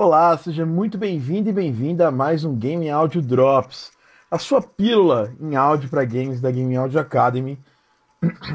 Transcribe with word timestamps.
Olá, 0.00 0.38
seja 0.38 0.64
muito 0.64 0.96
bem-vindo 0.96 1.50
e 1.50 1.52
bem-vinda 1.52 2.06
a 2.06 2.10
mais 2.12 2.44
um 2.44 2.54
Game 2.54 2.88
Audio 2.88 3.20
Drops, 3.20 3.90
a 4.30 4.38
sua 4.38 4.62
pílula 4.62 5.34
em 5.40 5.56
áudio 5.56 5.90
para 5.90 6.04
games 6.04 6.40
da 6.40 6.52
Game 6.52 6.76
Audio 6.76 7.00
Academy. 7.00 7.58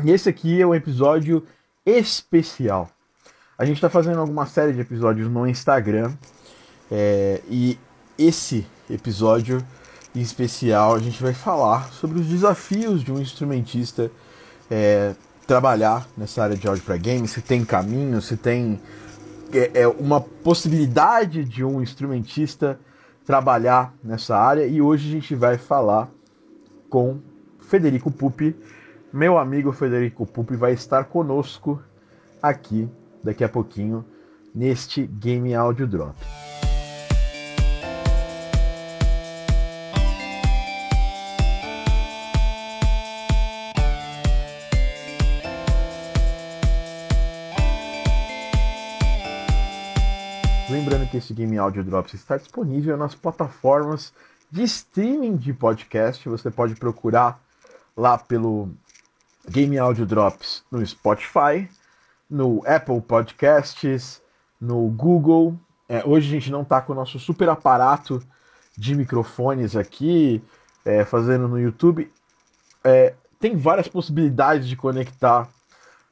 E 0.05 0.09
esse 0.09 0.29
aqui 0.29 0.61
é 0.61 0.65
um 0.65 0.73
episódio 0.73 1.45
especial. 1.85 2.89
A 3.57 3.65
gente 3.65 3.75
está 3.75 3.89
fazendo 3.89 4.21
alguma 4.21 4.45
série 4.45 4.71
de 4.71 4.79
episódios 4.79 5.29
no 5.29 5.45
Instagram 5.45 6.13
é, 6.89 7.41
e 7.50 7.78
esse 8.18 8.66
episódio 8.89 9.62
em 10.16 10.21
especial 10.21 10.96
a 10.96 11.00
gente 11.00 11.21
vai 11.21 11.34
falar 11.34 11.91
sobre 11.91 12.21
os 12.21 12.25
desafios 12.25 13.04
de 13.04 13.12
um 13.12 13.20
instrumentista 13.20 14.10
é, 14.71 15.14
trabalhar 15.46 16.07
nessa 16.16 16.41
área 16.41 16.55
de 16.55 16.66
áudio 16.66 16.86
para 16.86 16.96
games, 16.96 17.32
se 17.32 17.41
tem 17.41 17.66
caminho, 17.66 18.21
se 18.21 18.38
tem 18.38 18.80
é, 19.54 19.81
é 19.81 19.88
uma 19.88 20.20
possibilidade 20.20 21.43
de 21.43 21.63
um 21.63 21.81
instrumentista 21.81 22.79
trabalhar 23.25 23.93
nessa 24.04 24.37
área 24.37 24.65
e 24.65 24.82
hoje 24.82 25.07
a 25.07 25.11
gente 25.11 25.36
vai 25.36 25.57
falar 25.57 26.09
com 26.89 27.19
Federico 27.59 28.11
Pupi. 28.11 28.55
Meu 29.11 29.37
amigo 29.37 29.71
Federico 29.71 30.25
Pupi 30.25 30.55
vai 30.55 30.73
estar 30.73 31.05
conosco 31.05 31.81
aqui 32.42 32.89
daqui 33.23 33.44
a 33.44 33.50
pouquinho 33.50 34.03
neste 34.53 35.05
Game 35.05 35.53
Audio 35.56 35.88
Drop. 35.88 36.16
Lembrando 50.94 51.09
que 51.09 51.17
esse 51.17 51.33
Game 51.33 51.58
Audio 51.58 51.83
Drops 51.83 52.14
está 52.14 52.38
disponível 52.38 52.95
nas 52.95 53.16
plataformas 53.16 54.14
de 54.52 54.61
streaming 54.61 55.36
de 55.38 55.52
podcast. 55.52 56.30
Você 56.30 56.52
pode 56.52 56.76
procurar 56.76 57.42
lá 57.98 58.16
pelo 58.16 58.70
Game 59.50 59.76
Audio 59.80 60.06
Drops 60.06 60.64
no 60.70 60.86
Spotify, 60.86 61.67
no 62.30 62.62
Apple 62.67 63.02
Podcasts, 63.02 64.22
no 64.62 64.88
Google. 64.90 65.59
É, 65.90 66.04
hoje 66.06 66.28
a 66.28 66.32
gente 66.32 66.52
não 66.52 66.62
está 66.62 66.80
com 66.80 66.94
o 66.94 66.95
nosso 66.95 67.17
super 67.17 67.50
aparato 67.50 68.22
de 68.78 68.94
microfones 68.94 69.76
aqui, 69.76 70.44
é, 70.86 71.04
fazendo 71.04 71.48
no 71.48 71.60
YouTube. 71.60 72.14
É, 72.84 73.16
tem 73.39 73.56
várias 73.58 73.88
possibilidades 73.88 74.67
de 74.67 74.76
conectar 74.76 75.50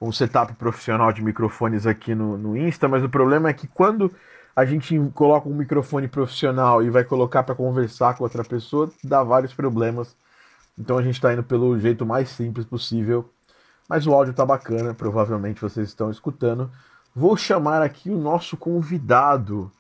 um 0.02 0.11
setup 0.11 0.53
profissional 0.53 1.14
de 1.14 1.22
microfones 1.22 1.86
aqui 1.86 2.16
no, 2.16 2.36
no 2.36 2.58
Insta, 2.58 2.88
mas 2.88 3.03
o 3.03 3.09
problema 3.09 3.48
é 3.48 3.53
que 3.53 3.67
quando 3.67 4.11
a 4.55 4.66
gente 4.66 4.97
coloca 5.13 5.47
um 5.47 5.53
microfone 5.53 6.07
profissional 6.07 6.83
e 6.83 6.89
vai 6.89 7.03
colocar 7.03 7.44
para 7.44 7.55
conversar 7.55 8.16
com 8.16 8.23
outra 8.23 8.44
pessoa, 8.44 8.91
dá 9.03 9.23
vários 9.23 9.53
problemas. 9.53 10.16
Então 10.77 10.97
a 10.97 11.02
gente 11.02 11.16
está 11.16 11.33
indo 11.33 11.43
pelo 11.43 11.80
jeito 11.80 12.05
mais 12.05 12.30
simples 12.30 12.66
possível. 12.66 13.30
Mas 13.88 14.08
o 14.08 14.13
áudio 14.13 14.33
tá 14.33 14.45
bacana, 14.45 14.93
provavelmente 14.93 15.61
vocês 15.61 15.88
estão 15.88 16.09
escutando. 16.09 16.71
Vou 17.13 17.35
chamar 17.35 17.81
aqui 17.81 18.09
o 18.09 18.17
nosso 18.17 18.55
convidado, 18.55 19.71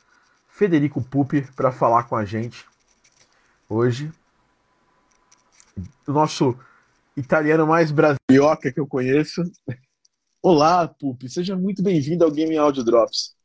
Federico 0.49 1.01
Pupi, 1.01 1.41
para 1.55 1.71
falar 1.71 2.03
com 2.03 2.15
a 2.15 2.25
gente 2.25 2.65
hoje. 3.69 4.11
O 6.05 6.11
nosso 6.11 6.57
italiano 7.15 7.65
mais 7.65 7.89
brasilioca 7.91 8.71
que 8.71 8.79
eu 8.79 8.87
conheço. 8.87 9.43
Olá, 10.41 10.87
Pupi, 10.87 11.29
seja 11.29 11.55
muito 11.55 11.81
bem-vindo 11.81 12.25
ao 12.25 12.31
Game 12.31 12.57
Audio 12.57 12.83
Drops. 12.83 13.40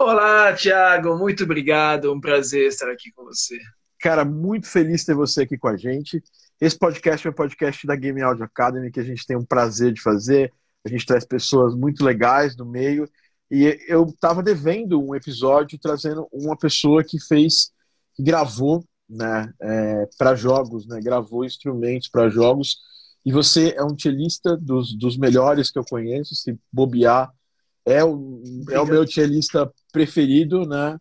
Olá, 0.00 0.54
Thiago, 0.54 1.18
muito 1.18 1.42
obrigado, 1.42 2.12
um 2.12 2.20
prazer 2.20 2.68
estar 2.68 2.88
aqui 2.88 3.10
com 3.10 3.24
você. 3.24 3.58
Cara, 3.98 4.24
muito 4.24 4.68
feliz 4.68 5.04
ter 5.04 5.12
você 5.12 5.42
aqui 5.42 5.58
com 5.58 5.66
a 5.66 5.76
gente. 5.76 6.22
Esse 6.60 6.78
podcast 6.78 7.26
é 7.26 7.30
um 7.30 7.34
podcast 7.34 7.84
da 7.84 7.96
Game 7.96 8.22
Audio 8.22 8.44
Academy 8.44 8.92
que 8.92 9.00
a 9.00 9.04
gente 9.04 9.26
tem 9.26 9.36
um 9.36 9.44
prazer 9.44 9.92
de 9.92 10.00
fazer. 10.00 10.52
A 10.86 10.88
gente 10.88 11.04
traz 11.04 11.24
pessoas 11.24 11.74
muito 11.74 12.04
legais 12.04 12.56
no 12.56 12.64
meio. 12.64 13.10
E 13.50 13.76
eu 13.88 14.04
estava 14.04 14.40
devendo 14.40 15.04
um 15.04 15.16
episódio 15.16 15.76
trazendo 15.80 16.28
uma 16.32 16.56
pessoa 16.56 17.02
que 17.02 17.18
fez, 17.20 17.72
que 18.14 18.22
gravou 18.22 18.84
né, 19.10 19.52
é, 19.60 20.08
para 20.16 20.36
jogos, 20.36 20.86
né, 20.86 21.00
gravou 21.00 21.44
instrumentos 21.44 22.08
para 22.08 22.28
jogos. 22.28 22.78
E 23.26 23.32
você 23.32 23.74
é 23.76 23.82
um 23.82 23.98
cellista 23.98 24.56
dos, 24.56 24.96
dos 24.96 25.18
melhores 25.18 25.72
que 25.72 25.78
eu 25.78 25.84
conheço. 25.84 26.36
Se 26.36 26.56
bobear, 26.72 27.32
é 27.88 28.04
o, 28.04 28.42
é 28.70 28.80
o 28.80 28.86
meu 28.86 29.06
cellista 29.06 29.72
preferido, 29.92 30.66
né? 30.66 30.98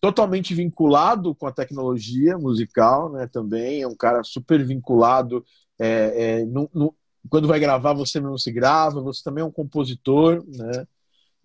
Totalmente 0.00 0.54
vinculado 0.54 1.34
com 1.34 1.46
a 1.46 1.52
tecnologia 1.52 2.38
musical, 2.38 3.12
né? 3.12 3.28
Também 3.30 3.82
é 3.82 3.86
um 3.86 3.96
cara 3.96 4.22
super 4.24 4.64
vinculado. 4.64 5.44
É, 5.78 6.40
é, 6.40 6.44
no, 6.46 6.70
no, 6.72 6.94
quando 7.28 7.46
vai 7.46 7.60
gravar, 7.60 7.92
você 7.92 8.20
mesmo 8.20 8.38
se 8.38 8.50
grava. 8.50 9.02
Você 9.02 9.22
também 9.22 9.42
é 9.42 9.46
um 9.46 9.52
compositor, 9.52 10.42
né? 10.48 10.86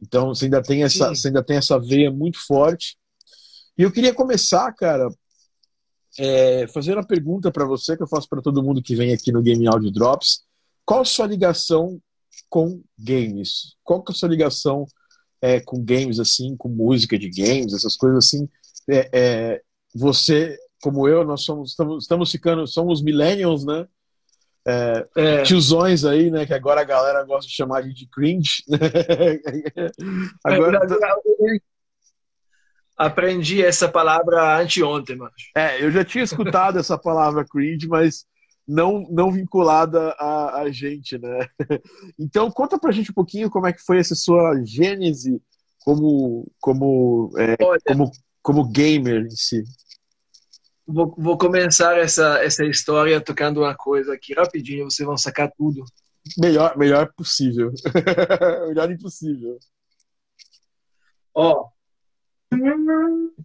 Então 0.02 0.28
você 0.28 0.46
ainda 0.46 0.62
tem 0.62 0.84
essa, 0.84 1.10
você 1.10 1.28
ainda 1.28 1.44
tem 1.44 1.58
essa 1.58 1.80
veia 1.80 2.12
muito 2.12 2.40
forte. 2.46 2.98
E 3.78 3.84
eu 3.84 3.92
queria 3.92 4.14
começar, 4.14 4.72
cara, 4.74 5.10
é, 6.18 6.66
fazendo 6.68 6.98
uma 6.98 7.08
pergunta 7.08 7.52
para 7.52 7.66
você 7.66 7.98
que 7.98 8.04
eu 8.04 8.08
faço 8.08 8.28
para 8.30 8.42
todo 8.42 8.64
mundo 8.64 8.82
que 8.82 8.96
vem 8.96 9.14
aqui 9.14 9.32
no 9.32 9.42
Game 9.42 9.68
Audio 9.68 9.92
Drops. 9.92 10.44
Qual 10.86 11.02
a 11.02 11.06
sua 11.06 11.28
ligação 11.28 12.00
com 12.50 12.82
games? 12.98 13.76
Qual 13.84 14.04
que 14.04 14.12
é 14.12 14.14
a 14.14 14.18
sua 14.18 14.30
ligação 14.30 14.86
é, 15.42 15.60
com 15.60 15.84
games, 15.84 16.20
assim, 16.20 16.56
com 16.58 16.70
música 16.70 17.18
de 17.18 17.30
games, 17.30 17.74
essas 17.74 17.96
coisas 17.96 18.26
assim? 18.26 18.50
É, 18.90 19.10
é, 19.14 19.62
você, 19.94 20.58
como 20.82 21.08
eu, 21.08 21.24
nós 21.24 21.44
somos, 21.44 21.72
estamos, 21.72 22.04
estamos 22.04 22.32
ficando, 22.32 22.68
somos 22.68 23.02
millennials, 23.02 23.66
né? 23.66 23.88
É, 24.68 25.08
é. 25.16 25.44
tiozões 25.44 26.04
aí, 26.06 26.32
né? 26.32 26.46
Que 26.46 26.54
agora 26.54 26.82
a 26.82 26.86
galera 26.86 27.24
gosta 27.24 27.48
de 27.48 27.56
chamar 27.56 27.84
de 27.84 28.08
cringe. 28.08 28.64
agora, 30.44 30.80
Aprendi 32.98 33.64
essa 33.64 33.90
palavra 33.90 34.58
anteontem, 34.58 35.18
mano. 35.18 35.32
É, 35.54 35.84
eu 35.84 35.92
já 35.92 36.06
tinha 36.06 36.24
escutado 36.24 36.80
essa 36.80 36.98
palavra 36.98 37.46
cringe, 37.46 37.88
mas 37.88 38.26
não, 38.68 39.06
não 39.10 39.32
vinculada 39.32 40.10
a, 40.20 40.62
a 40.62 40.72
gente, 40.72 41.18
né? 41.18 41.48
Então, 42.20 42.50
conta 42.52 42.80
pra 42.80 42.92
gente 42.92 43.12
um 43.12 43.14
pouquinho 43.14 43.50
como 43.50 43.68
é 43.68 43.74
que 43.74 43.82
foi 43.82 44.00
essa 44.00 44.16
sua 44.16 44.62
gênese 44.64 45.42
como, 45.86 46.52
como, 46.60 47.32
é, 47.38 47.56
como, 47.58 48.12
como 48.42 48.68
gamer 48.68 49.26
em 49.26 49.36
si. 49.36 49.64
Vou, 50.88 51.14
vou 51.18 51.38
começar 51.38 51.98
essa, 51.98 52.44
essa 52.44 52.66
história 52.66 53.22
tocando 53.22 53.62
uma 53.62 53.76
coisa 53.76 54.14
aqui 54.14 54.34
rapidinho, 54.34 54.86
vocês 54.86 55.06
vão 55.06 55.18
sacar 55.18 55.52
tudo. 55.56 55.84
Melhor, 56.38 56.76
melhor 56.76 57.14
possível. 57.16 57.72
melhor 58.68 58.92
impossível. 58.92 59.60
Ó. 61.36 61.70
Então, 62.52 63.36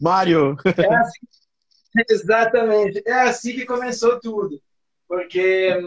Mário. 0.00 0.56
É 0.64 0.94
assim, 0.96 1.26
exatamente. 2.10 3.02
É 3.06 3.22
assim 3.22 3.52
que 3.54 3.64
começou 3.64 4.20
tudo. 4.20 4.60
Porque, 5.08 5.78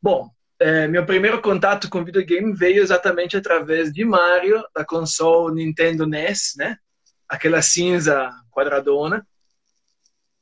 bom, 0.00 0.30
é, 0.58 0.88
meu 0.88 1.04
primeiro 1.04 1.40
contato 1.42 1.90
com 1.90 2.04
videogame 2.04 2.54
veio 2.54 2.82
exatamente 2.82 3.36
através 3.36 3.92
de 3.92 4.04
Mario, 4.04 4.62
da 4.74 4.84
console 4.84 5.54
Nintendo 5.54 6.06
NES, 6.06 6.54
né? 6.56 6.78
Aquela 7.28 7.60
cinza 7.60 8.30
quadradona. 8.50 9.26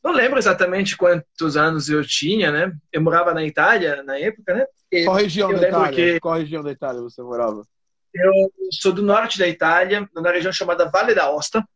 Não 0.02 0.12
lembro 0.12 0.38
exatamente 0.38 0.96
quantos 0.96 1.56
anos 1.56 1.88
eu 1.88 2.06
tinha, 2.06 2.52
né? 2.52 2.72
Eu 2.92 3.00
morava 3.00 3.32
na 3.32 3.44
Itália 3.44 4.02
na 4.02 4.18
época, 4.18 4.54
né? 4.54 4.66
E 4.92 5.04
Qual 5.04 5.16
região 5.16 5.52
da 5.52 5.68
Itália? 5.68 6.12
Que... 6.12 6.20
Qual 6.20 6.34
região 6.34 6.62
da 6.62 6.70
Itália 6.70 7.00
você 7.00 7.22
morava? 7.22 7.66
Eu 8.12 8.32
sou 8.70 8.92
do 8.92 9.02
norte 9.02 9.38
da 9.38 9.48
Itália, 9.48 10.08
na 10.14 10.30
região 10.30 10.52
chamada 10.52 10.88
Vale 10.88 11.14
da 11.14 11.32
Osta 11.32 11.66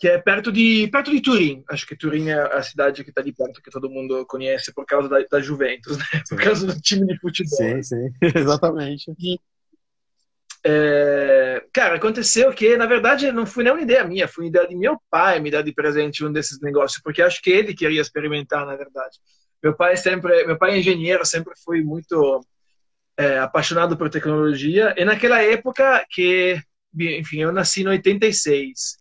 que 0.00 0.08
é 0.08 0.16
perto 0.16 0.50
de 0.50 0.88
perto 0.90 1.10
de 1.10 1.20
Turim. 1.20 1.62
Acho 1.68 1.86
que 1.86 1.94
Turim 1.94 2.30
é 2.30 2.40
a 2.56 2.62
cidade 2.62 3.04
que 3.04 3.10
está 3.10 3.20
ali 3.20 3.34
perto, 3.34 3.60
que 3.60 3.70
todo 3.70 3.90
mundo 3.90 4.24
conhece 4.24 4.72
por 4.72 4.86
causa 4.86 5.10
da, 5.10 5.20
da 5.30 5.40
Juventus, 5.40 5.98
né? 5.98 6.04
por 6.26 6.42
causa 6.42 6.66
do 6.66 6.80
time 6.80 7.06
de 7.06 7.20
futebol. 7.20 7.58
Sim, 7.58 7.82
sim, 7.82 8.10
exatamente. 8.34 9.12
E, 9.18 9.38
é, 10.64 11.62
cara, 11.70 11.96
aconteceu 11.96 12.50
que, 12.54 12.78
na 12.78 12.86
verdade, 12.86 13.30
não 13.30 13.44
foi 13.44 13.62
nem 13.62 13.74
uma 13.74 13.82
ideia 13.82 14.02
minha, 14.04 14.26
foi 14.26 14.44
uma 14.44 14.48
ideia 14.48 14.66
de 14.66 14.74
meu 14.74 14.98
pai 15.10 15.38
me 15.38 15.50
dar 15.50 15.60
de 15.60 15.72
presente 15.72 16.24
um 16.24 16.32
desses 16.32 16.58
negócios, 16.62 17.02
porque 17.02 17.20
acho 17.20 17.42
que 17.42 17.50
ele 17.50 17.74
queria 17.74 18.00
experimentar, 18.00 18.64
na 18.64 18.76
verdade. 18.76 19.18
Meu 19.62 19.76
pai 19.76 19.98
sempre, 19.98 20.46
meu 20.46 20.56
pai 20.56 20.72
é 20.72 20.78
engenheiro, 20.78 21.26
sempre 21.26 21.52
foi 21.62 21.82
muito 21.82 22.40
é, 23.18 23.38
apaixonado 23.38 23.98
por 23.98 24.08
tecnologia, 24.08 24.94
e 24.96 25.04
naquela 25.04 25.42
época 25.42 26.06
que, 26.08 26.58
enfim, 26.98 27.40
eu 27.40 27.52
nasci 27.52 27.82
em 27.82 27.88
86, 27.88 28.99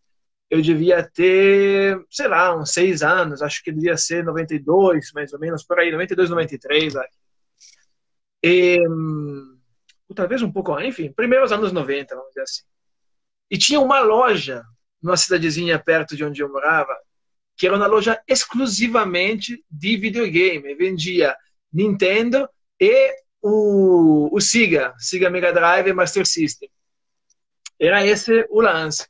eu 0.49 0.61
devia 0.61 1.03
ter, 1.03 2.03
sei 2.09 2.27
lá, 2.27 2.55
uns 2.55 2.71
seis 2.71 3.03
anos, 3.03 3.41
acho 3.41 3.63
que 3.63 3.71
devia 3.71 3.95
ser 3.97 4.23
92, 4.23 5.11
mais 5.13 5.31
ou 5.31 5.39
menos, 5.39 5.63
por 5.63 5.79
aí, 5.79 5.91
92, 5.91 6.29
93, 6.29 6.95
acho. 6.95 7.19
E, 8.43 8.79
talvez 10.15 10.41
um 10.41 10.51
pouco, 10.51 10.79
enfim, 10.79 11.11
primeiros 11.11 11.51
anos 11.51 11.71
90, 11.71 12.15
vamos 12.15 12.29
dizer 12.29 12.41
assim. 12.41 12.63
E 13.51 13.57
tinha 13.57 13.79
uma 13.79 13.99
loja 13.99 14.63
numa 15.01 15.17
cidadezinha 15.17 15.79
perto 15.79 16.15
de 16.15 16.23
onde 16.23 16.41
eu 16.41 16.49
morava, 16.49 16.95
que 17.55 17.67
era 17.67 17.75
uma 17.75 17.87
loja 17.87 18.21
exclusivamente 18.27 19.63
de 19.69 19.97
videogame. 19.97 20.75
Vendia 20.75 21.35
Nintendo 21.71 22.49
e 22.79 23.15
o, 23.41 24.29
o 24.35 24.41
Sega, 24.41 24.93
Sega 24.97 25.29
Mega 25.29 25.51
Drive 25.51 25.87
e 25.87 25.93
Master 25.93 26.25
System. 26.25 26.69
Era 27.79 28.05
esse 28.05 28.45
o 28.49 28.61
lance. 28.61 29.07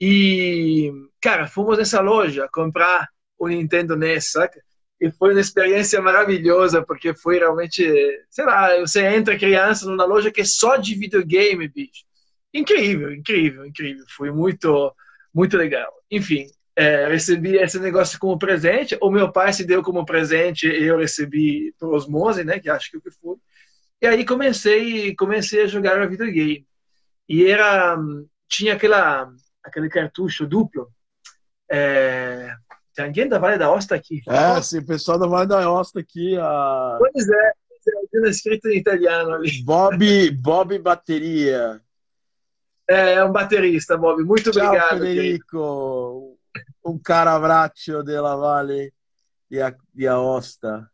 E, 0.00 0.90
cara, 1.20 1.46
fomos 1.46 1.78
nessa 1.78 2.00
loja 2.00 2.48
comprar 2.52 3.08
o 3.38 3.48
Nintendo 3.48 3.96
NES, 3.96 4.32
saca? 4.32 4.60
E 5.00 5.10
foi 5.10 5.32
uma 5.32 5.40
experiência 5.40 6.00
maravilhosa, 6.00 6.82
porque 6.84 7.14
foi 7.14 7.38
realmente, 7.38 7.82
sei 8.28 8.44
lá, 8.44 8.78
você 8.80 9.04
entra 9.06 9.38
criança 9.38 9.86
numa 9.86 10.04
loja 10.04 10.30
que 10.30 10.42
é 10.42 10.44
só 10.44 10.76
de 10.76 10.94
videogame, 10.94 11.68
bicho. 11.68 12.04
Incrível, 12.52 13.12
incrível, 13.14 13.64
incrível. 13.64 14.04
Foi 14.16 14.30
muito, 14.30 14.94
muito 15.32 15.56
legal. 15.56 15.90
Enfim, 16.10 16.46
é, 16.76 17.06
recebi 17.08 17.56
esse 17.56 17.78
negócio 17.78 18.18
como 18.18 18.38
presente. 18.38 18.96
O 19.00 19.10
meu 19.10 19.32
pai 19.32 19.52
se 19.52 19.64
deu 19.64 19.82
como 19.82 20.04
presente 20.04 20.66
e 20.66 20.84
eu 20.84 20.98
recebi 20.98 21.74
por 21.78 21.94
osmose, 21.94 22.44
né? 22.44 22.58
Que 22.58 22.68
acho 22.70 22.90
que 22.90 22.98
o 22.98 23.00
que 23.00 23.10
foi. 23.10 23.36
E 24.02 24.06
aí 24.06 24.24
comecei, 24.24 25.14
comecei 25.14 25.62
a 25.62 25.66
jogar 25.66 26.08
videogame. 26.08 26.66
E 27.28 27.46
era, 27.46 27.96
tinha 28.48 28.74
aquela, 28.74 29.32
aquele 29.70 29.88
cartucho 29.88 30.46
duplo. 30.46 30.90
É, 31.70 32.54
tem 32.94 33.06
alguém 33.06 33.28
da 33.28 33.38
Vale 33.38 33.56
da 33.56 33.70
Osta 33.72 33.94
aqui? 33.94 34.20
É, 34.28 34.60
sim, 34.60 34.78
o 34.78 34.86
pessoal 34.86 35.18
da 35.18 35.26
Vale 35.26 35.48
da 35.48 35.70
Osta 35.70 36.00
aqui. 36.00 36.36
A... 36.36 36.96
Pois 36.98 37.28
é, 37.28 37.52
tem 38.10 38.30
escrito 38.30 38.68
em 38.68 38.78
italiano 38.78 39.34
ali. 39.34 39.62
Bob, 39.62 40.30
Bob 40.32 40.78
Bateria. 40.78 41.80
É, 42.88 43.14
é 43.14 43.24
um 43.24 43.30
baterista, 43.30 43.96
Bob. 43.96 44.22
Muito 44.24 44.52
Ciao, 44.52 44.66
obrigado. 44.66 44.98
Federico. 44.98 46.36
Um 46.84 46.98
cara 46.98 47.34
abbraccio 47.34 48.02
della 48.02 48.34
Vale 48.34 48.92
di, 49.48 49.58
di 49.92 50.06
Aosta. 50.06 50.90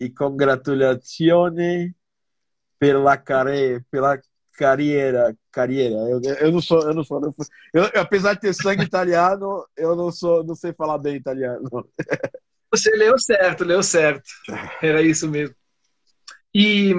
E 0.00 0.12
congratulazioni 0.12 1.92
per 2.76 2.96
la, 2.96 3.20
care, 3.20 3.84
pela 3.88 4.20
carreira. 4.58 5.36
carreira. 5.52 5.94
Eu, 5.94 6.20
eu 6.40 6.52
não 6.52 6.60
sou, 6.60 6.82
eu 6.82 6.94
não 6.94 7.04
sou. 7.04 7.20
Eu, 7.72 7.84
apesar 7.94 8.34
de 8.34 8.40
ter 8.40 8.52
sangue 8.52 8.82
italiano, 8.82 9.64
eu 9.76 9.94
não 9.94 10.10
sou, 10.10 10.44
não 10.44 10.54
sei 10.54 10.72
falar 10.72 10.98
bem 10.98 11.16
italiano. 11.16 11.68
Você 12.70 12.90
leu 12.90 13.18
certo, 13.18 13.64
leu 13.64 13.82
certo. 13.82 14.28
Era 14.82 15.00
isso 15.00 15.26
mesmo. 15.28 15.54
E, 16.54 16.92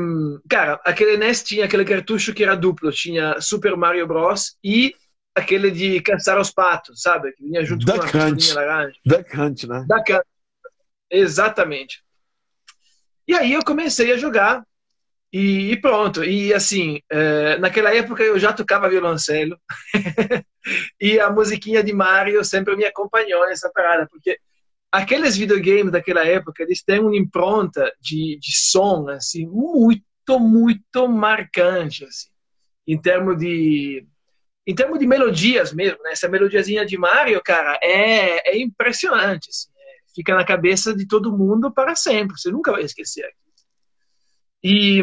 cara, 0.50 0.79
aquele 0.85 1.17
NES 1.17 1.44
tinha 1.44 1.65
aquele 1.65 1.85
cartucho 1.85 2.33
que 2.33 2.44
era 2.44 2.56
duplo. 2.56 2.91
Tinha 2.91 3.39
Super 3.39 3.75
Mario 3.75 4.07
Bros. 4.07 4.57
e 4.63 4.95
aquele 5.35 5.69
de 5.69 6.01
caçar 6.01 6.39
os 6.39 6.51
patos, 6.51 7.01
sabe? 7.01 7.31
Que 7.33 7.44
vinha 7.44 7.63
junto 7.63 7.85
Duck 7.85 8.11
com 8.11 8.17
a 8.17 8.25
Hunt. 8.25 8.53
laranja. 8.53 8.95
Duck 9.06 9.39
Hunt, 9.39 9.63
né? 9.65 9.85
Duck 9.88 10.13
Hunt. 10.13 10.21
Exatamente. 11.11 12.03
E 13.27 13.35
aí 13.35 13.53
eu 13.53 13.63
comecei 13.63 14.11
a 14.11 14.17
jogar 14.17 14.63
e, 15.31 15.71
e 15.71 15.81
pronto. 15.81 16.23
E 16.23 16.53
assim, 16.53 17.01
é, 17.09 17.57
naquela 17.57 17.93
época 17.93 18.23
eu 18.23 18.39
já 18.39 18.51
tocava 18.51 18.89
violoncelo 18.89 19.57
e 20.99 21.19
a 21.19 21.29
musiquinha 21.29 21.83
de 21.83 21.93
Mario 21.93 22.43
sempre 22.43 22.75
me 22.75 22.85
acompanhou 22.85 23.47
nessa 23.47 23.71
parada, 23.71 24.07
porque 24.09 24.37
aqueles 24.91 25.37
videogames 25.37 25.91
daquela 25.91 26.25
época, 26.25 26.63
eles 26.63 26.83
têm 26.83 26.99
uma 26.99 27.15
impronta 27.15 27.91
de, 28.01 28.37
de 28.39 28.57
som, 28.57 29.07
assim, 29.09 29.45
muito, 29.45 30.39
muito 30.39 31.07
marcante, 31.07 32.03
assim, 32.05 32.29
em 32.87 32.99
termos 32.99 33.37
de 33.37 34.05
em 34.67 34.75
termos 34.75 34.99
de 34.99 35.07
melodias 35.07 35.73
mesmo, 35.73 35.97
né? 36.03 36.11
Essa 36.11 36.29
melodiazinha 36.29 36.85
de 36.85 36.95
Mario, 36.95 37.41
cara, 37.43 37.79
é, 37.81 38.51
é 38.51 38.59
impressionante, 38.59 39.49
assim, 39.49 39.69
é, 39.75 40.13
fica 40.13 40.35
na 40.35 40.45
cabeça 40.45 40.93
de 40.93 41.07
todo 41.07 41.35
mundo 41.35 41.73
para 41.73 41.95
sempre, 41.95 42.37
você 42.37 42.51
nunca 42.51 42.71
vai 42.71 42.83
esquecer. 42.83 43.27
E, 44.61 45.01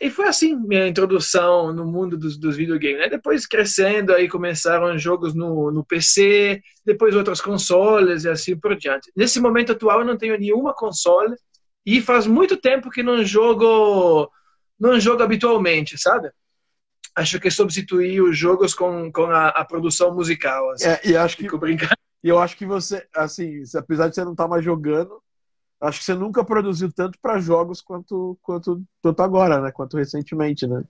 e 0.00 0.08
foi 0.08 0.26
assim 0.26 0.56
minha 0.56 0.88
introdução 0.88 1.72
no 1.74 1.84
mundo 1.84 2.16
dos, 2.16 2.38
dos 2.38 2.56
videogames. 2.56 2.98
Né? 2.98 3.08
Depois 3.08 3.46
crescendo, 3.46 4.14
aí 4.14 4.28
começaram 4.28 4.96
jogos 4.98 5.34
no, 5.34 5.70
no 5.70 5.84
PC, 5.84 6.62
depois 6.84 7.14
outros 7.14 7.40
consoles 7.40 8.24
e 8.24 8.28
assim 8.30 8.56
por 8.56 8.74
diante. 8.76 9.12
Nesse 9.14 9.40
momento 9.40 9.72
atual 9.72 10.00
eu 10.00 10.06
não 10.06 10.16
tenho 10.16 10.38
nenhuma 10.38 10.72
console 10.72 11.36
e 11.84 12.00
faz 12.00 12.26
muito 12.26 12.56
tempo 12.56 12.90
que 12.90 13.02
não 13.02 13.24
jogo 13.24 14.30
não 14.78 14.98
jogo 14.98 15.22
habitualmente, 15.22 15.98
sabe? 15.98 16.30
Acho 17.14 17.40
que 17.40 17.50
substituí 17.50 18.20
os 18.20 18.38
jogos 18.38 18.72
com, 18.72 19.10
com 19.10 19.24
a, 19.24 19.48
a 19.48 19.64
produção 19.64 20.14
musical. 20.14 20.70
Assim. 20.70 20.86
É, 20.86 21.00
e 21.04 21.16
acho 21.16 21.36
que 21.36 21.42
Fico 21.42 21.58
brincando. 21.58 21.94
e 22.22 22.28
eu 22.28 22.38
acho 22.38 22.56
que 22.56 22.64
você, 22.64 23.06
assim, 23.14 23.62
apesar 23.74 24.08
de 24.08 24.14
você 24.14 24.24
não 24.24 24.32
estar 24.32 24.46
mais 24.46 24.64
jogando, 24.64 25.20
acho 25.80 25.98
que 26.00 26.04
você 26.04 26.14
nunca 26.14 26.44
produziu 26.44 26.92
tanto 26.92 27.18
para 27.20 27.40
jogos 27.40 27.80
quanto, 27.80 28.38
quanto, 28.42 28.82
quanto 29.02 29.22
agora, 29.22 29.60
né? 29.60 29.70
Quanto 29.72 29.96
recentemente, 29.96 30.66
né? 30.66 30.82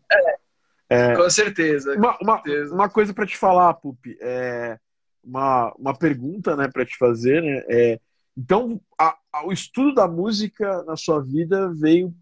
É, 0.91 1.15
Com 1.15 1.29
certeza. 1.29 1.95
com 1.95 2.25
uma, 2.25 2.37
certeza. 2.43 2.75
uma 2.75 2.89
coisa 2.89 3.13
para 3.13 3.27
te 3.27 3.37
falar, 3.37 3.75
Pupi, 3.75 4.17
é 4.21 4.79
uma, 5.23 5.73
uma 5.79 5.95
pergunta, 5.95 6.57
né, 6.57 6.69
para 6.73 6.87
te 6.87 6.97
fazer, 6.97 7.43
né? 7.43 7.63
É, 7.69 8.01
então, 8.37 8.81
a- 8.99 9.19
a- 9.33 9.47
o 9.47 9.53
estudo 9.53 9.95
da 9.95 10.09
música 10.09 10.83
na 10.85 10.97
sua 10.97 11.23
vida 11.23 11.71
veio 11.75 12.15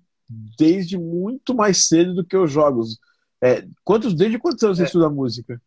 desde 0.59 0.99
muito 0.99 1.55
mais 1.55 1.87
cedo 1.87 2.15
do 2.15 2.25
que 2.27 2.37
os 2.37 2.51
jogos. 2.51 2.99
É, 3.41 3.65
quantos, 3.85 4.15
desde 4.15 4.39
quantos 4.39 4.65
anos 4.65 4.79
você 4.79 4.83
É. 4.83 4.87
estuda 4.87 5.09
música? 5.09 5.61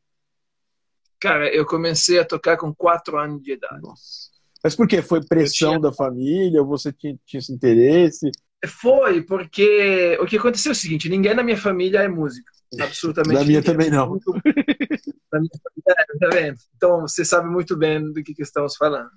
Cara, 1.19 1.53
eu 1.53 1.65
comecei 1.65 2.19
a 2.19 2.25
tocar 2.25 2.57
com 2.57 2.73
4 2.73 3.17
anos 3.17 3.41
de 3.41 3.53
idade. 3.53 3.81
Nossa. 3.81 4.29
Mas 4.63 4.75
por 4.75 4.87
quê? 4.87 5.01
Foi 5.01 5.25
pressão 5.25 5.69
tinha- 5.71 5.79
da 5.79 5.93
família? 5.93 6.61
Você 6.63 6.91
tinha, 6.91 7.17
tinha 7.25 7.39
esse 7.39 7.51
interesse? 7.53 8.29
Foi, 8.67 9.21
porque 9.21 10.17
o 10.21 10.25
que 10.25 10.37
aconteceu 10.37 10.71
é 10.71 10.73
o 10.73 10.75
seguinte: 10.75 11.07
ninguém 11.09 11.33
na 11.33 11.43
minha 11.43 11.57
família 11.57 11.99
é 11.99 12.07
músico. 12.07 12.49
Absolutamente. 12.79 13.33
Da 13.39 13.45
minha 13.45 13.59
ninguém. 13.59 13.63
também 13.63 13.89
não. 13.89 14.09
Muito- 14.09 14.31
Da 14.33 15.39
minha 15.39 15.51
família, 15.63 15.95
é, 15.97 16.17
tá 16.19 16.29
vendo? 16.33 16.57
Então 16.75 17.01
você 17.01 17.23
sabe 17.23 17.49
muito 17.49 17.77
bem 17.77 18.11
do 18.11 18.21
que, 18.23 18.33
que 18.33 18.41
estamos 18.43 18.75
falando. 18.75 19.09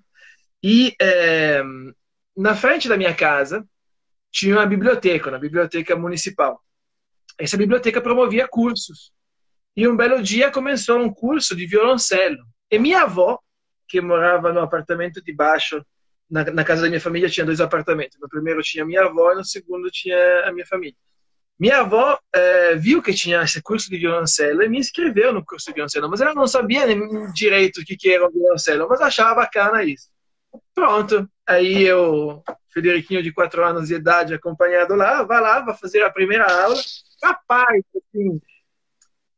E 0.63 0.95
é, 1.01 1.61
na 2.37 2.55
frente 2.55 2.89
da 2.89 2.97
minha 2.97 3.15
casa 3.15 3.67
tinha 4.31 4.55
uma 4.57 4.67
biblioteca, 4.67 5.29
uma 5.31 5.39
biblioteca 5.39 5.97
municipal. 5.97 6.61
Essa 7.39 7.57
biblioteca 7.57 8.01
promovia 8.01 8.47
cursos. 8.49 9.11
E 9.77 9.89
um 9.89 9.97
belo 9.97 10.23
dia 10.23 10.51
começou 10.51 10.99
um 11.01 11.13
curso 11.13 11.57
de 11.57 11.67
violoncelo. 11.67 12.37
E 12.71 12.79
minha 12.79 13.03
avó, 13.03 13.39
que 13.93 14.01
morava 14.01 14.55
no 14.55 14.61
apartamento 14.61 15.23
de 15.23 15.35
baixo, 15.35 15.85
na, 16.31 16.45
na 16.45 16.65
casa 16.65 16.81
da 16.81 16.89
minha 16.89 17.01
família 17.01 17.29
tinha 17.29 17.45
dois 17.45 17.61
apartamentos. 17.61 18.19
No 18.19 18.27
primeiro 18.27 18.63
tinha 18.63 18.87
minha 18.87 19.03
avó 19.03 19.33
e 19.33 19.35
no 19.35 19.45
segundo 19.45 19.91
tinha 19.91 20.47
a 20.47 20.53
minha 20.53 20.65
família. 20.65 20.97
Minha 21.61 21.81
avó 21.81 22.19
eh, 22.35 22.75
viu 22.77 23.03
que 23.03 23.13
tinha 23.13 23.43
esse 23.43 23.61
curso 23.61 23.91
de 23.91 23.99
violoncelo 23.99 24.63
e 24.63 24.69
me 24.69 24.79
inscreveu 24.79 25.31
no 25.31 25.45
curso 25.45 25.67
de 25.67 25.75
violoncelo, 25.75 26.09
mas 26.09 26.23
ela 26.23 26.35
não 26.35 26.47
sabia 26.47 26.87
nem 26.87 27.31
direito 27.35 27.83
o 27.83 27.85
que, 27.85 27.95
que 27.95 28.11
era 28.11 28.27
o 28.27 28.33
violoncelo, 28.33 28.89
mas 28.89 29.03
achava 29.03 29.35
bacana 29.35 29.85
isso. 29.85 30.09
Pronto, 30.75 31.29
aí 31.47 31.83
eu, 31.83 32.43
Federiquinho 32.73 33.23
de 33.23 33.31
quatro 33.31 33.63
anos 33.63 33.89
de 33.89 33.95
idade, 33.95 34.33
acompanhado 34.33 34.95
lá, 34.95 35.23
vai 35.23 35.41
lá, 35.43 35.61
vai 35.61 35.77
fazer 35.77 36.03
a 36.03 36.11
primeira 36.11 36.47
aula. 36.47 36.81
Rapaz, 37.23 37.83
assim, 37.95 38.41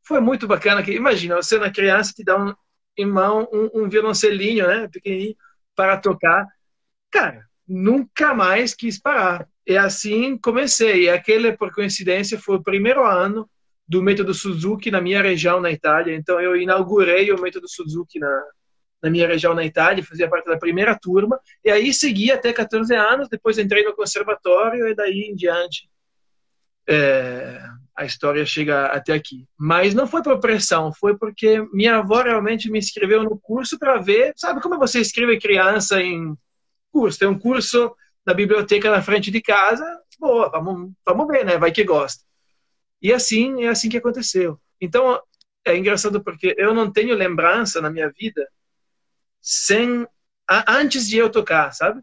foi 0.01 0.21
muito 0.21 0.47
bacana. 0.47 0.81
Que, 0.81 0.93
imagina, 0.93 1.35
você 1.35 1.59
na 1.59 1.69
criança 1.69 2.13
te 2.13 2.23
dá 2.23 2.37
um, 2.37 2.55
em 2.97 3.05
mão 3.05 3.47
um, 3.51 3.83
um 3.83 3.89
violoncelinho, 3.89 4.67
né, 4.67 4.87
pequenininho, 4.87 5.35
para 5.75 5.97
tocar. 5.97 6.47
Cara, 7.11 7.45
nunca 7.67 8.33
mais 8.33 8.73
quis 8.73 8.99
parar. 8.99 9.47
E 9.65 9.77
assim 9.77 10.37
comecei. 10.37 11.03
E 11.03 11.09
aquele, 11.09 11.53
por 11.53 11.73
coincidência, 11.73 12.39
foi 12.39 12.57
o 12.57 12.63
primeiro 12.63 13.03
ano 13.05 13.49
do 13.87 14.01
método 14.01 14.33
Suzuki 14.33 14.89
na 14.89 15.01
minha 15.01 15.21
região 15.21 15.59
na 15.59 15.71
Itália. 15.71 16.15
Então 16.15 16.39
eu 16.39 16.55
inaugurei 16.55 17.31
o 17.31 17.41
método 17.41 17.67
Suzuki 17.67 18.19
na, 18.19 18.43
na 19.01 19.09
minha 19.09 19.27
região 19.27 19.53
na 19.53 19.63
Itália, 19.63 20.03
fazia 20.03 20.29
parte 20.29 20.47
da 20.47 20.57
primeira 20.57 20.97
turma. 20.97 21.39
E 21.63 21.69
aí 21.69 21.93
segui 21.93 22.31
até 22.31 22.51
14 22.51 22.93
anos, 22.95 23.29
depois 23.29 23.57
entrei 23.57 23.83
no 23.83 23.95
conservatório 23.95 24.87
e 24.87 24.95
daí 24.95 25.29
em 25.29 25.35
diante 25.35 25.89
é, 26.87 27.59
a 27.95 28.05
história 28.05 28.45
chega 28.45 28.87
até 28.87 29.13
aqui. 29.13 29.47
Mas 29.57 29.93
não 29.93 30.05
foi 30.05 30.21
por 30.21 30.39
pressão, 30.39 30.93
foi 30.93 31.17
porque 31.17 31.61
minha 31.73 31.97
avó 31.97 32.21
realmente 32.21 32.69
me 32.69 32.77
inscreveu 32.79 33.23
no 33.23 33.39
curso 33.39 33.79
para 33.79 33.97
ver, 33.97 34.33
sabe 34.35 34.61
como 34.61 34.77
você 34.77 34.99
escreve 34.99 35.39
criança 35.39 36.01
em 36.01 36.35
curso? 36.91 37.19
Tem 37.19 37.27
um 37.27 37.39
curso 37.39 37.95
na 38.25 38.33
biblioteca 38.33 38.91
na 38.91 39.01
frente 39.01 39.31
de 39.31 39.41
casa, 39.41 39.85
boa, 40.19 40.49
vamos, 40.49 40.91
vamos 41.05 41.27
ver, 41.27 41.45
né? 41.45 41.57
Vai 41.57 41.71
que 41.71 41.83
gosta. 41.83 42.23
E 43.01 43.13
assim, 43.13 43.63
é 43.63 43.69
assim 43.69 43.89
que 43.89 43.97
aconteceu. 43.97 44.59
Então, 44.81 45.21
é 45.63 45.77
engraçado 45.77 46.23
porque 46.23 46.53
eu 46.57 46.73
não 46.73 46.91
tenho 46.91 47.15
lembrança 47.15 47.79
na 47.81 47.89
minha 47.89 48.09
vida 48.09 48.47
sem 49.41 50.07
antes 50.67 51.07
de 51.07 51.17
eu 51.17 51.29
tocar, 51.29 51.71
sabe? 51.73 52.01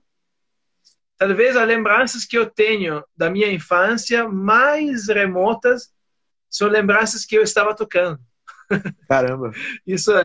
Talvez 1.28 1.56
as 1.56 1.66
lembranças 1.66 2.24
que 2.24 2.36
eu 2.36 2.48
tenho 2.48 3.02
da 3.16 3.30
minha 3.30 3.52
infância 3.52 4.28
mais 4.28 5.08
remotas 5.08 5.92
são 6.50 6.68
lembranças 6.68 7.24
que 7.24 7.36
eu 7.36 7.42
estava 7.42 7.74
tocando. 7.74 8.18
Caramba! 9.08 9.52
Isso 9.86 10.12
é, 10.12 10.24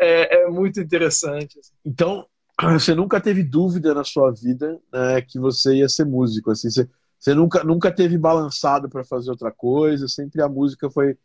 é, 0.00 0.42
é, 0.42 0.48
muito 0.48 0.80
interessante. 0.80 1.58
Assim. 1.58 1.72
Então, 1.84 2.26
você 2.72 2.94
nunca 2.94 3.20
teve 3.20 3.42
dúvida 3.42 3.92
na 3.94 4.04
sua 4.04 4.30
vida 4.30 4.80
né, 4.92 5.20
que 5.22 5.38
você 5.38 5.76
ia 5.76 5.88
ser 5.88 6.04
músico? 6.04 6.50
Assim, 6.50 6.70
você, 6.70 6.88
você 7.18 7.34
nunca, 7.34 7.64
nunca 7.64 7.90
teve 7.90 8.16
balançado 8.16 8.88
para 8.88 9.04
fazer 9.04 9.30
outra 9.30 9.50
coisa? 9.50 10.06
Sempre 10.08 10.40
a 10.40 10.48
música 10.48 10.88
foi, 10.88 11.18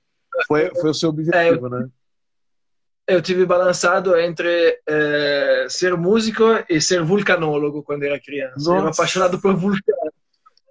foi, 0.48 0.74
foi 0.76 0.90
o 0.90 0.94
seu 0.94 1.10
objetivo, 1.10 1.38
é, 1.38 1.52
eu, 1.52 1.70
né? 1.70 1.90
Eu 3.08 3.22
tive 3.22 3.46
balançado 3.46 4.18
entre 4.18 4.82
é, 4.86 5.68
ser 5.70 5.96
músico 5.96 6.44
e 6.70 6.82
ser 6.82 7.02
vulcanólogo 7.04 7.82
quando 7.82 8.04
era 8.04 8.20
criança. 8.20 8.56
Nossa. 8.58 8.72
Eu 8.72 8.76
era 8.76 8.90
apaixonado 8.90 9.40
por 9.40 9.56
vulcão. 9.56 9.96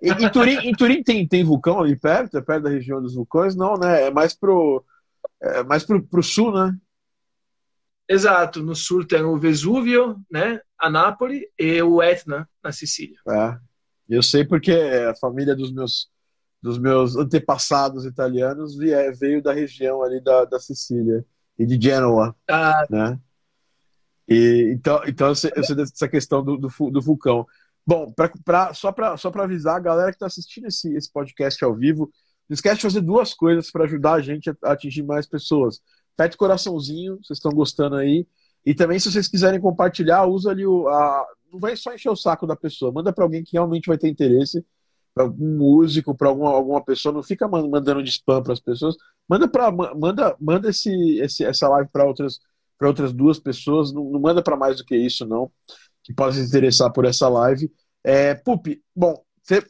E, 0.02 0.10
em 0.10 0.30
Turim, 0.30 0.58
em 0.58 0.72
Turim 0.74 1.02
tem, 1.02 1.26
tem 1.26 1.42
vulcão 1.42 1.80
ali 1.80 1.96
perto? 1.96 2.36
É 2.36 2.42
perto 2.42 2.64
da 2.64 2.70
região 2.70 3.00
dos 3.00 3.14
vulcões? 3.14 3.56
Não, 3.56 3.78
né? 3.78 4.08
É 4.08 4.10
mais 4.10 4.34
pro, 4.34 4.84
é 5.40 5.62
mais 5.62 5.84
pro, 5.84 6.02
pro 6.02 6.22
sul, 6.22 6.52
né? 6.52 6.76
Exato. 8.06 8.62
No 8.62 8.74
sul 8.74 9.06
tem 9.06 9.22
o 9.22 9.38
Vesúvio, 9.38 10.16
né? 10.30 10.60
A 10.78 10.90
Nápoles 10.90 11.42
e 11.58 11.80
o 11.82 12.02
Etna, 12.02 12.46
na 12.62 12.70
Sicília. 12.70 13.18
É. 13.26 13.58
Eu 14.08 14.22
sei 14.22 14.44
porque 14.44 14.72
a 14.72 15.14
família 15.16 15.56
dos 15.56 15.72
meus 15.72 16.14
dos 16.62 16.78
meus 16.78 17.16
antepassados 17.16 18.04
italianos 18.04 18.76
veio 18.76 19.42
da 19.42 19.52
região 19.52 20.02
ali 20.02 20.20
da, 20.20 20.44
da 20.44 20.58
Sicília 20.58 21.24
e 21.58 21.66
de 21.66 21.80
Genoa, 21.80 22.34
ah. 22.48 22.86
né? 22.90 23.18
E, 24.28 24.72
então, 24.75 25.00
então 25.06 25.28
eu 25.28 25.34
sei, 25.34 25.52
eu 25.54 25.64
sei 25.64 25.76
dessa 25.76 26.08
questão 26.08 26.42
do, 26.42 26.56
do, 26.56 26.68
do 26.68 27.00
vulcão. 27.00 27.46
Bom, 27.86 28.12
pra, 28.12 28.30
pra, 28.44 28.75
só 28.75 28.90
para 28.90 29.16
só 29.16 29.28
avisar 29.28 29.76
a 29.76 29.80
galera 29.80 30.10
que 30.10 30.16
está 30.16 30.26
assistindo 30.26 30.66
esse, 30.66 30.92
esse 30.94 31.10
podcast 31.10 31.64
ao 31.64 31.75
vivo, 31.75 32.10
não 32.48 32.54
esquece 32.54 32.76
de 32.76 32.82
fazer 32.82 33.00
duas 33.00 33.32
coisas 33.32 33.70
para 33.70 33.84
ajudar 33.84 34.14
a 34.14 34.20
gente 34.20 34.50
a, 34.50 34.56
a 34.64 34.72
atingir 34.72 35.02
mais 35.02 35.26
pessoas. 35.26 35.80
Pede 36.16 36.36
coraçãozinho, 36.36 37.18
vocês 37.22 37.38
estão 37.38 37.52
gostando 37.52 37.96
aí. 37.96 38.26
E 38.64 38.75
também, 38.75 38.98
se 38.98 39.10
vocês 39.10 39.28
quiserem 39.28 39.60
compartilhar, 39.60 40.26
usa 40.26 40.50
ali 40.50 40.66
o. 40.66 40.88
A, 40.88 41.25
não 41.52 41.60
vai 41.60 41.76
só 41.76 41.94
encher 41.94 42.10
o 42.10 42.16
saco 42.16 42.46
da 42.46 42.56
pessoa, 42.56 42.92
manda 42.92 43.12
para 43.12 43.25
alguém 43.25 43.44
que 43.44 43.52
realmente 43.52 43.86
vai 43.86 43.96
ter 43.96 44.08
interesse 44.08 44.64
para 45.16 45.25
algum 45.25 45.56
músico, 45.56 46.14
para 46.14 46.28
alguma, 46.28 46.50
alguma 46.50 46.85
pessoa, 46.85 47.11
não 47.11 47.23
fica 47.23 47.49
mandando 47.49 48.02
de 48.02 48.11
spam 48.11 48.42
para 48.42 48.52
as 48.52 48.61
pessoas, 48.61 48.96
manda 49.26 49.49
para 49.49 49.73
manda 49.73 50.37
manda 50.38 50.68
esse, 50.68 50.90
esse 51.20 51.42
essa 51.42 51.66
live 51.70 51.88
para 51.90 52.04
outras 52.04 52.38
para 52.78 52.87
outras 52.88 53.14
duas 53.14 53.38
pessoas, 53.38 53.94
não, 53.94 54.04
não 54.11 54.20
manda 54.20 54.42
para 54.42 54.58
mais 54.58 54.76
do 54.76 54.85
que 54.85 54.94
isso 54.94 55.25
não, 55.25 55.50
que 56.04 56.12
possa 56.12 56.38
se 56.38 56.46
interessar 56.46 56.92
por 56.92 57.06
essa 57.06 57.26
live. 57.30 57.73
É, 58.04 58.35
Pupi, 58.35 58.82
bom, 58.94 59.25
você 59.42 59.66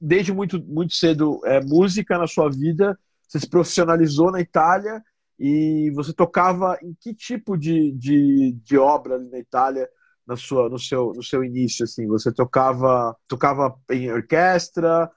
desde 0.00 0.32
muito 0.32 0.62
muito 0.64 0.94
cedo 0.94 1.40
é 1.44 1.60
música 1.60 2.16
na 2.16 2.28
sua 2.28 2.48
vida, 2.48 2.96
você 3.26 3.40
se 3.40 3.48
profissionalizou 3.48 4.30
na 4.30 4.40
Itália 4.40 5.02
e 5.36 5.90
você 5.96 6.12
tocava 6.12 6.78
em 6.80 6.94
que 7.00 7.12
tipo 7.12 7.56
de, 7.56 7.90
de, 7.90 8.52
de 8.62 8.78
obra 8.78 9.16
ali 9.16 9.28
na 9.30 9.38
Itália? 9.40 9.88
Na 10.26 10.36
sua, 10.36 10.68
no, 10.68 10.78
seu, 10.78 11.12
no 11.14 11.22
seu 11.22 11.44
início? 11.44 11.84
Assim, 11.84 12.06
você 12.06 12.32
tocava, 12.32 13.16
tocava 13.28 13.78
em 13.90 14.10
orquestra? 14.10 15.10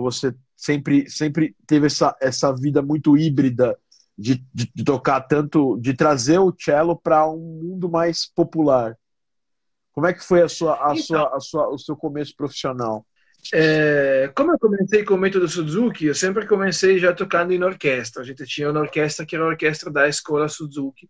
você 0.00 0.34
sempre, 0.56 1.08
sempre 1.10 1.54
teve 1.66 1.86
essa, 1.86 2.16
essa 2.20 2.50
vida 2.54 2.80
muito 2.80 3.16
híbrida 3.16 3.78
de, 4.16 4.42
de, 4.52 4.70
de 4.74 4.84
tocar 4.84 5.20
tanto, 5.20 5.78
de 5.78 5.92
trazer 5.92 6.38
o 6.38 6.54
cello 6.58 6.96
para 6.96 7.28
um 7.28 7.60
mundo 7.62 7.90
mais 7.90 8.26
popular? 8.26 8.96
Como 9.92 10.06
é 10.06 10.12
que 10.12 10.24
foi 10.24 10.42
a 10.42 10.48
sua, 10.48 10.74
a 10.74 10.92
então, 10.92 11.02
sua, 11.02 11.36
a 11.36 11.40
sua, 11.40 11.68
o 11.68 11.78
seu 11.78 11.96
começo 11.96 12.34
profissional? 12.34 13.06
É, 13.52 14.30
como 14.34 14.52
eu 14.52 14.58
comecei 14.58 15.04
com 15.04 15.14
o 15.14 15.18
método 15.18 15.48
Suzuki, 15.48 16.06
eu 16.06 16.14
sempre 16.14 16.46
comecei 16.46 16.98
já 16.98 17.12
tocando 17.12 17.52
em 17.52 17.62
orquestra. 17.62 18.22
A 18.22 18.24
gente 18.24 18.44
tinha 18.46 18.70
uma 18.70 18.80
orquestra 18.80 19.24
que 19.24 19.36
era 19.36 19.44
a 19.44 19.48
orquestra 19.48 19.90
da 19.90 20.08
escola 20.08 20.48
Suzuki, 20.48 21.08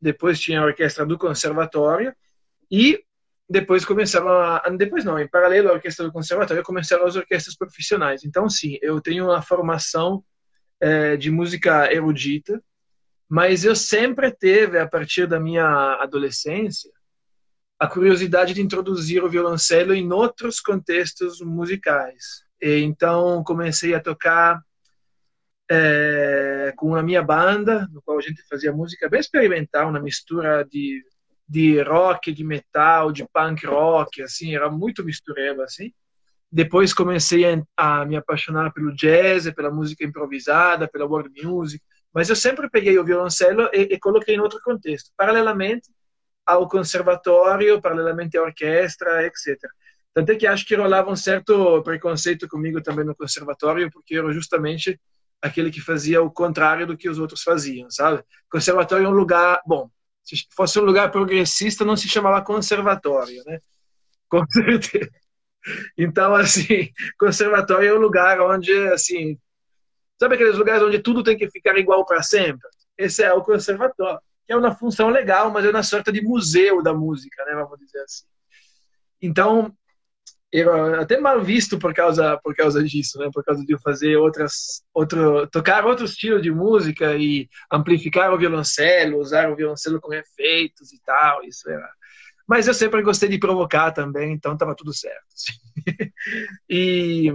depois 0.00 0.40
tinha 0.40 0.60
a 0.60 0.64
orquestra 0.64 1.06
do 1.06 1.18
conservatório 1.18 2.14
e 2.70 3.02
depois 3.48 3.84
começaram 3.84 4.28
a. 4.28 4.62
Depois 4.76 5.04
não, 5.04 5.18
em 5.18 5.28
paralelo 5.28 5.68
à 5.68 5.72
orquestra 5.74 6.04
do 6.04 6.12
conservatório, 6.12 6.62
começaram 6.62 7.06
as 7.06 7.14
orquestras 7.14 7.56
profissionais. 7.56 8.24
Então, 8.24 8.48
sim, 8.48 8.76
eu 8.82 9.00
tenho 9.00 9.26
uma 9.26 9.40
formação 9.40 10.24
é, 10.80 11.16
de 11.16 11.30
música 11.30 11.92
erudita, 11.92 12.62
mas 13.28 13.64
eu 13.64 13.76
sempre 13.76 14.32
teve, 14.32 14.78
a 14.78 14.88
partir 14.88 15.26
da 15.26 15.38
minha 15.38 15.94
adolescência, 16.00 16.90
a 17.78 17.86
curiosidade 17.86 18.52
de 18.54 18.62
introduzir 18.62 19.22
o 19.22 19.28
violoncelo 19.28 19.94
em 19.94 20.10
outros 20.12 20.60
contextos 20.60 21.40
musicais. 21.40 22.44
E, 22.60 22.80
então, 22.80 23.44
comecei 23.44 23.94
a 23.94 24.00
tocar 24.00 24.60
é, 25.70 26.72
com 26.76 26.94
a 26.96 27.02
minha 27.02 27.22
banda, 27.22 27.86
no 27.92 28.02
qual 28.02 28.18
a 28.18 28.22
gente 28.22 28.42
fazia 28.48 28.72
música 28.72 29.08
bem 29.08 29.20
experimental, 29.20 29.88
uma 29.90 30.00
mistura 30.00 30.64
de 30.64 31.04
de 31.48 31.80
rock, 31.82 32.32
de 32.32 32.44
metal, 32.44 33.12
de 33.12 33.26
punk 33.32 33.66
rock, 33.66 34.22
assim, 34.22 34.54
era 34.54 34.70
muito 34.70 35.04
mistureba, 35.04 35.64
assim. 35.64 35.92
Depois 36.50 36.94
comecei 36.94 37.44
a, 37.44 37.62
a, 37.76 38.04
me 38.04 38.16
apaixonar 38.16 38.72
pelo 38.72 38.94
jazz, 38.94 39.50
pela 39.52 39.70
música 39.70 40.04
improvisada, 40.04 40.88
pela 40.88 41.06
world 41.06 41.30
music, 41.42 41.82
mas 42.12 42.28
eu 42.28 42.36
sempre 42.36 42.68
peguei 42.70 42.98
o 42.98 43.04
violoncelo 43.04 43.68
e, 43.72 43.94
e 43.94 43.98
coloquei 43.98 44.34
em 44.34 44.40
outro 44.40 44.60
contexto, 44.64 45.10
paralelamente 45.16 45.90
ao 46.44 46.68
conservatório, 46.68 47.80
paralelamente 47.80 48.38
à 48.38 48.42
orquestra, 48.42 49.26
etc. 49.26 49.58
Tanto 50.14 50.32
é 50.32 50.36
que 50.36 50.46
acho 50.46 50.64
que 50.64 50.74
rolava 50.74 51.10
um 51.10 51.16
certo 51.16 51.82
preconceito 51.82 52.48
comigo 52.48 52.80
também 52.80 53.04
no 53.04 53.14
conservatório, 53.14 53.90
porque 53.90 54.14
eu 54.14 54.24
era 54.24 54.32
justamente 54.32 54.98
aquele 55.42 55.70
que 55.70 55.80
fazia 55.80 56.22
o 56.22 56.30
contrário 56.30 56.86
do 56.86 56.96
que 56.96 57.08
os 57.08 57.18
outros 57.18 57.42
faziam, 57.42 57.90
sabe? 57.90 58.22
Conservatório 58.50 59.04
é 59.04 59.08
um 59.08 59.12
lugar, 59.12 59.60
bom, 59.66 59.90
se 60.26 60.46
fosse 60.54 60.78
um 60.78 60.84
lugar 60.84 61.10
progressista, 61.10 61.84
não 61.84 61.96
se 61.96 62.08
chamava 62.08 62.44
conservatório, 62.44 63.42
né? 63.44 63.60
Com 64.28 64.44
certeza. 64.50 65.10
Então, 65.96 66.34
assim, 66.34 66.90
conservatório 67.18 67.88
é 67.88 67.94
um 67.94 68.00
lugar 68.00 68.40
onde, 68.40 68.72
assim, 68.88 69.38
sabe 70.18 70.34
aqueles 70.34 70.56
lugares 70.56 70.82
onde 70.82 70.98
tudo 70.98 71.22
tem 71.22 71.36
que 71.36 71.50
ficar 71.50 71.76
igual 71.76 72.04
para 72.04 72.22
sempre? 72.22 72.68
Esse 72.96 73.22
é 73.22 73.32
o 73.32 73.42
conservatório, 73.42 74.20
que 74.46 74.52
é 74.52 74.56
uma 74.56 74.74
função 74.74 75.08
legal, 75.08 75.50
mas 75.50 75.64
é 75.64 75.70
uma 75.70 75.82
sorte 75.82 76.12
de 76.12 76.22
museu 76.22 76.82
da 76.82 76.94
música, 76.94 77.44
né? 77.44 77.54
Vamos 77.54 77.78
dizer 77.78 78.00
assim. 78.00 78.24
Então, 79.20 79.76
era 80.52 81.02
até 81.02 81.18
mal 81.18 81.42
visto 81.42 81.78
por 81.78 81.92
causa 81.92 82.38
por 82.42 82.54
causa 82.54 82.82
disso, 82.82 83.18
né? 83.18 83.28
Por 83.32 83.44
causa 83.44 83.64
de 83.64 83.72
eu 83.72 83.78
fazer 83.78 84.16
outras 84.16 84.82
outro 84.94 85.46
tocar 85.48 85.84
outro 85.84 86.04
estilo 86.04 86.40
de 86.40 86.50
música 86.50 87.16
e 87.16 87.48
amplificar 87.70 88.32
o 88.32 88.38
violoncelo, 88.38 89.18
usar 89.18 89.50
o 89.50 89.56
violoncelo 89.56 90.00
com 90.00 90.14
efeitos 90.14 90.92
e 90.92 91.00
tal, 91.02 91.42
isso 91.44 91.68
era. 91.68 91.88
Mas 92.46 92.68
eu 92.68 92.74
sempre 92.74 93.02
gostei 93.02 93.28
de 93.28 93.38
provocar 93.38 93.90
também, 93.90 94.32
então 94.32 94.52
estava 94.52 94.74
tudo 94.74 94.92
certo. 94.94 95.26
E 96.68 97.32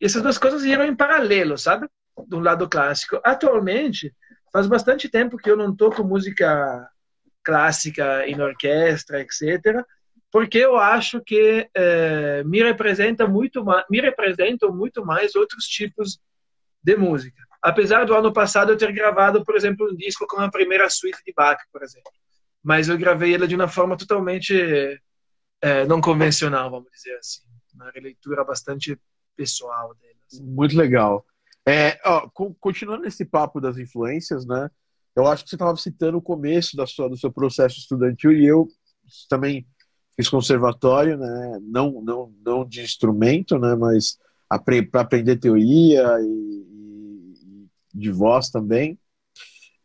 essas 0.00 0.22
duas 0.22 0.38
coisas 0.38 0.64
iam 0.64 0.84
em 0.84 0.94
paralelo, 0.96 1.58
sabe? 1.58 1.88
Do 2.26 2.40
lado 2.40 2.68
clássico. 2.68 3.20
Atualmente, 3.24 4.14
faz 4.52 4.66
bastante 4.66 5.08
tempo 5.08 5.36
que 5.36 5.50
eu 5.50 5.56
não 5.56 5.74
toco 5.74 6.04
música 6.04 6.88
clássica 7.42 8.26
em 8.26 8.40
orquestra, 8.40 9.20
etc 9.20 9.84
porque 10.32 10.58
eu 10.58 10.76
acho 10.76 11.20
que 11.20 11.68
é, 11.74 12.44
me 12.44 12.62
representa 12.62 13.26
muito 13.26 13.64
mais, 13.64 13.84
me 13.90 14.00
representam 14.00 14.74
muito 14.74 15.04
mais 15.04 15.34
outros 15.34 15.64
tipos 15.64 16.20
de 16.82 16.96
música. 16.96 17.42
Apesar 17.62 18.04
do 18.06 18.14
ano 18.14 18.32
passado 18.32 18.72
eu 18.72 18.76
ter 18.76 18.92
gravado, 18.92 19.44
por 19.44 19.56
exemplo, 19.56 19.90
um 19.90 19.96
disco 19.96 20.26
com 20.26 20.40
a 20.40 20.50
primeira 20.50 20.88
suíte 20.88 21.18
de 21.26 21.32
Bach, 21.32 21.58
por 21.72 21.82
exemplo, 21.82 22.10
mas 22.62 22.88
eu 22.88 22.96
gravei 22.96 23.34
ela 23.34 23.48
de 23.48 23.56
uma 23.56 23.68
forma 23.68 23.96
totalmente 23.96 24.54
é, 25.60 25.84
não 25.86 26.00
convencional, 26.00 26.70
vamos 26.70 26.90
dizer 26.92 27.16
assim, 27.16 27.42
uma 27.74 27.90
releitura 27.90 28.44
bastante 28.44 28.98
pessoal 29.36 29.94
dela. 29.94 30.14
Assim. 30.26 30.42
Muito 30.44 30.76
legal. 30.76 31.26
É, 31.66 31.98
ó, 32.04 32.28
continuando 32.58 33.06
esse 33.06 33.24
papo 33.24 33.60
das 33.60 33.76
influências, 33.76 34.46
né? 34.46 34.70
Eu 35.14 35.26
acho 35.26 35.44
que 35.44 35.50
você 35.50 35.56
estava 35.56 35.76
citando 35.76 36.18
o 36.18 36.22
começo 36.22 36.76
da 36.76 36.86
sua, 36.86 37.08
do 37.08 37.16
seu 37.16 37.32
processo 37.32 37.78
estudantil 37.78 38.32
e 38.32 38.46
eu 38.46 38.68
também 39.28 39.66
fiz 40.16 40.28
conservatório, 40.28 41.16
né? 41.16 41.58
Não, 41.62 42.00
não, 42.02 42.32
não 42.44 42.64
de 42.64 42.82
instrumento, 42.82 43.58
né? 43.58 43.74
Mas 43.74 44.18
para 44.48 45.00
aprender 45.00 45.36
teoria 45.36 46.04
e, 46.20 47.68
de 47.94 48.10
voz 48.10 48.50
também. 48.50 48.98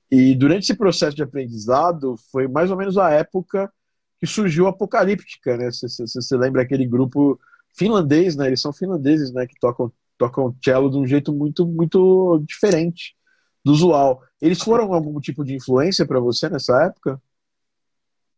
E 0.09 0.35
durante 0.35 0.63
esse 0.63 0.75
processo 0.75 1.15
de 1.15 1.23
aprendizado, 1.23 2.15
foi 2.31 2.47
mais 2.47 2.71
ou 2.71 2.77
menos 2.77 2.97
a 2.97 3.09
época 3.11 3.71
que 4.19 4.27
surgiu 4.27 4.67
a 4.67 4.69
Apocalíptica, 4.69 5.57
né? 5.57 5.69
Você 5.71 6.37
lembra 6.37 6.61
aquele 6.61 6.85
grupo 6.85 7.39
finlandês, 7.75 8.35
né? 8.35 8.47
Eles 8.47 8.61
são 8.61 8.71
finlandeses, 8.71 9.31
né? 9.33 9.45
Que 9.45 9.59
tocam, 9.59 9.91
tocam 10.17 10.55
cello 10.63 10.89
de 10.89 10.97
um 10.97 11.05
jeito 11.05 11.33
muito, 11.33 11.65
muito 11.65 12.43
diferente 12.47 13.15
do 13.63 13.71
usual. 13.71 14.21
Eles 14.41 14.61
foram 14.61 14.93
algum 14.93 15.19
tipo 15.19 15.43
de 15.43 15.55
influência 15.55 16.05
para 16.05 16.19
você 16.19 16.47
nessa 16.47 16.83
época? 16.83 17.21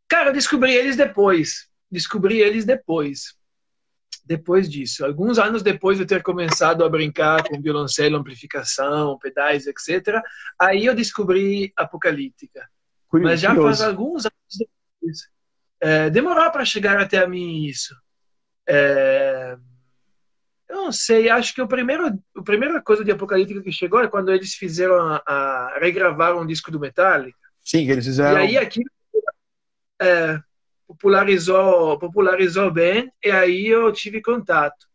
Cara, 0.07 0.29
eu 0.29 0.33
descobri 0.33 0.73
eles 0.73 0.95
depois. 0.95 1.67
Descobri 1.89 2.39
eles 2.39 2.65
depois. 2.65 3.35
Depois 4.25 4.69
disso. 4.69 5.05
Alguns 5.05 5.39
anos 5.39 5.63
depois 5.63 5.97
de 5.97 6.05
ter 6.05 6.21
começado 6.21 6.83
a 6.83 6.89
brincar 6.89 7.43
com 7.47 7.61
violoncelo, 7.61 8.17
amplificação, 8.17 9.17
pedais, 9.19 9.67
etc., 9.67 10.21
aí 10.59 10.85
eu 10.85 10.93
descobri 10.93 11.71
Apocalíptica. 11.77 12.67
Curioso. 13.07 13.31
Mas 13.31 13.39
já 13.39 13.55
faz 13.55 13.81
alguns 13.81 14.25
anos 14.25 14.57
depois. 14.57 15.29
É, 15.79 16.09
demorou 16.09 16.51
para 16.51 16.65
chegar 16.65 16.99
até 16.99 17.19
a 17.19 17.27
mim 17.27 17.65
isso. 17.65 17.95
É, 18.67 19.57
eu 20.67 20.75
não 20.75 20.91
sei, 20.91 21.29
acho 21.29 21.53
que 21.53 21.61
o 21.61 21.67
primeiro, 21.67 22.07
a 22.35 22.43
primeira 22.43 22.81
coisa 22.81 23.03
de 23.03 23.11
Apocalíptica 23.11 23.61
que 23.61 23.71
chegou 23.71 24.01
é 24.01 24.07
quando 24.07 24.33
eles 24.33 24.53
fizeram 24.53 24.95
a, 24.95 25.23
a 25.25 25.79
regravaram 25.79 26.41
um 26.41 26.45
disco 26.45 26.69
do 26.69 26.79
Metallica. 26.79 27.37
Sim, 27.63 27.89
eles 27.89 28.05
fizeram. 28.05 28.39
E 28.39 28.43
aí 28.43 28.57
aquilo 28.57 28.89
é, 30.01 30.39
popularizou, 30.87 31.99
popularizou 31.99 32.71
bem 32.71 33.11
e 33.23 33.29
aí 33.29 33.67
eu 33.67 33.91
tive 33.91 34.21
contato. 34.21 34.87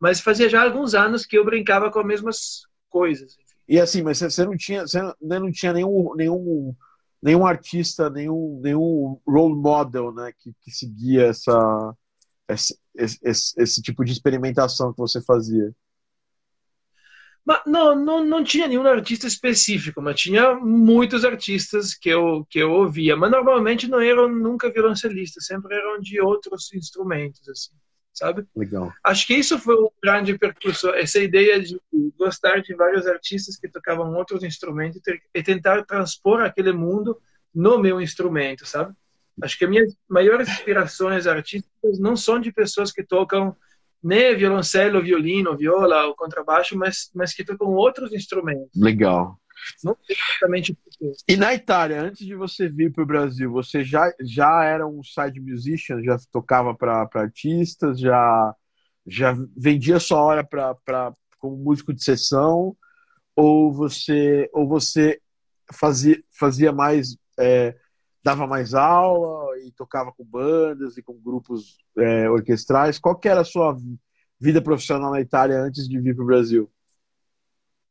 Mas 0.00 0.20
fazia 0.20 0.48
já 0.48 0.62
alguns 0.62 0.94
anos 0.94 1.24
que 1.24 1.38
eu 1.38 1.44
brincava 1.44 1.90
com 1.90 2.00
as 2.00 2.06
mesmas 2.06 2.62
coisas. 2.88 3.36
E 3.68 3.78
assim, 3.78 4.02
mas 4.02 4.18
você 4.18 4.44
não 4.44 4.56
tinha, 4.56 4.86
você 4.86 5.00
não 5.20 5.50
tinha 5.50 5.72
nenhum, 5.72 6.14
nenhum, 6.14 6.74
nenhum 7.22 7.46
artista, 7.46 8.08
nenhum, 8.08 8.60
nenhum 8.62 9.20
role 9.26 9.54
model, 9.54 10.12
né, 10.12 10.32
que, 10.38 10.52
que 10.60 10.70
seguia 10.70 11.26
essa, 11.26 11.94
esse, 12.48 12.78
esse, 12.94 13.60
esse 13.60 13.82
tipo 13.82 14.04
de 14.04 14.12
experimentação 14.12 14.92
que 14.92 14.98
você 14.98 15.22
fazia. 15.22 15.72
Mas 17.48 17.62
não, 17.64 17.94
não, 17.96 18.22
não 18.22 18.44
tinha 18.44 18.68
nenhum 18.68 18.86
artista 18.86 19.26
específico, 19.26 20.02
mas 20.02 20.20
tinha 20.20 20.54
muitos 20.56 21.24
artistas 21.24 21.94
que 21.94 22.10
eu, 22.10 22.46
que 22.50 22.58
eu 22.58 22.70
ouvia. 22.70 23.16
Mas 23.16 23.30
normalmente 23.30 23.88
não 23.88 23.98
eram 23.98 24.28
nunca 24.28 24.70
violoncelistas, 24.70 25.46
sempre 25.46 25.74
eram 25.74 25.98
de 25.98 26.20
outros 26.20 26.70
instrumentos, 26.74 27.48
assim, 27.48 27.72
sabe? 28.12 28.46
Legal. 28.54 28.92
Acho 29.02 29.26
que 29.26 29.34
isso 29.34 29.58
foi 29.58 29.76
um 29.76 29.88
grande 30.02 30.36
percussor, 30.36 30.94
essa 30.94 31.20
ideia 31.20 31.58
de 31.58 31.80
gostar 32.18 32.60
de 32.60 32.74
vários 32.74 33.06
artistas 33.06 33.56
que 33.56 33.66
tocavam 33.66 34.12
outros 34.12 34.42
instrumentos 34.42 35.00
e 35.34 35.42
tentar 35.42 35.86
transpor 35.86 36.42
aquele 36.42 36.72
mundo 36.74 37.18
no 37.54 37.78
meu 37.78 37.98
instrumento, 37.98 38.66
sabe? 38.66 38.92
Acho 39.40 39.56
que 39.56 39.64
as 39.64 39.70
minhas 39.70 39.96
maiores 40.06 40.50
inspirações 40.50 41.26
artísticas 41.26 41.98
não 41.98 42.14
são 42.14 42.38
de 42.38 42.52
pessoas 42.52 42.92
que 42.92 43.02
tocam 43.02 43.56
nem 44.02 44.36
violoncelo, 44.36 45.02
violino, 45.02 45.56
viola 45.56 46.06
ou 46.06 46.14
contrabaixo, 46.14 46.76
mas, 46.76 47.10
mas 47.14 47.34
que 47.34 47.44
tocam 47.44 47.68
outros 47.68 48.12
instrumentos. 48.12 48.70
Legal. 48.76 49.38
Não 49.82 49.96
exatamente 50.08 50.76
E 51.28 51.36
na 51.36 51.54
Itália, 51.54 52.02
antes 52.02 52.24
de 52.24 52.34
você 52.34 52.68
vir 52.68 52.92
para 52.92 53.02
o 53.02 53.06
Brasil, 53.06 53.50
você 53.50 53.82
já, 53.84 54.10
já 54.20 54.64
era 54.64 54.86
um 54.86 55.02
side 55.02 55.40
musician? 55.40 56.02
Já 56.02 56.16
tocava 56.30 56.74
para 56.74 57.08
artistas? 57.14 57.98
Já, 57.98 58.54
já 59.06 59.36
vendia 59.56 59.98
sua 59.98 60.20
hora 60.20 60.44
pra, 60.44 60.74
pra, 60.74 61.12
como 61.38 61.56
músico 61.56 61.92
de 61.92 62.02
sessão? 62.02 62.76
Ou 63.34 63.72
você, 63.72 64.48
ou 64.52 64.66
você 64.68 65.20
fazia, 65.72 66.22
fazia 66.38 66.72
mais. 66.72 67.16
É, 67.38 67.74
dava 68.28 68.46
mais 68.46 68.74
aula 68.74 69.58
e 69.60 69.72
tocava 69.72 70.12
com 70.12 70.22
bandas 70.22 70.98
e 70.98 71.02
com 71.02 71.14
grupos 71.14 71.78
é, 71.96 72.28
orquestrais. 72.28 72.98
Qual 72.98 73.16
que 73.16 73.28
era 73.28 73.40
a 73.40 73.44
sua 73.44 73.74
vida 74.38 74.60
profissional 74.60 75.10
na 75.10 75.20
Itália 75.20 75.58
antes 75.58 75.88
de 75.88 75.98
vir 75.98 76.14
para 76.14 76.24
o 76.24 76.26
Brasil? 76.26 76.70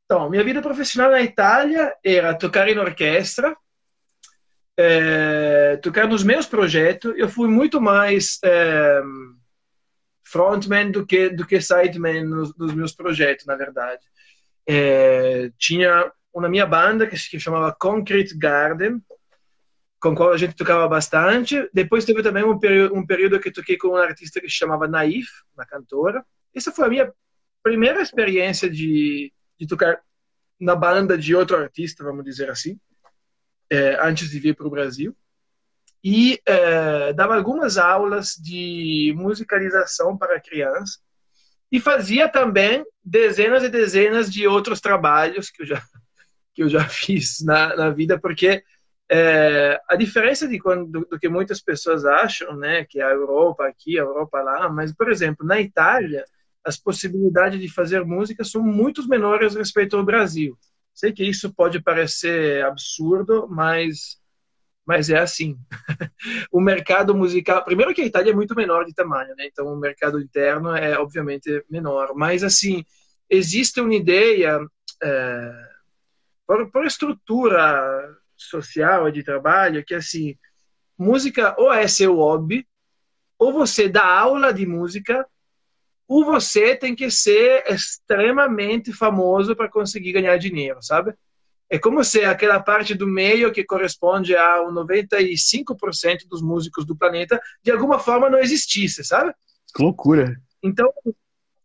Então, 0.06 0.30
minha 0.30 0.44
vida 0.44 0.62
profissional 0.62 1.10
na 1.10 1.22
Itália 1.22 1.92
era 2.04 2.36
tocar 2.36 2.70
em 2.70 2.78
orquestra, 2.78 3.58
é, 4.78 5.78
tocar 5.78 6.08
nos 6.08 6.24
meus 6.24 6.46
projetos. 6.46 7.14
Eu 7.18 7.28
fui 7.28 7.48
muito 7.50 7.82
mais 7.82 8.38
é, 8.44 9.02
frontman 10.24 10.92
do 10.92 11.04
que 11.04 11.30
do 11.30 11.48
que 11.48 11.60
sideman 11.60 12.26
nos, 12.26 12.56
nos 12.56 12.76
meus 12.76 12.94
projetos, 12.94 13.48
na 13.48 13.56
verdade. 13.56 14.04
É, 14.70 15.52
tinha 15.58 16.12
uma 16.32 16.48
minha 16.48 16.66
banda 16.68 17.08
que 17.08 17.18
se 17.18 17.40
chamava 17.40 17.76
Concrete 17.78 18.38
Garden, 18.38 19.02
com 20.10 20.16
qual 20.16 20.32
a 20.32 20.38
gente 20.38 20.56
tocava 20.56 20.88
bastante. 20.88 21.70
Depois 21.74 22.06
teve 22.06 22.24
também 22.24 22.44
um 22.44 22.58
período, 22.58 22.96
um 22.96 23.06
período 23.06 23.40
que 23.40 23.52
toquei 23.52 23.78
com 23.78 23.90
uma 23.90 24.04
artista 24.04 24.40
que 24.40 24.50
se 24.50 24.56
chamava 24.56 24.88
Naif, 24.88 25.28
uma 25.56 25.66
cantora. 25.66 26.26
Essa 26.56 26.72
foi 26.72 26.86
a 26.86 26.90
minha 26.90 27.14
primeira 27.62 28.02
experiência 28.02 28.70
de, 28.70 29.34
de 29.60 29.68
tocar 29.68 30.00
na 30.60 30.76
banda 30.76 31.18
de 31.18 31.36
outro 31.36 31.58
artista, 31.58 32.04
vamos 32.04 32.24
dizer 32.24 32.50
assim, 32.50 32.80
é, 33.70 33.98
antes 34.02 34.30
de 34.30 34.40
vir 34.40 34.56
para 34.56 34.68
o 34.68 34.72
Brasil. 34.72 35.16
E 36.04 36.40
é, 36.46 37.12
dava 37.14 37.36
algumas 37.36 37.78
aulas 37.78 38.36
de 38.36 39.14
musicalização 39.18 40.18
para 40.18 40.40
crianças. 40.40 41.00
E 41.70 41.82
fazia 41.82 42.30
também 42.30 42.86
dezenas 43.04 43.62
e 43.64 43.70
dezenas 43.70 44.32
de 44.32 44.48
outros 44.48 44.80
trabalhos 44.80 45.50
que 45.50 45.64
eu 45.64 45.66
já, 45.66 45.84
que 46.54 46.64
eu 46.64 46.70
já 46.70 46.84
fiz 46.88 47.42
na, 47.42 47.76
na 47.76 47.90
vida, 47.90 48.18
porque 48.18 48.64
é, 49.10 49.80
a 49.88 49.96
diferença 49.96 50.48
de 50.48 50.60
quando, 50.60 51.06
do, 51.06 51.20
que 51.20 51.30
muitas 51.30 51.62
pessoas 51.62 52.06
acham, 52.06 52.56
né, 52.58 52.86
que 52.86 53.00
a 53.00 53.10
Europa 53.10 53.66
aqui, 53.66 53.98
a 53.98 54.02
Europa 54.02 54.42
lá, 54.42 54.70
mas, 54.70 54.94
por 54.94 55.10
exemplo, 55.10 55.46
na 55.46 55.62
Itália, 55.62 56.26
as 56.64 56.78
possibilidades 56.78 57.60
de 57.60 57.70
fazer 57.70 58.04
música 58.04 58.44
são 58.44 58.62
muito 58.62 59.08
menores 59.08 59.56
respeito 59.56 59.96
ao 59.96 60.04
Brasil. 60.04 60.58
Sei 60.94 61.14
que 61.14 61.24
isso 61.24 61.54
pode 61.54 61.82
parecer 61.82 62.66
absurdo, 62.66 63.48
mas, 63.50 64.20
mas 64.86 65.10
é 65.10 65.20
assim. 65.20 65.58
o 66.52 66.60
mercado 66.60 67.16
musical, 67.16 67.64
primeiro 67.64 67.94
que 67.94 68.02
a 68.02 68.06
Itália 68.06 68.32
é 68.32 68.36
muito 68.36 68.56
menor 68.56 68.84
de 68.84 68.94
tamanho, 68.94 69.34
né, 69.38 69.48
então 69.48 69.68
o 69.68 69.80
mercado 69.80 70.20
interno 70.20 70.76
é 70.76 71.00
obviamente 71.00 71.64
menor, 71.70 72.14
mas 72.14 72.44
assim, 72.44 72.84
existe 73.30 73.80
uma 73.80 73.96
ideia, 73.96 74.60
é, 75.02 75.68
por, 76.46 76.70
por 76.72 76.86
estrutura 76.86 78.17
social, 78.38 79.12
de 79.12 79.24
trabalho, 79.24 79.84
que 79.84 79.96
assim, 79.96 80.38
música 80.98 81.56
ou 81.58 81.72
é 81.72 81.88
seu 81.88 82.16
hobby, 82.16 82.68
ou 83.38 83.54
você 83.54 83.88
dá 83.88 84.06
aula 84.06 84.54
de 84.54 84.66
música, 84.66 85.26
ou 86.08 86.26
você 86.26 86.76
tem 86.76 86.96
que 86.96 87.12
ser 87.12 87.64
extremamente 87.68 88.94
famoso 88.94 89.56
para 89.56 89.70
conseguir 89.70 90.14
ganhar 90.14 90.38
dinheiro, 90.38 90.82
sabe? 90.82 91.14
É 91.70 91.78
como 91.78 92.02
se 92.04 92.24
aquela 92.24 92.62
parte 92.62 92.96
do 92.96 93.06
meio 93.06 93.52
que 93.52 93.64
corresponde 93.64 94.36
a 94.36 94.64
95% 94.64 96.28
dos 96.28 96.42
músicos 96.42 96.86
do 96.86 96.96
planeta 96.96 97.42
de 97.62 97.72
alguma 97.72 98.00
forma 98.00 98.30
não 98.30 98.40
existisse, 98.40 99.04
sabe? 99.04 99.34
Que 99.76 99.84
loucura. 99.84 100.40
Então, 100.64 100.92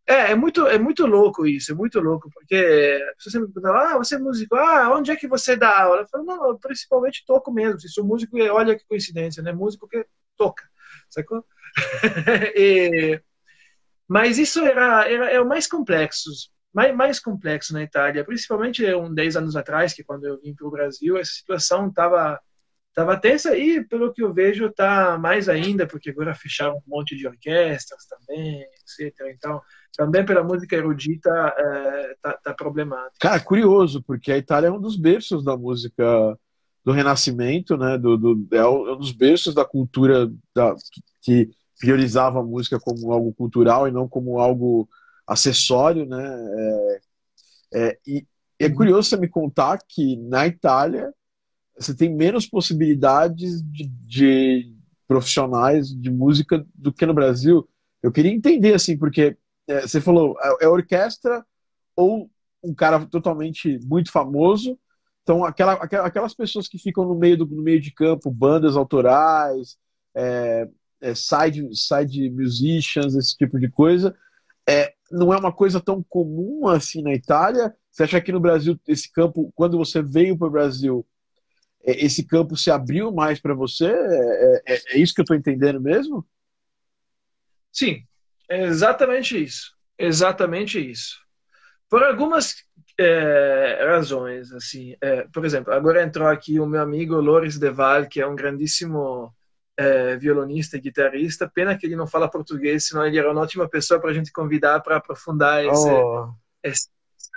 é, 0.07 0.33
é 0.33 0.35
muito, 0.35 0.67
é 0.67 0.79
muito 0.79 1.07
louco 1.07 1.47
isso, 1.47 1.73
é 1.73 1.75
muito 1.75 2.01
louco, 2.01 2.29
porque 2.33 3.01
você 3.19 3.31
sempre 3.31 3.49
me 3.49 3.55
pergunta, 3.55 3.77
ah, 3.77 3.99
você 3.99 4.17
é 4.17 4.19
músico, 4.19 4.57
ah, 4.57 4.95
onde 4.97 5.11
é 5.11 5.17
que 5.17 5.29
você 5.29 5.57
dá 5.57 5.83
aula? 5.83 6.03
Eu 6.03 6.09
falo, 6.09 6.25
não, 6.25 6.49
eu 6.49 6.59
principalmente 6.59 7.25
toco 7.27 7.53
mesmo, 7.53 7.81
se 7.81 7.89
sou 7.89 8.05
músico, 8.05 8.37
olha 8.37 8.77
que 8.77 8.85
coincidência, 8.87 9.43
né? 9.43 9.53
Músico 9.53 9.89
que 9.89 10.05
toca, 10.37 10.65
sacou? 11.09 11.45
e, 12.57 13.21
mas 14.09 14.39
isso 14.39 14.61
era, 14.61 15.09
era, 15.09 15.31
é 15.31 15.41
o 15.41 15.49
mais 15.49 15.67
complexo, 15.67 16.31
mais, 16.73 16.95
mais 16.95 17.21
complexo 17.21 17.73
na 17.73 17.83
Itália, 17.83 18.25
principalmente 18.25 18.85
um 18.95 19.13
10 19.15 19.37
anos 19.37 19.57
atrás, 19.57 19.95
que 19.95 20.05
quando 20.05 20.25
eu 20.25 20.41
vim 20.41 20.55
para 20.55 20.67
o 20.67 20.71
Brasil, 20.71 21.17
essa 21.17 21.33
situação 21.33 21.89
estava 21.89 22.41
tava 22.95 23.19
tensa 23.19 23.57
e, 23.57 23.83
pelo 23.85 24.13
que 24.13 24.23
eu 24.23 24.33
vejo, 24.33 24.67
está 24.67 25.19
mais 25.19 25.49
ainda, 25.49 25.87
porque 25.87 26.11
agora 26.11 26.35
fecharam 26.35 26.77
um 26.77 26.83
monte 26.87 27.17
de 27.17 27.27
orquestras 27.27 28.05
também, 28.07 28.63
etc. 28.63 29.29
Então, 29.35 29.63
também 29.97 30.25
pela 30.25 30.43
música 30.43 30.77
erudita 30.77 31.31
é, 31.31 32.15
tá, 32.23 32.33
tá 32.45 32.55
problemático. 32.55 33.19
Cara, 33.21 33.41
curioso, 33.41 34.03
porque 34.03 34.33
a 34.33 34.39
Itália 34.39 34.69
é 34.69 34.73
um 34.73 34.81
dos 34.81 34.97
berços 34.97 35.45
da 35.45 35.57
música 35.57 36.39
do 36.85 36.93
Renascimento, 36.93 37.77
né? 37.77 37.97
Do, 37.99 38.17
do 38.17 38.49
é, 38.53 38.59
é 38.59 38.67
um 38.67 38.97
dos 38.97 39.13
berços 39.13 39.55
da 39.55 39.65
cultura 39.65 40.31
da, 40.55 40.75
que 41.21 41.51
priorizava 41.79 42.41
a 42.41 42.45
música 42.45 42.79
como 42.81 43.13
algo 43.13 43.33
cultural 43.35 43.87
e 43.87 43.93
não 43.93 44.09
como 44.09 44.39
algo 44.39 44.89
acessório, 45.27 46.07
né? 46.07 46.37
É, 46.59 47.01
é, 47.75 47.99
e 48.07 48.27
é 48.59 48.71
curioso 48.71 49.09
você 49.09 49.17
me 49.17 49.29
contar 49.29 49.79
que 49.89 50.17
na 50.17 50.47
Itália 50.47 51.13
você 51.79 51.95
tem 51.95 52.15
menos 52.15 52.47
possibilidades 52.47 53.63
de, 53.63 53.89
de 54.07 54.77
profissionais 55.09 55.89
de 55.89 56.11
música 56.11 56.65
do 56.75 56.93
que 56.93 57.07
no 57.07 57.15
Brasil. 57.15 57.69
Eu 58.03 58.13
queria 58.13 58.33
entender 58.33 58.75
assim, 58.75 58.97
porque 58.97 59.37
é, 59.67 59.83
você 59.83 60.01
falou, 60.01 60.37
é, 60.41 60.65
é 60.65 60.69
orquestra 60.69 61.45
ou 61.97 62.31
um 62.63 62.75
cara 62.75 63.05
totalmente 63.07 63.79
muito 63.85 64.11
famoso. 64.11 64.79
Então, 65.23 65.45
aquela, 65.45 65.75
aquelas 65.75 66.35
pessoas 66.35 66.69
que 66.69 66.79
ficam 66.79 67.05
no 67.05 67.15
meio, 67.15 67.39
do, 67.39 67.47
no 67.47 67.63
meio 67.63 67.81
de 67.81 67.93
campo, 67.93 68.31
bandas 68.31 68.77
autorais, 68.77 69.77
é, 70.15 70.69
é, 71.01 71.15
side, 71.15 71.69
side 71.75 72.31
musicians, 72.31 73.15
esse 73.15 73.37
tipo 73.37 73.59
de 73.59 73.69
coisa, 73.69 74.17
é, 74.69 74.95
não 75.11 75.33
é 75.33 75.37
uma 75.37 75.53
coisa 75.53 75.81
tão 75.81 76.03
comum 76.03 76.69
assim 76.69 77.03
na 77.03 77.13
Itália. 77.13 77.75
Você 77.91 78.05
acha 78.05 78.21
que 78.21 78.33
no 78.33 78.41
Brasil, 78.41 78.79
esse 78.87 79.11
campo, 79.13 79.53
quando 79.55 79.77
você 79.77 80.03
veio 80.03 80.37
para 80.37 80.49
o 80.49 80.51
Brasil, 80.51 81.07
é, 81.85 82.05
esse 82.05 82.25
campo 82.25 82.57
se 82.57 82.71
abriu 82.71 83.13
mais 83.13 83.41
para 83.41 83.55
você? 83.55 83.87
É, 83.87 84.63
é, 84.67 84.83
é, 84.95 84.99
isso 84.99 85.15
que 85.15 85.21
eu 85.21 85.25
estou 85.25 85.37
entendendo 85.37 85.81
mesmo? 85.81 86.27
Sim, 87.73 88.05
é 88.53 88.67
exatamente 88.67 89.43
isso. 89.43 89.73
Exatamente 89.99 90.79
isso. 90.79 91.17
Por 91.89 92.03
algumas 92.03 92.55
é, 92.99 93.85
razões, 93.87 94.53
assim. 94.53 94.95
É, 95.01 95.27
por 95.33 95.45
exemplo, 95.45 95.73
agora 95.73 96.03
entrou 96.03 96.29
aqui 96.29 96.61
o 96.61 96.67
meu 96.67 96.83
amigo 96.83 97.15
Loris 97.17 97.59
Deval, 97.59 98.07
que 98.07 98.21
é 98.21 98.27
um 98.27 98.37
grandíssimo 98.37 99.33
é, 99.77 100.17
violonista 100.17 100.77
e 100.77 100.81
guitarrista. 100.81 101.51
Pena 101.53 101.77
que 101.77 101.87
ele 101.87 101.97
não 101.97 102.07
fala 102.07 102.31
português, 102.31 102.87
senão 102.87 103.07
ele 103.07 103.19
era 103.19 103.31
uma 103.31 103.41
ótima 103.41 103.69
pessoa 103.69 104.01
para 104.01 104.11
a 104.11 104.15
gente 104.15 104.33
convidar 104.33 104.81
para 104.81 104.97
aprofundar 104.97 105.65
esse, 105.65 105.89
oh. 105.89 106.33
esse, 106.63 106.89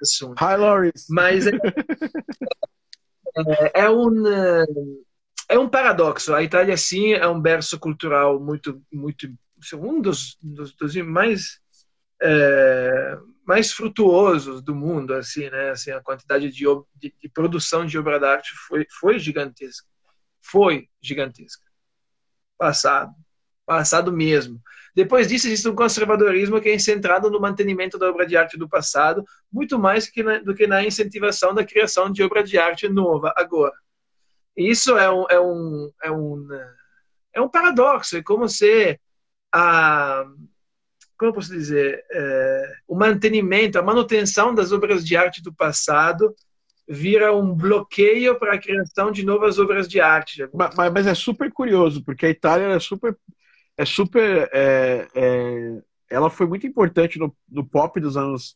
assunto. 0.02 0.44
Hi, 0.44 0.58
Loris! 0.58 1.06
Mas 1.10 1.48
é, 1.48 1.52
é, 3.74 3.84
é 3.84 3.90
um 3.90 4.24
é 5.48 5.60
um 5.60 5.70
paradoxo. 5.70 6.34
A 6.34 6.44
Itália, 6.44 6.76
sim, 6.76 7.14
é 7.14 7.28
um 7.28 7.40
berço 7.40 7.80
cultural 7.80 8.40
muito, 8.40 8.82
muito 8.92 9.30
um 9.74 10.02
dos, 10.02 10.38
dos, 10.42 10.74
dos 10.76 10.96
mais 10.98 11.60
é, 12.22 13.18
mais 13.46 13.72
frutuosos 13.72 14.62
do 14.62 14.74
mundo, 14.74 15.14
assim, 15.14 15.50
né? 15.50 15.70
Assim, 15.70 15.92
a 15.92 16.02
quantidade 16.02 16.50
de, 16.50 16.66
de, 16.96 17.14
de, 17.22 17.30
produção 17.30 17.86
de 17.86 17.98
obra 17.98 18.20
de 18.20 18.26
arte 18.26 18.52
foi, 18.68 18.86
foi 19.00 19.20
gigantesca. 19.20 19.88
Foi 20.42 20.90
gigantesca. 21.02 21.66
Passado. 22.58 23.14
Passado 23.66 24.12
mesmo. 24.12 24.62
Depois 24.96 25.28
disso, 25.28 25.48
existe 25.48 25.68
um 25.68 25.76
conservadorismo 25.76 26.62
que 26.62 26.70
é 26.70 26.80
centrado 26.80 27.30
no 27.30 27.40
mantenimento 27.40 27.98
da 27.98 28.10
obra 28.10 28.26
de 28.26 28.38
arte 28.38 28.58
do 28.58 28.70
passado, 28.70 29.24
muito 29.52 29.78
mais 29.78 30.08
que 30.08 30.24
na, 30.24 30.40
do 30.40 30.56
que 30.56 30.66
na 30.66 30.84
incentivação 30.84 31.54
da 31.54 31.66
criação 31.66 32.12
de 32.12 32.24
obra 32.24 32.44
de 32.44 32.58
arte 32.58 32.88
nova 32.88 33.34
agora. 33.36 33.76
Isso 34.56 34.98
é 34.98 35.12
um, 35.12 35.26
é 35.30 35.40
um, 35.40 35.92
é 36.04 36.12
um, 36.12 36.48
é 37.34 37.42
um 37.42 37.50
paradoxo. 37.50 38.18
É 38.18 38.24
como 38.24 38.48
se 38.48 39.00
a 39.56 40.26
como 41.18 41.30
eu 41.30 41.34
posso 41.34 41.52
dizer, 41.52 42.04
é, 42.12 42.74
o 42.88 42.96
mantenimento, 42.96 43.80
a 43.80 43.82
manutenção 43.82 44.54
das 44.54 44.72
obras 44.72 45.06
de 45.06 45.16
arte 45.16 45.42
do 45.42 45.54
passado 45.54 46.36
vira 46.88 47.36
um 47.36 47.54
bloqueio 47.54 48.38
para 48.38 48.56
a 48.56 48.60
criação 48.60 49.12
de 49.12 49.26
novas 49.26 49.58
obras 49.58 49.88
de 49.88 50.00
arte. 50.00 50.48
Mas, 50.54 50.76
mas 50.94 51.08
é 51.08 51.16
super 51.16 51.52
curioso, 51.52 52.04
porque 52.04 52.26
a 52.26 52.30
Itália 52.30 52.66
é 52.66 52.80
super. 52.80 53.18
É 53.78 53.86
super 53.86 54.50
é, 54.54 55.08
é, 55.14 55.82
ela 56.10 56.30
foi 56.30 56.48
muito 56.48 56.68
importante 56.68 57.20
no, 57.20 57.36
no 57.50 57.66
pop 57.66 58.00
dos 58.00 58.16
anos 58.16 58.56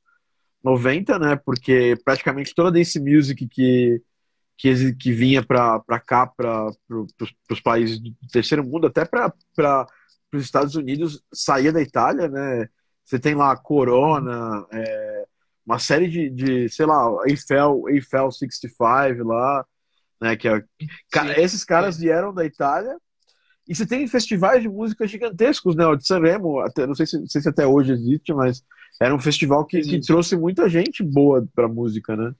90, 0.63 1.19
né? 1.19 1.35
Porque 1.35 1.97
praticamente 2.05 2.53
toda 2.53 2.69
a 2.69 2.71
dance 2.71 2.99
music 2.99 3.47
que, 3.47 4.01
que, 4.57 4.93
que 4.93 5.11
vinha 5.11 5.43
para 5.43 5.99
cá, 6.05 6.27
para 6.27 6.71
pro, 6.87 7.07
os 7.49 7.59
países 7.59 7.99
do 7.99 8.13
terceiro 8.31 8.63
mundo, 8.63 8.87
até 8.87 9.03
para 9.05 9.33
para 10.29 10.37
os 10.37 10.45
Estados 10.45 10.75
Unidos 10.75 11.23
saía 11.33 11.71
da 11.71 11.81
Itália, 11.81 12.27
né? 12.27 12.67
Você 13.03 13.19
tem 13.19 13.35
lá 13.35 13.55
Corona, 13.57 14.65
é, 14.71 15.25
uma 15.65 15.79
série 15.79 16.07
de, 16.07 16.29
de, 16.29 16.69
sei 16.69 16.85
lá, 16.85 17.09
Eiffel, 17.27 17.83
Eiffel 17.89 18.31
65 18.31 19.23
lá, 19.23 19.65
né? 20.21 20.35
Que 20.35 20.47
é, 20.47 20.63
cara, 21.11 21.39
esses 21.39 21.63
caras 21.63 21.97
vieram 21.97 22.33
da 22.33 22.45
Itália 22.45 22.95
e 23.67 23.75
você 23.75 23.85
tem 23.85 24.07
festivais 24.07 24.61
de 24.61 24.69
música 24.69 25.07
gigantescos, 25.07 25.75
né? 25.75 25.85
O 25.85 25.95
de 25.95 26.05
Sanremo, 26.07 26.59
até, 26.59 26.87
não 26.87 26.95
sei 26.95 27.05
se, 27.05 27.19
não 27.19 27.27
sei 27.27 27.41
se 27.41 27.49
até 27.49 27.67
hoje 27.67 27.93
existe, 27.93 28.33
mas 28.33 28.63
era 28.99 29.13
um 29.13 29.19
festival 29.19 29.65
que, 29.65 29.81
que 29.81 30.01
trouxe 30.01 30.35
muita 30.35 30.67
gente 30.67 31.03
boa 31.03 31.47
para 31.53 31.67
música, 31.67 32.15
né? 32.15 32.33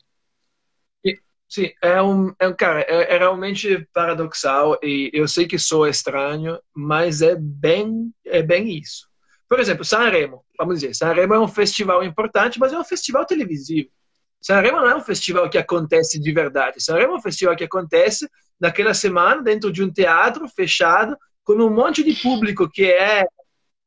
Sim, 1.49 1.71
é 1.81 1.99
um, 1.99 2.31
é 2.39 2.47
um 2.47 2.53
cara, 2.53 2.81
é, 2.81 3.15
é, 3.15 3.17
realmente 3.17 3.87
paradoxal 3.91 4.77
e 4.83 5.09
eu 5.11 5.27
sei 5.27 5.47
que 5.47 5.57
sou 5.57 5.87
estranho, 5.87 6.59
mas 6.75 7.23
é 7.23 7.35
bem, 7.35 8.13
é 8.23 8.43
bem 8.43 8.77
isso. 8.77 9.09
Por 9.47 9.59
exemplo, 9.59 9.83
Sanremo, 9.83 10.45
vamos 10.55 10.79
dizer, 10.79 10.93
Sanremo 10.93 11.33
é 11.33 11.39
um 11.39 11.47
festival 11.47 12.03
importante, 12.03 12.59
mas 12.59 12.71
é 12.71 12.77
um 12.77 12.83
festival 12.83 13.25
televisivo. 13.25 13.89
Sanremo 14.39 14.77
não 14.77 14.89
é 14.91 14.95
um 14.95 15.01
festival 15.01 15.49
que 15.49 15.57
acontece 15.57 16.19
de 16.19 16.31
verdade. 16.31 16.83
Sanremo 16.83 17.13
é 17.13 17.15
um 17.17 17.21
festival 17.21 17.55
que 17.55 17.63
acontece 17.63 18.29
naquela 18.59 18.93
semana 18.93 19.41
dentro 19.41 19.71
de 19.71 19.83
um 19.83 19.91
teatro 19.91 20.47
fechado 20.47 21.17
com 21.43 21.53
um 21.53 21.73
monte 21.73 22.03
de 22.03 22.13
público 22.21 22.69
que 22.69 22.85
é 22.85 23.25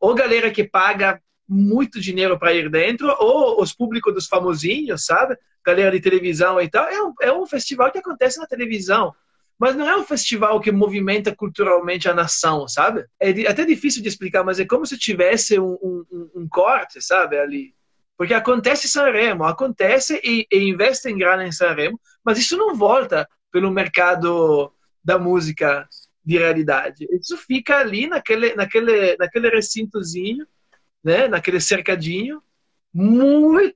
ou 0.01 0.17
galera 0.17 0.51
que 0.51 0.65
paga 0.65 1.23
muito 1.53 2.01
dinheiro 2.01 2.39
para 2.39 2.53
ir 2.53 2.71
dentro 2.71 3.15
ou 3.19 3.61
os 3.61 3.73
públicos 3.73 4.15
dos 4.15 4.27
famosinhos, 4.27 5.05
sabe? 5.05 5.37
galera 5.65 5.91
de 5.93 6.01
televisão 6.01 6.61
e 6.61 6.69
tal, 6.69 6.87
é 6.89 7.03
um, 7.03 7.15
é 7.23 7.33
um 7.33 7.47
festival 7.47 7.91
que 7.91 7.99
acontece 7.99 8.39
na 8.39 8.47
televisão. 8.47 9.15
Mas 9.59 9.77
não 9.77 9.89
é 9.89 9.97
um 9.97 10.05
festival 10.05 10.61
que 10.61 10.73
movimenta 10.73 11.35
culturalmente 11.35 12.09
a 12.09 12.15
nação, 12.15 12.67
sabe? 12.67 13.07
É 13.21 13.31
até 13.47 13.65
difícil 13.65 14.03
de 14.03 14.09
explicar, 14.09 14.43
mas 14.43 14.59
é 14.59 14.65
como 14.65 14.85
se 14.85 14.99
tivesse 14.99 15.59
um, 15.59 15.79
um, 15.81 16.31
um 16.35 16.49
corte, 16.49 17.01
sabe, 17.01 17.39
ali. 17.39 17.73
Porque 18.17 18.35
acontece 18.35 18.87
em 18.87 18.91
Sanremo, 18.91 19.45
acontece 19.45 20.21
e, 20.25 20.47
e 20.51 20.69
investe 20.69 21.09
em 21.09 21.17
grana 21.17 21.47
em 21.47 21.53
Sanremo, 21.53 22.01
mas 22.25 22.39
isso 22.39 22.57
não 22.57 22.75
volta 22.75 23.29
pelo 23.53 23.71
mercado 23.71 24.73
da 25.05 25.19
música 25.19 25.89
de 26.25 26.39
realidade. 26.39 27.07
Isso 27.11 27.37
fica 27.37 27.79
ali 27.79 28.09
naquele, 28.09 28.55
naquele, 28.55 29.17
naquele 29.17 29.49
recintozinho, 29.49 30.47
né, 31.03 31.29
naquele 31.29 31.61
cercadinho, 31.61 32.43
muito 32.93 33.75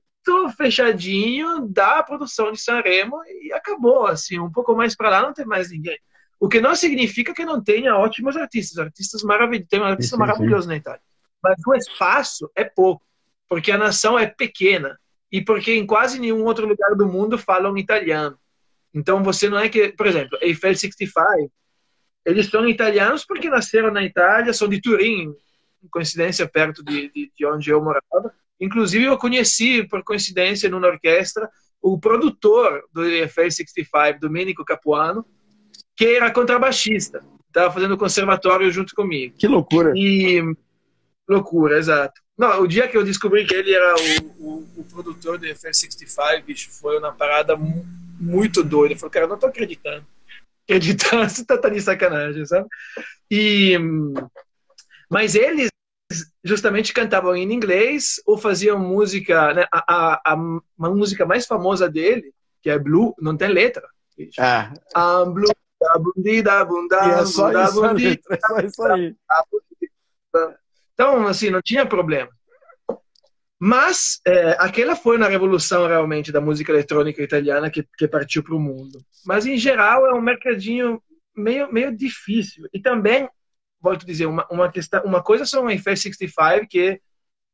fechadinho 0.55 1.67
da 1.67 2.03
produção 2.03 2.51
de 2.51 2.59
Sanremo 2.59 3.17
e 3.25 3.53
acabou, 3.53 4.07
assim, 4.07 4.39
um 4.39 4.51
pouco 4.51 4.75
mais 4.75 4.95
para 4.95 5.09
lá 5.09 5.21
não 5.21 5.33
tem 5.33 5.45
mais 5.45 5.71
ninguém. 5.71 5.97
O 6.39 6.47
que 6.47 6.61
não 6.61 6.75
significa 6.75 7.33
que 7.33 7.45
não 7.45 7.63
tenha 7.63 7.95
ótimos 7.95 8.37
artistas, 8.37 8.77
artistas 8.77 9.23
maravilhosos, 9.23 9.69
tem 9.69 9.79
um 9.79 9.85
artista 9.85 10.15
sim, 10.15 10.19
maravilhoso 10.19 10.63
sim. 10.63 10.69
na 10.69 10.75
Itália. 10.75 11.01
Mas 11.41 11.55
o 11.65 11.73
espaço 11.73 12.51
é 12.55 12.63
pouco, 12.63 13.03
porque 13.49 13.71
a 13.71 13.77
nação 13.77 14.19
é 14.19 14.27
pequena 14.27 14.99
e 15.31 15.41
porque 15.41 15.73
em 15.73 15.85
quase 15.85 16.19
nenhum 16.19 16.43
outro 16.43 16.67
lugar 16.67 16.95
do 16.95 17.07
mundo 17.07 17.37
falam 17.37 17.77
italiano. 17.77 18.37
Então 18.93 19.23
você 19.23 19.49
não 19.49 19.57
é 19.57 19.69
que, 19.69 19.89
por 19.89 20.05
exemplo, 20.05 20.37
Eiffel 20.41 20.75
65, 20.75 21.51
eles 22.25 22.49
são 22.49 22.67
italianos 22.67 23.25
porque 23.25 23.49
nasceram 23.49 23.91
na 23.91 24.03
Itália, 24.03 24.53
são 24.53 24.67
de 24.67 24.81
Turim, 24.81 25.33
coincidência 25.89 26.47
perto 26.47 26.83
de, 26.83 27.11
de, 27.11 27.31
de 27.35 27.45
onde 27.45 27.69
eu 27.69 27.81
morava, 27.81 28.33
Inclusive, 28.59 29.05
eu 29.05 29.17
conheci, 29.17 29.83
por 29.83 30.03
coincidência, 30.03 30.69
numa 30.69 30.87
orquestra, 30.87 31.49
o 31.81 31.99
produtor 31.99 32.83
do 32.91 33.05
EFL 33.05 33.51
65, 33.51 34.19
Domenico 34.19 34.65
Capuano, 34.65 35.25
que 35.95 36.05
era 36.15 36.31
contrabaixista. 36.31 37.23
Estava 37.47 37.71
fazendo 37.73 37.97
conservatório 37.97 38.71
junto 38.71 38.95
comigo. 38.95 39.35
Que 39.37 39.47
loucura! 39.47 39.93
E... 39.95 40.41
Loucura, 41.27 41.77
exato. 41.77 42.21
Não, 42.37 42.61
o 42.61 42.67
dia 42.67 42.87
que 42.87 42.95
eu 42.95 43.03
descobri 43.03 43.45
que 43.45 43.53
ele 43.53 43.73
era 43.73 43.95
o, 43.95 44.25
o, 44.39 44.67
o 44.77 44.83
produtor 44.85 45.37
do 45.37 45.45
EFL 45.45 45.73
65, 45.73 46.45
bicho, 46.45 46.69
foi 46.71 46.97
uma 46.97 47.11
parada 47.11 47.55
muito 48.19 48.63
doida. 48.63 48.93
Eu 48.93 48.97
falei, 48.97 49.11
cara, 49.11 49.27
não 49.27 49.37
tô 49.37 49.47
acreditando. 49.47 50.05
Acreditando, 50.63 51.23
você 51.29 51.45
tá, 51.45 51.57
tá 51.57 51.69
de 51.69 51.81
sacanagem, 51.81 52.45
sabe? 52.45 52.67
E... 53.29 53.77
Mas 55.09 55.35
eles 55.35 55.69
justamente 56.43 56.93
cantavam 56.93 57.35
em 57.35 57.51
inglês 57.51 58.21
ou 58.25 58.37
faziam 58.37 58.79
música, 58.79 59.53
né? 59.53 59.65
a, 59.71 59.83
a, 59.87 60.21
a, 60.25 60.35
uma 60.35 60.89
música 60.89 61.25
mais 61.25 61.45
famosa 61.45 61.89
dele, 61.89 62.33
que 62.61 62.69
é 62.69 62.79
Blue, 62.79 63.13
não 63.19 63.35
tem 63.35 63.49
letra. 63.49 63.87
Ah. 64.39 64.73
Um 65.25 65.31
blue, 65.31 65.53
da 65.79 65.97
bundi, 65.99 66.41
da 66.41 66.65
bunda, 66.65 66.97
é 66.97 67.25
só 67.25 67.51
da 67.51 67.65
isso, 67.65 67.81
bundi, 67.81 68.09
letra, 68.09 68.35
é 68.35 68.39
só 68.39 68.59
isso 68.59 68.83
aí. 68.83 69.15
Então, 70.93 71.27
assim, 71.27 71.49
não 71.49 71.61
tinha 71.61 71.85
problema. 71.85 72.29
Mas 73.59 74.19
é, 74.25 74.55
aquela 74.59 74.95
foi 74.95 75.17
na 75.17 75.27
revolução 75.27 75.87
realmente 75.87 76.31
da 76.31 76.39
música 76.39 76.71
eletrônica 76.71 77.21
italiana 77.21 77.71
que, 77.71 77.83
que 77.97 78.07
partiu 78.07 78.43
para 78.43 78.55
o 78.55 78.59
mundo. 78.59 78.99
Mas 79.25 79.45
em 79.45 79.57
geral 79.57 80.05
é 80.05 80.13
um 80.13 80.21
mercadinho 80.21 81.01
meio 81.35 81.71
meio 81.71 81.95
difícil 81.95 82.67
e 82.73 82.79
também 82.79 83.29
volto 83.79 84.03
a 84.03 84.05
dizer, 84.05 84.25
uma, 84.25 84.45
uma, 84.49 84.71
questão, 84.71 85.03
uma 85.03 85.21
coisa 85.21 85.45
são 85.45 85.65
o 85.65 85.71
Infer 85.71 85.97
65 85.97 86.67
que, 86.69 87.01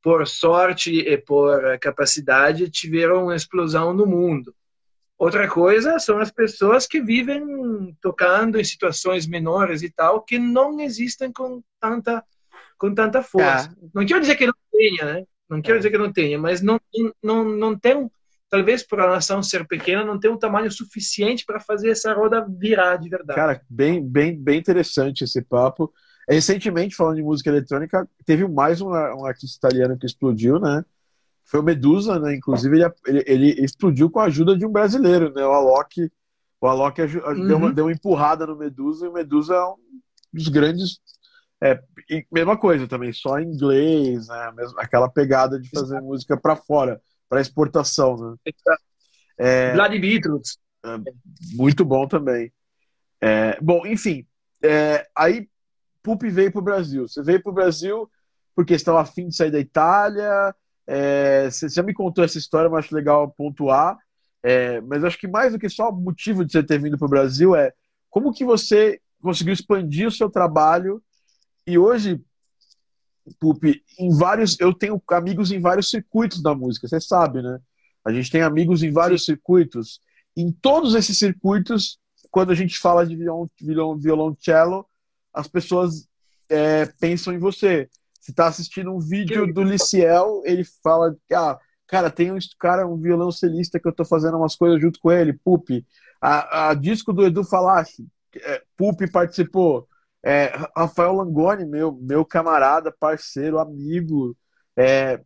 por 0.01 0.27
sorte 0.27 0.91
e 0.91 1.17
por 1.17 1.77
capacidade, 1.79 2.69
tiveram 2.69 3.23
uma 3.23 3.35
explosão 3.35 3.93
no 3.93 4.05
mundo. 4.05 4.53
Outra 5.17 5.47
coisa 5.47 5.99
são 5.99 6.19
as 6.19 6.31
pessoas 6.31 6.85
que 6.85 7.01
vivem 7.01 7.95
tocando 8.01 8.59
em 8.59 8.63
situações 8.63 9.25
menores 9.25 9.81
e 9.81 9.89
tal, 9.89 10.21
que 10.21 10.37
não 10.37 10.79
existem 10.81 11.31
com 11.31 11.61
tanta, 11.79 12.23
com 12.77 12.93
tanta 12.93 13.21
força. 13.21 13.69
É. 13.69 13.87
Não 13.93 14.05
quero 14.05 14.19
dizer 14.19 14.35
que 14.35 14.47
não 14.47 14.53
tenha, 14.71 15.05
né? 15.05 15.23
Não 15.49 15.61
quero 15.61 15.75
é. 15.75 15.79
dizer 15.79 15.91
que 15.91 15.97
não 15.97 16.11
tenha, 16.11 16.37
mas 16.37 16.61
não, 16.61 16.79
não, 17.21 17.45
não 17.45 17.77
tem 17.77 18.09
talvez 18.49 18.83
por 18.83 18.99
a 18.99 19.09
nação 19.09 19.41
ser 19.41 19.67
pequena, 19.67 20.05
não 20.05 20.19
tem 20.19 20.29
um 20.29 20.37
tamanho 20.37 20.71
suficiente 20.71 21.43
para 21.43 21.59
fazer 21.59 21.89
essa 21.89 22.13
roda 22.13 22.45
virar 22.47 22.97
de 22.97 23.09
verdade. 23.09 23.35
Cara, 23.35 23.61
bem, 23.67 24.07
bem, 24.07 24.37
bem 24.37 24.59
interessante 24.59 25.23
esse 25.23 25.41
papo. 25.41 25.91
Recentemente, 26.29 26.95
falando 26.95 27.17
de 27.17 27.23
música 27.23 27.49
eletrônica, 27.49 28.07
teve 28.25 28.47
mais 28.47 28.81
um, 28.81 28.89
um 28.89 29.25
artista 29.25 29.67
italiano 29.67 29.97
que 29.97 30.05
explodiu, 30.05 30.59
né? 30.59 30.83
Foi 31.43 31.59
o 31.59 31.63
Medusa, 31.63 32.19
né? 32.19 32.35
Inclusive, 32.35 32.77
ele, 32.77 32.91
ele, 33.05 33.23
ele, 33.27 33.65
explodiu 33.65 34.09
com 34.09 34.19
a 34.19 34.25
ajuda 34.25 34.57
de 34.57 34.65
um 34.65 34.71
brasileiro, 34.71 35.33
né? 35.33 35.45
O 35.45 35.51
Alok. 35.51 36.09
O 36.61 36.67
Alok 36.67 37.01
uhum. 37.01 37.47
deu, 37.47 37.57
uma, 37.57 37.67
uhum. 37.67 37.73
deu 37.73 37.85
uma 37.85 37.91
empurrada 37.91 38.47
no 38.47 38.55
Medusa, 38.55 39.05
e 39.05 39.09
o 39.09 39.13
Medusa 39.13 39.55
é 39.55 39.65
um 39.65 39.75
dos 40.31 40.47
grandes. 40.47 40.99
É, 41.61 41.81
mesma 42.31 42.57
coisa 42.57 42.87
também, 42.87 43.11
só 43.13 43.39
em 43.39 43.47
inglês, 43.47 44.27
né? 44.27 44.53
Aquela 44.77 45.09
pegada 45.09 45.59
de 45.59 45.69
fazer 45.69 45.99
música 46.01 46.37
para 46.37 46.55
fora 46.55 47.01
para 47.29 47.41
exportação, 47.41 48.15
né? 48.15 48.53
É, 49.37 49.73
Vlad 49.73 49.99
Beatles. 49.99 50.57
É, 50.85 50.97
muito 51.55 51.83
bom 51.83 52.07
também. 52.07 52.51
É, 53.19 53.57
bom, 53.61 53.87
enfim, 53.87 54.27
é, 54.61 55.07
aí 55.15 55.47
Pup 56.03 56.21
veio 56.23 56.51
para 56.51 56.59
o 56.59 56.63
Brasil. 56.63 57.07
Você 57.07 57.23
veio 57.23 57.41
para 57.41 57.51
o 57.51 57.55
Brasil 57.55 58.09
porque 58.55 58.73
estava 58.73 59.01
afim 59.01 59.27
de 59.29 59.35
sair 59.35 59.51
da 59.51 59.59
Itália. 59.59 60.53
É, 60.85 61.49
você 61.49 61.69
já 61.69 61.81
me 61.81 61.93
contou 61.93 62.23
essa 62.23 62.37
história, 62.37 62.69
mas 62.69 62.85
acho 62.85 62.95
legal 62.95 63.31
pontuar. 63.31 63.97
É, 64.43 64.81
mas 64.81 65.03
acho 65.03 65.17
que 65.17 65.27
mais 65.27 65.53
do 65.53 65.59
que 65.59 65.69
só 65.69 65.89
o 65.89 65.95
motivo 65.95 66.45
de 66.45 66.51
você 66.51 66.61
ter 66.61 66.79
vindo 66.79 66.97
para 66.97 67.05
o 67.05 67.09
Brasil 67.09 67.55
é 67.55 67.73
como 68.09 68.33
que 68.33 68.43
você 68.43 68.99
conseguiu 69.21 69.53
expandir 69.53 70.05
o 70.05 70.11
seu 70.11 70.29
trabalho 70.29 71.01
e 71.65 71.77
hoje 71.77 72.21
Pupi, 73.39 73.81
em 73.97 74.09
vários, 74.15 74.59
eu 74.59 74.73
tenho 74.73 75.01
amigos 75.11 75.51
em 75.51 75.59
vários 75.59 75.89
circuitos 75.89 76.41
da 76.41 76.53
música, 76.53 76.87
você 76.87 76.99
sabe, 76.99 77.41
né? 77.41 77.59
A 78.03 78.11
gente 78.11 78.29
tem 78.29 78.41
amigos 78.41 78.83
em 78.83 78.91
vários 78.91 79.23
circuitos. 79.23 80.01
Em 80.35 80.51
todos 80.51 80.93
esses 80.93 81.17
circuitos, 81.17 81.97
quando 82.29 82.51
a 82.51 82.55
gente 82.55 82.77
fala 82.77 83.05
de 83.05 83.15
violão, 83.15 83.49
violão, 83.61 83.97
violoncello, 83.97 84.85
as 85.33 85.47
pessoas 85.47 86.07
é, 86.49 86.85
pensam 86.99 87.33
em 87.33 87.39
você. 87.39 87.89
Você 88.19 88.31
está 88.31 88.47
assistindo 88.47 88.93
um 88.93 88.99
vídeo 88.99 89.51
do 89.51 89.63
Liciel, 89.63 90.41
ele 90.45 90.63
fala 90.81 91.15
ah, 91.33 91.59
cara, 91.87 92.09
tem 92.09 92.31
um 92.31 92.37
cara, 92.59 92.87
um 92.87 92.97
violoncelista 92.97 93.79
que 93.79 93.87
eu 93.87 93.91
estou 93.91 94.05
fazendo 94.05 94.37
umas 94.37 94.55
coisas 94.55 94.81
junto 94.81 94.99
com 94.99 95.11
ele, 95.11 95.33
Pupi. 95.33 95.85
A, 96.21 96.69
a 96.69 96.73
disco 96.73 97.11
do 97.11 97.25
Edu 97.25 97.43
Falache, 97.43 98.05
é, 98.35 98.61
Pupi 98.77 99.11
participou. 99.11 99.87
É, 100.25 100.53
Rafael 100.75 101.13
Langoni, 101.13 101.65
meu, 101.65 101.91
meu 102.01 102.23
camarada, 102.23 102.95
parceiro, 102.97 103.59
amigo, 103.59 104.37
é, 104.77 105.19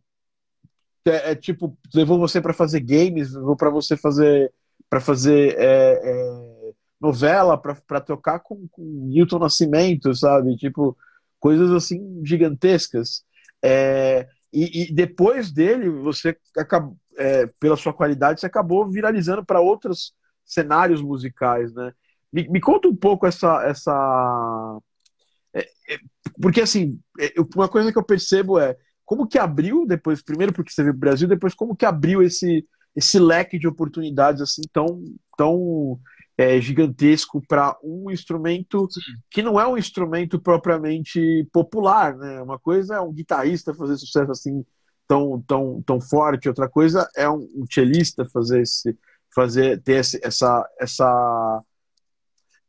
é, 1.06 1.32
é 1.32 1.34
tipo, 1.36 1.78
levou 1.94 2.18
você 2.18 2.40
para 2.40 2.52
fazer 2.52 2.80
games, 2.80 3.32
levou 3.32 3.56
para 3.56 3.70
você 3.70 3.96
fazer 3.96 4.52
para 4.90 5.00
fazer 5.00 5.54
é, 5.58 6.00
é 6.02 6.47
novela, 7.00 7.56
para 7.56 8.00
tocar 8.00 8.40
com, 8.40 8.66
com 8.68 8.82
Newton 8.82 9.38
Nascimento, 9.38 10.14
sabe? 10.14 10.56
Tipo, 10.56 10.96
coisas 11.38 11.70
assim 11.70 12.22
gigantescas. 12.24 13.22
É, 13.62 14.28
e, 14.52 14.90
e, 14.90 14.94
depois 14.94 15.50
dele, 15.50 15.88
você 15.90 16.36
acabou, 16.56 16.96
pela 17.60 17.76
sua 17.76 17.92
qualidade, 17.92 18.40
você 18.40 18.46
acabou 18.46 18.88
viralizando 18.88 19.44
para 19.44 19.60
outros 19.60 20.14
cenários 20.44 21.02
musicais, 21.02 21.72
né? 21.74 21.92
Me, 22.32 22.48
me, 22.48 22.60
conta 22.60 22.88
um 22.88 22.96
pouco 22.96 23.26
essa, 23.26 23.62
essa 23.64 24.78
é, 25.54 25.60
é, 25.60 25.98
porque, 26.40 26.60
assim, 26.60 27.00
é, 27.18 27.34
uma 27.56 27.68
coisa 27.68 27.92
que 27.92 27.98
eu 27.98 28.04
percebo 28.04 28.58
é 28.58 28.76
como 29.04 29.26
que 29.26 29.38
abriu 29.38 29.86
depois, 29.86 30.22
primeiro 30.22 30.52
porque 30.52 30.70
você 30.70 30.82
veio 30.82 30.94
o 30.94 30.98
Brasil, 30.98 31.26
depois 31.26 31.54
como 31.54 31.74
que 31.74 31.86
abriu 31.86 32.22
esse, 32.22 32.66
esse 32.94 33.18
leque 33.18 33.58
de 33.58 33.66
oportunidades 33.66 34.42
assim 34.42 34.62
tão, 34.72 35.02
tão 35.36 35.98
é, 36.38 36.60
gigantesco 36.60 37.42
para 37.48 37.76
um 37.82 38.08
instrumento 38.12 38.86
que 39.28 39.42
não 39.42 39.60
é 39.60 39.66
um 39.66 39.76
instrumento 39.76 40.40
propriamente 40.40 41.44
popular, 41.52 42.16
né? 42.16 42.40
Uma 42.40 42.60
coisa 42.60 42.94
é 42.94 43.00
um 43.00 43.12
guitarrista 43.12 43.74
fazer 43.74 43.96
sucesso 43.96 44.30
assim 44.30 44.64
tão, 45.08 45.42
tão, 45.42 45.82
tão 45.82 46.00
forte, 46.00 46.48
outra 46.48 46.68
coisa 46.68 47.10
é 47.16 47.28
um, 47.28 47.40
um 47.56 47.66
cellista 47.68 48.24
fazer 48.26 48.60
esse, 48.60 48.96
fazer 49.34 49.82
ter 49.82 49.94
esse, 49.94 50.20
essa, 50.22 50.70
essa 50.78 51.64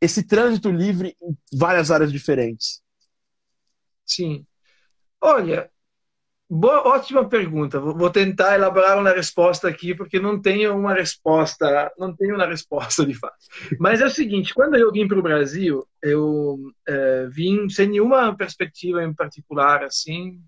esse 0.00 0.24
trânsito 0.24 0.70
livre 0.70 1.14
em 1.22 1.36
várias 1.56 1.92
áreas 1.92 2.10
diferentes? 2.10 2.82
Sim. 4.04 4.44
Olha, 5.20 5.70
boa, 6.50 6.88
ótima 6.88 7.28
pergunta. 7.28 7.78
Vou 7.78 8.10
tentar 8.10 8.56
elaborar 8.56 8.98
uma 8.98 9.10
resposta 9.10 9.68
aqui, 9.68 9.94
porque 9.94 10.18
não 10.18 10.40
tenho 10.40 10.76
uma 10.76 10.92
resposta, 10.92 11.92
não 11.96 12.14
tenho 12.14 12.34
uma 12.34 12.46
resposta 12.46 13.06
de 13.06 13.14
fato. 13.14 13.36
Mas 13.78 14.00
é 14.00 14.06
o 14.06 14.10
seguinte: 14.10 14.52
quando 14.52 14.76
eu 14.76 14.90
vim 14.90 15.06
para 15.06 15.18
o 15.18 15.22
Brasil, 15.22 15.86
eu 16.02 16.58
é, 16.86 17.28
vim 17.30 17.68
sem 17.68 17.88
nenhuma 17.88 18.36
perspectiva 18.36 19.04
em 19.04 19.14
particular, 19.14 19.84
assim. 19.84 20.40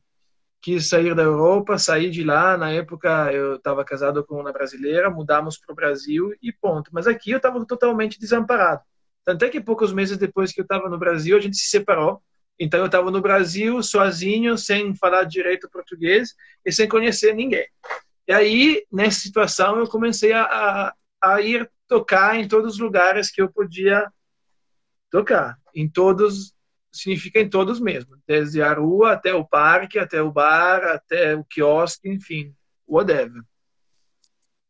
Quis 0.61 0.89
sair 0.89 1.15
da 1.15 1.23
Europa, 1.23 1.77
saí 1.77 2.09
de 2.11 2.23
lá. 2.23 2.57
Na 2.57 2.71
época 2.71 3.33
eu 3.33 3.57
estava 3.57 3.85
casado 3.85 4.25
com 4.25 4.41
uma 4.41 4.53
brasileira, 4.53 5.11
mudamos 5.11 5.59
para 5.59 5.73
o 5.73 5.77
Brasil 5.77 6.33
e 6.41 6.53
ponto. 6.53 6.91
Mas 6.93 7.07
aqui 7.09 7.33
eu 7.33 7.39
estava 7.39 7.65
totalmente 7.67 8.19
desamparado. 8.19 8.83
Tanto 9.25 9.45
é 9.45 9.49
que 9.49 9.61
poucos 9.61 9.93
meses 9.93 10.17
depois 10.19 10.53
que 10.53 10.61
eu 10.61 10.65
estava 10.65 10.89
no 10.89 10.99
Brasil, 10.99 11.37
a 11.37 11.41
gente 11.41 11.57
se 11.57 11.69
separou. 11.69 12.23
Então 12.63 12.79
eu 12.79 12.87
estava 12.87 13.11
no 13.11 13.21
Brasil 13.21 13.83
sozinho, 13.83 14.57
sem 14.57 14.95
falar 14.95 15.25
direito 15.25 15.69
português 15.69 16.33
e 16.65 16.71
sem 16.71 16.89
conhecer 16.89 17.35
ninguém. 17.35 17.67
E 18.29 18.33
aí, 18.33 18.87
nessa 18.91 19.19
situação, 19.19 19.81
eu 19.81 19.89
comecei 19.89 20.33
a, 20.33 20.45
a, 20.45 20.95
a 21.21 21.41
ir 21.41 21.69
tocar 21.89 22.39
em 22.39 22.47
todos 22.47 22.75
os 22.75 22.79
lugares 22.79 23.33
que 23.33 23.43
eu 23.43 23.53
podia 23.53 24.09
tocar. 25.11 25.59
Em 25.75 25.89
todos, 25.89 26.55
significa 26.93 27.41
em 27.41 27.51
todos 27.51 27.81
mesmo. 27.81 28.17
Desde 28.29 28.63
a 28.63 28.73
rua 28.73 29.15
até 29.15 29.35
o 29.35 29.45
parque, 29.45 29.99
até 29.99 30.23
o 30.23 30.31
bar, 30.31 30.85
até 30.85 31.35
o 31.35 31.45
quiosque, 31.45 32.09
enfim, 32.09 32.55
whatever 32.87 33.43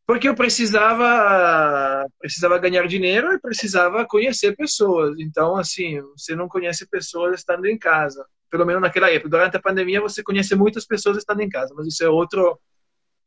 porque 0.05 0.27
eu 0.27 0.35
precisava 0.35 2.05
precisava 2.19 2.57
ganhar 2.57 2.87
dinheiro 2.87 3.33
e 3.33 3.39
precisava 3.39 4.05
conhecer 4.05 4.55
pessoas. 4.55 5.17
Então, 5.19 5.55
assim, 5.55 6.01
você 6.17 6.35
não 6.35 6.47
conhece 6.47 6.85
pessoas 6.87 7.39
estando 7.39 7.65
em 7.65 7.77
casa. 7.77 8.25
Pelo 8.49 8.65
menos 8.65 8.81
naquela 8.81 9.09
época. 9.09 9.29
Durante 9.29 9.57
a 9.57 9.61
pandemia, 9.61 10.01
você 10.01 10.21
conhece 10.21 10.55
muitas 10.55 10.85
pessoas 10.85 11.17
estando 11.17 11.41
em 11.41 11.49
casa, 11.49 11.73
mas 11.75 11.87
isso 11.87 12.03
é 12.03 12.09
outro 12.09 12.59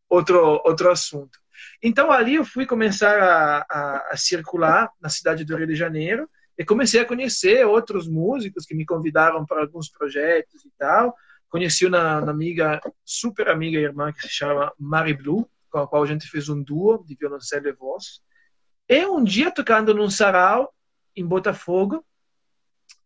outro 0.08 0.60
outro 0.64 0.90
assunto. 0.90 1.38
Então, 1.82 2.12
ali 2.12 2.34
eu 2.36 2.44
fui 2.44 2.66
começar 2.66 3.18
a, 3.20 3.66
a, 3.68 4.08
a 4.12 4.16
circular 4.16 4.90
na 5.00 5.08
cidade 5.08 5.44
do 5.44 5.56
Rio 5.56 5.66
de 5.66 5.74
Janeiro 5.74 6.28
e 6.58 6.64
comecei 6.64 7.00
a 7.00 7.04
conhecer 7.04 7.66
outros 7.66 8.08
músicos 8.08 8.64
que 8.64 8.74
me 8.74 8.84
convidaram 8.86 9.44
para 9.44 9.62
alguns 9.62 9.88
projetos 9.88 10.64
e 10.64 10.70
tal. 10.78 11.14
Conheci 11.48 11.86
uma, 11.86 12.20
uma 12.20 12.30
amiga, 12.30 12.80
super 13.04 13.48
amiga 13.48 13.78
e 13.78 13.82
irmã 13.82 14.12
que 14.12 14.22
se 14.22 14.28
chama 14.28 14.72
Mari 14.78 15.14
Blue, 15.14 15.48
com 15.76 15.82
a 15.82 15.86
qual 15.86 16.02
a 16.02 16.06
gente 16.06 16.26
fez 16.26 16.48
um 16.48 16.62
duo 16.62 17.04
de 17.04 17.14
violoncelo 17.14 17.68
e 17.68 17.72
voz. 17.72 18.22
E 18.88 19.04
um 19.04 19.22
dia, 19.22 19.50
tocando 19.50 19.92
num 19.92 20.08
sarau 20.08 20.72
em 21.14 21.26
Botafogo, 21.26 22.02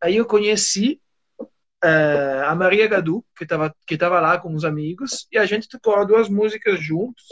aí 0.01 0.17
eu 0.17 0.25
conheci 0.25 1.01
uh, 1.41 2.45
a 2.47 2.55
Maria 2.55 2.87
Gadu, 2.87 3.25
que 3.37 3.43
estava 3.43 3.75
que 3.85 3.97
tava 3.97 4.21
lá 4.21 4.39
com 4.39 4.55
os 4.55 4.65
amigos, 4.65 5.27
e 5.33 5.39
a 5.39 5.47
gente 5.47 5.69
tocou 5.69 6.07
duas 6.07 6.29
músicas 6.29 6.81
juntos. 6.81 7.25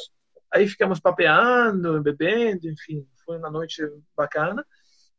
Aí 0.53 0.67
ficamos 0.67 0.99
papeando, 0.99 2.03
bebendo, 2.03 2.69
enfim, 2.69 3.07
foi 3.25 3.39
uma 3.39 3.51
noite 3.51 3.83
bacana. 4.17 4.67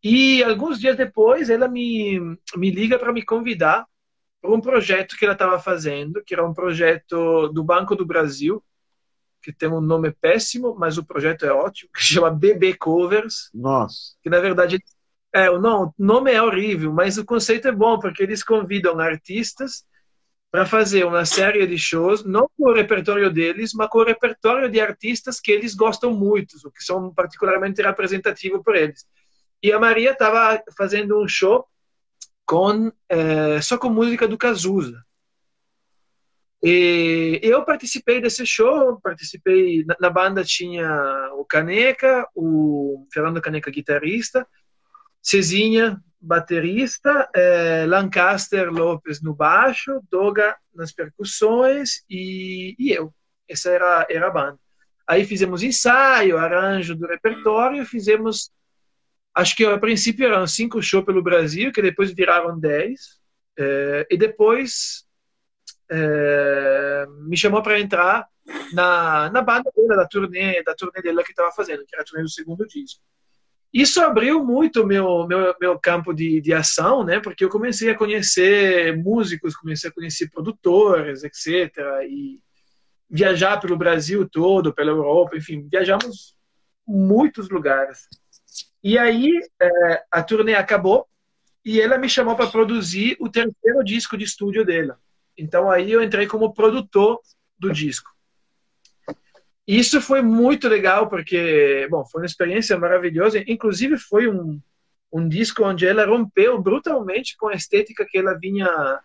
E 0.03 0.43
alguns 0.43 0.79
dias 0.79 0.97
depois, 0.97 1.49
ela 1.49 1.69
me, 1.69 2.19
me 2.57 2.71
liga 2.71 2.99
para 2.99 3.13
me 3.13 3.23
convidar 3.23 3.85
para 4.41 4.51
um 4.51 4.59
projeto 4.59 5.15
que 5.17 5.23
ela 5.23 5.33
estava 5.33 5.59
fazendo, 5.59 6.21
que 6.25 6.33
era 6.33 6.45
um 6.45 6.53
projeto 6.53 7.49
do 7.49 7.63
Banco 7.63 7.95
do 7.95 8.05
Brasil, 8.05 8.61
que 9.41 9.53
tem 9.53 9.69
um 9.69 9.81
nome 9.81 10.11
péssimo, 10.11 10.75
mas 10.77 10.97
o 10.97 11.05
projeto 11.05 11.45
é 11.45 11.51
ótimo, 11.51 11.89
que 11.95 12.01
chama 12.01 12.29
BB 12.31 12.75
Covers. 12.75 13.49
Nossa. 13.53 14.15
Que 14.21 14.29
na 14.29 14.39
verdade 14.39 14.83
é, 15.33 15.49
o 15.49 15.59
nome 15.97 16.31
é 16.31 16.41
horrível, 16.41 16.91
mas 16.91 17.17
o 17.17 17.25
conceito 17.25 17.67
é 17.67 17.71
bom 17.71 17.99
porque 17.99 18.23
eles 18.23 18.43
convidam 18.43 18.99
artistas 18.99 19.85
para 20.51 20.65
fazer 20.65 21.05
uma 21.05 21.25
série 21.25 21.65
de 21.67 21.77
shows, 21.77 22.25
não 22.25 22.49
com 22.57 22.69
o 22.69 22.73
repertório 22.73 23.31
deles, 23.31 23.71
mas 23.73 23.87
com 23.87 23.99
o 23.99 24.03
repertório 24.03 24.69
de 24.69 24.79
artistas 24.79 25.39
que 25.39 25.51
eles 25.51 25.75
gostam 25.75 26.11
muito, 26.11 26.55
ou 26.65 26.71
que 26.71 26.83
são 26.83 27.13
particularmente 27.13 27.81
representativos 27.81 28.61
por 28.63 28.75
eles. 28.75 29.05
E 29.61 29.71
a 29.71 29.79
Maria 29.79 30.11
estava 30.11 30.59
fazendo 30.75 31.21
um 31.21 31.27
show 31.27 31.67
com 32.45 32.91
é, 33.07 33.61
só 33.61 33.77
com 33.77 33.89
música 33.89 34.27
do 34.27 34.37
Cazuza. 34.37 35.05
E 36.61 37.39
eu 37.41 37.63
participei 37.63 38.19
desse 38.19 38.45
show, 38.45 38.99
participei 39.01 39.85
na, 39.85 39.95
na, 39.99 40.09
banda 40.09 40.43
tinha 40.43 41.31
o 41.35 41.45
Caneca, 41.45 42.27
o 42.35 43.07
Fernando 43.13 43.41
Caneca 43.41 43.71
guitarrista, 43.71 44.45
Cezinha 45.21 46.01
baterista, 46.19 47.29
eh, 47.33 47.85
Lancaster 47.87 48.69
Lopes 48.69 49.21
no 49.21 49.33
baixo, 49.33 50.01
Doga 50.11 50.57
nas 50.73 50.91
percussões 50.91 52.03
e, 52.09 52.75
e 52.77 52.91
eu. 52.91 53.13
Essa 53.47 53.69
era, 53.71 54.05
era 54.09 54.27
a 54.27 54.31
banda. 54.31 54.59
Aí 55.07 55.25
fizemos 55.25 55.63
ensaio, 55.63 56.37
arranjo 56.37 56.95
do 56.95 57.07
repertório, 57.07 57.85
fizemos, 57.85 58.51
acho 59.33 59.55
que 59.55 59.65
a 59.65 59.77
princípio 59.79 60.25
eram 60.25 60.45
cinco 60.45 60.81
shows 60.81 61.05
pelo 61.05 61.23
Brasil, 61.23 61.71
que 61.71 61.81
depois 61.81 62.13
viraram 62.13 62.59
dez, 62.59 63.17
é, 63.57 64.05
e 64.11 64.17
depois 64.17 65.05
é, 65.89 67.05
me 67.21 67.37
chamou 67.37 67.61
para 67.61 67.79
entrar 67.79 68.27
na, 68.73 69.29
na 69.31 69.41
banda 69.41 69.71
da 69.95 70.07
turnê, 70.07 70.63
da 70.63 70.75
turnê 70.75 71.01
dela 71.01 71.23
que 71.23 71.31
estava 71.31 71.51
fazendo, 71.51 71.85
que 71.85 71.95
era 71.95 72.03
a 72.03 72.05
turnê 72.05 72.23
do 72.23 72.29
segundo 72.29 72.65
disco. 72.67 73.01
Isso 73.71 74.01
abriu 74.01 74.43
muito 74.43 74.85
meu 74.85 75.27
meu, 75.27 75.55
meu 75.61 75.79
campo 75.79 76.11
de, 76.13 76.41
de 76.41 76.53
ação, 76.53 77.03
né? 77.03 77.19
Porque 77.19 77.45
eu 77.45 77.49
comecei 77.49 77.91
a 77.91 77.97
conhecer 77.97 78.97
músicos, 78.97 79.55
comecei 79.55 79.89
a 79.89 79.93
conhecer 79.93 80.29
produtores, 80.29 81.23
etc. 81.23 81.75
E 82.09 82.39
viajar 83.09 83.59
pelo 83.59 83.77
Brasil 83.77 84.27
todo, 84.27 84.73
pela 84.73 84.91
Europa, 84.91 85.37
enfim, 85.37 85.67
viajamos 85.69 86.35
muitos 86.85 87.49
lugares. 87.49 88.07
E 88.83 88.97
aí 88.97 89.31
é, 89.61 90.03
a 90.11 90.23
turnê 90.23 90.55
acabou 90.55 91.07
e 91.63 91.79
ela 91.79 91.97
me 91.97 92.09
chamou 92.09 92.35
para 92.35 92.49
produzir 92.49 93.17
o 93.19 93.29
terceiro 93.29 93.83
disco 93.83 94.17
de 94.17 94.23
estúdio 94.23 94.65
dela. 94.65 94.99
Então 95.39 95.69
aí 95.69 95.91
eu 95.91 96.03
entrei 96.03 96.27
como 96.27 96.53
produtor 96.53 97.19
do 97.57 97.71
disco. 97.71 98.09
Isso 99.67 100.01
foi 100.01 100.21
muito 100.21 100.67
legal 100.67 101.07
porque, 101.07 101.87
bom, 101.91 102.03
foi 102.05 102.21
uma 102.21 102.25
experiência 102.25 102.77
maravilhosa. 102.77 103.43
Inclusive 103.47 103.97
foi 103.97 104.27
um 104.27 104.59
um 105.11 105.27
disco 105.27 105.63
onde 105.63 105.87
ela 105.87 106.05
rompeu 106.05 106.61
brutalmente 106.61 107.35
com 107.37 107.47
a 107.47 107.53
estética 107.53 108.05
que 108.07 108.17
ela 108.17 108.37
vinha 108.37 108.99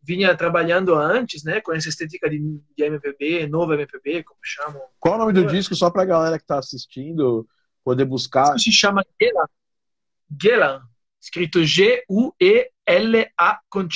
vinha 0.00 0.34
trabalhando 0.34 0.94
antes, 0.94 1.42
né, 1.42 1.60
com 1.60 1.72
essa 1.72 1.88
estética 1.88 2.30
de, 2.30 2.38
de 2.38 2.84
MPB, 2.84 3.46
novo 3.46 3.74
MPB, 3.74 4.22
como 4.22 4.38
chamam. 4.42 4.80
Qual 4.98 5.16
o 5.16 5.18
nome 5.18 5.32
do 5.32 5.44
disco 5.44 5.74
só 5.74 5.90
para 5.90 6.02
a 6.02 6.06
galera 6.06 6.38
que 6.38 6.44
está 6.44 6.58
assistindo 6.58 7.46
poder 7.84 8.04
buscar? 8.04 8.54
Isso 8.54 8.64
se 8.64 8.72
chama 8.72 9.04
Gelan. 9.20 9.46
Gelan, 10.40 10.82
escrito 11.20 11.64
G 11.64 12.04
U 12.08 12.32
E 12.40 12.70
L 12.86 13.28
A 13.36 13.60
com 13.68 13.86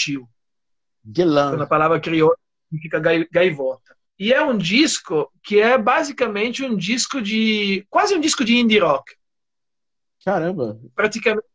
Gelan. 1.05 1.57
Na 1.57 1.67
palavra 1.67 2.01
crioula 2.01 2.37
significa 2.69 3.01
gaivota. 3.31 3.97
E 4.19 4.33
é 4.33 4.43
um 4.43 4.57
disco 4.57 5.33
que 5.43 5.61
é 5.61 5.77
basicamente 5.77 6.65
um 6.65 6.77
disco 6.77 7.21
de. 7.21 7.85
quase 7.91 8.15
um 8.15 8.21
disco 8.21 8.45
de 8.45 8.57
indie 8.57 8.79
rock. 8.79 9.15
Caramba! 10.25 10.81
Praticamente. 10.95 11.47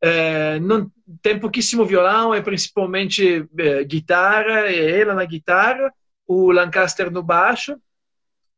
É, 0.00 0.58
não, 0.60 0.90
tem 1.22 1.38
pouquíssimo 1.38 1.84
violão, 1.84 2.34
é 2.34 2.42
principalmente 2.42 3.48
é, 3.58 3.84
guitarra, 3.84 4.68
é 4.68 5.00
ela 5.00 5.14
na 5.14 5.24
guitarra, 5.24 5.92
o 6.26 6.50
Lancaster 6.50 7.10
no 7.10 7.22
baixo. 7.22 7.80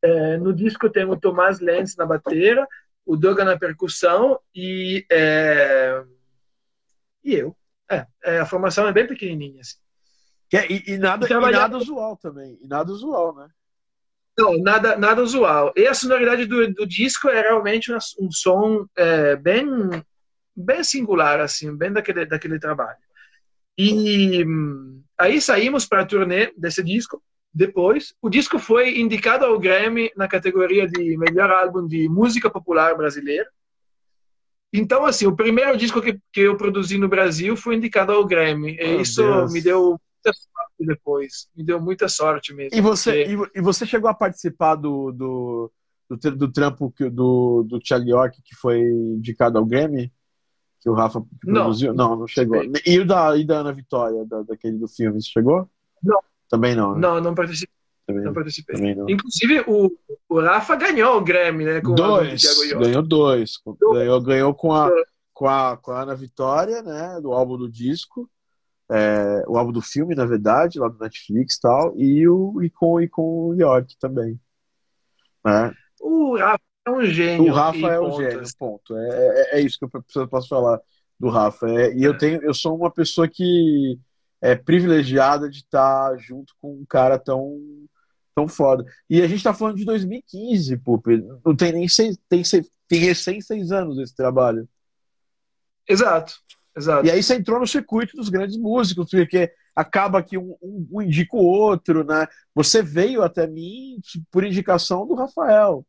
É, 0.03 0.37
no 0.39 0.53
disco 0.53 0.91
tem 0.91 1.05
o 1.05 1.17
Tomás 1.17 1.61
Lenz 1.61 1.97
na 1.97 2.05
bateria, 2.05 2.67
o 3.05 3.17
Doga 3.17 3.45
na 3.45 3.59
percussão 3.59 4.41
e, 4.55 5.07
é, 5.11 6.03
e 7.23 7.35
eu. 7.35 7.57
É, 7.91 8.07
é, 8.25 8.39
a 8.41 8.47
formação 8.47 8.87
é 8.87 8.93
bem 8.93 9.07
pequenininha. 9.07 9.61
Assim. 9.61 9.77
É, 10.53 10.73
e, 10.73 10.95
e, 10.95 10.99
nada, 10.99 11.27
e 11.29 11.53
nada 11.53 11.77
usual 11.77 12.17
também. 12.17 12.59
E 12.63 12.67
nada 12.67 12.91
usual, 12.91 13.35
né? 13.35 13.49
Não, 14.39 14.59
nada, 14.59 14.97
nada 14.97 15.23
usual. 15.23 15.73
E 15.77 15.87
a 15.87 15.95
sonoridade 15.95 16.45
do, 16.45 16.73
do 16.75 16.87
disco 16.87 17.29
é 17.29 17.41
realmente 17.41 17.93
um, 17.93 17.97
um 18.21 18.31
som 18.31 18.87
é, 18.95 19.35
bem, 19.35 19.67
bem 20.55 20.85
singular, 20.85 21.41
assim, 21.41 21.75
bem 21.75 21.93
daquele, 21.93 22.27
daquele 22.27 22.59
trabalho. 22.59 22.99
E 23.79 24.45
aí 25.19 25.41
saímos 25.41 25.87
para 25.87 26.03
a 26.03 26.07
turnê 26.07 26.53
desse 26.57 26.83
disco. 26.83 27.23
Depois, 27.53 28.15
o 28.21 28.29
disco 28.29 28.59
foi 28.59 28.99
indicado 28.99 29.47
ao 29.47 29.59
Grammy 29.59 30.11
na 30.15 30.29
categoria 30.29 30.87
de 30.87 31.17
melhor 31.17 31.51
álbum 31.51 31.87
de 31.87 32.07
música 32.07 32.51
popular 32.51 32.95
brasileira. 32.95 33.49
Então, 34.73 35.05
assim, 35.05 35.27
o 35.27 35.35
primeiro 35.35 35.77
disco 35.77 36.03
que, 36.03 36.19
que 36.33 36.41
eu 36.41 36.57
produzi 36.57 36.99
no 36.99 37.09
Brasil 37.09 37.57
foi 37.57 37.77
indicado 37.77 38.13
ao 38.13 38.27
Grammy. 38.27 38.77
E 38.79 39.01
isso 39.01 39.23
Deus. 39.23 39.53
me 39.53 39.63
deu 39.63 39.99
muita 40.25 40.33
sorte 40.33 40.75
depois. 40.81 41.49
Me 41.57 41.65
deu 41.65 41.81
muita 41.81 42.09
sorte 42.09 42.55
mesmo. 42.55 42.77
E 42.77 42.81
você, 42.81 43.25
porque... 43.37 43.59
e 43.59 43.63
você 43.63 43.87
chegou 43.87 44.11
a 44.11 44.15
participar 44.15 44.75
do, 44.75 45.13
do, 45.13 45.73
do, 46.11 46.37
do 46.37 46.53
trampo 46.53 46.93
do, 46.99 47.63
do 47.63 47.81
Thiago 47.81 48.09
York, 48.09 48.43
que 48.43 48.55
foi 48.57 48.81
indicado 48.81 49.59
ao 49.59 49.65
Grammy? 49.65 50.13
Que 50.81 50.91
o 50.91 50.95
Rafa 50.95 51.23
produziu? 51.41 51.95
Não, 51.95 52.11
não, 52.11 52.17
não 52.21 52.27
chegou. 52.29 52.61
E 52.85 52.99
o 52.99 53.07
da, 53.07 53.37
e 53.37 53.45
da 53.45 53.59
Ana 53.59 53.73
Vitória, 53.73 54.25
da, 54.27 54.43
daquele 54.43 54.79
do 54.79 54.89
filme, 54.89 55.21
você 55.21 55.31
chegou? 55.31 55.69
Não. 56.03 56.21
Também 56.49 56.75
não. 56.77 56.95
Né? 56.95 57.01
Não, 57.01 57.21
não 57.21 57.35
participei. 57.35 57.76
Também, 58.07 58.25
não 58.25 58.33
participei. 58.33 58.77
Também 58.77 58.95
não. 58.95 59.11
Inclusive, 59.11 59.65
o, 59.67 59.91
o 60.29 60.41
Rafa 60.41 60.77
ganhou 60.77 61.19
o 61.19 61.25
Grammy, 61.25 61.65
né? 61.65 61.81
Com 61.81 61.95
dois. 61.95 62.43
Ganhou 62.79 63.03
dois. 63.03 63.55
Ganhou, 63.93 64.21
ganhou 64.21 64.55
com, 64.55 64.73
a, 64.73 64.91
com, 65.35 65.49
a, 65.49 65.77
com 65.77 65.91
a 65.91 66.03
Ana 66.03 66.15
Vitória, 66.15 66.83
né? 66.83 67.21
Do 67.21 67.33
álbum 67.33 67.59
do 67.59 67.69
disco. 67.69 68.31
É, 68.89 69.43
o 69.49 69.59
álbum 69.59 69.73
do 69.73 69.83
filme, 69.83 70.15
na 70.15 70.25
verdade, 70.25 70.79
lá 70.79 70.89
do 70.89 70.99
Netflix 70.99 71.57
e 71.57 71.61
tal. 71.61 71.95
E, 71.97 72.29
o, 72.29 72.63
e, 72.63 72.71
com, 72.71 73.01
e 73.01 73.09
com 73.09 73.49
o 73.49 73.55
York 73.55 73.97
também. 73.99 74.39
Né? 75.45 75.73
O 76.01 76.37
Rafa 76.37 76.63
é 76.87 76.91
um 76.91 77.05
gênio. 77.05 77.51
O 77.51 77.55
Rafa 77.55 77.79
é 77.79 78.01
um 78.01 78.17
gênio, 78.17 78.43
ponto. 78.57 78.97
É, 78.97 79.09
é, 79.09 79.59
é, 79.59 79.61
isso 79.61 79.79
que 79.79 79.85
eu 80.19 80.29
posso 80.29 80.49
falar 80.49 80.81
do 81.19 81.29
Rafa. 81.29 81.69
É, 81.69 81.93
e 81.93 82.05
eu 82.05 82.13
é. 82.13 82.17
tenho, 82.17 82.43
eu 82.43 82.55
sou 82.55 82.77
uma 82.77 82.91
pessoa 82.91 83.27
que 83.27 83.99
é 84.41 84.55
privilegiada 84.55 85.51
de 85.51 85.59
estar 85.59 86.17
junto 86.19 86.55
com 86.61 86.73
um 86.73 86.85
cara 86.85 87.19
tão 87.19 87.59
tão 88.37 88.47
foda. 88.47 88.85
E 89.09 89.23
a 89.23 89.27
gente 89.27 89.43
tá 89.43 89.55
falando 89.55 89.79
de 89.79 89.85
2015, 89.87 90.77
pô, 90.77 91.03
não 91.43 91.57
tem 91.57 91.73
nem 91.73 91.89
seis, 91.89 92.19
tem, 92.29 92.45
seis, 92.45 92.71
tem 92.87 93.01
recém 93.01 93.41
seis 93.41 93.73
anos 93.73 93.99
esse 93.99 94.15
trabalho. 94.15 94.69
Exato, 95.89 96.35
exato. 96.77 97.07
E 97.07 97.11
aí 97.11 97.23
você 97.23 97.35
entrou 97.35 97.59
no 97.59 97.67
circuito 97.67 98.15
dos 98.15 98.29
grandes 98.29 98.59
músicos, 98.59 99.09
porque 99.11 99.51
acaba 99.75 100.23
que 100.23 100.37
um, 100.37 100.55
um, 100.63 100.87
um 100.93 101.03
indica 101.03 101.35
o 101.35 101.45
outro, 101.45 102.05
né? 102.05 102.29
Você 102.55 102.83
veio 102.83 103.23
até 103.23 103.47
mim 103.47 103.99
por 104.31 104.45
indicação 104.45 105.07
do 105.07 105.15
Rafael. 105.15 105.87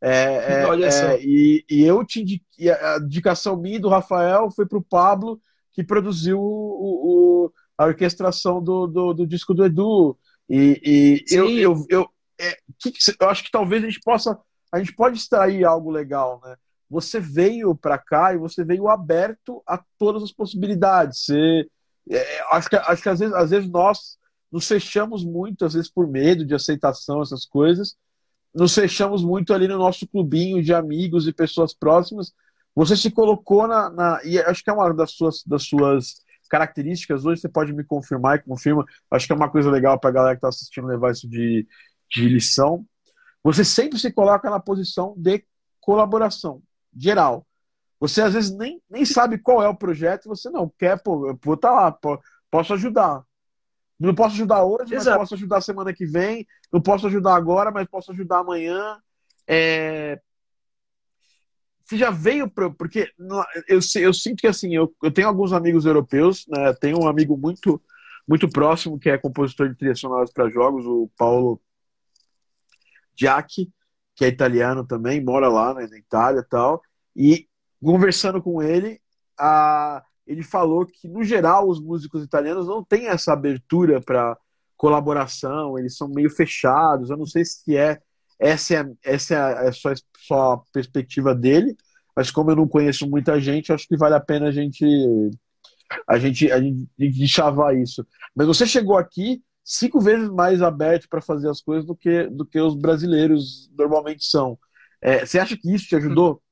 É, 0.00 0.62
é, 0.62 0.66
Olha 0.66 0.90
só. 0.90 1.04
É, 1.04 1.20
e, 1.22 1.64
e 1.70 1.82
eu 1.82 2.02
te 2.04 2.22
indiquei, 2.22 2.70
a 2.70 2.98
indicação 2.98 3.56
minha 3.56 3.80
do 3.80 3.90
Rafael 3.90 4.50
foi 4.50 4.66
pro 4.66 4.82
Pablo, 4.82 5.38
que 5.72 5.84
produziu 5.84 6.40
o, 6.40 7.44
o 7.44 7.52
a 7.76 7.86
orquestração 7.86 8.62
do, 8.62 8.86
do, 8.86 9.12
do 9.12 9.26
disco 9.26 9.52
do 9.52 9.64
Edu. 9.64 10.16
E, 10.48 11.24
e 11.30 11.34
eu, 11.34 11.48
eu, 11.50 11.86
eu, 11.88 12.08
é, 12.40 12.56
que 12.78 12.92
que, 12.92 12.98
eu 13.20 13.28
acho 13.28 13.44
que 13.44 13.50
talvez 13.50 13.82
a 13.82 13.86
gente 13.86 14.00
possa. 14.00 14.38
A 14.72 14.78
gente 14.78 14.94
pode 14.94 15.16
extrair 15.16 15.64
algo 15.64 15.90
legal, 15.90 16.40
né? 16.44 16.56
Você 16.90 17.18
veio 17.18 17.74
para 17.74 17.98
cá 17.98 18.34
e 18.34 18.38
você 18.38 18.64
veio 18.64 18.88
aberto 18.88 19.62
a 19.66 19.82
todas 19.98 20.22
as 20.22 20.32
possibilidades. 20.32 21.24
Você, 21.24 21.68
é, 22.10 22.40
acho, 22.50 22.68
que, 22.68 22.76
acho 22.76 23.02
que 23.02 23.08
às 23.08 23.18
vezes, 23.20 23.34
às 23.34 23.50
vezes 23.50 23.70
nós 23.70 24.18
nos 24.50 24.68
fechamos 24.68 25.24
muito, 25.24 25.64
às 25.64 25.74
vezes 25.74 25.90
por 25.90 26.06
medo 26.06 26.44
de 26.44 26.54
aceitação, 26.54 27.22
essas 27.22 27.46
coisas. 27.46 27.96
Nos 28.54 28.74
fechamos 28.74 29.24
muito 29.24 29.52
ali 29.52 29.66
no 29.66 29.78
nosso 29.78 30.06
clubinho 30.06 30.62
de 30.62 30.72
amigos 30.72 31.26
e 31.26 31.32
pessoas 31.32 31.74
próximas. 31.74 32.32
Você 32.74 32.96
se 32.96 33.10
colocou 33.10 33.66
na. 33.66 33.90
na 33.90 34.20
e 34.24 34.38
acho 34.38 34.62
que 34.62 34.70
é 34.70 34.72
uma 34.72 34.92
das 34.92 35.12
suas, 35.12 35.42
das 35.44 35.64
suas 35.64 36.23
características 36.48 37.24
hoje, 37.24 37.40
você 37.40 37.48
pode 37.48 37.72
me 37.72 37.84
confirmar 37.84 38.36
e 38.36 38.42
confirma. 38.42 38.84
Acho 39.10 39.26
que 39.26 39.32
é 39.32 39.36
uma 39.36 39.50
coisa 39.50 39.70
legal 39.70 39.98
para 39.98 40.10
a 40.10 40.12
galera 40.12 40.34
que 40.34 40.38
está 40.38 40.48
assistindo 40.48 40.86
levar 40.86 41.12
isso 41.12 41.28
de, 41.28 41.66
de 42.10 42.28
lição. 42.28 42.84
Você 43.42 43.64
sempre 43.64 43.98
se 43.98 44.12
coloca 44.12 44.48
na 44.48 44.60
posição 44.60 45.14
de 45.16 45.44
colaboração 45.80 46.62
geral. 46.96 47.46
Você 48.00 48.22
às 48.22 48.34
vezes 48.34 48.56
nem, 48.56 48.82
nem 48.88 49.04
sabe 49.04 49.38
qual 49.38 49.62
é 49.62 49.68
o 49.68 49.76
projeto, 49.76 50.28
você 50.28 50.50
não 50.50 50.70
quer, 50.78 51.02
pô, 51.02 51.28
eu 51.28 51.38
vou 51.42 51.54
estar 51.54 51.70
tá 51.70 51.74
lá, 51.74 51.92
pô, 51.92 52.20
posso 52.50 52.74
ajudar. 52.74 53.22
Não 53.98 54.14
posso 54.14 54.34
ajudar 54.34 54.64
hoje, 54.64 54.94
Exato. 54.94 55.10
mas 55.10 55.18
posso 55.18 55.34
ajudar 55.34 55.60
semana 55.60 55.92
que 55.92 56.04
vem. 56.04 56.46
Não 56.72 56.80
posso 56.80 57.06
ajudar 57.06 57.34
agora, 57.34 57.70
mas 57.70 57.88
posso 57.88 58.12
ajudar 58.12 58.38
amanhã. 58.38 58.98
É, 59.46 60.20
você 61.84 61.96
já 61.98 62.10
veio 62.10 62.48
para. 62.48 62.70
Porque 62.70 63.12
eu, 63.68 63.80
eu 63.96 64.14
sinto 64.14 64.40
que 64.40 64.46
assim, 64.46 64.74
eu, 64.74 64.94
eu 65.02 65.10
tenho 65.10 65.28
alguns 65.28 65.52
amigos 65.52 65.84
europeus, 65.84 66.46
né? 66.48 66.72
Tenho 66.74 66.98
um 67.00 67.08
amigo 67.08 67.36
muito, 67.36 67.80
muito 68.26 68.48
próximo 68.48 68.98
que 68.98 69.10
é 69.10 69.18
compositor 69.18 69.68
de 69.68 69.76
trilhas 69.76 70.00
sonoras 70.00 70.32
para 70.32 70.48
jogos, 70.48 70.86
o 70.86 71.10
Paulo 71.16 71.60
Giacchi, 73.16 73.70
que 74.14 74.24
é 74.24 74.28
italiano 74.28 74.86
também, 74.86 75.22
mora 75.22 75.48
lá 75.48 75.74
né, 75.74 75.86
na 75.88 75.98
Itália 75.98 76.40
e 76.40 76.48
tal. 76.48 76.82
E 77.14 77.48
conversando 77.82 78.42
com 78.42 78.62
ele, 78.62 79.00
a, 79.38 80.02
ele 80.26 80.42
falou 80.42 80.86
que, 80.86 81.06
no 81.08 81.22
geral, 81.22 81.68
os 81.68 81.80
músicos 81.80 82.24
italianos 82.24 82.66
não 82.66 82.82
têm 82.82 83.08
essa 83.08 83.32
abertura 83.32 84.00
para 84.00 84.36
colaboração, 84.76 85.78
eles 85.78 85.96
são 85.96 86.08
meio 86.08 86.30
fechados. 86.30 87.10
Eu 87.10 87.16
não 87.16 87.26
sei 87.26 87.44
se 87.44 87.76
é 87.76 88.00
essa 88.38 88.74
é, 88.74 88.84
essa 89.02 89.34
é, 89.34 89.68
é 89.68 89.72
só, 89.72 89.92
só 90.18 90.52
a 90.52 90.58
perspectiva 90.72 91.34
dele, 91.34 91.76
mas 92.16 92.30
como 92.30 92.50
eu 92.50 92.56
não 92.56 92.68
conheço 92.68 93.08
muita 93.08 93.40
gente, 93.40 93.72
acho 93.72 93.88
que 93.88 93.96
vale 93.96 94.14
a 94.14 94.20
pena 94.20 94.48
a 94.48 94.52
gente 94.52 94.84
a 96.08 96.18
gente, 96.18 96.50
a 96.50 96.60
gente, 96.60 96.88
a 96.98 97.04
gente 97.04 97.28
chavar 97.28 97.76
isso. 97.76 98.06
Mas 98.34 98.46
você 98.46 98.66
chegou 98.66 98.96
aqui 98.96 99.42
cinco 99.62 100.00
vezes 100.00 100.28
mais 100.28 100.60
aberto 100.62 101.08
para 101.08 101.20
fazer 101.20 101.48
as 101.48 101.60
coisas 101.60 101.86
do 101.86 101.96
que, 101.96 102.24
do 102.28 102.44
que 102.44 102.60
os 102.60 102.74
brasileiros 102.74 103.70
normalmente 103.76 104.24
são. 104.24 104.58
É, 105.00 105.24
você 105.24 105.38
acha 105.38 105.56
que 105.56 105.72
isso 105.72 105.86
te 105.86 105.96
ajudou? 105.96 106.42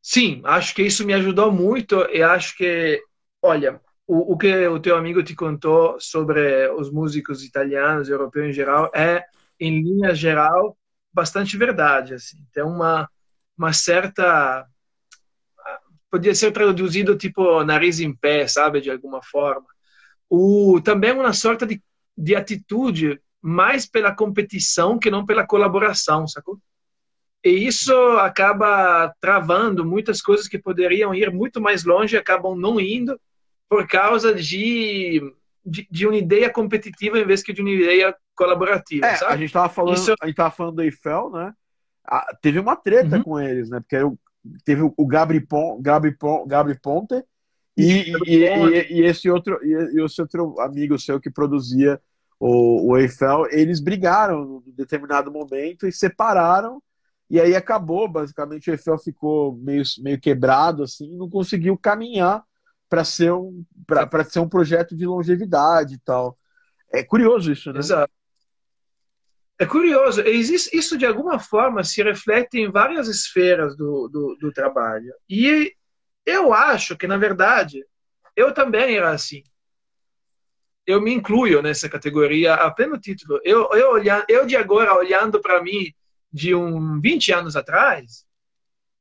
Sim, 0.00 0.42
acho 0.44 0.74
que 0.74 0.82
isso 0.82 1.06
me 1.06 1.14
ajudou 1.14 1.52
muito 1.52 1.96
e 2.10 2.22
acho 2.22 2.56
que, 2.56 3.00
olha, 3.40 3.80
o, 4.06 4.32
o 4.32 4.38
que 4.38 4.66
o 4.66 4.80
teu 4.80 4.96
amigo 4.96 5.22
te 5.22 5.34
contou 5.34 5.98
sobre 6.00 6.68
os 6.72 6.90
músicos 6.90 7.44
italianos, 7.44 8.08
europeus 8.08 8.48
em 8.48 8.52
geral, 8.52 8.90
é, 8.94 9.24
em 9.58 9.82
linha 9.82 10.14
geral, 10.14 10.76
bastante 11.12 11.56
verdade. 11.56 12.14
Assim. 12.14 12.38
Tem 12.52 12.62
uma, 12.62 13.08
uma 13.56 13.72
certa. 13.72 14.66
Podia 16.10 16.34
ser 16.34 16.52
traduzido 16.52 17.16
tipo 17.16 17.64
nariz 17.64 18.00
em 18.00 18.14
pé, 18.14 18.46
sabe, 18.46 18.80
de 18.80 18.90
alguma 18.90 19.22
forma. 19.22 19.66
O, 20.28 20.80
também 20.82 21.12
uma 21.12 21.32
sorte 21.32 21.64
de, 21.64 21.82
de 22.16 22.34
atitude 22.34 23.20
mais 23.40 23.86
pela 23.86 24.14
competição 24.14 24.98
que 24.98 25.10
não 25.10 25.24
pela 25.24 25.46
colaboração, 25.46 26.26
sacou? 26.26 26.58
E 27.44 27.50
isso 27.66 27.92
acaba 28.18 29.12
travando 29.20 29.84
muitas 29.84 30.22
coisas 30.22 30.46
que 30.46 30.58
poderiam 30.58 31.14
ir 31.14 31.32
muito 31.32 31.60
mais 31.60 31.82
longe, 31.82 32.16
acabam 32.16 32.56
não 32.56 32.78
indo 32.78 33.18
por 33.72 33.88
causa 33.88 34.34
de, 34.34 35.18
de, 35.64 35.88
de 35.90 36.06
uma 36.06 36.14
ideia 36.14 36.50
competitiva 36.50 37.18
em 37.18 37.24
vez 37.24 37.42
que 37.42 37.54
de 37.54 37.62
uma 37.62 37.70
ideia 37.70 38.14
colaborativa. 38.36 39.06
É, 39.06 39.16
sabe? 39.16 39.32
a 39.32 39.36
gente 39.38 39.46
estava 39.46 39.70
falando, 39.70 39.96
isso... 39.96 40.14
a 40.20 40.26
gente 40.26 40.36
tava 40.36 40.50
falando 40.50 40.74
do 40.74 40.82
Eiffel, 40.82 41.30
né? 41.30 41.54
Ah, 42.04 42.36
teve 42.42 42.58
uma 42.58 42.76
treta 42.76 43.16
uhum. 43.16 43.22
com 43.22 43.40
eles, 43.40 43.70
né? 43.70 43.80
Porque 43.80 43.96
teve 44.62 44.82
o 44.82 45.06
Gabri, 45.06 45.40
Pon, 45.40 45.80
Gabri, 45.80 46.14
Pon, 46.14 46.46
Gabri 46.46 46.78
Ponte 46.78 47.24
e, 47.74 48.12
e, 48.26 48.44
e, 48.44 48.92
e, 48.92 49.04
esse 49.06 49.30
outro 49.30 49.58
e, 49.64 50.04
esse 50.04 50.20
outro 50.20 50.60
amigo 50.60 50.98
seu 50.98 51.18
que 51.18 51.30
produzia 51.30 51.98
o, 52.38 52.90
o 52.90 52.98
Eiffel, 52.98 53.46
eles 53.50 53.80
brigaram 53.80 54.62
em 54.66 54.72
determinado 54.72 55.32
momento 55.32 55.86
e 55.86 55.92
separaram 55.92 56.82
e 57.30 57.40
aí 57.40 57.56
acabou, 57.56 58.06
basicamente 58.06 58.68
o 58.68 58.74
Eiffel 58.74 58.98
ficou 58.98 59.56
meio, 59.56 59.82
meio 60.00 60.20
quebrado 60.20 60.82
assim, 60.82 61.16
não 61.16 61.30
conseguiu 61.30 61.78
caminhar 61.78 62.44
para 62.92 63.04
ser 63.04 63.32
um 63.32 63.64
para 63.86 64.22
ser 64.22 64.40
um 64.40 64.48
projeto 64.48 64.94
de 64.94 65.06
longevidade 65.06 65.94
e 65.94 65.98
tal. 65.98 66.36
É 66.92 67.02
curioso 67.02 67.50
isso, 67.50 67.72
né? 67.72 67.78
Exato. 67.78 68.12
É 69.58 69.64
curioso, 69.64 70.22
isso 70.26 70.98
de 70.98 71.06
alguma 71.06 71.38
forma 71.38 71.82
se 71.84 72.02
reflete 72.02 72.58
em 72.58 72.70
várias 72.70 73.08
esferas 73.08 73.74
do, 73.78 74.08
do, 74.08 74.36
do 74.38 74.52
trabalho. 74.52 75.14
E 75.26 75.74
eu 76.26 76.52
acho 76.52 76.94
que, 76.94 77.06
na 77.06 77.16
verdade, 77.16 77.82
eu 78.36 78.52
também 78.52 78.96
era 78.96 79.10
assim. 79.10 79.42
Eu 80.86 81.00
me 81.00 81.14
incluo 81.14 81.62
nessa 81.62 81.88
categoria 81.88 82.54
a 82.54 82.70
pleno 82.70 83.00
título. 83.00 83.40
Eu, 83.42 83.70
eu, 83.72 83.92
olhando, 83.92 84.26
eu 84.28 84.44
de 84.44 84.54
agora, 84.54 84.94
olhando 84.94 85.40
para 85.40 85.62
mim 85.62 85.94
de 86.30 86.54
um 86.54 87.00
20 87.00 87.32
anos 87.32 87.56
atrás, 87.56 88.26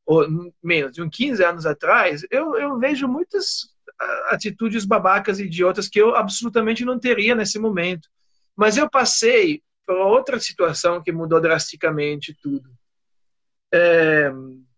ou 0.05 0.25
menos, 0.63 0.93
de 0.93 1.01
uns 1.01 1.09
15 1.15 1.43
anos 1.43 1.65
atrás, 1.65 2.25
eu, 2.29 2.55
eu 2.55 2.77
vejo 2.77 3.07
muitas 3.07 3.71
atitudes 4.30 4.86
babacas 4.86 5.39
e 5.39 5.45
idiotas 5.45 5.88
que 5.88 5.99
eu 5.99 6.16
absolutamente 6.16 6.86
não 6.86 6.99
teria 6.99 7.36
nesse 7.36 7.60
momento. 7.60 8.10
Mas 8.56 8.78
eu 8.78 8.89
passei 8.89 9.62
por 9.86 9.95
outra 9.95 10.39
situação 10.39 11.02
que 11.02 11.12
mudou 11.12 11.41
drasticamente 11.41 12.36
tudo. 12.41 12.70
É, 13.74 14.32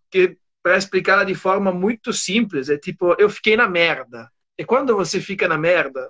que 0.10 0.38
para 0.62 0.78
explicar 0.78 1.26
de 1.26 1.36
forma 1.36 1.72
muito 1.72 2.14
simples, 2.14 2.70
é 2.70 2.78
tipo, 2.78 3.16
eu 3.20 3.30
fiquei 3.30 3.58
na 3.58 3.68
merda. 3.68 4.32
E 4.58 4.64
quando 4.64 4.96
você 4.96 5.20
fica 5.20 5.48
na 5.48 5.58
merda, 5.58 6.10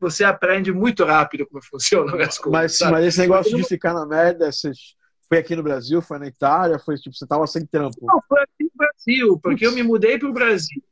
você 0.00 0.24
aprende 0.24 0.72
muito 0.72 1.04
rápido 1.04 1.46
como 1.46 1.62
funcionam 1.62 2.18
as 2.20 2.38
coisas. 2.38 2.80
Mas, 2.80 2.90
mas 2.90 3.06
esse 3.06 3.18
negócio 3.18 3.56
de 3.56 3.64
ficar 3.64 3.92
na 3.92 4.06
merda, 4.06 4.50
você 4.50 4.70
foi 5.28 5.38
aqui 5.38 5.56
no 5.56 5.62
Brasil, 5.62 6.00
foi 6.00 6.18
na 6.18 6.26
Itália, 6.26 6.78
foi 6.78 6.96
tipo, 6.96 7.14
você 7.14 7.26
tava 7.26 7.46
sem 7.46 7.66
trampo? 7.66 7.96
Não, 8.02 8.20
foi 8.28 8.40
aqui 8.42 8.64
no 8.64 8.70
Brasil, 8.74 9.40
porque 9.42 9.66
eu 9.66 9.72
me 9.72 9.82
mudei 9.82 10.18
para 10.18 10.28
o 10.28 10.32
Brasil. 10.32 10.82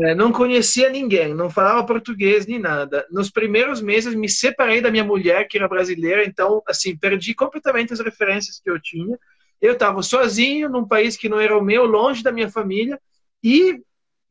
É, 0.00 0.14
não 0.14 0.32
conhecia 0.32 0.88
ninguém, 0.88 1.34
não 1.34 1.50
falava 1.50 1.84
português 1.84 2.46
nem 2.46 2.58
nada. 2.58 3.06
Nos 3.10 3.30
primeiros 3.30 3.82
meses 3.82 4.14
me 4.14 4.28
separei 4.28 4.80
da 4.80 4.90
minha 4.90 5.04
mulher, 5.04 5.46
que 5.46 5.58
era 5.58 5.68
brasileira, 5.68 6.24
então, 6.24 6.62
assim, 6.66 6.96
perdi 6.96 7.34
completamente 7.34 7.92
as 7.92 8.00
referências 8.00 8.58
que 8.58 8.70
eu 8.70 8.80
tinha. 8.80 9.18
Eu 9.60 9.74
estava 9.74 10.02
sozinho 10.02 10.68
num 10.68 10.86
país 10.86 11.16
que 11.16 11.28
não 11.28 11.38
era 11.38 11.56
o 11.56 11.62
meu, 11.62 11.84
longe 11.84 12.22
da 12.22 12.32
minha 12.32 12.48
família 12.48 12.98
e 13.42 13.82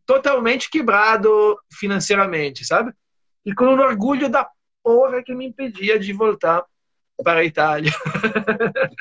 totalmente 0.05 0.69
quebrado 0.69 1.57
financeiramente, 1.71 2.65
sabe? 2.65 2.91
E 3.45 3.53
com 3.53 3.65
um 3.65 3.79
orgulho 3.79 4.29
da 4.29 4.49
porra 4.83 5.23
que 5.23 5.33
me 5.33 5.45
impedia 5.45 5.99
de 5.99 6.11
voltar 6.11 6.65
para 7.23 7.41
a 7.41 7.45
Itália. 7.45 7.91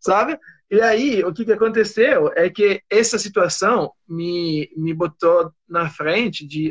sabe? 0.00 0.38
E 0.70 0.80
aí, 0.80 1.24
o 1.24 1.32
que, 1.32 1.44
que 1.44 1.52
aconteceu 1.52 2.32
é 2.36 2.48
que 2.48 2.80
essa 2.88 3.18
situação 3.18 3.92
me, 4.06 4.70
me 4.76 4.94
botou 4.94 5.52
na 5.68 5.90
frente 5.90 6.46
de, 6.46 6.70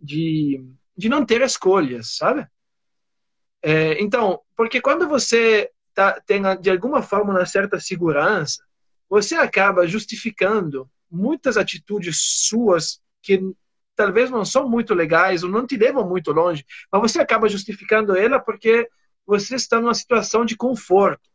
de, 0.00 0.64
de 0.96 1.08
não 1.08 1.26
ter 1.26 1.40
escolhas, 1.42 2.16
sabe? 2.16 2.46
É, 3.60 4.00
então, 4.00 4.40
porque 4.56 4.80
quando 4.80 5.08
você 5.08 5.70
tá, 5.92 6.20
tem 6.20 6.42
de 6.60 6.70
alguma 6.70 7.02
forma 7.02 7.32
uma 7.32 7.44
certa 7.44 7.80
segurança, 7.80 8.62
você 9.08 9.34
acaba 9.34 9.88
justificando 9.88 10.88
muitas 11.10 11.56
atitudes 11.56 12.46
suas 12.46 13.00
que 13.20 13.40
talvez 13.96 14.30
não 14.30 14.44
são 14.44 14.68
muito 14.68 14.94
legais 14.94 15.42
ou 15.42 15.50
não 15.50 15.66
te 15.66 15.76
levam 15.76 16.08
muito 16.08 16.32
longe, 16.32 16.64
mas 16.90 17.02
você 17.02 17.20
acaba 17.20 17.48
justificando 17.48 18.16
ela 18.16 18.38
porque 18.38 18.88
você 19.26 19.56
está 19.56 19.80
numa 19.80 19.94
situação 19.94 20.44
de 20.44 20.56
conforto. 20.56 21.31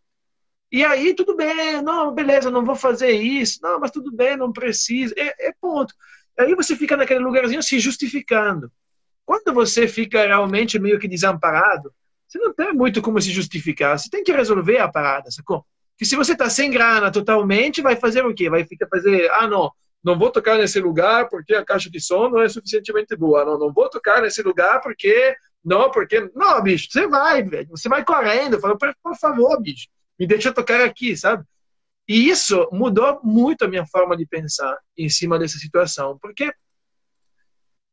E 0.71 0.83
aí, 0.83 1.13
tudo 1.13 1.35
bem, 1.35 1.81
não, 1.81 2.13
beleza, 2.13 2.51
não 2.51 2.65
vou 2.65 2.75
fazer 2.75 3.11
isso, 3.11 3.59
não, 3.61 3.79
mas 3.79 3.91
tudo 3.91 4.11
bem, 4.11 4.35
não 4.35 4.51
precisa, 4.51 5.13
é, 5.17 5.47
é 5.47 5.53
ponto. 5.61 5.93
Aí 6.37 6.53
você 6.53 6.75
fica 6.75 6.97
naquele 6.97 7.19
lugarzinho 7.19 7.63
se 7.63 7.79
justificando. 7.79 8.71
Quando 9.25 9.53
você 9.53 9.87
fica 9.87 10.25
realmente 10.25 10.77
meio 10.77 10.99
que 10.99 11.07
desamparado, 11.07 11.91
você 12.27 12.37
não 12.39 12.53
tem 12.53 12.73
muito 12.73 13.01
como 13.01 13.21
se 13.21 13.31
justificar. 13.31 13.97
Você 13.97 14.09
tem 14.09 14.23
que 14.23 14.31
resolver 14.31 14.77
a 14.79 14.89
parada, 14.89 15.31
sacou? 15.31 15.65
Que 15.97 16.05
se 16.05 16.15
você 16.15 16.33
está 16.33 16.49
sem 16.49 16.69
grana 16.69 17.11
totalmente, 17.11 17.81
vai 17.81 17.95
fazer 17.95 18.25
o 18.25 18.33
quê? 18.33 18.49
Vai 18.49 18.65
ficar 18.65 18.87
fazer, 18.87 19.31
ah, 19.31 19.47
não, 19.47 19.71
não 20.03 20.19
vou 20.19 20.29
tocar 20.29 20.57
nesse 20.57 20.79
lugar 20.79 21.27
porque 21.29 21.55
a 21.55 21.65
caixa 21.65 21.89
de 21.89 21.99
som 21.99 22.29
não 22.29 22.41
é 22.41 22.49
suficientemente 22.49 23.15
boa. 23.15 23.43
Não, 23.43 23.57
não 23.57 23.73
vou 23.73 23.89
tocar 23.89 24.21
nesse 24.21 24.41
lugar 24.43 24.81
porque, 24.81 25.35
não, 25.63 25.89
porque, 25.89 26.29
não, 26.35 26.61
bicho, 26.61 26.87
você 26.91 27.07
vai, 27.07 27.41
velho. 27.41 27.69
Você 27.69 27.89
vai 27.89 28.03
correndo, 28.05 28.59
fala, 28.59 28.77
por 28.77 29.15
favor, 29.19 29.59
bicho, 29.61 29.87
me 30.19 30.27
deixa 30.27 30.53
tocar 30.53 30.81
aqui, 30.81 31.15
sabe? 31.15 31.43
E 32.07 32.29
isso 32.29 32.69
mudou 32.71 33.19
muito 33.23 33.65
a 33.65 33.67
minha 33.67 33.85
forma 33.85 34.15
de 34.15 34.25
pensar 34.25 34.77
em 34.97 35.09
cima 35.09 35.37
dessa 35.37 35.57
situação, 35.57 36.17
porque 36.21 36.53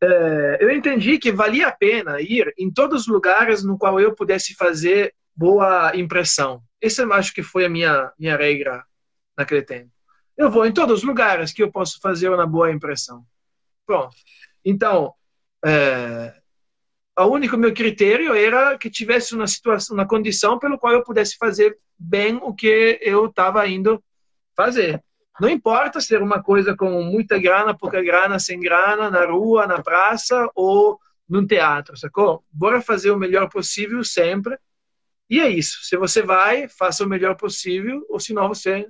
é, 0.03 0.59
eu 0.61 0.71
entendi 0.71 1.19
que 1.19 1.33
valia 1.33 1.69
a 1.69 1.73
pena 1.73 2.21
ir 2.21 2.53
em 2.59 2.71
todos 2.71 3.03
os 3.03 3.07
lugares 3.09 3.65
no 3.65 3.79
qual 3.79 3.99
eu 3.99 4.15
pudesse 4.15 4.55
fazer 4.55 5.13
boa 5.35 5.97
impressão. 5.97 6.63
Essa 6.81 7.03
eu 7.03 7.13
acho 7.13 7.33
que 7.35 7.43
foi 7.43 7.65
a 7.65 7.69
minha, 7.69 8.13
minha 8.19 8.37
regra 8.37 8.85
naquele 9.37 9.63
tempo. 9.63 9.91
Eu 10.37 10.51
vou 10.51 10.67
em 10.67 10.73
todos 10.73 11.01
os 11.01 11.05
lugares 11.05 11.53
que 11.53 11.63
eu 11.63 11.73
posso 11.73 11.99
fazer 12.01 12.29
uma 12.29 12.47
boa 12.47 12.71
impressão. 12.71 13.25
Pronto. 13.87 14.15
Então, 14.65 15.13
é, 15.65 16.35
o 17.17 17.27
único 17.27 17.57
meu 17.57 17.73
critério 17.73 18.35
era 18.35 18.77
que 18.77 18.91
tivesse 18.91 19.35
uma 19.35 19.47
situação, 19.47 19.95
uma 19.95 20.07
condição 20.07 20.59
pelo 20.59 20.79
qual 20.79 20.93
eu 20.93 21.05
pudesse 21.05 21.37
fazer 21.37 21.79
bem 21.99 22.37
o 22.43 22.53
que 22.53 22.99
eu 23.03 23.27
estava 23.27 23.67
indo 23.69 24.03
fazer. 24.57 25.03
Não 25.41 25.49
importa 25.49 26.01
ser 26.01 26.23
uma 26.23 26.43
coisa 26.43 26.77
com 26.77 27.03
muita 27.03 27.39
grana, 27.39 27.77
pouca 27.77 28.03
grana, 28.03 28.39
sem 28.39 28.61
grana, 28.61 29.11
na 29.11 29.27
rua, 29.27 29.67
na 29.67 29.83
praça 29.83 30.49
ou 30.55 30.99
num 31.29 31.47
teatro, 31.47 31.97
sacou? 31.97 32.45
Bora 32.51 32.81
fazer 32.81 33.11
o 33.11 33.19
melhor 33.19 33.49
possível 33.49 34.05
sempre. 34.05 34.57
E 35.29 35.41
é 35.41 35.49
isso. 35.49 35.85
Se 35.85 35.97
você 35.97 36.23
vai, 36.23 36.69
faça 36.69 37.05
o 37.05 37.09
melhor 37.09 37.35
possível, 37.37 38.05
ou 38.09 38.21
senão 38.21 38.49
você 38.49 38.87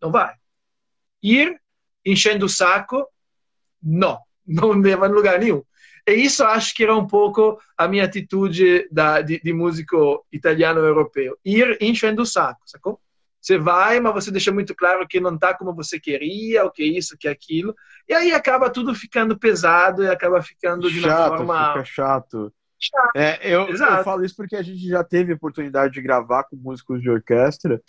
não 0.00 0.10
vai. 0.10 0.34
Ir 1.22 1.60
enchendo 2.04 2.46
o 2.46 2.48
saco, 2.48 3.06
não. 3.82 4.18
Não 4.46 4.72
leva 4.72 5.06
a 5.06 5.08
lugar 5.08 5.38
nenhum. 5.38 5.62
E 6.06 6.12
isso 6.12 6.42
acho 6.44 6.74
que 6.74 6.82
era 6.82 6.96
um 6.96 7.06
pouco 7.06 7.58
a 7.78 7.86
minha 7.86 8.04
atitude 8.04 8.88
da, 8.90 9.20
de, 9.20 9.40
de 9.40 9.52
músico 9.52 10.24
italiano 10.32 10.80
europeu. 10.80 11.38
Ir 11.44 11.78
enchendo 11.80 12.22
o 12.22 12.26
saco, 12.26 12.60
sacou? 12.66 13.00
Você 13.40 13.58
vai, 13.58 13.98
mas 13.98 14.14
você 14.14 14.30
deixa 14.30 14.52
muito 14.52 14.72
claro 14.72 15.06
que 15.06 15.18
não 15.18 15.34
está 15.34 15.52
como 15.52 15.74
você 15.74 15.98
queria, 15.98 16.64
o 16.64 16.70
que 16.70 16.84
é 16.84 16.86
isso, 16.86 17.14
o 17.14 17.18
que 17.18 17.26
é 17.26 17.30
aquilo. 17.32 17.74
E 18.08 18.14
aí 18.14 18.32
acaba 18.32 18.70
tudo 18.70 18.94
ficando 18.94 19.36
pesado 19.36 20.04
e 20.04 20.08
acaba 20.08 20.40
ficando 20.40 20.88
de 20.88 21.00
chato, 21.00 21.28
uma 21.28 21.36
forma. 21.38 21.72
Fica 21.72 21.84
chato. 21.84 22.52
chato. 22.78 23.16
É, 23.16 23.40
eu, 23.42 23.68
eu 23.68 24.04
falo 24.04 24.24
isso 24.24 24.36
porque 24.36 24.54
a 24.54 24.62
gente 24.62 24.86
já 24.86 25.02
teve 25.02 25.32
oportunidade 25.32 25.92
de 25.92 26.00
gravar 26.00 26.44
com 26.44 26.54
músicos 26.54 27.02
de 27.02 27.10
orquestra 27.10 27.82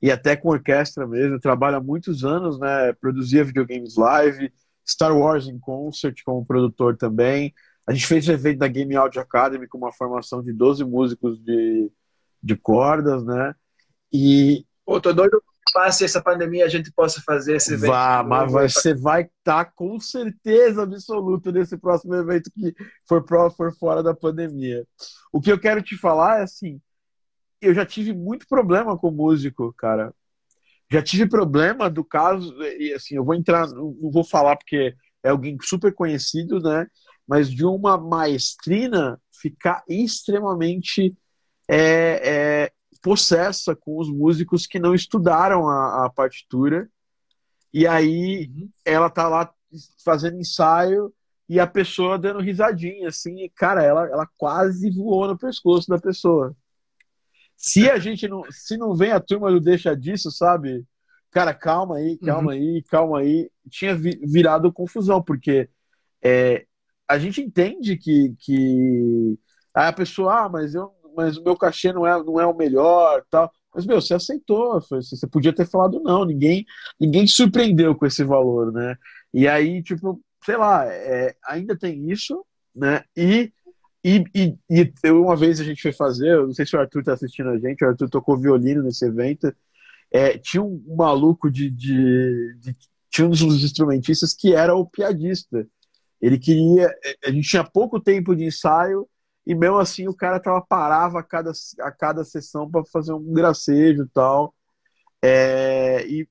e 0.00 0.12
até 0.12 0.36
com 0.36 0.48
orquestra 0.48 1.04
mesmo. 1.08 1.40
Trabalha 1.40 1.78
há 1.78 1.82
muitos 1.82 2.24
anos, 2.24 2.60
né? 2.60 2.92
Produzia 3.00 3.42
videogames 3.42 3.96
live, 3.96 4.52
Star 4.86 5.16
Wars 5.16 5.46
em 5.46 5.58
concert 5.58 6.22
como 6.24 6.44
produtor 6.44 6.96
também. 6.96 7.54
A 7.86 7.92
gente 7.92 8.06
fez 8.06 8.28
o 8.28 8.32
evento 8.32 8.58
da 8.58 8.68
Game 8.68 8.94
Audio 8.94 9.20
Academy 9.20 9.66
com 9.66 9.78
uma 9.78 9.92
formação 9.92 10.42
de 10.42 10.52
12 10.52 10.84
músicos 10.84 11.42
de, 11.42 11.90
de 12.42 12.56
cordas, 12.56 13.24
né? 13.24 13.54
E. 14.12 14.64
Pô, 14.84 15.00
tô 15.00 15.12
doido 15.12 15.40
que 15.40 15.72
passe 15.72 16.04
essa 16.04 16.22
pandemia 16.22 16.64
a 16.64 16.68
gente 16.68 16.92
possa 16.92 17.20
fazer 17.22 17.56
esse 17.56 17.74
evento. 17.74 17.90
Vá, 17.90 18.22
mas 18.22 18.50
você 18.50 18.94
vai 18.94 19.22
estar 19.22 19.64
tá 19.64 19.72
com 19.74 19.98
certeza 20.00 20.82
absoluta 20.82 21.52
nesse 21.52 21.76
próximo 21.76 22.14
evento 22.14 22.50
que 22.52 22.74
for, 23.08 23.24
for 23.56 23.74
fora 23.74 24.02
da 24.02 24.14
pandemia. 24.14 24.84
O 25.32 25.40
que 25.40 25.50
eu 25.50 25.58
quero 25.58 25.82
te 25.82 25.96
falar 25.96 26.40
é 26.40 26.42
assim: 26.42 26.80
eu 27.60 27.74
já 27.74 27.84
tive 27.84 28.12
muito 28.12 28.46
problema 28.48 28.96
com 28.96 29.10
músico, 29.10 29.72
cara. 29.74 30.12
Já 30.90 31.02
tive 31.02 31.28
problema 31.28 31.88
do 31.88 32.04
caso, 32.04 32.52
e 32.62 32.92
assim, 32.92 33.14
eu 33.14 33.24
vou 33.24 33.34
entrar, 33.34 33.68
não 33.68 34.10
vou 34.10 34.24
falar 34.24 34.56
porque 34.56 34.94
é 35.22 35.30
alguém 35.30 35.56
super 35.62 35.94
conhecido, 35.94 36.60
né? 36.60 36.86
Mas 37.26 37.50
de 37.50 37.64
uma 37.64 37.96
maestrina 37.96 39.20
ficar 39.32 39.84
extremamente 39.88 41.16
é, 41.68 42.68
é, 42.68 42.72
possessa 43.02 43.76
com 43.76 43.98
os 43.98 44.10
músicos 44.10 44.66
que 44.66 44.78
não 44.78 44.94
estudaram 44.94 45.68
a, 45.68 46.06
a 46.06 46.10
partitura. 46.10 46.90
E 47.72 47.86
aí 47.86 48.50
uhum. 48.52 48.68
ela 48.84 49.08
tá 49.08 49.28
lá 49.28 49.52
fazendo 50.04 50.38
ensaio 50.40 51.12
e 51.48 51.58
a 51.58 51.66
pessoa 51.66 52.18
dando 52.18 52.40
risadinha, 52.40 53.08
assim, 53.08 53.44
e, 53.44 53.48
cara, 53.48 53.82
ela, 53.82 54.06
ela 54.08 54.28
quase 54.36 54.90
voou 54.90 55.26
no 55.26 55.38
pescoço 55.38 55.88
da 55.88 55.98
pessoa. 55.98 56.54
Se 57.62 57.90
a 57.90 57.98
gente 57.98 58.26
não, 58.26 58.42
se 58.50 58.78
não 58.78 58.94
vem 58.94 59.12
a 59.12 59.20
turma 59.20 59.50
do 59.50 59.60
deixa 59.60 59.94
disso, 59.94 60.30
sabe? 60.30 60.82
Cara, 61.30 61.52
calma 61.52 61.96
aí, 61.96 62.16
calma 62.16 62.52
uhum. 62.52 62.58
aí, 62.58 62.82
calma 62.88 63.18
aí. 63.20 63.50
Tinha 63.68 63.94
virado 63.94 64.72
confusão, 64.72 65.22
porque 65.22 65.68
é, 66.22 66.64
a 67.06 67.18
gente 67.18 67.42
entende 67.42 67.98
que, 67.98 68.34
que 68.38 69.38
a 69.74 69.92
pessoa, 69.92 70.46
ah, 70.46 70.48
mas 70.48 70.74
eu, 70.74 70.90
mas 71.14 71.36
o 71.36 71.44
meu 71.44 71.54
cachê 71.54 71.92
não 71.92 72.06
é, 72.06 72.22
não 72.24 72.40
é 72.40 72.46
o 72.46 72.56
melhor, 72.56 73.22
tal. 73.30 73.52
Mas 73.74 73.84
meu, 73.84 74.00
você 74.00 74.14
aceitou, 74.14 74.80
você 74.80 75.26
podia 75.26 75.54
ter 75.54 75.68
falado 75.68 76.00
não. 76.00 76.24
Ninguém, 76.24 76.64
ninguém 76.98 77.26
surpreendeu 77.26 77.94
com 77.94 78.06
esse 78.06 78.24
valor, 78.24 78.72
né? 78.72 78.96
E 79.34 79.46
aí, 79.46 79.82
tipo, 79.82 80.18
sei 80.42 80.56
lá, 80.56 80.86
é, 80.86 81.36
ainda 81.44 81.76
tem 81.78 82.10
isso, 82.10 82.42
né? 82.74 83.04
E 83.14 83.52
e, 84.04 84.24
e, 84.34 84.58
e, 84.70 85.10
uma 85.10 85.36
vez 85.36 85.60
a 85.60 85.64
gente 85.64 85.82
foi 85.82 85.92
fazer, 85.92 86.36
não 86.38 86.54
sei 86.54 86.64
se 86.64 86.74
o 86.74 86.80
Arthur 86.80 87.00
está 87.00 87.12
assistindo 87.12 87.50
a 87.50 87.58
gente, 87.58 87.84
o 87.84 87.88
Arthur 87.88 88.08
tocou 88.08 88.38
violino 88.38 88.82
nesse 88.82 89.04
evento. 89.04 89.54
É, 90.10 90.38
tinha 90.38 90.62
um, 90.62 90.82
maluco 90.96 91.50
de, 91.50 91.70
de, 91.70 92.54
de, 92.58 92.76
Tinha 93.10 93.26
um 93.26 93.30
dos 93.30 93.62
instrumentistas 93.62 94.34
que 94.34 94.54
era 94.54 94.74
o 94.74 94.86
piadista. 94.86 95.66
Ele 96.20 96.38
queria. 96.38 96.90
A 97.24 97.30
gente 97.30 97.48
tinha 97.48 97.64
pouco 97.64 98.00
tempo 98.00 98.34
de 98.34 98.44
ensaio, 98.44 99.08
e 99.46 99.54
mesmo 99.54 99.78
assim 99.78 100.08
o 100.08 100.14
cara 100.14 100.40
tava, 100.40 100.60
parava 100.62 101.20
a 101.20 101.22
cada, 101.22 101.52
a 101.80 101.90
cada 101.92 102.24
sessão 102.24 102.70
para 102.70 102.84
fazer 102.86 103.12
um 103.12 103.32
gracejo 103.32 104.08
tal. 104.12 104.54
É, 105.22 106.06
e 106.06 106.28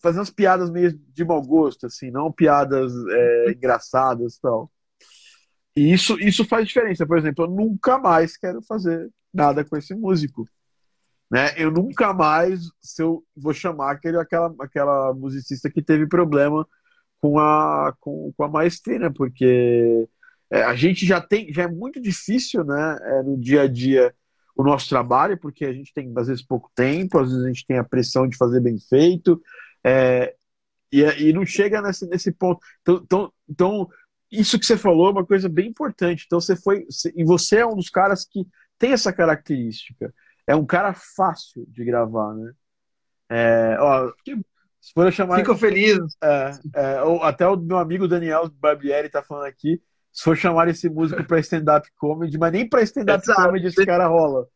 fazer 0.00 0.18
umas 0.18 0.30
piadas 0.30 0.70
meio 0.70 0.92
de 0.92 1.24
mau 1.24 1.40
gosto, 1.40 1.86
assim, 1.86 2.10
não 2.10 2.32
piadas 2.32 2.92
é, 3.10 3.52
engraçadas 3.52 4.38
tal. 4.38 4.70
E 5.76 5.92
isso, 5.92 6.18
isso 6.20 6.44
faz 6.44 6.66
diferença. 6.66 7.06
Por 7.06 7.18
exemplo, 7.18 7.44
eu 7.44 7.50
nunca 7.50 7.98
mais 7.98 8.36
quero 8.36 8.62
fazer 8.62 9.10
nada 9.32 9.64
com 9.64 9.76
esse 9.76 9.94
músico. 9.94 10.46
Né? 11.30 11.54
Eu 11.56 11.70
nunca 11.70 12.12
mais 12.12 12.60
se 12.80 13.02
eu 13.02 13.24
vou 13.34 13.54
chamar 13.54 13.92
aquele, 13.92 14.18
aquela, 14.18 14.54
aquela 14.60 15.14
musicista 15.14 15.70
que 15.70 15.82
teve 15.82 16.06
problema 16.06 16.66
com 17.22 17.38
a, 17.38 17.94
com, 18.00 18.32
com 18.36 18.44
a 18.44 18.48
maestrina, 18.48 19.10
porque 19.10 20.06
é, 20.50 20.62
a 20.64 20.74
gente 20.74 21.06
já 21.06 21.20
tem, 21.20 21.50
já 21.52 21.62
é 21.62 21.68
muito 21.68 22.00
difícil 22.00 22.62
né, 22.64 22.98
é, 23.00 23.22
no 23.22 23.38
dia 23.38 23.62
a 23.62 23.66
dia 23.66 24.14
o 24.54 24.62
nosso 24.62 24.86
trabalho, 24.90 25.38
porque 25.38 25.64
a 25.64 25.72
gente 25.72 25.94
tem 25.94 26.12
às 26.14 26.26
vezes 26.26 26.44
pouco 26.44 26.70
tempo, 26.74 27.18
às 27.18 27.30
vezes 27.30 27.44
a 27.44 27.48
gente 27.48 27.66
tem 27.66 27.78
a 27.78 27.84
pressão 27.84 28.28
de 28.28 28.36
fazer 28.36 28.60
bem 28.60 28.76
feito, 28.78 29.40
é, 29.82 30.34
e, 30.92 31.00
e 31.00 31.32
não 31.32 31.46
chega 31.46 31.80
nesse, 31.80 32.06
nesse 32.06 32.30
ponto. 32.30 32.60
Então, 32.82 33.00
então, 33.02 33.32
então 33.48 33.88
isso 34.32 34.58
que 34.58 34.64
você 34.64 34.78
falou 34.78 35.08
é 35.08 35.12
uma 35.12 35.26
coisa 35.26 35.48
bem 35.48 35.68
importante. 35.68 36.24
Então 36.26 36.40
você 36.40 36.56
foi. 36.56 36.86
E 37.14 37.22
você 37.22 37.58
é 37.58 37.66
um 37.66 37.76
dos 37.76 37.90
caras 37.90 38.24
que 38.24 38.46
tem 38.78 38.92
essa 38.92 39.12
característica. 39.12 40.12
É 40.46 40.56
um 40.56 40.64
cara 40.64 40.94
fácil 40.94 41.64
de 41.68 41.84
gravar, 41.84 42.34
né? 42.34 42.52
É, 43.28 43.76
ó, 43.78 44.10
se 44.80 44.92
for 44.92 45.12
chamar. 45.12 45.38
Fico 45.38 45.56
feliz. 45.56 45.98
É, 46.22 46.50
é, 46.74 46.96
até 47.22 47.46
o 47.46 47.56
meu 47.56 47.78
amigo 47.78 48.08
Daniel 48.08 48.50
Barbieri 48.58 49.08
tá 49.08 49.22
falando 49.22 49.46
aqui. 49.46 49.80
Se 50.10 50.24
for 50.24 50.36
chamar 50.36 50.68
esse 50.68 50.90
músico 50.90 51.24
para 51.24 51.38
stand-up 51.38 51.88
comedy, 51.96 52.36
mas 52.36 52.52
nem 52.52 52.68
para 52.68 52.82
stand-up 52.82 53.24
comedy 53.34 53.68
esse 53.68 53.86
cara 53.86 54.06
rola. 54.06 54.46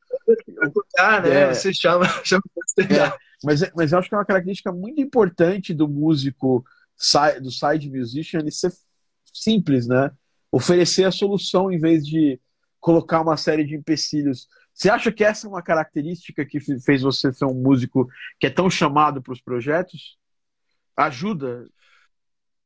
Ah, 0.99 1.21
né? 1.21 1.43
É. 1.43 1.55
Você 1.55 1.73
chama, 1.73 2.05
chama 2.25 2.43
stand-up. 2.67 3.15
É, 3.15 3.19
mas, 3.45 3.73
mas 3.75 3.93
eu 3.93 3.99
acho 3.99 4.09
que 4.09 4.15
é 4.15 4.19
uma 4.19 4.25
característica 4.25 4.73
muito 4.73 5.01
importante 5.01 5.73
do 5.73 5.87
músico, 5.89 6.65
do 7.41 7.51
side 7.51 7.91
musician, 7.91 8.41
ele 8.41 8.51
ser 8.51 8.73
simples, 9.43 9.87
né? 9.87 10.11
Oferecer 10.51 11.05
a 11.05 11.11
solução 11.11 11.71
em 11.71 11.79
vez 11.79 12.07
de 12.07 12.41
colocar 12.81 13.21
uma 13.21 13.37
série 13.37 13.65
de 13.65 13.75
empecilhos. 13.75 14.47
Você 14.73 14.91
acha 14.91 15.11
que 15.11 15.25
essa 15.25 15.47
é 15.47 15.51
uma 15.51 15.63
característica 15.63 16.45
que 16.45 16.61
fez 16.61 17.03
você 17.03 17.33
ser 17.33 17.47
um 17.47 17.55
músico 17.55 18.09
que 18.39 18.47
é 18.47 18.51
tão 18.51 18.71
chamado 18.71 19.23
para 19.23 19.33
os 19.33 19.41
projetos? 19.41 20.19
Ajuda? 20.97 21.67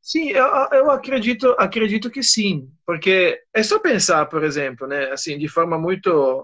Sim, 0.01 0.29
eu, 0.29 0.45
eu 0.71 0.91
acredito, 0.91 1.55
acredito 1.59 2.09
que 2.09 2.23
sim, 2.23 2.71
porque 2.85 3.39
é 3.53 3.61
só 3.61 3.77
pensar, 3.77 4.25
por 4.25 4.43
exemplo, 4.43 4.87
né, 4.87 5.11
assim, 5.11 5.37
de 5.37 5.47
forma 5.47 5.77
muito, 5.77 6.41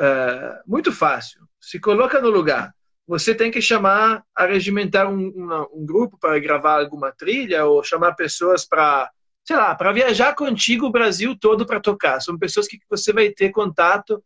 uh, 0.00 0.62
muito 0.66 0.92
fácil. 0.92 1.40
Se 1.60 1.80
coloca 1.80 2.20
no 2.20 2.30
lugar. 2.30 2.74
Você 3.08 3.34
tem 3.34 3.50
que 3.50 3.62
chamar, 3.62 4.24
arregimentar 4.34 5.08
um, 5.08 5.28
uma, 5.30 5.66
um 5.72 5.86
grupo 5.86 6.18
para 6.18 6.38
gravar 6.38 6.80
alguma 6.80 7.12
trilha 7.12 7.64
ou 7.64 7.82
chamar 7.82 8.14
pessoas 8.14 8.64
para 8.64 9.10
sei 9.46 9.56
lá, 9.56 9.74
para 9.76 9.92
viajar 9.92 10.34
contigo 10.34 10.86
o 10.86 10.90
Brasil 10.90 11.36
todo 11.38 11.64
para 11.64 11.78
tocar. 11.78 12.20
São 12.20 12.36
pessoas 12.36 12.66
que 12.66 12.78
você 12.90 13.12
vai 13.12 13.30
ter 13.30 13.50
contato, 13.50 14.22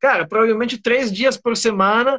cara, 0.00 0.26
provavelmente 0.26 0.82
três 0.82 1.12
dias 1.12 1.36
por 1.36 1.56
semana, 1.56 2.18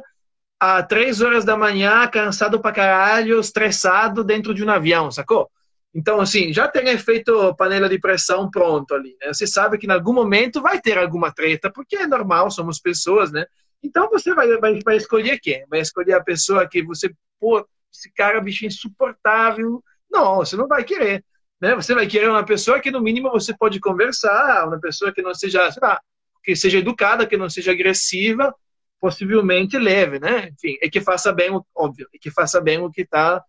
a 0.58 0.82
três 0.82 1.20
horas 1.20 1.44
da 1.44 1.54
manhã, 1.54 2.08
cansado 2.08 2.58
pra 2.58 2.72
caralho, 2.72 3.38
estressado 3.38 4.24
dentro 4.24 4.54
de 4.54 4.64
um 4.64 4.70
avião, 4.70 5.10
sacou? 5.10 5.50
Então, 5.94 6.18
assim, 6.18 6.50
já 6.50 6.66
tem 6.66 6.88
efeito 6.88 7.54
panela 7.56 7.90
de 7.90 7.98
pressão 7.98 8.50
pronto 8.50 8.94
ali, 8.94 9.16
né? 9.20 9.28
Você 9.34 9.46
sabe 9.46 9.76
que 9.76 9.86
em 9.86 9.92
algum 9.92 10.14
momento 10.14 10.62
vai 10.62 10.80
ter 10.80 10.96
alguma 10.96 11.30
treta, 11.30 11.70
porque 11.70 11.96
é 11.96 12.06
normal, 12.06 12.50
somos 12.50 12.80
pessoas, 12.80 13.30
né? 13.30 13.44
Então 13.82 14.08
você 14.08 14.34
vai, 14.34 14.48
vai, 14.56 14.78
vai 14.82 14.96
escolher 14.96 15.38
quem? 15.38 15.64
Vai 15.68 15.80
escolher 15.80 16.14
a 16.14 16.24
pessoa 16.24 16.66
que 16.66 16.82
você, 16.82 17.12
pô, 17.38 17.66
esse 17.92 18.10
cara, 18.14 18.40
bicho 18.40 18.64
insuportável. 18.64 19.82
Não, 20.10 20.36
você 20.36 20.56
não 20.56 20.66
vai 20.66 20.84
querer. 20.84 21.22
Né? 21.60 21.74
Você 21.74 21.94
vai 21.94 22.06
querer 22.06 22.28
uma 22.28 22.44
pessoa 22.44 22.80
que, 22.80 22.90
no 22.90 23.00
mínimo, 23.00 23.30
você 23.30 23.56
pode 23.56 23.80
conversar, 23.80 24.66
uma 24.66 24.80
pessoa 24.80 25.12
que 25.12 25.22
não 25.22 25.34
seja, 25.34 25.70
sei 25.70 25.80
lá, 25.82 26.00
que 26.42 26.54
seja 26.54 26.78
educada, 26.78 27.26
que 27.26 27.36
não 27.36 27.48
seja 27.48 27.72
agressiva, 27.72 28.54
possivelmente 29.00 29.78
leve, 29.78 30.18
né? 30.18 30.48
Enfim, 30.48 30.76
e 30.82 30.88
que 30.88 31.00
faça 31.00 31.32
bem, 31.32 31.50
óbvio, 31.74 32.08
e 32.14 32.18
que 32.18 32.30
faça 32.30 32.60
bem 32.60 32.78
o 32.78 32.90
que 32.90 33.02
está 33.02 33.42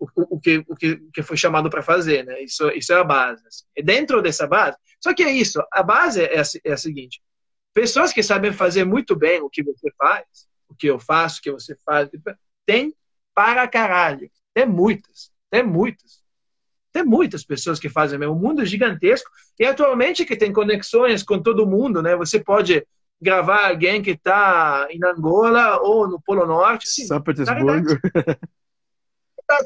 o, 0.00 0.36
o, 0.36 0.40
que, 0.40 0.64
o, 0.66 0.74
que, 0.74 0.96
que 1.12 1.22
foi 1.22 1.36
chamado 1.36 1.68
para 1.68 1.82
fazer, 1.82 2.24
né? 2.24 2.42
Isso, 2.42 2.68
isso 2.70 2.92
é 2.92 2.96
a 2.96 3.04
base. 3.04 3.46
Assim. 3.46 3.64
Dentro 3.84 4.22
dessa 4.22 4.46
base, 4.46 4.76
só 4.98 5.12
que 5.12 5.22
é 5.22 5.30
isso, 5.30 5.62
a 5.70 5.82
base 5.82 6.22
é 6.22 6.40
a, 6.40 6.42
é 6.64 6.72
a 6.72 6.76
seguinte: 6.76 7.22
pessoas 7.74 8.12
que 8.12 8.22
sabem 8.22 8.52
fazer 8.52 8.84
muito 8.84 9.14
bem 9.14 9.42
o 9.42 9.50
que 9.50 9.62
você 9.62 9.90
faz, 9.98 10.24
o 10.68 10.74
que 10.74 10.86
eu 10.86 10.98
faço, 10.98 11.38
o 11.38 11.42
que 11.42 11.52
você 11.52 11.76
faz, 11.84 12.08
tem 12.64 12.94
para 13.34 13.68
caralho. 13.68 14.30
Tem 14.54 14.66
muitas, 14.66 15.30
tem 15.50 15.62
muitas. 15.62 16.19
Tem 16.92 17.04
muitas 17.04 17.44
pessoas 17.44 17.78
que 17.78 17.88
fazem 17.88 18.18
mesmo. 18.18 18.34
O 18.34 18.38
mundo 18.38 18.62
é 18.62 18.66
gigantesco 18.66 19.30
e 19.58 19.64
atualmente 19.64 20.24
que 20.24 20.36
tem 20.36 20.52
conexões 20.52 21.22
com 21.22 21.40
todo 21.40 21.66
mundo, 21.66 22.02
né? 22.02 22.16
Você 22.16 22.42
pode 22.42 22.84
gravar 23.20 23.68
alguém 23.68 24.02
que 24.02 24.12
está 24.12 24.88
em 24.90 24.98
Angola 25.04 25.80
ou 25.80 26.08
no 26.08 26.20
Polo 26.20 26.46
Norte. 26.46 26.88
Sim, 26.88 27.06
São 27.06 27.22
Petersburgo. 27.22 27.98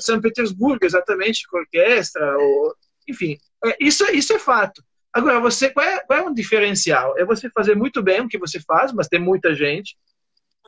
São 0.01 0.21
Petersburgo, 0.21 0.85
exatamente, 0.85 1.47
com 1.47 1.59
orquestra, 1.59 2.37
ou, 2.39 2.75
enfim, 3.07 3.37
é, 3.65 3.77
isso, 3.79 4.05
isso 4.13 4.33
é 4.33 4.39
fato. 4.39 4.83
Agora, 5.13 5.39
você, 5.41 5.71
qual 5.71 5.87
é, 5.87 6.01
qual 6.01 6.19
é 6.19 6.23
um 6.23 6.33
diferencial? 6.35 7.17
É 7.19 7.25
você 7.25 7.51
fazer 7.51 7.77
muito 7.77 8.03
bem 8.03 8.23
o 8.23 8.29
que 8.29 8.39
você 8.39 8.59
faz, 8.61 8.93
mas 8.93 9.09
tem 9.09 9.21
muita 9.21 9.55
gente, 9.55 9.95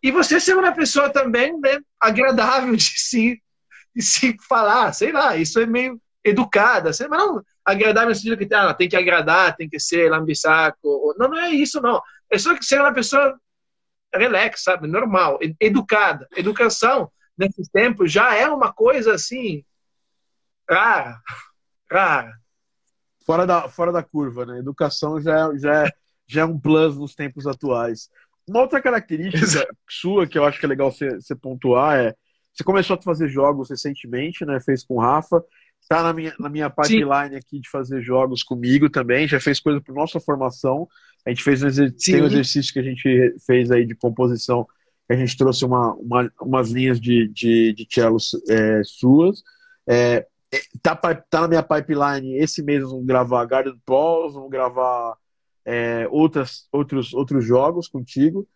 e 0.03 0.11
você 0.11 0.39
ser 0.39 0.57
uma 0.57 0.73
pessoa 0.73 1.11
também 1.11 1.59
né, 1.59 1.81
agradável 2.01 2.77
de 2.77 2.85
se, 2.85 3.43
de 3.95 4.03
se 4.03 4.37
falar, 4.47 4.93
sei 4.93 5.13
lá, 5.13 5.37
isso 5.37 5.59
é 5.59 5.67
meio 5.67 6.01
educada, 6.27 6.91
assim, 6.91 7.07
mas 7.09 7.19
não 7.19 7.43
agradável 7.65 8.11
no 8.11 8.15
sentido 8.15 8.37
que 8.37 8.53
ah, 8.55 8.75
tem 8.75 8.89
que 8.89 8.97
agradar, 8.97 9.57
tem 9.57 9.69
que 9.69 9.81
ser 9.81 10.11
lambisaco. 10.11 11.15
Não, 11.19 11.29
não 11.29 11.39
é 11.39 11.51
isso, 11.51 11.81
não. 11.81 12.01
É 12.31 12.39
só 12.39 12.57
que 12.57 12.65
ser 12.65 12.81
uma 12.81 12.93
pessoa 12.93 13.39
relax, 14.15 14.63
sabe? 14.63 14.87
Normal, 14.87 15.39
educada. 15.61 16.29
Educação, 16.37 17.11
nesses 17.37 17.69
tempos, 17.69 18.13
já 18.13 18.35
é 18.35 18.49
uma 18.49 18.73
coisa 18.73 19.15
assim, 19.15 19.65
rara. 20.69 21.21
Rara. 21.89 22.33
fora 23.25 23.47
da, 23.47 23.69
fora 23.69 23.93
da 23.93 24.03
curva, 24.03 24.45
né? 24.45 24.59
Educação 24.59 25.21
já, 25.21 25.53
é, 25.53 25.59
já, 25.59 25.87
é, 25.87 25.91
já 26.27 26.41
é 26.41 26.45
um 26.45 26.59
plus 26.59 26.97
nos 26.99 27.15
tempos 27.15 27.47
atuais. 27.47 28.11
Uma 28.49 28.63
outra 28.63 28.83
característica 28.83 29.69
sua 29.89 30.27
que 30.27 30.37
eu 30.37 30.45
acho 30.45 30.59
que 30.59 30.67
é 30.67 30.69
legal 30.69 30.91
você, 30.91 31.15
você 31.15 31.35
pontuar 31.35 31.97
é 31.97 32.15
você 32.53 32.65
começou 32.65 32.97
a 32.97 33.03
fazer 33.03 33.29
jogos 33.29 33.71
recentemente, 33.71 34.45
né? 34.45 34.59
Fez 34.61 34.83
com 34.83 34.95
o 34.95 35.01
Rafa. 35.01 35.45
Tá 35.89 36.03
na 36.03 36.13
minha, 36.13 36.35
na 36.39 36.49
minha 36.49 36.69
pipeline 36.69 37.31
Sim. 37.31 37.37
aqui 37.37 37.61
de 37.61 37.71
fazer 37.71 38.03
jogos 38.03 38.43
comigo 38.43 38.91
também. 38.91 39.29
Já 39.29 39.39
fez 39.39 39.61
coisa 39.61 39.81
para 39.81 39.95
nossa 39.95 40.19
formação. 40.19 40.89
A 41.25 41.31
gente 41.31 41.43
fez 41.43 41.63
um 41.63 41.69
exercício, 41.69 42.13
tem 42.13 42.23
um 42.23 42.27
exercício 42.27 42.73
que 42.73 42.79
a 42.79 42.83
gente 42.83 43.37
fez 43.47 43.71
aí 43.71 43.87
de 43.87 43.95
composição. 43.95 44.67
A 45.09 45.15
gente 45.15 45.37
trouxe 45.37 45.65
uma, 45.65 45.95
uma 45.95 46.31
umas 46.41 46.71
linhas 46.71 47.01
de, 47.01 47.29
de, 47.29 47.73
de 47.73 47.87
cellos 47.89 48.33
é, 48.49 48.83
suas. 48.85 49.43
É, 49.89 50.27
é, 50.53 50.61
tá, 50.83 50.97
tá 50.97 51.41
na 51.43 51.49
minha 51.49 51.63
pipeline 51.63 52.37
esse 52.37 52.63
mês 52.63 52.83
vamos 52.83 53.07
gravar 53.07 53.45
Garden 53.45 53.81
Balls, 53.87 54.35
vamos 54.35 54.51
gravar 54.51 55.17
é, 55.65 56.09
outras, 56.11 56.67
outros, 56.73 57.15
outros 57.15 57.45
jogos 57.45 57.89
contigo. 57.89 58.49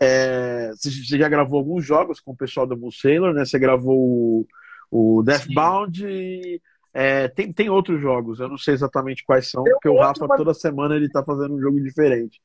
É, 0.00 0.70
você 0.72 0.90
já 1.16 1.28
gravou 1.28 1.58
alguns 1.58 1.84
jogos 1.84 2.20
com 2.20 2.32
o 2.32 2.36
pessoal 2.36 2.66
da 2.66 2.76
Bull 2.76 2.92
Sailor, 2.92 3.32
né? 3.32 3.44
Você 3.44 3.58
gravou 3.58 3.96
o, 3.96 5.18
o 5.18 5.22
Deathbound 5.22 6.04
e 6.06 6.60
é, 6.98 7.28
tem, 7.28 7.52
tem 7.52 7.68
outros 7.68 8.00
jogos, 8.00 8.40
eu 8.40 8.48
não 8.48 8.56
sei 8.56 8.72
exatamente 8.72 9.22
quais 9.22 9.50
são, 9.50 9.62
porque 9.62 9.86
o 9.86 9.98
Rafa 9.98 10.26
toda 10.34 10.54
semana 10.54 10.96
ele 10.96 11.10
tá 11.10 11.22
fazendo 11.22 11.54
um 11.54 11.60
jogo 11.60 11.78
diferente. 11.78 12.40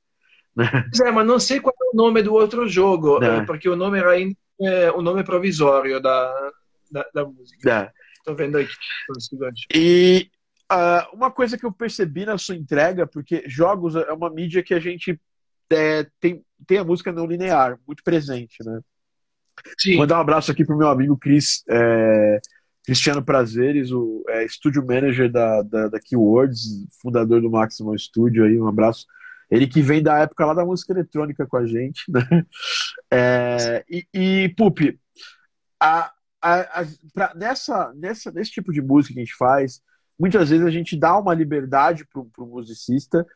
Né? 0.53 0.65
É, 1.05 1.09
mas 1.09 1.25
não 1.25 1.39
sei 1.39 1.61
qual 1.61 1.73
é 1.79 1.85
o 1.93 1.95
nome 1.95 2.21
do 2.21 2.33
outro 2.33 2.67
jogo, 2.67 3.23
é. 3.23 3.45
porque 3.45 3.69
o 3.69 3.77
nome 3.77 3.99
era 3.99 4.19
é, 4.19 4.91
o 4.91 5.01
nome 5.01 5.23
provisório 5.23 6.01
da, 6.01 6.51
da, 6.91 7.05
da 7.13 7.25
música. 7.25 7.71
É. 7.71 7.91
Estou 8.17 8.35
vendo 8.35 8.57
aqui. 8.57 8.73
E 9.73 10.29
uh, 10.69 11.15
uma 11.15 11.31
coisa 11.31 11.57
que 11.57 11.65
eu 11.65 11.71
percebi 11.71 12.25
na 12.25 12.37
sua 12.37 12.57
entrega, 12.57 13.07
porque 13.07 13.45
jogos 13.47 13.95
é 13.95 14.11
uma 14.11 14.29
mídia 14.29 14.61
que 14.61 14.73
a 14.73 14.81
gente 14.81 15.17
é, 15.71 16.05
tem, 16.19 16.43
tem 16.67 16.77
a 16.77 16.83
música 16.83 17.09
não 17.13 17.25
linear, 17.25 17.79
muito 17.87 18.03
presente, 18.03 18.57
né? 18.65 18.81
Sim. 19.79 19.95
Mandar 19.97 20.17
um 20.17 20.21
abraço 20.21 20.51
aqui 20.51 20.65
pro 20.65 20.77
meu 20.77 20.89
amigo 20.89 21.17
Cris, 21.17 21.63
é, 21.69 22.41
Cristiano 22.83 23.23
Prazeres, 23.23 23.91
o 23.91 24.23
é, 24.29 24.47
Studio 24.47 24.85
Manager 24.85 25.31
da, 25.31 25.61
da, 25.61 25.87
da, 25.87 25.99
Keywords, 25.99 26.85
fundador 27.01 27.41
do 27.41 27.49
Maximal 27.49 27.97
Studio 27.97 28.43
aí, 28.43 28.59
um 28.59 28.67
abraço. 28.67 29.05
Ele 29.49 29.67
que 29.67 29.81
vem 29.81 30.01
da 30.01 30.19
época 30.19 30.45
lá 30.45 30.53
da 30.53 30.65
música 30.65 30.93
eletrônica 30.93 31.45
com 31.45 31.57
a 31.57 31.65
gente, 31.65 32.03
né? 32.09 32.21
É, 33.13 33.83
e, 33.89 34.07
e 34.13 34.49
Pupi, 34.55 34.97
a, 35.77 36.09
a, 36.41 36.81
a, 36.81 36.87
pra, 37.13 37.33
nessa, 37.35 37.93
nessa, 37.93 38.31
nesse 38.31 38.51
tipo 38.51 38.71
de 38.71 38.81
música 38.81 39.13
que 39.13 39.19
a 39.19 39.23
gente 39.23 39.35
faz, 39.35 39.81
muitas 40.17 40.49
vezes 40.49 40.65
a 40.65 40.71
gente 40.71 40.97
dá 40.97 41.17
uma 41.17 41.33
liberdade 41.33 42.05
para 42.05 42.21
o 42.21 42.47
musicista, 42.47 43.27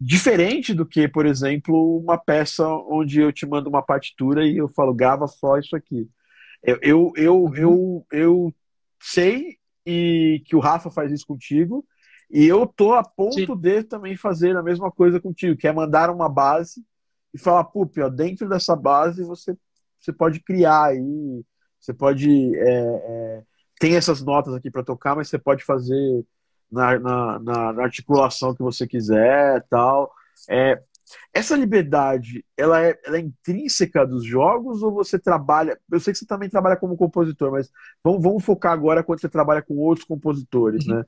diferente 0.00 0.72
do 0.72 0.86
que, 0.86 1.06
por 1.06 1.26
exemplo, 1.26 1.98
uma 1.98 2.16
peça 2.16 2.66
onde 2.66 3.20
eu 3.20 3.30
te 3.32 3.44
mando 3.44 3.68
uma 3.68 3.82
partitura 3.82 4.46
e 4.46 4.56
eu 4.56 4.68
falo, 4.68 4.94
grava 4.94 5.26
só 5.26 5.58
isso 5.58 5.76
aqui. 5.76 6.08
Eu, 6.62 6.78
eu, 6.80 7.12
eu, 7.16 7.52
eu, 7.54 8.06
eu 8.10 8.54
sei 9.00 9.56
e 9.86 10.42
que 10.46 10.54
o 10.54 10.60
Rafa 10.60 10.90
faz 10.90 11.10
isso 11.10 11.26
contigo, 11.26 11.84
e 12.30 12.46
eu 12.46 12.66
tô 12.66 12.92
a 12.92 13.02
ponto 13.02 13.34
Sim. 13.34 13.56
de 13.56 13.82
também 13.82 14.16
fazer 14.16 14.56
a 14.56 14.62
mesma 14.62 14.90
coisa 14.90 15.18
contigo, 15.18 15.56
que 15.56 15.66
é 15.66 15.72
mandar 15.72 16.10
uma 16.10 16.28
base 16.28 16.84
e 17.32 17.38
falar, 17.38 17.64
pup, 17.64 17.98
ó, 18.00 18.08
dentro 18.08 18.48
dessa 18.48 18.76
base 18.76 19.24
você, 19.24 19.56
você 19.98 20.12
pode 20.12 20.40
criar 20.40 20.88
aí 20.88 21.42
você 21.80 21.94
pode. 21.94 22.56
É, 22.56 22.70
é, 22.70 23.42
tem 23.78 23.96
essas 23.96 24.22
notas 24.22 24.54
aqui 24.54 24.70
para 24.70 24.82
tocar, 24.82 25.14
mas 25.14 25.28
você 25.28 25.38
pode 25.38 25.64
fazer 25.64 26.24
na, 26.70 26.98
na, 26.98 27.38
na, 27.38 27.82
articulação 27.82 28.54
que 28.54 28.62
você 28.62 28.86
quiser 28.86 29.64
tal. 29.70 30.12
É, 30.48 30.82
essa 31.32 31.56
liberdade, 31.56 32.44
ela 32.56 32.84
é, 32.84 32.98
ela 33.04 33.16
é 33.16 33.20
intrínseca 33.20 34.06
dos 34.06 34.24
jogos 34.24 34.82
ou 34.82 34.92
você 34.92 35.18
trabalha? 35.18 35.78
Eu 35.90 36.00
sei 36.00 36.12
que 36.12 36.18
você 36.18 36.26
também 36.26 36.48
trabalha 36.48 36.76
como 36.76 36.96
compositor, 36.96 37.52
mas 37.52 37.70
vamos, 38.02 38.22
vamos 38.22 38.44
focar 38.44 38.72
agora 38.72 39.02
quando 39.02 39.20
você 39.20 39.28
trabalha 39.28 39.62
com 39.62 39.76
outros 39.76 40.06
compositores, 40.06 40.86
uhum. 40.86 40.96
né? 40.96 41.04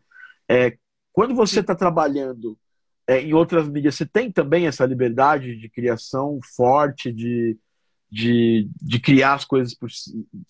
É, 0.49 0.77
quando 1.13 1.35
você 1.35 1.61
está 1.61 1.75
trabalhando 1.75 2.59
é, 3.07 3.21
em 3.21 3.33
outras 3.33 3.69
mídias, 3.69 3.97
você 3.97 4.07
tem 4.07 4.31
também 4.31 4.67
essa 4.67 4.87
liberdade 4.87 5.57
de 5.57 5.69
criação 5.69 6.39
forte, 6.55 7.13
de, 7.13 7.59
de, 8.11 8.71
de 8.81 9.01
criar 9.01 9.35
as 9.35 9.45
coisas 9.45 9.75
por, 9.75 9.89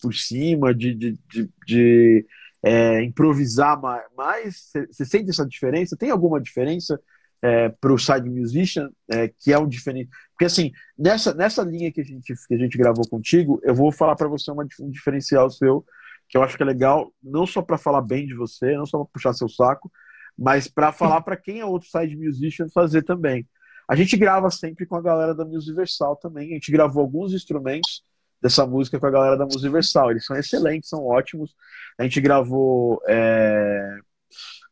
por 0.01 0.13
cima, 0.13 0.73
de, 0.73 0.93
de, 0.93 1.19
de, 1.29 1.49
de 1.65 2.25
é, 2.63 3.03
improvisar 3.03 3.79
mais. 4.15 4.71
Você 4.89 5.05
sente 5.05 5.29
essa 5.29 5.45
diferença? 5.45 5.97
Tem 5.97 6.11
alguma 6.11 6.39
diferença 6.39 6.99
é, 7.41 7.69
para 7.69 7.93
o 7.93 7.97
side 7.97 8.29
musician 8.29 8.89
é, 9.09 9.27
que 9.27 9.51
é 9.51 9.59
um 9.59 9.67
diferente? 9.67 10.09
Porque 10.31 10.45
assim 10.45 10.71
nessa, 10.97 11.33
nessa 11.33 11.63
linha 11.63 11.91
que 11.91 12.01
a 12.01 12.03
gente 12.03 12.33
que 12.47 12.53
a 12.53 12.57
gente 12.57 12.77
gravou 12.77 13.07
contigo, 13.09 13.59
eu 13.63 13.73
vou 13.73 13.91
falar 13.91 14.15
para 14.15 14.27
você 14.27 14.51
uma, 14.51 14.65
um 14.79 14.89
diferencial 14.89 15.49
seu 15.49 15.85
que 16.29 16.37
eu 16.37 16.43
acho 16.43 16.55
que 16.55 16.63
é 16.63 16.65
legal, 16.65 17.13
não 17.21 17.45
só 17.45 17.61
para 17.61 17.77
falar 17.77 18.01
bem 18.01 18.25
de 18.25 18.33
você, 18.33 18.77
não 18.77 18.85
só 18.85 18.99
para 18.99 19.11
puxar 19.11 19.33
seu 19.33 19.49
saco, 19.49 19.91
mas 20.37 20.67
para 20.67 20.93
falar 20.93 21.21
para 21.21 21.35
quem 21.35 21.59
é 21.59 21.65
outro 21.65 21.89
side 21.89 22.15
musician 22.15 22.67
fazer 22.73 23.03
também. 23.03 23.45
A 23.87 23.95
gente 23.95 24.15
grava 24.15 24.49
sempre 24.49 24.85
com 24.85 24.95
a 24.95 25.01
galera 25.01 25.35
da 25.35 25.43
Musiversal 25.43 26.15
também. 26.15 26.51
A 26.51 26.53
gente 26.53 26.71
gravou 26.71 27.01
alguns 27.01 27.33
instrumentos 27.33 28.01
dessa 28.41 28.65
música 28.65 28.97
com 28.97 29.05
a 29.05 29.11
galera 29.11 29.35
da 29.35 29.45
Musiversal. 29.45 30.11
Eles 30.11 30.25
são 30.25 30.37
excelentes, 30.37 30.89
são 30.89 31.05
ótimos. 31.05 31.53
A 31.97 32.03
gente 32.03 32.21
gravou 32.21 33.01
é, 33.05 33.97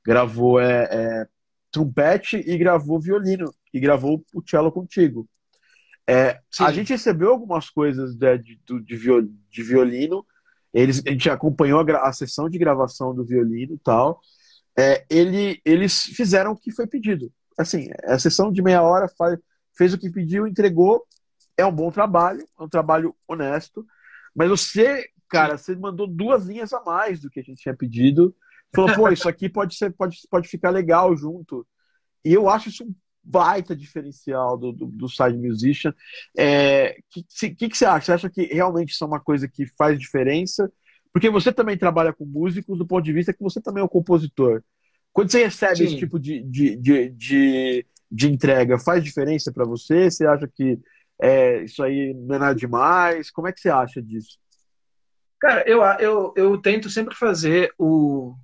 gravou 0.06 0.62
é, 0.62 0.88
é, 0.90 1.28
trompete 1.72 2.38
e 2.38 2.58
gravou 2.58 3.00
violino 3.00 3.54
e 3.74 3.80
gravou 3.80 4.24
o 4.34 4.42
cello 4.48 4.72
contigo. 4.72 5.28
É, 6.08 6.40
a 6.60 6.72
gente 6.72 6.90
recebeu 6.90 7.30
algumas 7.30 7.70
coisas 7.70 8.16
de, 8.16 8.38
de, 8.40 8.60
de, 8.66 9.32
de 9.50 9.64
violino. 9.64 10.26
Eles, 10.74 11.04
a 11.06 11.10
gente 11.12 11.30
acompanhou 11.30 11.80
a, 11.82 12.08
a, 12.10 12.14
sessão 12.14 12.50
de 12.50 12.58
gravação 12.58 13.14
do 13.14 13.24
violino 13.24 13.76
e 13.76 13.80
tal. 13.80 14.20
É, 14.78 15.06
ele, 15.10 15.62
eles 15.64 16.04
fizeram 16.04 16.52
o 16.52 16.58
que 16.58 16.72
foi 16.72 16.88
pedido 16.88 17.32
assim, 17.60 17.90
a 18.06 18.18
sessão 18.18 18.52
de 18.52 18.62
meia 18.62 18.82
hora 18.82 19.10
faz, 19.10 19.38
fez 19.78 19.94
o 19.94 19.98
que 19.98 20.10
pediu, 20.10 20.48
entregou. 20.48 21.06
É 21.58 21.66
um 21.66 21.76
bom 21.76 21.92
trabalho, 21.92 22.42
é 22.58 22.64
um 22.64 22.70
trabalho 22.70 23.14
honesto. 23.28 23.86
Mas 24.34 24.50
você, 24.50 25.10
cara, 25.28 25.58
você 25.58 25.76
mandou 25.76 26.08
duas 26.08 26.46
linhas 26.46 26.72
a 26.72 26.82
mais 26.82 27.20
do 27.20 27.30
que 27.30 27.42
a 27.42 27.44
gente 27.44 27.62
tinha 27.62 27.76
pedido. 27.76 28.34
Falou, 28.74 28.96
pô, 28.96 29.10
isso 29.10 29.28
aqui 29.28 29.50
pode 29.50 29.76
ser, 29.76 29.92
pode, 29.92 30.18
pode 30.30 30.48
ficar 30.48 30.70
legal 30.70 31.16
junto. 31.16 31.66
E 32.24 32.34
eu 32.34 32.50
acho 32.50 32.70
isso 32.70 32.84
um 32.84 32.94
baita 33.24 33.76
diferencial 33.76 34.58
do, 34.58 34.72
do, 34.72 34.86
do 34.88 35.10
side 35.10 35.38
musician. 35.38 35.92
O 35.92 35.94
é, 36.42 36.98
que, 37.10 37.24
que, 37.52 37.70
que, 37.70 37.78
você 37.78 37.86
acha? 37.86 38.06
Você 38.06 38.12
acha 38.14 38.30
que 38.30 38.44
realmente 38.44 38.92
isso 38.92 39.04
é 39.04 39.08
uma 39.08 39.20
coisa 39.20 39.48
que 39.48 39.66
faz 39.66 40.00
diferença? 40.00 40.72
Porque 41.12 41.30
você 41.30 41.52
também 41.52 41.78
trabalha 41.78 42.14
com 42.14 42.26
músicos 42.26 42.78
do 42.78 42.86
ponto 42.86 43.04
de 43.04 43.14
vista 43.14 43.34
que 43.34 43.44
você 43.44 43.60
também 43.60 43.82
é 43.82 43.86
um 43.86 43.90
compositor. 43.90 44.64
Quando 45.12 45.32
você 45.32 45.44
recebe 45.44 45.78
Sim. 45.78 45.84
esse 45.86 45.98
tipo 45.98 46.20
de, 46.20 46.42
de, 46.44 46.76
de, 46.76 47.10
de, 47.10 47.86
de 48.12 48.32
entrega, 48.32 48.78
faz 48.78 49.04
diferença 49.04 49.52
para 49.52 49.66
você? 49.66 50.10
Você 50.10 50.26
acha 50.26 50.48
que 50.48 50.80
é, 51.20 51.64
isso 51.64 51.84
aí 51.84 52.14
não 52.14 52.36
é 52.36 52.40
nada 52.40 52.56
demais? 52.56 53.32
Como 53.32 53.48
é 53.48 53.52
que 53.52 53.60
você 53.60 53.70
acha 53.70 54.02
disso? 54.02 54.38
Cara, 55.40 55.64
eu, 55.68 55.82
eu, 56.00 56.34
eu 56.36 56.58
tento 56.62 56.90
sempre 56.90 57.16
fazer 57.16 57.74
o. 57.78 58.36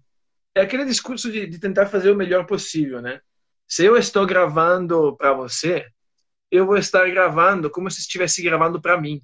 É 0.56 0.62
aquele 0.62 0.86
discurso 0.86 1.32
de, 1.32 1.46
de 1.46 1.60
tentar 1.60 1.86
fazer 1.88 2.10
o 2.10 2.16
melhor 2.16 2.46
possível, 2.46 3.02
né? 3.02 3.20
Se 3.68 3.84
eu 3.84 3.98
estou 3.98 4.26
gravando 4.26 5.16
para 5.18 5.34
você, 5.34 5.86
eu 6.50 6.66
vou 6.66 6.78
estar 6.78 7.08
gravando 7.10 7.70
como 7.70 7.92
se 7.92 8.00
estivesse 8.00 8.42
gravando 8.42 8.82
para 8.82 9.00
mim. 9.00 9.22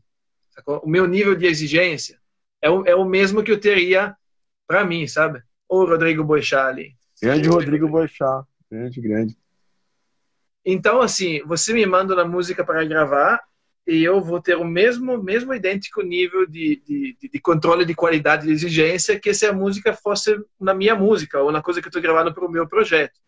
Sacou? 0.50 0.80
O 0.84 0.90
meu 0.90 1.08
nível 1.08 1.36
de 1.36 1.46
exigência 1.46 2.20
é 2.62 2.70
o, 2.70 2.86
é 2.86 2.96
o 2.96 3.06
mesmo 3.06 3.44
que 3.44 3.52
eu 3.52 3.60
teria 3.60 4.16
para 4.68 4.86
mim, 4.86 5.08
sabe? 5.08 5.42
O 5.70 5.86
Rodrigo 5.86 6.24
Boixali, 6.24 6.96
Grande 7.22 7.48
Rodrigo 7.48 7.88
Boixá. 7.88 8.44
Grande, 8.70 9.00
grande. 9.00 9.38
Então, 10.66 11.02
assim, 11.02 11.42
você 11.44 11.72
me 11.72 11.86
manda 11.86 12.16
uma 12.16 12.26
música 12.26 12.64
para 12.66 12.84
gravar 12.84 13.42
e 13.88 14.04
eu 14.04 14.22
vou 14.22 14.42
ter 14.42 14.56
o 14.56 14.64
mesmo, 14.64 15.22
mesmo 15.22 15.54
idêntico 15.54 16.02
nível 16.02 16.46
de, 16.46 16.82
de, 16.86 17.30
de 17.30 17.40
controle 17.40 17.84
de 17.84 17.96
qualidade 17.96 18.48
e 18.48 18.52
exigência 18.52 19.20
que 19.20 19.34
se 19.34 19.46
a 19.46 19.54
música 19.54 19.94
fosse 19.94 20.40
na 20.60 20.74
minha 20.74 20.96
música 20.96 21.42
ou 21.42 21.52
na 21.52 21.62
coisa 21.62 21.82
que 21.82 21.88
eu 21.88 21.90
estou 21.90 22.02
gravando 22.02 22.34
para 22.34 22.46
o 22.46 22.52
meu 22.52 22.68
projeto. 22.68 23.20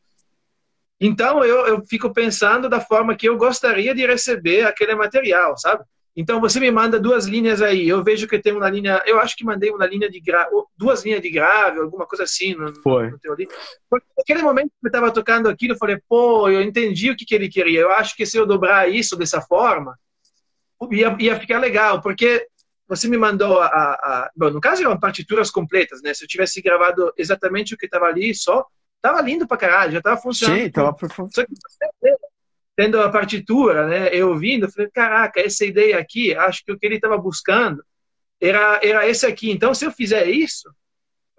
Então, 1.02 1.44
eu, 1.44 1.68
eu 1.68 1.86
fico 1.86 2.14
pensando 2.14 2.70
da 2.70 2.80
forma 2.80 3.16
que 3.16 3.28
eu 3.28 3.38
gostaria 3.38 3.94
de 3.94 4.06
receber 4.06 4.64
aquele 4.64 4.96
material, 4.96 5.58
sabe? 5.58 5.84
Então 6.16 6.40
você 6.40 6.60
me 6.60 6.70
manda 6.70 7.00
duas 7.00 7.26
linhas 7.26 7.62
aí. 7.62 7.90
Eu 7.90 8.04
vejo 8.04 8.28
que 8.28 8.38
tem 8.38 8.54
uma 8.54 8.70
linha. 8.70 9.02
Eu 9.06 9.20
acho 9.20 9.36
que 9.36 9.44
mandei 9.44 9.72
uma 9.72 9.86
linha 9.88 10.10
de 10.10 10.20
grave, 10.20 10.52
duas 10.78 11.04
linhas 11.04 11.22
de 11.22 11.30
grave, 11.30 11.80
alguma 11.80 12.06
coisa 12.06 12.24
assim 12.24 12.54
no, 12.54 12.74
Foi. 12.82 13.10
no 13.10 13.18
teu. 13.18 13.36
Naquele 14.18 14.44
momento 14.44 14.68
que 14.68 14.86
eu 14.86 14.90
estava 14.90 15.12
tocando 15.12 15.50
aquilo, 15.50 15.74
eu 15.74 15.78
falei, 15.78 15.98
pô, 16.08 16.48
eu 16.50 16.62
entendi 16.62 17.10
o 17.10 17.16
que, 17.16 17.26
que 17.26 17.34
ele 17.34 17.50
queria. 17.50 17.80
Eu 17.80 17.92
acho 17.92 18.16
que 18.16 18.26
se 18.26 18.38
eu 18.38 18.46
dobrar 18.46 18.88
isso 18.90 19.16
dessa 19.16 19.42
forma, 19.42 19.98
ia, 20.92 21.16
ia 21.20 21.40
ficar 21.40 21.60
legal, 21.60 22.02
porque 22.02 22.48
você 22.88 23.08
me 23.08 23.18
mandou 23.18 23.60
a, 23.60 23.68
a, 23.68 24.32
Bom, 24.36 24.50
no 24.50 24.62
caso 24.62 24.82
eram 24.82 25.00
partituras 25.00 25.50
completas, 25.50 26.02
né? 26.02 26.14
Se 26.14 26.24
eu 26.24 26.28
tivesse 26.28 26.62
gravado 26.62 27.14
exatamente 27.18 27.74
o 27.74 27.78
que 27.78 27.86
estava 27.86 28.06
ali 28.06 28.34
só, 28.36 28.66
tava 29.02 29.22
lindo 29.22 29.48
pra 29.48 29.58
caralho, 29.58 29.94
já 29.94 30.02
tava 30.02 30.22
funcionando. 30.22 30.62
Sim, 30.62 30.70
tava 30.70 30.96
Só 31.32 31.46
que 31.46 31.52
você 31.52 32.18
tendo 32.76 33.00
a 33.00 33.10
partitura, 33.10 33.88
né, 33.88 34.10
eu 34.12 34.30
ouvindo, 34.30 34.66
eu 34.66 34.72
falei, 34.72 34.90
caraca, 34.92 35.40
essa 35.40 35.64
ideia 35.64 35.98
aqui, 36.00 36.36
acho 36.36 36.66
que 36.66 36.72
o 36.72 36.80
que 36.80 36.86
ele 36.86 36.96
estava 36.96 37.18
buscando 37.18 37.84
era, 38.42 38.80
era 38.84 39.08
esse 39.08 39.26
aqui. 39.26 39.52
Então, 39.52 39.74
se 39.74 39.86
eu 39.86 39.92
fizer 39.92 40.28
isso, 40.28 40.74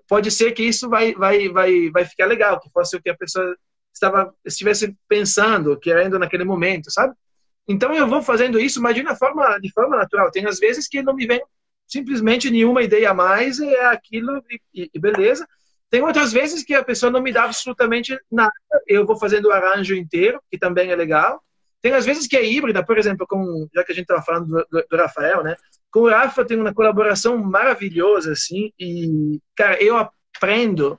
pode 0.09 0.31
ser 0.31 0.53
que 0.53 0.63
isso 0.63 0.89
vai, 0.89 1.13
vai, 1.15 1.49
vai, 1.49 1.91
vai 1.91 2.05
ficar 2.05 2.27
legal, 2.27 2.61
que 2.61 2.71
fosse 2.71 2.97
o 2.97 3.03
que 3.03 3.11
a 3.11 3.17
pessoa 3.17 3.57
estava 3.93 4.33
estivesse 4.45 4.97
pensando, 5.09 5.79
querendo 5.79 6.19
naquele 6.19 6.45
momento, 6.45 6.91
sabe? 6.91 7.15
Então 7.67 7.95
eu 7.95 8.07
vou 8.07 8.23
fazendo 8.23 8.59
isso, 8.59 8.81
mas 8.81 8.95
de 8.95 9.01
uma 9.01 9.17
forma, 9.17 9.59
de 9.59 9.73
forma 9.73 9.97
natural. 9.97 10.31
Tem 10.31 10.47
às 10.47 10.59
vezes 10.59 10.87
que 10.87 11.03
não 11.03 11.15
me 11.15 11.27
vem 11.27 11.43
simplesmente 11.87 12.51
nenhuma 12.51 12.83
ideia 12.83 13.11
a 13.11 13.15
mais, 13.15 13.61
é 13.61 13.87
aquilo 13.87 14.43
e, 14.75 14.91
e, 14.93 14.99
beleza. 14.99 15.47
Tem 15.91 16.03
outras 16.03 16.33
vezes 16.33 16.65
que 16.65 16.75
a 16.75 16.85
pessoa 16.85 17.11
não 17.11 17.23
me 17.23 17.33
dá 17.33 17.45
absolutamente 17.45 18.19
nada, 18.31 18.53
eu 18.87 19.07
vou 19.07 19.17
fazendo 19.17 19.47
o 19.47 19.53
arranjo 19.53 19.95
inteiro, 19.95 20.41
que 20.51 20.59
também 20.59 20.91
é 20.91 20.97
legal. 20.97 21.43
Tem 21.81 21.93
às 21.93 22.05
vezes 22.05 22.27
que 22.27 22.37
é 22.37 22.45
híbrida, 22.45 22.85
por 22.85 22.99
exemplo, 22.99 23.27
com, 23.29 23.69
já 23.75 23.85
que 23.85 23.93
a 23.93 23.95
gente 23.95 24.05
estava 24.05 24.23
falando 24.23 24.47
do, 24.47 24.67
do, 24.71 24.87
do, 24.91 24.97
Rafael, 24.97 25.45
né? 25.45 25.55
Com 25.91 26.01
o 26.01 26.09
Rafa 26.09 26.45
tem 26.45 26.59
uma 26.59 26.75
colaboração 26.75 27.39
maravilhosa, 27.39 28.33
assim, 28.33 28.73
e, 28.79 29.39
cara, 29.55 29.81
eu 29.83 29.97
aprendo 29.97 30.99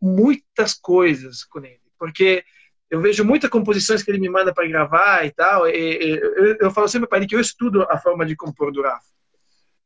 muitas 0.00 0.74
coisas 0.74 1.44
com 1.44 1.58
ele, 1.58 1.80
porque 1.98 2.44
eu 2.92 3.00
vejo 3.00 3.24
muitas 3.24 3.48
composições 3.48 4.02
que 4.02 4.10
ele 4.10 4.20
me 4.20 4.28
manda 4.28 4.52
para 4.52 4.68
gravar 4.68 5.24
e 5.24 5.30
tal. 5.30 5.66
E, 5.66 5.72
e, 5.72 6.10
eu, 6.20 6.56
eu, 6.60 6.70
falo 6.70 6.86
sempre 6.86 7.08
para 7.08 7.16
ele 7.16 7.26
que 7.26 7.34
eu 7.34 7.40
estudo 7.40 7.86
a 7.88 7.96
forma 7.96 8.26
de 8.26 8.36
compor 8.36 8.70
do 8.70 8.82
Rafa. 8.82 9.06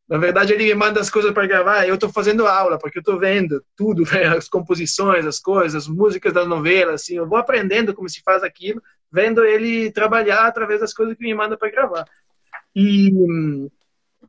Na 0.08 0.18
verdade, 0.18 0.52
ele 0.52 0.64
me 0.64 0.74
manda 0.74 1.00
as 1.00 1.08
coisas 1.08 1.30
para 1.30 1.46
gravar, 1.46 1.86
eu 1.86 1.94
estou 1.94 2.10
fazendo 2.10 2.48
aula, 2.48 2.78
porque 2.80 2.98
eu 2.98 3.00
estou 3.00 3.16
vendo 3.16 3.64
tudo, 3.76 4.02
as 4.36 4.48
composições, 4.48 5.24
as 5.24 5.38
coisas, 5.38 5.84
as 5.84 5.88
músicas 5.88 6.32
das 6.32 6.48
novelas, 6.48 7.02
assim, 7.02 7.16
eu 7.16 7.28
vou 7.28 7.38
aprendendo 7.38 7.94
como 7.94 8.08
se 8.08 8.20
faz 8.24 8.42
aquilo, 8.42 8.82
vendo 9.10 9.44
ele 9.44 9.92
trabalhar 9.92 10.44
através 10.44 10.80
das 10.80 10.92
coisas 10.92 11.16
que 11.16 11.22
me 11.22 11.34
manda 11.34 11.56
para 11.56 11.70
gravar. 11.70 12.04
E, 12.74 13.12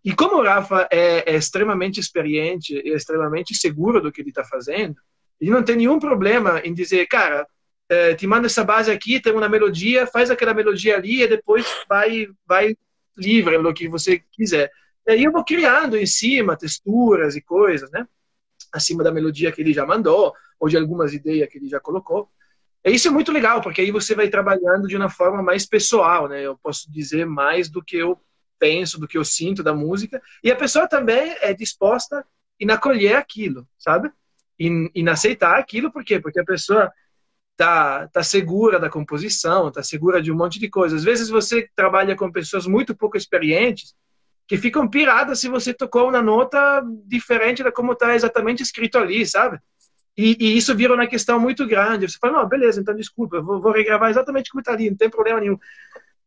e 0.06 0.14
como 0.14 0.36
o 0.38 0.44
Rafa 0.44 0.88
é, 0.92 1.34
é 1.34 1.36
extremamente 1.36 2.00
experiente 2.00 2.76
e 2.76 2.94
extremamente 2.94 3.56
seguro 3.56 4.00
do 4.00 4.12
que 4.12 4.22
ele 4.22 4.30
está 4.30 4.44
fazendo, 4.44 4.98
ele 5.42 5.50
não 5.50 5.64
tem 5.64 5.78
nenhum 5.78 5.98
problema 5.98 6.62
em 6.64 6.76
dizer, 6.76 7.08
cara, 7.08 7.48
é, 7.90 8.14
te 8.16 8.28
manda 8.28 8.48
essa 8.48 8.64
base 8.64 8.92
aqui, 8.92 9.20
tem 9.20 9.34
uma 9.34 9.48
melodia, 9.48 10.08
faz 10.08 10.30
aquela 10.30 10.54
melodia 10.54 10.96
ali 10.98 11.24
e 11.24 11.28
depois 11.28 11.66
vai, 11.88 12.28
vai 12.46 12.76
livre 13.16 13.58
no 13.58 13.74
que 13.74 13.88
você 13.88 14.22
quiser. 14.32 14.72
E 15.08 15.12
aí 15.12 15.24
eu 15.24 15.32
vou 15.32 15.44
criando 15.44 15.98
em 15.98 16.06
cima 16.06 16.58
texturas 16.58 17.36
e 17.36 17.42
coisas, 17.42 17.90
né? 17.92 18.08
Acima 18.74 19.04
da 19.04 19.12
melodia 19.12 19.52
que 19.52 19.62
ele 19.62 19.74
já 19.74 19.86
mandou, 19.86 20.34
ou 20.60 20.68
de 20.68 20.78
algumas 20.78 21.14
ideias 21.14 21.48
que 21.50 21.58
ele 21.58 21.70
já 21.70 21.80
colocou. 21.80 22.30
E 22.84 22.92
isso 22.92 23.08
é 23.08 23.12
muito 23.12 23.32
legal, 23.32 23.62
porque 23.62 23.82
aí 23.82 23.92
você 23.92 24.14
vai 24.14 24.30
trabalhando 24.30 24.88
de 24.88 24.96
uma 24.96 25.10
forma 25.10 25.42
mais 25.42 25.66
pessoal, 25.66 26.28
né? 26.28 26.42
Eu 26.42 26.58
posso 26.58 26.92
dizer 26.92 27.26
mais 27.26 27.70
do 27.70 27.84
que 27.84 27.98
eu 27.98 28.20
penso, 28.60 29.00
do 29.00 29.08
que 29.08 29.18
eu 29.18 29.24
sinto 29.24 29.64
da 29.64 29.74
música. 29.74 30.22
E 30.44 30.52
a 30.52 30.56
pessoa 30.56 30.88
também 30.88 31.36
é 31.42 31.54
disposta 31.54 32.26
em 32.60 32.70
acolher 32.70 33.16
aquilo, 33.16 33.68
sabe? 33.78 34.12
Em, 34.60 34.90
em 34.94 35.08
aceitar 35.08 35.58
aquilo, 35.58 35.92
por 35.92 36.04
quê? 36.04 36.20
Porque 36.20 36.40
a 36.40 36.46
pessoa 36.46 36.92
tá, 37.58 38.08
tá 38.08 38.24
segura 38.24 38.80
da 38.80 38.90
composição, 38.90 39.72
tá 39.72 39.82
segura 39.82 40.22
de 40.22 40.32
um 40.32 40.36
monte 40.36 40.60
de 40.60 40.70
coisas. 40.70 41.00
Às 41.00 41.04
vezes 41.04 41.30
você 41.30 41.68
trabalha 41.76 42.16
com 42.16 42.32
pessoas 42.32 42.68
muito 42.68 42.96
pouco 42.96 43.18
experientes 43.18 43.96
que 44.48 44.58
ficam 44.58 44.88
piradas 44.88 45.40
se 45.40 45.50
você 45.50 45.74
tocou 45.74 46.08
uma 46.08 46.22
nota 46.22 46.82
diferente 47.06 47.64
da 47.64 47.72
como 47.72 47.94
está 47.94 48.16
exatamente 48.16 48.62
escrito 48.62 48.98
ali, 48.98 49.26
sabe? 49.26 49.60
E, 50.16 50.38
e, 50.40 50.58
isso 50.58 50.74
vira 50.76 50.94
uma 50.94 51.08
questão 51.08 51.40
muito 51.40 51.68
grande. 51.68 52.08
Você 52.08 52.18
fala, 52.20 52.40
não, 52.40 52.48
beleza, 52.48 52.80
então 52.80 52.96
desculpa, 52.96 53.42
vou, 53.42 53.60
vou 53.60 53.72
regravar 53.72 54.10
exatamente 54.10 54.50
como 54.50 54.62
está 54.62 54.72
ali, 54.72 54.90
não 54.90 54.98
tem 54.98 55.10
problema 55.10 55.40
nenhum. 55.40 55.58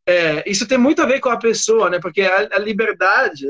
É, 0.05 0.49
isso 0.49 0.67
tem 0.67 0.79
muito 0.79 1.01
a 1.01 1.07
ver 1.07 1.21
com 1.21 1.29
a 1.29 1.39
pessoa, 1.39 1.89
né? 1.89 2.01
Porque 2.01 2.23
a, 2.23 2.49
a 2.53 2.59
liberdade, 2.59 3.47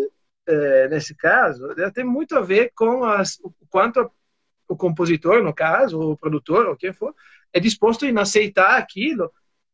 é, 0.47 0.89
nesse 0.89 1.14
caso, 1.14 1.74
tem 1.95 2.05
muito 2.05 2.37
a 2.37 2.41
ver 2.41 2.72
com 2.74 3.05
as, 3.05 3.39
o 3.43 3.53
quanto 3.68 4.11
o 4.68 4.76
compositor, 4.76 5.43
no 5.43 5.53
caso, 5.53 5.99
o 5.99 6.16
produtor, 6.16 6.66
ou 6.66 6.76
quem 6.76 6.93
for, 6.93 7.14
é 7.53 7.61
disposto 7.61 8.05
em 8.07 8.16
aceitar 8.18 8.76
aquilo 8.78 9.30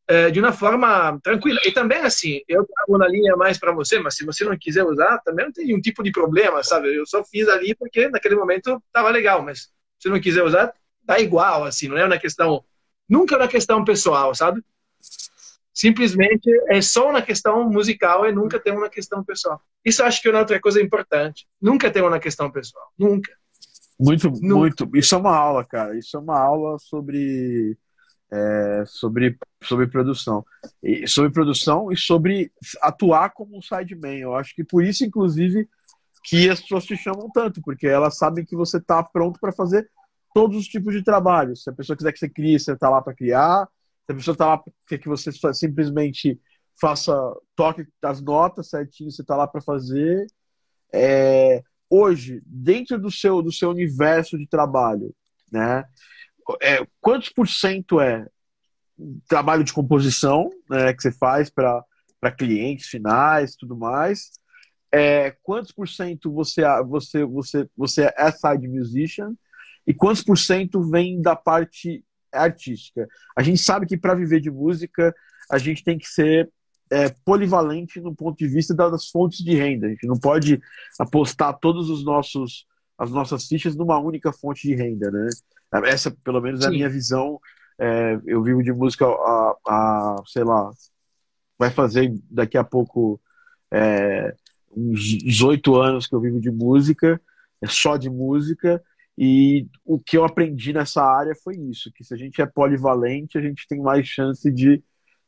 é, 0.09 0.31
de 0.31 0.39
uma 0.39 0.53
forma 0.53 1.19
tranquila. 1.23 1.61
E 1.65 1.73
também, 1.73 1.99
assim, 1.99 2.41
eu 2.49 2.65
trago 2.65 2.99
na 2.99 3.09
linha 3.09 3.37
mais 3.37 3.59
para 3.59 3.73
você, 3.73 3.99
mas 3.99 4.17
se 4.17 4.25
você 4.25 4.45
não 4.45 4.57
quiser 4.57 4.85
usar, 4.85 5.19
também 5.19 5.47
não 5.47 5.53
tem 5.53 5.67
nenhum 5.67 5.81
tipo 5.81 6.03
de 6.03 6.13
problema, 6.13 6.63
sabe? 6.63 6.95
Eu 6.95 7.07
só 7.07 7.25
fiz 7.25 7.49
ali 7.49 7.75
porque 7.75 8.09
naquele 8.09 8.37
momento 8.37 8.83
estava 8.87 9.11
legal, 9.11 9.43
mas 9.43 9.69
se 9.99 10.09
não 10.09 10.21
quiser 10.21 10.43
usar, 10.43 10.73
tá 11.07 11.19
igual, 11.19 11.65
assim, 11.65 11.89
não 11.89 11.99
é 11.99 12.05
uma 12.05 12.19
questão. 12.19 12.65
Nunca 13.09 13.35
é 13.35 13.39
uma 13.39 13.49
questão 13.49 13.85
pessoal, 13.85 14.35
sabe? 14.35 14.63
Simplesmente 15.73 16.49
é 16.69 16.81
só 16.81 17.11
uma 17.11 17.21
questão 17.21 17.69
musical 17.69 18.27
e 18.27 18.33
nunca 18.33 18.59
tem 18.59 18.73
uma 18.73 18.89
questão 18.89 19.23
pessoal. 19.23 19.61
Isso 19.85 20.03
acho 20.03 20.23
que 20.23 20.29
é 20.29 20.37
outra 20.37 20.61
coisa 20.61 20.81
importante. 20.81 21.47
Nunca 21.61 21.91
tem 21.91 22.03
uma 22.03 22.19
questão 22.19 22.51
pessoal. 22.51 22.91
Nunca. 22.99 23.31
Muito, 23.99 24.31
muito. 24.43 24.91
Isso 24.95 25.15
é 25.15 25.19
uma 25.19 25.35
aula, 25.35 25.65
cara. 25.65 25.97
Isso 25.97 26.17
é 26.17 26.21
uma 26.21 26.39
aula 26.39 26.79
sobre, 26.79 27.77
é, 28.31 28.85
sobre, 28.87 29.39
sobre 29.63 29.87
produção. 29.87 30.45
E, 30.83 31.07
sobre 31.09 31.31
produção 31.31 31.91
e 31.91 31.97
sobre 31.97 32.53
atuar 32.83 33.31
como 33.31 33.57
um 33.57 33.63
sideman. 33.63 34.19
Eu 34.19 34.35
acho 34.35 34.55
que 34.55 34.63
por 34.65 34.85
isso, 34.85 35.05
inclusive, 35.05 35.69
que 36.25 36.51
as 36.51 36.61
pessoas 36.61 36.85
te 36.85 36.97
chamam 36.97 37.31
tanto, 37.33 37.63
porque 37.63 37.87
elas 37.87 38.19
sabem 38.19 38.45
que 38.45 38.57
você 38.57 38.79
está 38.79 39.03
pronto 39.03 39.41
para 39.41 39.53
fazer 39.53 39.89
todos 40.35 40.59
os 40.59 40.67
tipos 40.67 40.93
de 40.93 41.03
trabalho. 41.03 41.57
Se 41.57 41.71
a 41.71 41.73
pessoa 41.73 41.97
quiser 41.97 42.13
que 42.13 42.19
você 42.19 42.29
crie, 42.29 42.59
você 42.59 42.73
está 42.73 42.91
lá 42.91 43.01
para 43.01 43.15
criar. 43.15 43.67
Se 44.05 44.13
a 44.13 44.15
pessoa 44.15 44.35
está 44.35 44.47
lá 44.47 44.63
quer 44.87 44.99
que 44.99 45.09
você 45.09 45.31
simplesmente 45.55 46.39
faça, 46.79 47.15
toque 47.55 47.87
as 48.03 48.21
notas 48.21 48.69
certinho, 48.69 49.11
você 49.11 49.23
está 49.23 49.35
lá 49.35 49.47
para 49.47 49.63
fazer. 49.63 50.27
É, 50.93 51.63
hoje, 51.89 52.43
dentro 52.45 52.99
do 52.99 53.11
seu, 53.11 53.43
do 53.43 53.53
seu 53.53 53.71
universo 53.71 54.39
de 54.39 54.47
trabalho, 54.47 55.15
né? 55.51 55.85
É, 56.63 56.87
quantos 57.01 57.29
por 57.29 57.49
cento 57.49 58.01
é 58.01 58.27
trabalho 59.29 59.65
de 59.65 59.73
composição 59.73 60.49
né, 60.71 60.93
que 60.95 61.03
você 61.03 61.13
faz 61.13 61.51
para 61.51 61.85
clientes 62.37 62.87
finais 62.87 63.57
tudo 63.57 63.77
mais? 63.77 64.31
É, 64.93 65.37
quantos 65.43 65.73
por 65.73 65.89
cento 65.89 66.33
você, 66.33 66.63
você, 66.85 67.25
você, 67.25 67.69
você 67.77 68.13
é 68.17 68.31
side 68.31 68.69
musician? 68.69 69.35
E 69.87 69.93
quantos 69.93 70.23
por 70.23 70.39
cento 70.39 70.89
vem 70.89 71.21
da 71.21 71.37
parte 71.37 72.05
artística? 72.33 73.07
A 73.37 73.43
gente 73.43 73.61
sabe 73.61 73.87
que 73.87 73.97
para 73.97 74.15
viver 74.15 74.41
de 74.41 74.51
música, 74.51 75.15
a 75.51 75.59
gente 75.59 75.85
tem 75.85 75.99
que 75.99 76.09
ser 76.09 76.51
é, 76.91 77.09
polivalente 77.25 78.01
no 78.01 78.15
ponto 78.15 78.37
de 78.37 78.49
vista 78.49 78.75
das 78.75 79.09
fontes 79.09 79.45
de 79.45 79.55
renda. 79.55 79.87
A 79.87 79.91
gente 79.91 80.07
não 80.07 80.19
pode 80.19 80.61
apostar 80.99 81.59
todos 81.59 81.91
os 81.91 82.05
nossos 82.05 82.67
as 82.99 83.11
nossas 83.11 83.47
fichas 83.47 83.77
numa 83.77 83.99
única 83.99 84.33
fonte 84.33 84.67
de 84.67 84.75
renda, 84.75 85.11
né? 85.11 85.29
Essa, 85.85 86.11
pelo 86.11 86.41
menos, 86.41 86.65
é 86.65 86.69
a 86.69 86.71
minha 86.71 86.89
visão. 86.89 87.39
É, 87.79 88.19
eu 88.25 88.43
vivo 88.43 88.63
de 88.63 88.73
música 88.73 89.05
há, 89.05 89.57
há, 89.69 90.23
sei 90.27 90.45
lá, 90.45 90.71
vai 91.59 91.71
fazer 91.71 92.15
daqui 92.31 92.57
a 92.57 92.65
pouco 92.65 93.21
é, 93.71 94.35
uns 94.75 95.01
18 95.01 95.75
anos 95.77 96.07
que 96.07 96.15
eu 96.15 96.21
vivo 96.21 96.41
de 96.41 96.51
música, 96.51 97.21
é 97.61 97.67
só 97.67 97.99
de 97.99 98.09
música, 98.09 98.83
e 99.19 99.67
o 99.85 99.99
que 99.99 100.17
eu 100.17 100.25
aprendi 100.25 100.73
nessa 100.73 101.03
área 101.03 101.35
foi 101.35 101.57
isso, 101.57 101.91
que 101.95 102.05
se 102.05 102.15
a 102.15 102.17
gente 102.17 102.41
é 102.41 102.47
polivalente, 102.47 103.39
a 103.39 103.41
gente 103.41 103.67
tem 103.69 103.81
mais 103.81 104.07
chance 104.07 104.51
de 104.51 104.83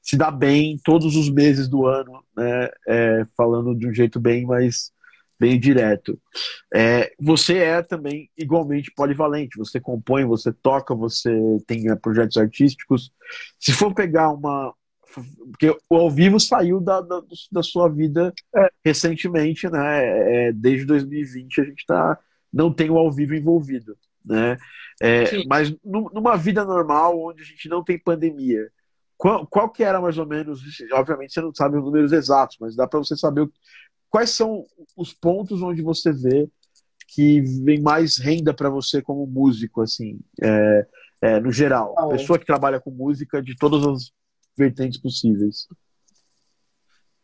se 0.09 0.17
dá 0.17 0.31
bem 0.31 0.79
todos 0.83 1.17
os 1.17 1.29
meses 1.29 1.69
do 1.69 1.87
ano, 1.87 2.25
né? 2.35 2.71
É, 2.89 3.27
falando 3.37 3.75
de 3.75 3.87
um 3.87 3.93
jeito 3.93 4.19
bem 4.19 4.47
mais 4.47 4.91
bem 5.39 5.61
direto. 5.61 6.19
É, 6.75 7.13
você 7.21 7.59
é 7.59 7.83
também 7.83 8.31
igualmente 8.37 8.91
polivalente. 8.91 9.59
Você 9.59 9.79
compõe, 9.79 10.25
você 10.25 10.51
toca, 10.51 10.95
você 10.95 11.31
tem 11.67 11.91
é, 11.91 11.95
projetos 11.95 12.39
artísticos. 12.39 13.13
Se 13.61 13.71
for 13.71 13.95
pegar 13.95 14.31
uma, 14.31 14.75
porque 15.51 15.77
o 15.91 15.97
ao 15.97 16.11
vivo 16.11 16.41
saiu 16.41 16.81
da, 16.81 17.03
da, 17.03 17.21
da 17.53 17.63
sua 17.63 17.87
vida 17.91 18.33
é. 18.57 18.71
recentemente, 18.83 19.69
né? 19.69 20.47
É, 20.47 20.53
desde 20.53 20.87
2020 20.87 21.61
a 21.61 21.65
gente 21.65 21.85
tá, 21.87 22.19
não 22.51 22.73
tem 22.73 22.89
o 22.89 22.97
ao 22.97 23.13
vivo 23.13 23.35
envolvido, 23.35 23.95
né? 24.25 24.57
É, 25.03 25.45
mas 25.47 25.71
numa 25.85 26.35
vida 26.35 26.65
normal, 26.65 27.21
onde 27.21 27.43
a 27.43 27.45
gente 27.45 27.69
não 27.69 27.85
tem 27.85 27.99
pandemia, 27.99 28.71
qual, 29.19 29.47
qual 29.47 29.69
que 29.69 29.83
era 29.83 30.01
mais 30.01 30.17
ou 30.17 30.27
menos, 30.27 30.61
obviamente 30.93 31.35
você 31.35 31.41
não 31.41 31.53
sabe 31.53 31.77
os 31.77 31.85
números 31.85 32.13
exatos, 32.13 32.57
mas 32.61 32.77
dá 32.77 32.87
para 32.87 33.01
você 33.01 33.17
saber 33.17 33.51
quais 34.09 34.31
são 34.31 34.65
os 34.97 35.13
pontos 35.13 35.61
onde 35.61 35.83
você 35.83 36.13
vê 36.13 36.49
que 37.09 37.41
vem 37.65 37.81
mais 37.81 38.17
renda 38.17 38.55
para 38.55 38.71
você 38.71 39.03
como 39.03 39.27
músico, 39.27 39.83
assim, 39.83 40.21
é, 40.41 40.87
é, 41.21 41.41
no 41.41 41.51
geral. 41.51 41.95
Ah, 41.99 42.07
Pessoa 42.09 42.39
que 42.39 42.47
trabalha 42.47 42.79
com 42.79 42.91
música 42.91 43.43
de 43.43 43.57
todas 43.57 43.85
as 43.85 44.13
vertentes 44.57 45.01
possíveis. 45.01 45.67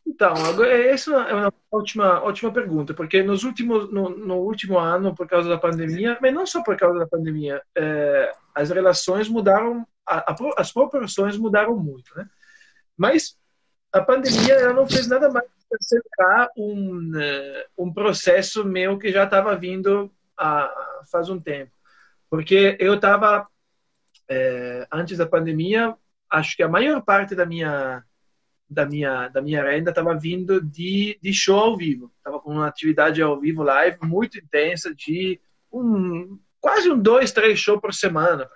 Então, 0.06 0.34
essa 0.64 1.14
é 1.14 1.34
uma 1.34 1.52
ótima, 1.72 2.22
ótima 2.22 2.52
pergunta, 2.52 2.92
porque 2.92 3.22
nos 3.22 3.42
últimos, 3.42 3.90
no, 3.90 4.10
no, 4.10 4.36
último 4.36 4.78
ano, 4.78 5.14
por 5.14 5.26
causa 5.26 5.48
da 5.48 5.56
pandemia, 5.56 6.18
mas 6.20 6.34
não 6.34 6.46
só 6.46 6.62
por 6.62 6.76
causa 6.76 6.98
da 6.98 7.06
pandemia, 7.06 7.62
é, 7.76 8.32
as 8.54 8.70
relações 8.70 9.28
mudaram, 9.28 9.86
a, 10.06 10.32
a, 10.32 10.36
as 10.58 10.72
proporções 10.72 11.36
mudaram 11.36 11.76
muito, 11.76 12.14
né? 12.16 12.26
Mas 12.96 13.36
a 13.92 14.00
pandemia 14.00 14.54
ela 14.54 14.72
não 14.72 14.88
fez 14.88 15.06
nada 15.06 15.30
mais 15.30 15.46
que 15.46 15.76
acelerar 15.76 16.48
um, 16.56 17.12
é, 17.18 17.66
um 17.78 17.92
processo 17.92 18.64
meu 18.64 18.98
que 18.98 19.12
já 19.12 19.24
estava 19.24 19.56
vindo 19.56 20.12
há, 20.36 20.72
faz 21.10 21.28
um 21.28 21.40
tempo. 21.40 21.72
Porque 22.28 22.76
eu 22.80 22.94
estava, 22.94 23.46
é, 24.28 24.86
antes 24.92 25.18
da 25.18 25.26
pandemia, 25.26 25.94
acho 26.30 26.56
que 26.56 26.62
a 26.62 26.68
maior 26.68 27.02
parte 27.02 27.34
da 27.34 27.46
minha 27.46 28.04
da 28.68 28.86
minha 28.86 29.28
da 29.28 29.42
minha 29.42 29.62
renda 29.62 29.90
estava 29.90 30.18
vindo 30.18 30.60
de, 30.60 31.18
de 31.22 31.32
show 31.32 31.58
ao 31.58 31.76
vivo. 31.76 32.10
Estava 32.16 32.40
com 32.40 32.50
uma 32.50 32.66
atividade 32.66 33.22
ao 33.22 33.38
vivo 33.38 33.62
live 33.62 33.98
muito 34.02 34.38
intensa 34.38 34.92
de 34.94 35.40
um 35.72 36.38
quase 36.60 36.90
um 36.90 36.98
dois 36.98 37.30
três 37.30 37.58
shows 37.60 37.80
por 37.80 37.92
semana. 37.92 38.48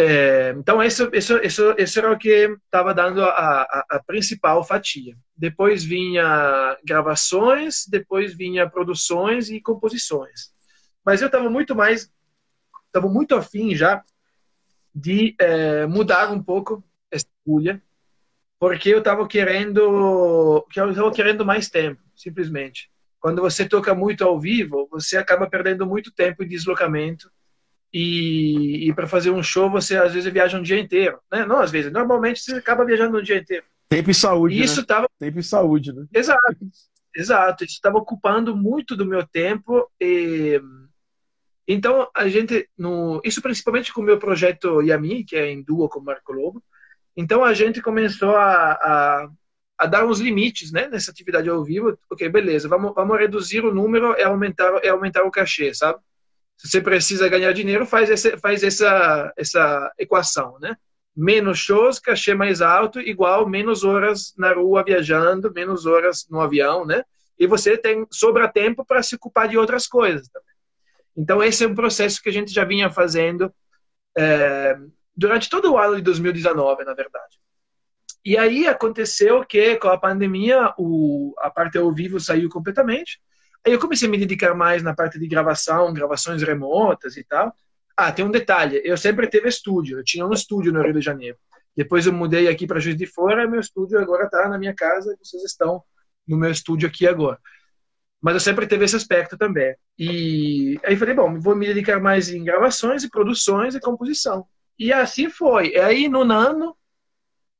É, 0.00 0.50
então 0.56 0.80
isso, 0.80 1.10
isso, 1.12 1.38
isso, 1.38 1.74
isso 1.76 1.98
era 1.98 2.12
o 2.12 2.16
que 2.16 2.56
estava 2.64 2.94
dando 2.94 3.20
a, 3.20 3.62
a, 3.62 3.84
a, 3.90 4.02
principal 4.04 4.62
fatia. 4.62 5.16
Depois 5.36 5.82
vinha 5.82 6.78
gravações, 6.84 7.84
depois 7.88 8.32
vinha 8.32 8.70
produções 8.70 9.50
e 9.50 9.60
composições. 9.60 10.52
Mas 11.04 11.20
eu 11.20 11.26
estava 11.26 11.50
muito 11.50 11.74
mais, 11.74 12.08
estava 12.86 13.08
muito 13.08 13.34
afim 13.34 13.74
já 13.74 14.04
de 14.94 15.34
é, 15.40 15.84
mudar 15.86 16.30
um 16.30 16.40
pouco 16.40 16.84
essa 17.10 17.26
agulha 17.44 17.82
porque 18.58 18.88
eu 18.88 18.98
estava 18.98 19.26
querendo, 19.26 20.64
que 20.70 20.80
eu 20.80 21.10
querendo 21.12 21.44
mais 21.44 21.68
tempo, 21.68 22.00
simplesmente. 22.16 22.90
Quando 23.20 23.40
você 23.40 23.68
toca 23.68 23.94
muito 23.94 24.24
ao 24.24 24.38
vivo, 24.38 24.88
você 24.90 25.16
acaba 25.16 25.48
perdendo 25.48 25.86
muito 25.86 26.12
tempo 26.12 26.42
em 26.42 26.48
deslocamento 26.48 27.30
e, 27.92 28.88
e 28.88 28.94
para 28.94 29.06
fazer 29.06 29.30
um 29.30 29.42
show 29.42 29.70
você 29.70 29.96
às 29.96 30.12
vezes 30.12 30.32
viaja 30.32 30.58
um 30.58 30.62
dia 30.62 30.78
inteiro, 30.78 31.18
né? 31.30 31.44
Não 31.44 31.60
às 31.60 31.70
vezes, 31.70 31.92
normalmente 31.92 32.40
você 32.40 32.54
acaba 32.54 32.84
viajando 32.84 33.18
um 33.18 33.22
dia 33.22 33.38
inteiro. 33.38 33.64
Tempo 33.88 34.10
e 34.10 34.14
saúde. 34.14 34.54
E 34.54 34.62
isso 34.62 34.80
né? 34.80 34.86
tava 34.86 35.08
tempo 35.18 35.38
e 35.38 35.42
saúde, 35.42 35.92
né? 35.92 36.06
Exato, 36.12 36.56
exato. 37.14 37.64
Isso 37.64 37.74
estava 37.74 37.98
ocupando 37.98 38.54
muito 38.56 38.96
do 38.96 39.06
meu 39.06 39.26
tempo 39.26 39.90
e 40.00 40.60
então 41.66 42.08
a 42.14 42.28
gente 42.28 42.68
no 42.78 43.20
isso 43.24 43.42
principalmente 43.42 43.92
com 43.92 44.00
o 44.00 44.04
meu 44.04 44.18
projeto 44.18 44.80
Yami, 44.80 45.24
que 45.24 45.36
é 45.36 45.50
em 45.50 45.62
duo 45.62 45.88
com 45.88 46.00
o 46.00 46.04
Marco 46.04 46.32
Lobo 46.32 46.62
então 47.18 47.42
a 47.42 47.52
gente 47.52 47.82
começou 47.82 48.36
a, 48.36 48.72
a, 48.74 49.28
a, 49.76 49.86
dar 49.86 50.06
uns 50.06 50.20
limites 50.20 50.70
né, 50.70 50.86
nessa 50.86 51.10
atividade 51.10 51.50
ao 51.50 51.64
vivo. 51.64 51.98
Ok, 52.08 52.28
beleza, 52.28 52.68
vamos, 52.68 52.94
vamos 52.94 53.18
reduzir 53.18 53.64
o 53.64 53.74
número 53.74 54.16
e 54.16 54.22
aumentar, 54.22 54.84
e 54.84 54.88
aumentar 54.88 55.24
o 55.24 55.30
cachê, 55.30 55.74
sabe? 55.74 55.98
Se 56.58 56.68
você 56.68 56.80
precisa 56.80 57.28
ganhar 57.28 57.52
dinheiro, 57.52 57.86
faz, 57.86 58.10
esse, 58.10 58.36
faz 58.38 58.64
essa, 58.64 59.32
essa 59.36 59.92
equação, 59.96 60.58
né? 60.58 60.76
Menos 61.16 61.58
shows, 61.58 61.98
cachê 62.00 62.34
mais 62.34 62.60
alto, 62.60 63.00
igual 63.00 63.48
menos 63.48 63.84
horas 63.84 64.34
na 64.36 64.52
rua 64.52 64.84
viajando, 64.84 65.52
menos 65.52 65.86
horas 65.86 66.26
no 66.28 66.40
avião, 66.40 66.84
né? 66.84 67.04
E 67.38 67.46
você 67.46 67.78
tem 67.78 68.04
sobra 68.10 68.48
tempo 68.48 68.84
para 68.84 69.02
se 69.02 69.14
ocupar 69.14 69.48
de 69.48 69.56
outras 69.56 69.86
coisas 69.86 70.28
também. 70.28 70.54
Então 71.16 71.42
esse 71.42 71.64
é 71.64 71.68
um 71.68 71.74
processo 71.74 72.20
que 72.20 72.28
a 72.28 72.32
gente 72.32 72.52
já 72.52 72.64
vinha 72.64 72.90
fazendo 72.90 73.52
é, 74.16 74.76
durante 75.16 75.48
todo 75.48 75.72
o 75.72 75.78
ano 75.78 75.96
de 75.96 76.02
2019, 76.02 76.84
na 76.84 76.94
verdade. 76.94 77.38
E 78.24 78.36
aí 78.36 78.66
aconteceu 78.66 79.44
que 79.44 79.76
com 79.76 79.88
a 79.88 79.98
pandemia 79.98 80.74
o, 80.76 81.34
a 81.38 81.50
parte 81.50 81.78
ao 81.78 81.92
vivo 81.92 82.18
saiu 82.18 82.48
completamente. 82.48 83.20
Aí 83.68 83.74
eu 83.74 83.78
comecei 83.78 84.08
a 84.08 84.10
me 84.10 84.16
dedicar 84.16 84.54
mais 84.54 84.82
na 84.82 84.94
parte 84.94 85.18
de 85.18 85.28
gravação, 85.28 85.92
gravações 85.92 86.42
remotas 86.42 87.18
e 87.18 87.22
tal. 87.22 87.54
Ah, 87.94 88.10
tem 88.10 88.24
um 88.24 88.30
detalhe, 88.30 88.80
eu 88.82 88.96
sempre 88.96 89.26
tive 89.26 89.46
estúdio, 89.46 89.98
eu 89.98 90.04
tinha 90.04 90.26
um 90.26 90.32
estúdio 90.32 90.72
no 90.72 90.82
Rio 90.82 90.94
de 90.94 91.02
Janeiro. 91.02 91.36
Depois 91.76 92.06
eu 92.06 92.12
mudei 92.14 92.48
aqui 92.48 92.66
para 92.66 92.80
Juiz 92.80 92.96
de 92.96 93.04
Fora, 93.04 93.46
meu 93.46 93.60
estúdio 93.60 93.98
agora 93.98 94.24
está 94.24 94.48
na 94.48 94.56
minha 94.56 94.74
casa, 94.74 95.14
vocês 95.22 95.44
estão 95.44 95.82
no 96.26 96.38
meu 96.38 96.50
estúdio 96.50 96.88
aqui 96.88 97.06
agora. 97.06 97.38
Mas 98.22 98.34
eu 98.34 98.40
sempre 98.40 98.66
teve 98.66 98.86
esse 98.86 98.96
aspecto 98.96 99.36
também. 99.36 99.76
E 99.98 100.80
aí 100.82 100.96
falei, 100.96 101.14
bom, 101.14 101.38
vou 101.38 101.54
me 101.54 101.66
dedicar 101.66 102.00
mais 102.00 102.30
em 102.30 102.42
gravações 102.42 103.04
e 103.04 103.10
produções 103.10 103.74
e 103.74 103.80
composição. 103.80 104.46
E 104.78 104.94
assim 104.94 105.28
foi. 105.28 105.72
E 105.72 105.78
aí, 105.78 106.08
no 106.08 106.22
ano, 106.22 106.74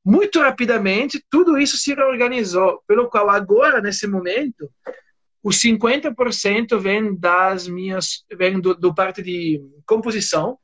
muito 0.02 0.40
rapidamente, 0.40 1.22
tudo 1.28 1.58
isso 1.58 1.76
se 1.76 1.92
reorganizou, 1.92 2.82
pelo 2.86 3.10
qual 3.10 3.28
agora, 3.28 3.82
nesse 3.82 4.06
momento, 4.06 4.70
os 5.42 5.56
50% 5.60 6.78
vem 6.78 7.14
das 7.14 7.68
minhas, 7.68 8.24
vem 8.36 8.60
do, 8.60 8.74
do, 8.74 8.94
parte 8.94 9.22
de 9.22 9.62
composição, 9.86 10.58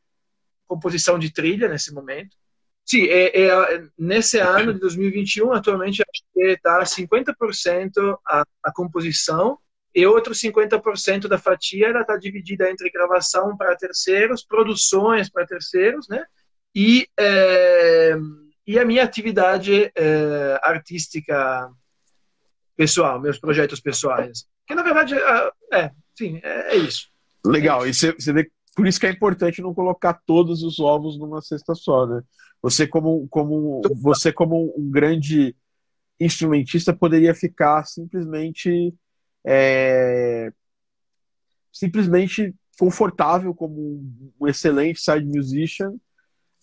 composição 0.67 1.19
de 1.19 1.33
trilha 1.33 1.69
nesse 1.69 1.93
momento. 1.93 2.37
Sim, 2.85 3.05
é, 3.05 3.47
é, 3.47 3.85
nesse 3.99 4.39
ano 4.39 4.75
de 4.75 4.81
2021, 4.81 5.53
atualmente, 5.53 6.03
está 6.37 6.83
50% 6.83 8.19
a, 8.27 8.45
a 8.63 8.73
composição 8.73 9.59
e 9.95 10.05
outro 10.07 10.35
50% 10.35 11.29
da 11.29 11.39
fatia 11.39 11.99
está 11.99 12.17
dividida 12.17 12.69
entre 12.69 12.91
gravação 12.91 13.57
para 13.57 13.77
terceiros, 13.77 14.45
produções 14.45 15.31
para 15.31 15.47
terceiros, 15.47 16.09
né? 16.09 16.25
e, 16.75 17.09
é, 17.19 18.17
e 18.67 18.79
a 18.79 18.85
minha 18.85 19.05
atividade 19.05 19.93
é, 19.95 20.61
artística 20.63 21.71
pessoal, 22.77 23.21
meus 23.21 23.39
projetos 23.39 23.81
pessoais. 23.81 24.47
Que 24.67 24.75
na 24.75 24.83
verdade 24.83 25.15
é, 25.15 25.51
é 25.73 25.91
sim, 26.17 26.41
é, 26.43 26.75
é 26.75 26.77
isso. 26.77 27.09
Legal, 27.45 27.87
e 27.87 27.93
você, 27.93 28.13
você 28.13 28.33
vê, 28.33 28.51
por 28.75 28.87
isso 28.87 28.99
que 28.99 29.07
é 29.07 29.11
importante 29.11 29.61
não 29.61 29.75
colocar 29.75 30.15
todos 30.27 30.63
os 30.63 30.79
ovos 30.81 31.19
numa 31.19 31.43
cesta 31.43 31.75
só, 31.75 32.07
né? 32.07 32.23
Você 32.63 32.87
como, 32.87 33.29
como, 33.29 33.83
você 33.97 34.33
como 34.33 34.73
um 34.77 34.91
grande 34.91 35.55
instrumentista 36.19 36.95
poderia 36.95 37.35
ficar 37.35 37.85
simplesmente 37.85 38.95
é, 39.45 40.51
simplesmente 41.71 42.55
confortável 42.79 43.55
como 43.55 44.03
um 44.41 44.49
excelente 44.49 45.01
side 45.01 45.27
musician 45.27 45.95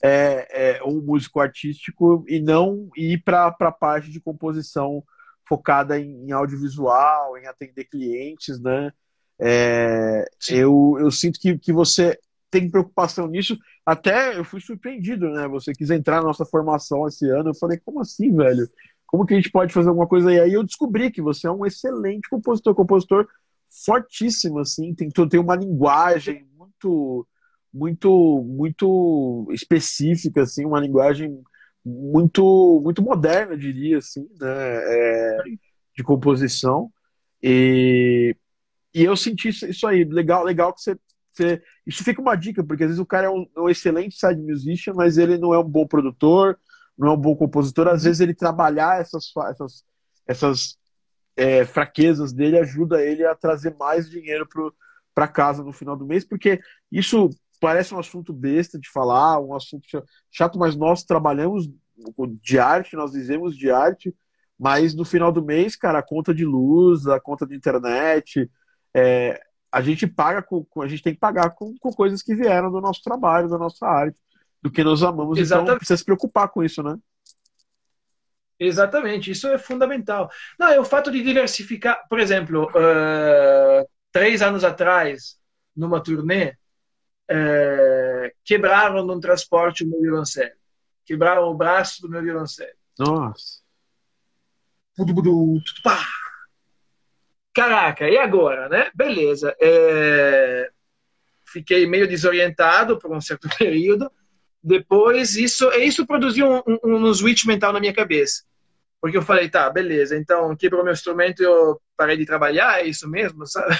é, 0.01 0.77
é, 0.77 0.83
um 0.83 1.01
músico 1.01 1.39
artístico 1.39 2.25
e 2.27 2.41
não 2.41 2.89
ir 2.95 3.21
para 3.23 3.47
a 3.47 3.71
parte 3.71 4.09
de 4.09 4.19
composição 4.19 5.03
focada 5.51 5.99
em, 5.99 6.27
em, 6.27 6.31
audiovisual, 6.31 7.37
em 7.37 7.45
atender 7.45 7.83
clientes, 7.83 8.57
né? 8.61 8.89
É, 9.37 10.23
eu, 10.49 10.95
eu 10.97 11.11
sinto 11.11 11.37
que, 11.41 11.57
que 11.57 11.73
você 11.73 12.17
tem 12.49 12.69
preocupação 12.69 13.27
nisso. 13.27 13.57
Até 13.85 14.37
eu 14.37 14.45
fui 14.45 14.61
surpreendido, 14.61 15.29
né? 15.29 15.45
Você 15.49 15.73
quis 15.73 15.89
entrar 15.89 16.17
na 16.17 16.27
nossa 16.27 16.45
formação 16.45 17.05
esse 17.05 17.27
ano. 17.29 17.49
Eu 17.49 17.55
falei, 17.55 17.77
como 17.83 17.99
assim, 17.99 18.33
velho? 18.33 18.65
Como 19.05 19.25
que 19.25 19.33
a 19.33 19.37
gente 19.37 19.51
pode 19.51 19.73
fazer 19.73 19.89
alguma 19.89 20.07
coisa 20.07 20.29
aí? 20.29 20.39
Aí 20.39 20.53
eu 20.53 20.63
descobri 20.63 21.11
que 21.11 21.21
você 21.21 21.47
é 21.47 21.51
um 21.51 21.65
excelente 21.65 22.29
compositor, 22.29 22.73
compositor 22.73 23.27
fortíssimo, 23.85 24.59
assim, 24.59 24.93
tem, 24.93 25.09
tem 25.09 25.39
uma 25.39 25.55
linguagem 25.55 26.47
muito 26.57 27.27
muito 27.73 28.43
muito 28.45 29.47
específica 29.51 30.41
assim 30.41 30.65
uma 30.65 30.79
linguagem 30.81 31.41
muito 31.83 32.81
muito 32.83 33.01
moderna 33.01 33.57
diria 33.57 33.97
assim 33.97 34.27
né 34.39 34.47
é, 34.49 35.37
de 35.95 36.03
composição. 36.03 36.91
E, 37.41 38.35
e 38.93 39.03
eu 39.03 39.15
senti 39.15 39.49
isso 39.49 39.87
aí. 39.87 40.03
Legal 40.03 40.43
legal 40.43 40.73
que 40.73 40.81
você, 40.81 40.97
você 41.33 41.61
isso 41.85 42.03
fica 42.03 42.21
uma 42.21 42.35
dica 42.35 42.63
porque 42.63 42.83
às 42.83 42.89
vezes 42.89 43.01
o 43.01 43.05
cara 43.05 43.27
é 43.27 43.29
um, 43.29 43.47
um, 43.57 43.69
excelente 43.69 44.15
side 44.15 44.41
musician 44.41 44.93
mas 44.95 45.17
ele 45.17 45.37
não 45.37 45.53
é 45.53 45.59
um 45.59 45.67
bom 45.67 45.87
produtor 45.87 46.59
não 46.97 47.09
é 47.09 47.11
um 47.13 47.17
bom 47.17 47.35
compositor. 47.35 47.87
Às 47.87 48.03
vezes 48.03 48.19
ele 48.19 48.33
trabalhar 48.33 49.01
essas 49.01 49.31
essas 49.49 49.83
essas 50.27 50.77
é, 51.35 51.65
fraquezas 51.65 52.31
dele 52.31 52.59
ajuda 52.59 53.01
ele 53.01 53.25
a 53.25 53.35
trazer 53.35 53.75
mais 53.75 54.09
dinheiro 54.09 54.47
para 55.13 55.27
casa 55.27 55.63
no 55.63 55.73
final 55.73 55.95
do 55.95 56.05
mês 56.05 56.23
porque 56.25 56.59
isso 56.91 57.29
parece 57.61 57.93
um 57.93 57.99
assunto 57.99 58.33
besta 58.33 58.79
de 58.79 58.89
falar, 58.89 59.39
um 59.39 59.53
assunto 59.53 59.87
chato, 60.31 60.57
mas 60.57 60.75
nós 60.75 61.03
trabalhamos 61.03 61.69
de 62.41 62.57
arte, 62.57 62.95
nós 62.95 63.11
dizemos 63.11 63.55
de 63.55 63.69
arte, 63.69 64.13
mas 64.59 64.95
no 64.95 65.05
final 65.05 65.31
do 65.31 65.45
mês, 65.45 65.75
cara, 65.75 65.99
a 65.99 66.03
conta 66.03 66.33
de 66.33 66.43
luz, 66.43 67.05
a 67.05 67.19
conta 67.19 67.45
de 67.45 67.55
internet, 67.55 68.49
é, 68.95 69.39
a 69.71 69.79
gente 69.79 70.07
paga 70.07 70.41
com, 70.41 70.65
a 70.81 70.87
gente 70.87 71.03
tem 71.03 71.13
que 71.13 71.19
pagar 71.19 71.51
com, 71.51 71.77
com, 71.79 71.91
coisas 71.91 72.23
que 72.23 72.35
vieram 72.35 72.71
do 72.71 72.81
nosso 72.81 73.03
trabalho, 73.03 73.47
da 73.47 73.59
nossa 73.59 73.85
arte, 73.85 74.19
do 74.59 74.71
que 74.71 74.83
nós 74.83 75.03
amamos. 75.03 75.37
Então, 75.37 75.43
Exatamente. 75.43 75.67
Então 75.67 75.77
precisa 75.77 75.97
se 75.97 76.05
preocupar 76.05 76.49
com 76.49 76.63
isso, 76.63 76.81
né? 76.81 76.97
Exatamente, 78.59 79.31
isso 79.31 79.47
é 79.47 79.57
fundamental. 79.57 80.29
Não, 80.59 80.67
é 80.67 80.79
o 80.79 80.85
fato 80.85 81.11
de 81.11 81.23
diversificar, 81.23 82.07
por 82.07 82.19
exemplo, 82.19 82.65
uh, 82.65 83.87
três 84.11 84.41
anos 84.41 84.63
atrás, 84.63 85.37
numa 85.75 86.01
turnê, 86.01 86.55
é, 87.33 88.33
quebraram 88.43 89.05
num 89.05 89.19
transporte 89.19 89.85
o 89.85 89.87
meu 89.87 90.01
violoncelo. 90.01 90.51
Quebraram 91.05 91.43
o 91.43 91.53
braço 91.53 92.01
do 92.01 92.09
meu 92.09 92.21
violoncelo. 92.21 92.75
Nossa. 92.99 93.61
Caraca, 97.53 98.09
e 98.09 98.17
agora, 98.17 98.67
né? 98.67 98.91
Beleza. 98.93 99.55
É... 99.61 100.69
Fiquei 101.45 101.87
meio 101.87 102.07
desorientado 102.07 102.99
por 102.99 103.11
um 103.11 103.21
certo 103.21 103.47
período. 103.57 104.11
Depois, 104.61 105.35
isso, 105.37 105.71
isso 105.71 106.05
produziu 106.05 106.47
um, 106.47 106.61
um, 106.83 106.95
um 107.07 107.13
switch 107.13 107.45
mental 107.45 107.71
na 107.71 107.79
minha 107.79 107.93
cabeça. 107.93 108.43
Porque 108.99 109.17
eu 109.17 109.21
falei, 109.23 109.49
tá, 109.49 109.67
beleza, 109.69 110.15
então 110.15 110.55
quebrou 110.55 110.83
meu 110.83 110.93
instrumento 110.93 111.41
e 111.41 111.45
eu 111.45 111.81
parei 111.97 112.15
de 112.15 112.25
trabalhar, 112.25 112.81
é 112.81 112.87
isso 112.87 113.09
mesmo, 113.09 113.47
sabe? 113.47 113.75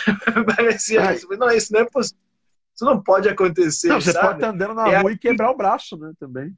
Parecia 0.56 1.04
Ai. 1.04 1.16
isso. 1.16 1.28
Não, 1.30 1.52
isso 1.52 1.72
não 1.72 1.82
é 1.82 1.86
possível. 1.86 2.31
Isso 2.74 2.86
não 2.86 3.02
pode 3.02 3.28
acontecer. 3.30 3.90
Não, 3.90 4.02
você 4.02 4.12
sabe? 4.12 4.26
pode 4.26 4.38
estar 4.38 4.50
andando 4.50 4.74
na 4.74 4.90
é 4.90 4.98
rua 5.02 5.12
e 5.12 5.18
quebrar 5.18 5.52
o 5.52 5.58
braço, 5.58 5.98
né? 5.98 6.12
Também. 6.20 6.56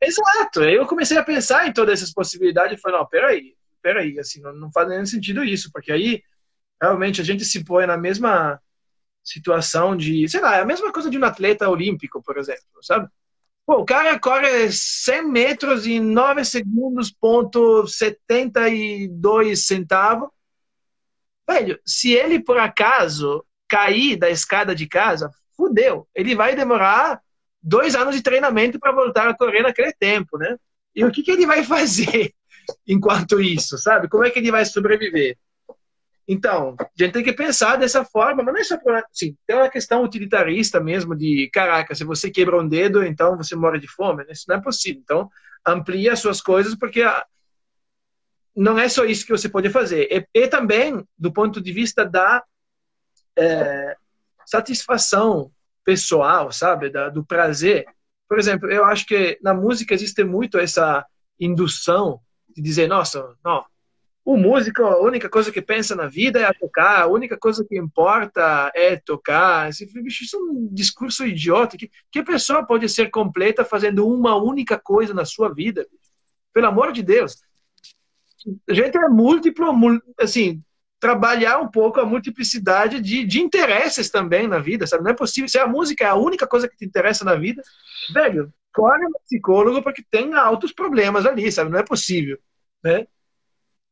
Exato. 0.00 0.60
Aí 0.60 0.74
eu 0.74 0.86
comecei 0.86 1.18
a 1.18 1.24
pensar 1.24 1.66
em 1.66 1.72
todas 1.72 2.00
essas 2.00 2.12
possibilidades 2.12 2.78
e 2.78 2.80
falei, 2.80 2.98
não, 2.98 3.06
peraí, 3.06 3.54
peraí, 3.82 4.18
assim, 4.18 4.40
não, 4.40 4.52
não 4.54 4.72
faz 4.72 4.88
nenhum 4.88 5.06
sentido 5.06 5.44
isso, 5.44 5.70
porque 5.72 5.92
aí 5.92 6.22
realmente 6.80 7.20
a 7.20 7.24
gente 7.24 7.44
se 7.44 7.64
põe 7.64 7.86
na 7.86 7.96
mesma 7.96 8.60
situação 9.22 9.96
de, 9.96 10.26
sei 10.28 10.40
lá, 10.40 10.56
é 10.56 10.60
a 10.62 10.66
mesma 10.66 10.92
coisa 10.92 11.10
de 11.10 11.18
um 11.18 11.24
atleta 11.24 11.68
olímpico, 11.68 12.22
por 12.22 12.38
exemplo, 12.38 12.82
sabe? 12.82 13.08
Pô, 13.66 13.80
o 13.80 13.84
cara 13.84 14.18
corre 14.18 14.72
100 14.72 15.28
metros 15.28 15.86
em 15.86 16.00
9 16.00 16.44
segundos, 16.44 17.10
ponto 17.10 17.86
72 17.86 19.66
centavos. 19.66 20.30
Velho, 21.48 21.78
se 21.84 22.12
ele 22.12 22.42
por 22.42 22.58
acaso 22.58 23.44
cair 23.70 24.16
da 24.16 24.28
escada 24.28 24.74
de 24.74 24.86
casa, 24.86 25.30
fudeu. 25.56 26.08
Ele 26.14 26.34
vai 26.34 26.56
demorar 26.56 27.20
dois 27.62 27.94
anos 27.94 28.16
de 28.16 28.22
treinamento 28.22 28.80
para 28.80 28.92
voltar 28.92 29.28
a 29.28 29.36
correr 29.36 29.62
naquele 29.62 29.92
tempo, 29.92 30.36
né? 30.36 30.56
E 30.94 31.04
o 31.04 31.12
que, 31.12 31.22
que 31.22 31.30
ele 31.30 31.46
vai 31.46 31.62
fazer 31.64 32.34
enquanto 32.86 33.40
isso, 33.40 33.78
sabe? 33.78 34.08
Como 34.08 34.24
é 34.24 34.30
que 34.30 34.40
ele 34.40 34.50
vai 34.50 34.64
sobreviver? 34.64 35.38
Então, 36.26 36.76
a 36.78 36.84
gente 36.96 37.12
tem 37.12 37.24
que 37.24 37.32
pensar 37.32 37.76
dessa 37.76 38.04
forma, 38.04 38.42
mas 38.42 38.54
não 38.54 38.60
é 38.60 38.64
só 38.64 38.78
por, 38.78 38.94
assim, 38.94 39.36
tem 39.46 39.56
uma 39.56 39.68
questão 39.68 40.04
utilitarista 40.04 40.78
mesmo 40.78 41.16
de, 41.16 41.50
caraca, 41.52 41.94
se 41.94 42.04
você 42.04 42.30
quebra 42.30 42.60
um 42.60 42.68
dedo, 42.68 43.04
então 43.04 43.36
você 43.36 43.56
morre 43.56 43.80
de 43.80 43.88
fome, 43.88 44.24
né? 44.24 44.32
isso 44.32 44.44
não 44.48 44.56
é 44.56 44.60
possível. 44.60 45.00
Então, 45.02 45.30
amplia 45.66 46.14
suas 46.14 46.40
coisas, 46.40 46.76
porque 46.76 47.02
não 48.54 48.78
é 48.78 48.88
só 48.88 49.04
isso 49.04 49.26
que 49.26 49.32
você 49.32 49.48
pode 49.48 49.70
fazer. 49.70 50.08
E, 50.08 50.42
e 50.42 50.46
também, 50.46 51.04
do 51.18 51.32
ponto 51.32 51.60
de 51.60 51.72
vista 51.72 52.04
da 52.04 52.44
é, 53.36 53.96
satisfação 54.46 55.50
pessoal, 55.84 56.52
sabe, 56.52 56.90
da, 56.90 57.08
do 57.08 57.24
prazer. 57.24 57.86
Por 58.28 58.38
exemplo, 58.38 58.70
eu 58.70 58.84
acho 58.84 59.06
que 59.06 59.38
na 59.42 59.54
música 59.54 59.94
existe 59.94 60.22
muito 60.24 60.58
essa 60.58 61.04
indução 61.38 62.20
de 62.48 62.62
dizer, 62.62 62.88
nossa, 62.88 63.34
não, 63.44 63.64
o 64.24 64.36
músico, 64.36 64.82
a 64.82 65.00
única 65.00 65.28
coisa 65.28 65.50
que 65.50 65.62
pensa 65.62 65.96
na 65.96 66.06
vida 66.06 66.40
é 66.40 66.52
tocar, 66.52 67.02
a 67.02 67.06
única 67.06 67.36
coisa 67.36 67.64
que 67.64 67.76
importa 67.76 68.70
é 68.74 68.96
tocar. 68.96 69.70
Isso 69.70 69.84
é 69.84 70.38
um 70.38 70.68
discurso 70.70 71.26
idiota. 71.26 71.76
Que, 71.76 71.90
que 72.12 72.22
pessoa 72.22 72.64
pode 72.64 72.88
ser 72.88 73.10
completa 73.10 73.64
fazendo 73.64 74.06
uma 74.06 74.36
única 74.36 74.78
coisa 74.78 75.14
na 75.14 75.24
sua 75.24 75.52
vida? 75.52 75.86
Pelo 76.52 76.66
amor 76.66 76.92
de 76.92 77.02
Deus. 77.02 77.42
A 78.68 78.74
gente 78.74 78.96
é 78.96 79.08
múltiplo, 79.08 79.72
assim, 80.18 80.62
trabalhar 81.00 81.58
um 81.58 81.68
pouco 81.68 81.98
a 81.98 82.04
multiplicidade 82.04 83.00
de, 83.00 83.24
de 83.24 83.40
interesses 83.40 84.10
também 84.10 84.46
na 84.46 84.58
vida, 84.58 84.86
sabe? 84.86 85.02
Não 85.02 85.10
é 85.10 85.14
possível. 85.14 85.48
Se 85.48 85.58
a 85.58 85.66
música 85.66 86.04
é 86.04 86.08
a 86.08 86.14
única 86.14 86.46
coisa 86.46 86.68
que 86.68 86.76
te 86.76 86.84
interessa 86.84 87.24
na 87.24 87.34
vida, 87.34 87.62
velho, 88.12 88.52
corre 88.72 89.08
no 89.08 89.18
psicólogo 89.20 89.82
porque 89.82 90.04
tem 90.10 90.34
altos 90.34 90.72
problemas 90.72 91.24
ali, 91.24 91.50
sabe? 91.50 91.70
Não 91.70 91.78
é 91.78 91.82
possível, 91.82 92.38
né? 92.84 93.06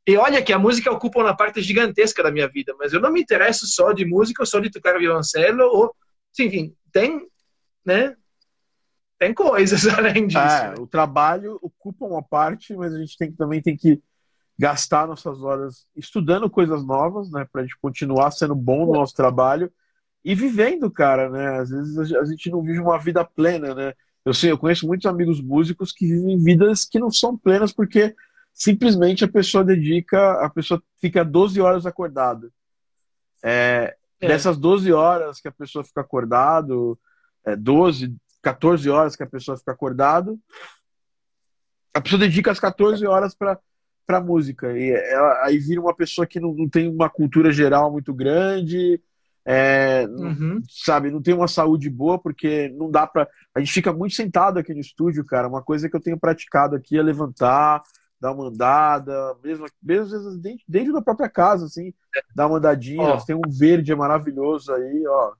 E 0.07 0.17
olha 0.17 0.43
que 0.43 0.53
a 0.53 0.59
música 0.59 0.93
ocupa 0.93 1.21
uma 1.21 1.37
parte 1.37 1.61
gigantesca 1.63 2.23
da 2.23 2.31
minha 2.31 2.49
vida, 2.49 2.75
mas 2.79 2.93
eu 2.93 3.01
não 3.01 3.13
me 3.13 3.21
interesso 3.21 3.67
só 3.67 3.93
de 3.93 4.05
música, 4.05 4.43
ou 4.43 4.47
só 4.47 4.61
de 4.61 4.71
tocar 4.71 4.99
violoncelo, 4.99 5.65
ou, 5.65 5.95
enfim, 6.39 6.75
tem, 6.93 7.27
né? 7.85 8.15
Tem 9.19 9.35
coisas 9.35 9.87
além 9.89 10.27
disso. 10.27 10.39
É, 10.39 10.75
o 10.79 10.87
trabalho 10.87 11.59
ocupa 11.63 12.07
uma 12.07 12.23
parte, 12.23 12.75
mas 12.75 12.95
a 12.95 12.99
gente 12.99 13.17
tem, 13.17 13.33
também 13.33 13.61
tem 13.61 13.77
que 13.77 14.01
gastar 14.59 15.07
nossas 15.07 15.41
horas 15.43 15.87
estudando 15.95 16.51
coisas 16.51 16.85
novas, 16.85 17.31
né, 17.31 17.47
para 17.51 17.61
a 17.61 17.65
gente 17.65 17.79
continuar 17.81 18.31
sendo 18.33 18.55
bom 18.55 18.87
no 18.87 18.95
nosso 18.95 19.15
trabalho 19.15 19.73
e 20.25 20.35
vivendo, 20.35 20.91
cara, 20.91 21.31
né? 21.31 21.59
Às 21.61 21.71
vezes 21.71 22.13
a 22.13 22.25
gente 22.25 22.51
não 22.51 22.61
vive 22.63 22.81
uma 22.81 22.99
vida 22.99 23.25
plena, 23.25 23.75
né? 23.75 23.95
Eu 24.25 24.35
sei, 24.35 24.51
eu 24.51 24.59
conheço 24.59 24.87
muitos 24.87 25.07
amigos 25.07 25.41
músicos 25.41 25.93
que 25.93 26.07
vivem 26.07 26.37
vidas 26.39 26.85
que 26.85 26.99
não 26.99 27.11
são 27.11 27.37
plenas 27.37 27.73
porque 27.73 28.15
simplesmente 28.53 29.25
a 29.25 29.29
pessoa 29.29 29.65
dedica, 29.65 30.33
a 30.45 30.51
pessoa 30.51 30.83
fica 31.01 31.25
12 31.25 31.61
horas 31.61 31.87
acordada. 31.87 32.51
É, 33.43 33.97
é. 34.21 34.29
Dessas 34.29 34.59
12 34.59 34.93
horas 34.93 35.41
que 35.41 35.49
a 35.49 35.53
pessoa 35.53 35.85
fica 35.85 36.01
acordado, 36.01 36.99
é, 37.45 37.55
12, 37.55 38.15
14 38.43 38.91
horas 38.91 39.15
que 39.15 39.23
a 39.23 39.29
pessoa 39.29 39.57
fica 39.57 39.71
acordado, 39.71 40.39
a 41.95 42.01
pessoa 42.01 42.21
dedica 42.21 42.51
as 42.51 42.61
14 42.61 43.07
horas 43.07 43.35
para 43.35 43.59
para 44.09 44.23
música. 44.23 44.73
E 44.73 44.91
ela, 44.91 45.45
aí 45.45 45.59
vira 45.59 45.83
uma 45.83 45.95
pessoa 45.95 46.27
que 46.27 46.41
não, 46.41 46.55
não 46.55 46.67
tem 46.67 46.89
uma 46.89 47.11
cultura 47.11 47.53
geral 47.53 47.93
muito 47.93 48.15
grande, 48.15 48.99
é, 49.45 50.07
uhum. 50.09 50.63
sabe, 50.67 51.11
não 51.11 51.21
tem 51.21 51.35
uma 51.35 51.47
saúde 51.47 51.91
boa, 51.91 52.19
porque 52.19 52.71
não 52.71 52.91
dá 52.91 53.07
para 53.07 53.29
A 53.55 53.61
gente 53.61 53.73
fica 53.73 53.93
muito 53.93 54.15
sentado 54.15 54.59
aqui 54.59 54.73
no 54.73 54.81
estúdio, 54.81 55.25
cara. 55.25 55.47
Uma 55.47 55.63
coisa 55.63 55.91
que 55.91 55.97
eu 55.97 56.01
tenho 56.01 56.19
praticado 56.19 56.75
aqui 56.75 56.99
é 56.99 57.03
levantar, 57.03 57.83
dar 58.19 58.33
uma 58.33 58.49
andada, 58.49 59.37
mesmo, 59.45 59.67
mesmo 59.83 60.39
dentro, 60.39 60.65
dentro 60.67 60.93
da 60.95 61.03
própria 61.03 61.29
casa, 61.29 61.67
assim, 61.67 61.93
dar 62.35 62.47
uma 62.47 62.57
andadinha. 62.57 63.15
Oh. 63.15 63.25
Tem 63.25 63.37
um 63.37 63.43
verde 63.47 63.95
maravilhoso 63.95 64.73
aí, 64.73 65.07
ó. 65.07 65.33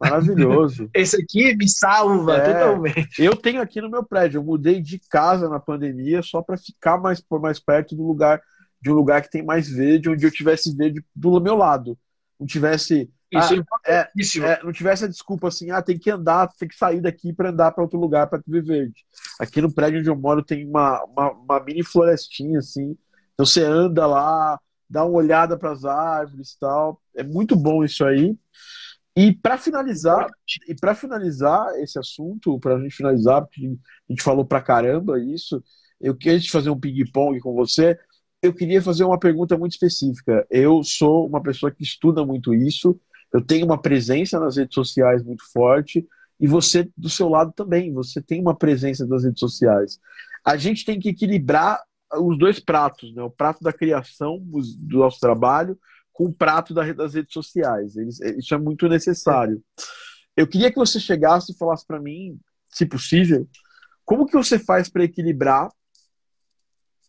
Maravilhoso. 0.00 0.88
Esse 0.94 1.20
aqui 1.20 1.56
me 1.56 1.68
salva 1.68 2.36
é, 2.36 2.52
totalmente. 2.52 3.22
Eu 3.22 3.34
tenho 3.34 3.60
aqui 3.60 3.80
no 3.80 3.90
meu 3.90 4.04
prédio. 4.04 4.38
Eu 4.38 4.44
mudei 4.44 4.80
de 4.80 4.98
casa 5.10 5.48
na 5.48 5.58
pandemia 5.58 6.22
só 6.22 6.40
para 6.40 6.56
ficar 6.56 6.98
mais, 6.98 7.22
mais 7.40 7.58
perto 7.58 7.96
do 7.96 8.06
lugar 8.06 8.40
de 8.80 8.90
um 8.90 8.94
lugar 8.94 9.22
que 9.22 9.30
tem 9.30 9.42
mais 9.42 9.68
verde, 9.68 10.08
onde 10.08 10.24
eu 10.24 10.30
tivesse 10.30 10.74
verde 10.74 11.04
do 11.14 11.40
meu 11.40 11.56
lado. 11.56 11.98
Não 12.38 12.46
tivesse. 12.46 13.10
Isso 13.30 13.54
ah, 13.60 13.80
é, 13.86 14.08
é, 14.40 14.62
não 14.64 14.72
tivesse 14.72 15.04
a 15.04 15.08
desculpa 15.08 15.48
assim, 15.48 15.70
ah, 15.70 15.82
tem 15.82 15.98
que 15.98 16.10
andar, 16.10 16.48
tem 16.58 16.66
que 16.66 16.76
sair 16.76 16.98
daqui 16.98 17.30
para 17.30 17.50
andar 17.50 17.72
para 17.72 17.84
outro 17.84 17.98
lugar 17.98 18.26
para 18.26 18.40
ver 18.46 18.62
verde. 18.62 19.04
Aqui 19.38 19.60
no 19.60 19.70
prédio 19.70 20.00
onde 20.00 20.08
eu 20.08 20.16
moro 20.16 20.42
tem 20.42 20.66
uma, 20.66 21.04
uma, 21.04 21.32
uma 21.32 21.60
mini 21.60 21.84
florestinha 21.84 22.60
assim. 22.60 22.96
Então 23.34 23.44
você 23.44 23.62
anda 23.62 24.06
lá, 24.06 24.58
dá 24.88 25.04
uma 25.04 25.18
olhada 25.18 25.58
para 25.58 25.72
as 25.72 25.84
árvores 25.84 26.52
e 26.52 26.58
tal. 26.58 27.02
É 27.14 27.22
muito 27.22 27.54
bom 27.54 27.84
isso 27.84 28.02
aí. 28.02 28.34
E 29.18 29.34
para 29.34 29.58
finalizar, 29.58 30.28
e 30.68 30.76
para 30.76 30.94
finalizar 30.94 31.74
esse 31.80 31.98
assunto, 31.98 32.56
para 32.60 32.76
a 32.76 32.80
gente 32.80 32.94
finalizar, 32.94 33.42
porque 33.42 33.66
a 33.66 34.12
gente 34.12 34.22
falou 34.22 34.44
pra 34.44 34.62
caramba 34.62 35.18
isso, 35.18 35.60
eu 36.00 36.14
queria 36.14 36.40
fazer 36.48 36.70
um 36.70 36.78
ping-pong 36.78 37.40
com 37.40 37.52
você. 37.52 37.98
Eu 38.40 38.54
queria 38.54 38.80
fazer 38.80 39.02
uma 39.02 39.18
pergunta 39.18 39.58
muito 39.58 39.72
específica. 39.72 40.46
Eu 40.48 40.84
sou 40.84 41.26
uma 41.26 41.42
pessoa 41.42 41.72
que 41.72 41.82
estuda 41.82 42.24
muito 42.24 42.54
isso, 42.54 42.96
eu 43.34 43.44
tenho 43.44 43.66
uma 43.66 43.76
presença 43.76 44.38
nas 44.38 44.56
redes 44.56 44.76
sociais 44.76 45.20
muito 45.24 45.42
forte, 45.52 46.06
e 46.38 46.46
você, 46.46 46.88
do 46.96 47.10
seu 47.10 47.28
lado 47.28 47.52
também, 47.52 47.92
você 47.92 48.22
tem 48.22 48.40
uma 48.40 48.56
presença 48.56 49.04
nas 49.04 49.24
redes 49.24 49.40
sociais. 49.40 49.98
A 50.44 50.56
gente 50.56 50.84
tem 50.84 51.00
que 51.00 51.08
equilibrar 51.08 51.82
os 52.20 52.38
dois 52.38 52.60
pratos, 52.60 53.12
né? 53.12 53.22
o 53.24 53.30
prato 53.30 53.64
da 53.64 53.72
criação 53.72 54.38
do 54.38 54.98
nosso 54.98 55.18
trabalho 55.18 55.76
com 56.18 56.24
o 56.24 56.32
prato 56.32 56.74
das 56.74 57.14
redes 57.14 57.32
sociais. 57.32 57.94
Isso 58.36 58.52
é 58.52 58.58
muito 58.58 58.88
necessário. 58.88 59.62
Eu 60.36 60.48
queria 60.48 60.68
que 60.68 60.76
você 60.76 60.98
chegasse 60.98 61.52
e 61.52 61.56
falasse 61.56 61.86
para 61.86 62.00
mim, 62.00 62.36
se 62.68 62.84
possível, 62.84 63.48
como 64.04 64.26
que 64.26 64.36
você 64.36 64.58
faz 64.58 64.88
para 64.88 65.04
equilibrar 65.04 65.68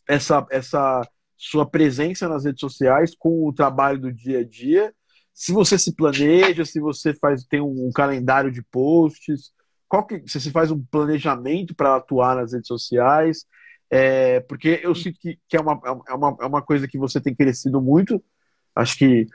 essa, 0.07 0.45
essa 0.51 1.01
sua 1.35 1.67
presença 1.67 2.29
nas 2.29 2.45
redes 2.45 2.59
sociais 2.59 3.15
com 3.17 3.47
o 3.47 3.51
trabalho 3.51 3.99
do 3.99 4.13
dia 4.13 4.41
a 4.41 4.43
dia? 4.43 4.93
Se 5.33 5.51
você 5.51 5.75
se 5.79 5.95
planeja, 5.95 6.63
se 6.63 6.79
você 6.79 7.11
faz 7.11 7.43
tem 7.45 7.61
um 7.61 7.89
calendário 7.91 8.51
de 8.51 8.61
posts, 8.61 9.51
qual 9.87 10.05
que, 10.05 10.21
se 10.27 10.39
você 10.39 10.51
faz 10.51 10.69
um 10.69 10.85
planejamento 10.85 11.73
para 11.73 11.95
atuar 11.95 12.35
nas 12.35 12.53
redes 12.53 12.67
sociais, 12.67 13.43
é, 13.89 14.39
porque 14.41 14.79
eu 14.83 14.93
sinto 14.93 15.19
que, 15.19 15.39
que 15.47 15.57
é, 15.57 15.59
uma, 15.59 15.81
é, 16.07 16.13
uma, 16.13 16.37
é 16.41 16.45
uma 16.45 16.61
coisa 16.61 16.87
que 16.87 16.99
você 16.99 17.19
tem 17.19 17.33
crescido 17.33 17.81
muito 17.81 18.23
Acho 18.75 18.97
que 18.97 19.27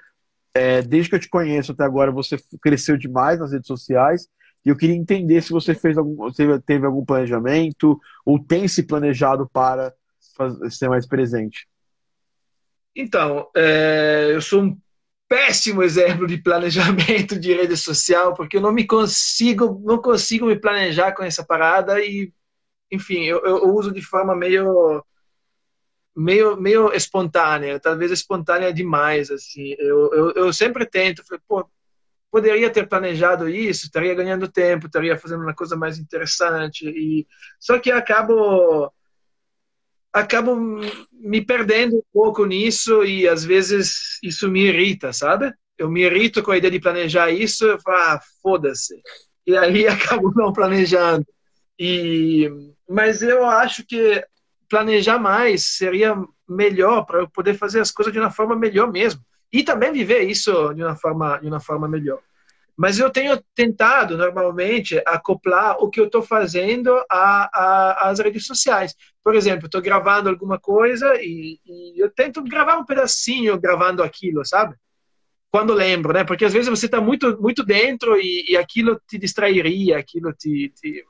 é, 0.54 0.80
desde 0.82 1.10
que 1.10 1.16
eu 1.16 1.20
te 1.20 1.28
conheço 1.28 1.72
até 1.72 1.82
agora, 1.84 2.12
você 2.12 2.36
cresceu 2.62 2.96
demais 2.96 3.40
nas 3.40 3.52
redes 3.52 3.66
sociais. 3.66 4.28
E 4.64 4.68
eu 4.68 4.76
queria 4.76 4.94
entender 4.94 5.42
se 5.42 5.50
você 5.50 5.74
fez 5.74 5.98
algum, 5.98 6.30
teve, 6.32 6.58
teve 6.60 6.86
algum 6.86 7.04
planejamento 7.04 8.00
ou 8.24 8.38
tem 8.38 8.66
se 8.66 8.84
planejado 8.84 9.48
para 9.52 9.92
fazer, 10.36 10.70
ser 10.70 10.88
mais 10.88 11.06
presente. 11.06 11.68
Então, 12.96 13.48
é, 13.54 14.28
eu 14.30 14.40
sou 14.40 14.62
um 14.62 14.78
péssimo 15.28 15.82
exemplo 15.82 16.26
de 16.26 16.38
planejamento 16.38 17.38
de 17.38 17.52
rede 17.52 17.76
social, 17.76 18.34
porque 18.34 18.56
eu 18.56 18.60
não 18.60 18.72
me 18.72 18.86
consigo, 18.86 19.82
não 19.84 19.98
consigo 19.98 20.46
me 20.46 20.56
planejar 20.58 21.12
com 21.12 21.24
essa 21.24 21.44
parada 21.44 22.00
e, 22.00 22.32
enfim, 22.90 23.24
eu, 23.24 23.44
eu 23.44 23.74
uso 23.74 23.90
de 23.92 24.00
forma 24.00 24.36
meio 24.36 25.04
meio 26.16 26.56
meio 26.56 26.92
espontânea, 26.92 27.80
talvez 27.80 28.10
espontânea 28.10 28.72
demais 28.72 29.30
assim. 29.30 29.74
Eu, 29.78 30.12
eu, 30.12 30.30
eu 30.32 30.52
sempre 30.52 30.86
tento, 30.86 31.24
falei, 31.26 31.42
pô, 31.46 31.68
poderia 32.30 32.70
ter 32.70 32.88
planejado 32.88 33.48
isso, 33.48 33.86
estaria 33.86 34.14
ganhando 34.14 34.50
tempo, 34.50 34.86
estaria 34.86 35.16
fazendo 35.16 35.42
uma 35.42 35.54
coisa 35.54 35.76
mais 35.76 35.98
interessante 35.98 36.84
e 36.88 37.26
só 37.60 37.78
que 37.78 37.90
acabo 37.90 38.92
acabo 40.12 40.56
me 41.12 41.44
perdendo 41.44 41.96
um 41.96 42.02
pouco 42.12 42.44
nisso 42.44 43.04
e 43.04 43.28
às 43.28 43.44
vezes 43.44 44.18
isso 44.22 44.48
me 44.48 44.66
irrita, 44.66 45.12
sabe? 45.12 45.52
Eu 45.76 45.90
me 45.90 46.02
irrito 46.02 46.42
com 46.42 46.52
a 46.52 46.56
ideia 46.56 46.70
de 46.70 46.80
planejar 46.80 47.30
isso, 47.30 47.64
eu 47.66 47.80
falo, 47.80 47.96
ah, 47.98 48.20
foda-se. 48.42 49.00
E 49.46 49.56
aí 49.56 49.86
acabo 49.88 50.32
não 50.34 50.52
planejando. 50.52 51.26
E 51.78 52.48
mas 52.88 53.22
eu 53.22 53.44
acho 53.44 53.84
que 53.84 54.24
planejar 54.68 55.18
mais 55.18 55.64
seria 55.76 56.16
melhor 56.48 57.04
para 57.04 57.20
eu 57.20 57.28
poder 57.28 57.54
fazer 57.54 57.80
as 57.80 57.90
coisas 57.90 58.12
de 58.12 58.18
uma 58.18 58.30
forma 58.30 58.56
melhor 58.56 58.90
mesmo 58.90 59.20
e 59.52 59.62
também 59.62 59.92
viver 59.92 60.22
isso 60.22 60.74
de 60.74 60.82
uma 60.82 60.96
forma 60.96 61.38
de 61.38 61.46
uma 61.46 61.60
forma 61.60 61.88
melhor. 61.88 62.20
Mas 62.76 62.98
eu 62.98 63.08
tenho 63.08 63.40
tentado 63.54 64.18
normalmente 64.18 65.00
acoplar 65.06 65.76
o 65.78 65.88
que 65.88 66.00
eu 66.00 66.06
estou 66.06 66.22
fazendo 66.22 66.92
às 67.08 68.18
redes 68.18 68.46
sociais. 68.46 68.96
Por 69.22 69.36
exemplo, 69.36 69.66
estou 69.66 69.80
gravando 69.80 70.28
alguma 70.28 70.58
coisa 70.58 71.14
e, 71.20 71.60
e, 71.64 72.02
eu 72.02 72.10
tento 72.10 72.42
gravar 72.42 72.76
um 72.76 72.84
pedacinho 72.84 73.60
gravando 73.60 74.02
aquilo, 74.02 74.44
sabe? 74.44 74.74
Quando 75.52 75.72
lembro, 75.72 76.12
né? 76.12 76.24
Porque 76.24 76.44
às 76.44 76.52
vezes 76.52 76.68
você 76.68 76.86
está 76.86 77.00
muito 77.00 77.40
muito 77.40 77.64
dentro 77.64 78.16
e, 78.16 78.44
e, 78.50 78.56
aquilo 78.56 79.00
te 79.06 79.16
distrairia, 79.18 79.96
aquilo 79.96 80.32
te, 80.32 80.72
te 80.74 81.04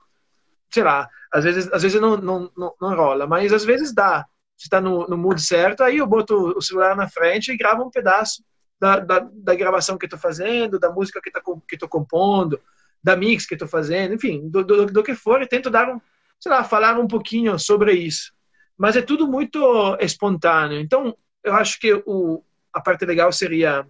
sei 0.75 0.83
lá, 0.83 1.09
às 1.33 1.45
vezes, 1.45 1.73
às 1.73 1.83
vezes 1.83 2.01
não, 2.01 2.17
não, 2.17 2.51
não, 2.57 2.75
não 2.81 2.97
rola, 2.97 3.27
mas 3.29 3.53
às 3.53 3.65
vezes 3.65 3.95
dá. 3.95 4.27
Você 4.57 4.67
está 4.67 4.81
no, 4.81 5.07
no 5.07 5.17
mood 5.17 5.41
certo, 5.41 5.83
aí 5.83 5.99
eu 5.99 6.07
boto 6.07 6.35
o 6.57 6.61
celular 6.61 6.97
na 6.97 7.09
frente 7.09 7.53
e 7.53 7.57
gravo 7.57 7.85
um 7.85 7.91
pedaço 7.91 8.43
da, 8.79 8.99
da, 8.99 9.29
da 9.33 9.55
gravação 9.55 9.97
que 9.97 10.07
estou 10.07 10.19
fazendo, 10.19 10.79
da 10.79 10.91
música 10.91 11.21
que 11.21 11.75
estou 11.75 11.89
compondo, 11.89 12.61
da 13.03 13.17
mix 13.17 13.47
que 13.47 13.55
estou 13.55 13.69
fazendo, 13.69 14.15
enfim, 14.15 14.49
do, 14.49 14.65
do, 14.65 14.87
do, 14.87 15.03
que 15.03 15.15
for, 15.15 15.43
e 15.43 15.47
tento 15.47 15.71
dar 15.71 15.89
um, 15.89 16.01
sei 16.41 16.51
lá, 16.51 16.65
falar 16.65 16.99
um 16.99 17.07
pouquinho 17.07 17.57
sobre 17.59 17.93
isso. 17.93 18.33
Mas 18.77 18.97
é 18.97 19.03
tudo 19.03 19.29
muito 19.29 19.97
espontâneo. 20.01 20.81
Então, 20.81 21.17
eu 21.43 21.55
acho 21.55 21.79
que 21.79 21.95
o, 22.05 22.43
a 22.73 22.81
parte 22.81 23.05
legal 23.05 23.31
seria 23.31 23.87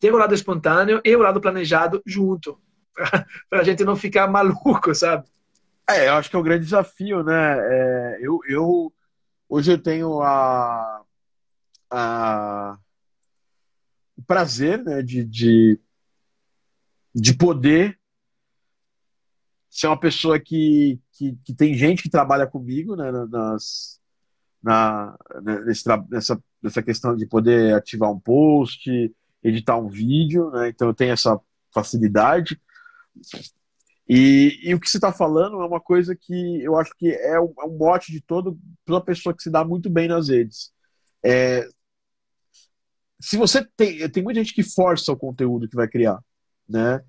ter 0.00 0.12
o 0.14 0.18
lado 0.18 0.34
espontâneo 0.34 1.00
e 1.04 1.14
o 1.14 1.20
lado 1.20 1.40
planejado 1.40 2.02
junto, 2.06 2.58
para 3.50 3.60
a 3.60 3.64
gente 3.64 3.84
não 3.84 3.96
ficar 3.96 4.28
maluco, 4.28 4.94
sabe? 4.94 5.26
É, 5.88 6.08
eu 6.08 6.14
acho 6.14 6.28
que 6.28 6.36
é 6.36 6.38
um 6.38 6.42
grande 6.42 6.64
desafio, 6.64 7.22
né? 7.22 7.58
É, 7.58 8.18
eu, 8.20 8.40
eu 8.48 8.92
hoje 9.48 9.72
eu 9.72 9.82
tenho 9.82 10.20
a, 10.20 11.02
a 11.90 12.78
o 14.18 14.22
prazer, 14.22 14.82
né, 14.82 15.00
de, 15.00 15.24
de, 15.24 15.80
de 17.14 17.34
poder 17.34 17.96
ser 19.70 19.86
uma 19.86 19.98
pessoa 19.98 20.40
que, 20.40 21.00
que, 21.12 21.38
que, 21.44 21.54
tem 21.54 21.72
gente 21.74 22.02
que 22.02 22.10
trabalha 22.10 22.48
comigo, 22.48 22.96
né, 22.96 23.12
nas, 23.12 24.00
na, 24.60 25.16
né, 25.40 25.60
nesse, 25.60 25.84
nessa, 26.10 26.42
nessa 26.60 26.82
questão 26.82 27.14
de 27.14 27.26
poder 27.26 27.74
ativar 27.74 28.10
um 28.10 28.18
post, 28.18 28.90
editar 29.40 29.76
um 29.76 29.88
vídeo, 29.88 30.50
né, 30.50 30.68
então 30.68 30.88
eu 30.88 30.94
tenho 30.94 31.12
essa 31.12 31.38
facilidade. 31.72 32.60
E, 34.08 34.58
e 34.62 34.74
o 34.74 34.80
que 34.80 34.88
você 34.88 34.96
está 34.96 35.12
falando 35.12 35.60
é 35.60 35.66
uma 35.66 35.80
coisa 35.80 36.16
que 36.16 36.62
eu 36.62 36.76
acho 36.76 36.92
que 36.96 37.10
é 37.10 37.38
um, 37.38 37.52
é 37.60 37.64
um 37.66 37.76
mote 37.76 38.10
de 38.10 38.20
todo, 38.22 38.58
toda 38.84 39.04
pessoa 39.04 39.36
que 39.36 39.42
se 39.42 39.50
dá 39.50 39.62
muito 39.64 39.90
bem 39.90 40.08
nas 40.08 40.28
redes. 40.28 40.72
É, 41.22 41.68
se 43.20 43.36
você 43.36 43.66
tem, 43.76 44.08
tem 44.08 44.22
muita 44.22 44.40
gente 44.42 44.54
que 44.54 44.62
força 44.62 45.12
o 45.12 45.16
conteúdo 45.16 45.68
que 45.68 45.76
vai 45.76 45.88
criar, 45.88 46.18
né? 46.68 47.02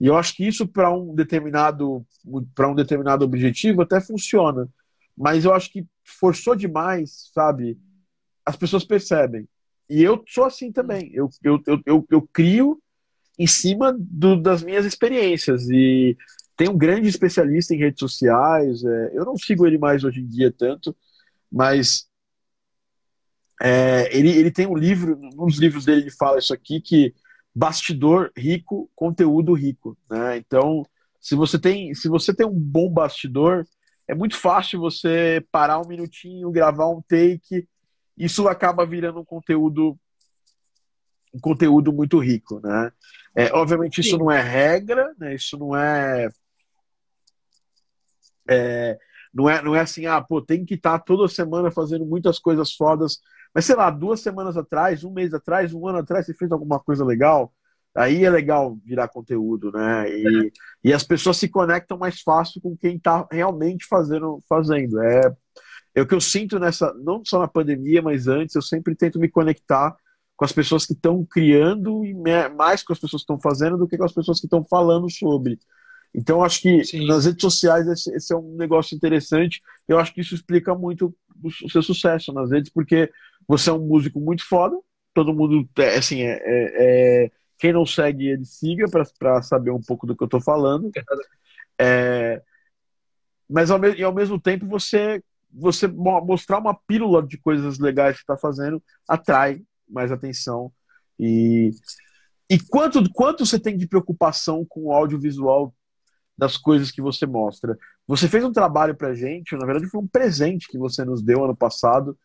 E 0.00 0.06
eu 0.06 0.16
acho 0.16 0.34
que 0.34 0.46
isso 0.46 0.66
para 0.66 0.94
um 0.94 1.14
determinado 1.14 2.06
para 2.54 2.68
um 2.70 2.74
determinado 2.74 3.24
objetivo 3.24 3.82
até 3.82 4.00
funciona, 4.00 4.68
mas 5.16 5.44
eu 5.44 5.54
acho 5.54 5.70
que 5.70 5.86
forçou 6.04 6.54
demais, 6.54 7.30
sabe? 7.34 7.78
As 8.44 8.56
pessoas 8.56 8.84
percebem. 8.84 9.48
E 9.88 10.02
eu 10.02 10.22
sou 10.28 10.44
assim 10.44 10.72
também. 10.72 11.10
Eu, 11.12 11.30
eu, 11.42 11.62
eu, 11.66 11.80
eu, 11.86 12.06
eu 12.10 12.28
crio 12.32 12.80
em 13.38 13.46
cima 13.46 13.94
do, 13.98 14.40
das 14.40 14.62
minhas 14.62 14.84
experiências 14.84 15.68
e 15.68 16.16
tem 16.56 16.68
um 16.68 16.76
grande 16.76 17.08
especialista 17.08 17.74
em 17.74 17.78
redes 17.78 18.00
sociais. 18.00 18.82
É, 18.84 19.10
eu 19.12 19.24
não 19.24 19.36
sigo 19.36 19.66
ele 19.66 19.78
mais 19.78 20.04
hoje 20.04 20.20
em 20.20 20.26
dia 20.26 20.50
tanto, 20.50 20.96
mas 21.52 22.08
é, 23.60 24.16
ele, 24.16 24.30
ele 24.30 24.50
tem 24.50 24.66
um 24.66 24.76
livro, 24.76 25.18
um 25.34 25.46
dos 25.46 25.58
livros 25.58 25.84
dele 25.84 26.02
ele 26.02 26.10
fala 26.10 26.38
isso 26.38 26.54
aqui, 26.54 26.80
que 26.80 27.14
bastidor 27.54 28.30
rico, 28.36 28.90
conteúdo 28.94 29.52
rico. 29.52 29.96
Né? 30.10 30.38
Então, 30.38 30.82
se 31.20 31.34
você, 31.34 31.58
tem, 31.58 31.94
se 31.94 32.08
você 32.08 32.34
tem 32.34 32.46
um 32.46 32.58
bom 32.58 32.90
bastidor, 32.90 33.66
é 34.08 34.14
muito 34.14 34.36
fácil 34.36 34.80
você 34.80 35.44
parar 35.50 35.80
um 35.80 35.88
minutinho, 35.88 36.50
gravar 36.50 36.88
um 36.88 37.02
take, 37.02 37.68
isso 38.16 38.46
acaba 38.48 38.86
virando 38.86 39.20
um 39.20 39.24
conteúdo 39.24 39.98
um 41.34 41.40
conteúdo 41.40 41.92
muito 41.92 42.18
rico, 42.18 42.60
né? 42.60 42.90
É, 43.34 43.52
obviamente 43.52 44.00
isso 44.00 44.12
Sim. 44.12 44.18
não 44.18 44.30
é 44.30 44.40
regra, 44.40 45.14
né? 45.18 45.34
Isso 45.34 45.58
não 45.58 45.76
é 45.76 46.30
é, 48.48 48.98
não 49.32 49.48
é, 49.48 49.62
não 49.62 49.74
é 49.74 49.80
assim, 49.80 50.06
ah, 50.06 50.20
pô, 50.20 50.40
tem 50.40 50.64
que 50.64 50.74
estar 50.74 50.98
tá 50.98 51.04
toda 51.04 51.28
semana 51.28 51.70
fazendo 51.70 52.06
muitas 52.06 52.38
coisas 52.38 52.72
fodas. 52.74 53.18
Mas 53.54 53.64
sei 53.64 53.76
lá, 53.76 53.90
duas 53.90 54.20
semanas 54.20 54.56
atrás, 54.56 55.04
um 55.04 55.12
mês 55.12 55.34
atrás, 55.34 55.72
um 55.74 55.86
ano 55.86 55.98
atrás, 55.98 56.26
você 56.26 56.34
fez 56.34 56.50
alguma 56.52 56.80
coisa 56.80 57.04
legal, 57.04 57.52
aí 57.94 58.24
é 58.24 58.30
legal 58.30 58.78
virar 58.84 59.08
conteúdo, 59.08 59.72
né? 59.72 60.08
E, 60.10 60.52
e 60.84 60.92
as 60.92 61.02
pessoas 61.02 61.36
se 61.38 61.48
conectam 61.48 61.98
mais 61.98 62.20
fácil 62.20 62.60
com 62.60 62.76
quem 62.76 62.96
está 62.96 63.26
realmente 63.30 63.86
fazendo, 63.86 64.38
fazendo. 64.48 65.02
É, 65.02 65.20
é 65.94 66.02
o 66.02 66.06
que 66.06 66.14
eu 66.14 66.20
sinto 66.20 66.58
nessa, 66.58 66.92
não 66.94 67.22
só 67.24 67.38
na 67.38 67.48
pandemia, 67.48 68.02
mas 68.02 68.28
antes, 68.28 68.54
eu 68.54 68.62
sempre 68.62 68.94
tento 68.94 69.18
me 69.18 69.28
conectar 69.28 69.96
com 70.36 70.44
as 70.44 70.52
pessoas 70.52 70.84
que 70.84 70.92
estão 70.92 71.24
criando 71.24 72.04
e 72.04 72.14
mais 72.54 72.82
com 72.82 72.92
as 72.92 72.98
pessoas 72.98 73.22
que 73.22 73.32
estão 73.32 73.40
fazendo 73.40 73.78
do 73.78 73.88
que 73.88 73.96
com 73.96 74.04
as 74.04 74.12
pessoas 74.12 74.38
que 74.38 74.46
estão 74.46 74.62
falando 74.62 75.10
sobre. 75.10 75.58
Então, 76.14 76.42
acho 76.42 76.60
que 76.60 76.84
Sim. 76.84 77.06
nas 77.06 77.26
redes 77.26 77.42
sociais 77.42 77.86
esse, 77.86 78.14
esse, 78.14 78.32
é 78.32 78.36
um 78.36 78.56
negócio 78.56 78.94
interessante. 78.96 79.60
Eu 79.86 79.98
acho 79.98 80.12
que 80.14 80.20
isso 80.20 80.34
explica 80.34 80.74
muito 80.74 81.14
o 81.42 81.70
seu 81.70 81.82
sucesso 81.82 82.32
nas 82.32 82.50
redes, 82.50 82.70
porque 82.72 83.10
você 83.46 83.70
é 83.70 83.72
um 83.72 83.86
músico 83.86 84.18
muito 84.18 84.46
foda. 84.46 84.76
Todo 85.12 85.34
mundo, 85.34 85.68
é, 85.78 85.96
assim, 85.96 86.22
é, 86.22 86.40
é, 86.42 87.24
é 87.24 87.30
quem 87.58 87.72
não 87.72 87.86
segue 87.86 88.28
ele 88.28 88.44
siga 88.44 88.86
para 89.18 89.42
saber 89.42 89.70
um 89.70 89.80
pouco 89.80 90.06
do 90.06 90.16
que 90.16 90.22
eu 90.22 90.26
estou 90.26 90.40
falando. 90.40 90.90
É, 91.78 92.40
mas 93.46 93.70
ao, 93.70 93.84
e 93.84 94.02
ao 94.02 94.14
mesmo 94.14 94.40
tempo 94.40 94.66
você 94.66 95.22
você 95.52 95.86
mostrar 95.86 96.58
uma 96.58 96.74
pílula 96.74 97.22
de 97.22 97.36
coisas 97.36 97.78
legais 97.78 98.16
que 98.16 98.22
está 98.22 98.34
fazendo 98.34 98.82
atrai 99.06 99.62
mais 99.86 100.10
atenção 100.10 100.72
e 101.20 101.70
e 102.48 102.58
quanto 102.58 103.12
quanto 103.12 103.44
você 103.44 103.60
tem 103.60 103.76
de 103.76 103.86
preocupação 103.86 104.64
com 104.66 104.84
o 104.84 104.92
audiovisual 104.92 105.74
das 106.36 106.56
coisas 106.56 106.90
que 106.90 107.00
você 107.00 107.26
mostra. 107.26 107.76
Você 108.06 108.28
fez 108.28 108.44
um 108.44 108.52
trabalho 108.52 108.94
pra 108.94 109.14
gente, 109.14 109.56
na 109.56 109.66
verdade 109.66 109.90
foi 109.90 110.00
um 110.00 110.06
presente 110.06 110.68
que 110.68 110.78
você 110.78 111.04
nos 111.04 111.22
deu 111.22 111.44
ano 111.44 111.56
passado, 111.56 112.16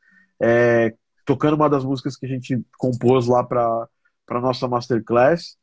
é, 0.42 0.94
tocando 1.26 1.56
uma 1.56 1.70
das 1.70 1.84
músicas 1.84 2.18
que 2.18 2.26
a 2.26 2.30
gente 2.30 2.62
compôs 2.78 3.28
lá 3.28 3.44
para 3.44 3.88
para 4.26 4.40
nossa 4.40 4.66
masterclass, 4.66 5.58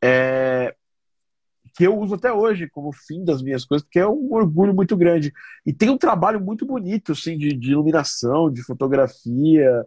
é, 0.00 0.72
que 1.76 1.84
eu 1.84 1.98
uso 1.98 2.14
até 2.14 2.32
hoje 2.32 2.68
como 2.68 2.92
fim 2.92 3.24
das 3.24 3.42
minhas 3.42 3.64
coisas, 3.64 3.84
porque 3.84 3.98
é 3.98 4.06
um 4.06 4.32
orgulho 4.32 4.72
muito 4.72 4.96
grande. 4.96 5.32
E 5.66 5.72
tem 5.72 5.90
um 5.90 5.98
trabalho 5.98 6.40
muito 6.40 6.64
bonito, 6.64 7.12
assim, 7.12 7.36
de, 7.36 7.52
de 7.56 7.72
iluminação, 7.72 8.50
de 8.52 8.62
fotografia. 8.62 9.84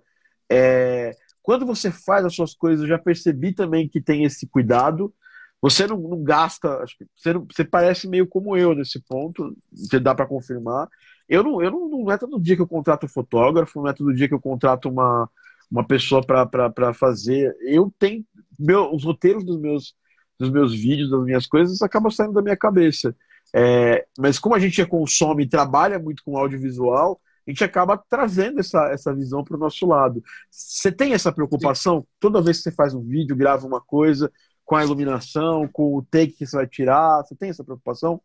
É, 0.51 1.15
quando 1.41 1.65
você 1.65 1.89
faz 1.89 2.25
as 2.25 2.35
suas 2.35 2.53
coisas, 2.53 2.81
eu 2.81 2.89
já 2.89 2.99
percebi 2.99 3.53
também 3.53 3.87
que 3.87 4.01
tem 4.01 4.25
esse 4.25 4.45
cuidado. 4.45 5.13
Você 5.61 5.87
não, 5.87 5.97
não 5.97 6.23
gasta, 6.23 6.85
você, 7.15 7.33
não, 7.33 7.45
você 7.45 7.65
parece 7.65 8.07
meio 8.07 8.27
como 8.27 8.55
eu 8.55 8.75
nesse 8.75 9.01
ponto, 9.01 9.55
você 9.71 9.99
dá 9.99 10.13
para 10.13 10.27
confirmar. 10.27 10.87
Eu 11.27 11.43
não, 11.43 11.61
eu 11.61 11.71
não, 11.71 11.89
não 11.89 12.11
é 12.11 12.17
todo 12.17 12.39
dia 12.39 12.55
que 12.55 12.61
eu 12.61 12.67
contrato 12.67 13.05
um 13.05 13.09
fotógrafo, 13.09 13.81
não 13.81 13.89
é 13.89 13.93
todo 13.93 14.13
dia 14.13 14.27
que 14.27 14.33
eu 14.33 14.39
contrato 14.39 14.87
uma, 14.87 15.29
uma 15.69 15.85
pessoa 15.85 16.23
para 16.23 16.93
fazer. 16.93 17.55
Eu 17.61 17.91
tenho 17.97 18.23
meu, 18.57 18.93
os 18.93 19.03
roteiros 19.03 19.43
dos 19.43 19.59
meus, 19.59 19.95
dos 20.39 20.49
meus 20.49 20.73
vídeos, 20.73 21.09
das 21.09 21.23
minhas 21.23 21.45
coisas, 21.45 21.81
acabam 21.81 22.11
saindo 22.11 22.33
da 22.33 22.41
minha 22.41 22.57
cabeça. 22.57 23.15
É, 23.53 24.05
mas 24.17 24.39
como 24.39 24.55
a 24.55 24.59
gente 24.59 24.85
consome 24.85 25.43
e 25.43 25.49
trabalha 25.49 25.99
muito 25.99 26.23
com 26.23 26.37
audiovisual, 26.37 27.19
a 27.45 27.51
gente 27.51 27.63
acaba 27.63 27.97
trazendo 27.97 28.59
essa, 28.59 28.89
essa 28.89 29.13
visão 29.13 29.43
para 29.43 29.55
o 29.55 29.59
nosso 29.59 29.85
lado. 29.85 30.21
Você 30.51 30.91
tem 30.91 31.13
essa 31.13 31.31
preocupação? 31.31 32.01
Sim. 32.01 32.05
Toda 32.19 32.41
vez 32.41 32.57
que 32.57 32.63
você 32.63 32.71
faz 32.71 32.93
um 32.93 33.01
vídeo, 33.01 33.35
grava 33.37 33.65
uma 33.65 33.79
coisa, 33.79 34.31
com 34.67 34.75
a 34.75 34.83
iluminação, 34.83 35.65
com 35.71 35.95
o 35.95 36.03
take 36.03 36.33
que 36.33 36.45
você 36.45 36.57
vai 36.57 36.67
tirar? 36.67 37.23
Você 37.23 37.33
tem 37.35 37.49
essa 37.49 37.63
preocupação? 37.63 38.21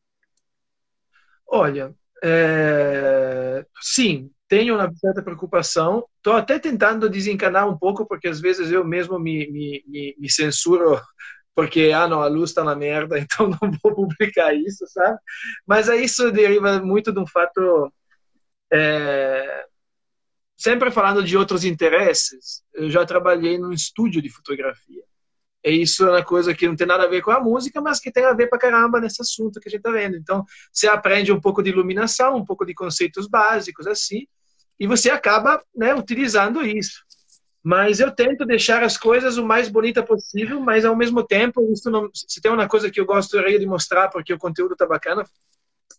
Olha, 1.47 1.94
é... 2.23 3.64
sim, 3.81 4.28
tenho 4.48 4.74
uma 4.74 4.93
certa 4.97 5.23
preocupação. 5.23 6.05
Estou 6.16 6.32
até 6.35 6.59
tentando 6.59 7.09
desencanar 7.09 7.69
um 7.69 7.78
pouco, 7.78 8.05
porque 8.05 8.27
às 8.27 8.40
vezes 8.40 8.73
eu 8.73 8.85
mesmo 8.85 9.20
me, 9.20 9.51
me, 9.52 9.85
me, 9.86 10.16
me 10.19 10.31
censuro 10.31 11.01
porque, 11.55 11.93
ah, 11.94 12.09
não, 12.09 12.23
a 12.23 12.27
luz 12.28 12.51
está 12.51 12.64
na 12.64 12.74
merda, 12.74 13.19
então 13.20 13.48
não 13.48 13.70
vou 13.82 13.94
publicar 13.94 14.52
isso, 14.52 14.85
sabe? 14.89 15.19
Mas 15.64 15.86
isso 15.89 16.32
deriva 16.32 16.81
muito 16.81 17.12
de 17.12 17.20
um 17.20 17.27
fato. 17.27 17.93
É... 18.73 19.66
Sempre 20.56 20.90
falando 20.90 21.23
de 21.23 21.36
outros 21.36 21.64
interesses, 21.64 22.64
eu 22.74 22.90
já 22.90 23.05
trabalhei 23.05 23.59
num 23.59 23.73
estúdio 23.73 24.20
de 24.20 24.31
fotografia. 24.31 25.02
E 25.65 25.83
isso 25.83 26.05
é 26.05 26.11
uma 26.11 26.25
coisa 26.25 26.55
que 26.55 26.67
não 26.67 26.75
tem 26.75 26.87
nada 26.87 27.05
a 27.05 27.09
ver 27.09 27.23
com 27.23 27.31
a 27.31 27.41
música, 27.41 27.81
mas 27.81 28.01
que 28.01 28.11
tem 28.11 28.25
a 28.25 28.33
ver 28.33 28.49
pra 28.49 28.59
caramba 28.59 29.01
nesse 29.01 29.23
assunto 29.23 29.61
que 29.61 29.69
a 29.69 29.71
gente 29.71 29.79
está 29.79 29.91
vendo. 29.91 30.17
Então, 30.17 30.45
você 30.73 30.89
aprende 30.89 31.33
um 31.33 31.41
pouco 31.41 31.63
de 31.63 31.71
iluminação, 31.71 32.37
um 32.37 32.45
pouco 32.45 32.65
de 32.65 32.75
conceitos 32.75 33.29
básicos, 33.29 33.87
assim, 33.87 34.27
e 34.79 34.87
você 34.87 35.11
acaba 35.11 35.63
né, 35.75 35.95
utilizando 35.95 36.65
isso. 36.67 37.05
Mas 37.63 38.01
eu 38.01 38.11
tento 38.11 38.45
deixar 38.45 38.83
as 38.83 38.99
coisas 38.99 39.39
o 39.39 39.47
mais 39.47 39.69
bonita 39.69 40.03
possível, 40.03 40.61
mas 40.61 40.85
ao 40.85 40.97
mesmo 40.97 41.25
tempo, 41.25 41.63
isso 41.73 41.89
não, 41.89 42.11
se 42.13 42.41
tem 42.41 42.51
uma 42.51 42.67
coisa 42.67 42.91
que 42.91 43.01
eu 43.01 43.07
gostaria 43.07 43.59
de 43.59 43.67
mostrar 43.67 44.09
porque 44.09 44.35
o 44.35 44.39
conteúdo 44.39 44.75
tá 44.75 44.85
bacana 44.85 45.25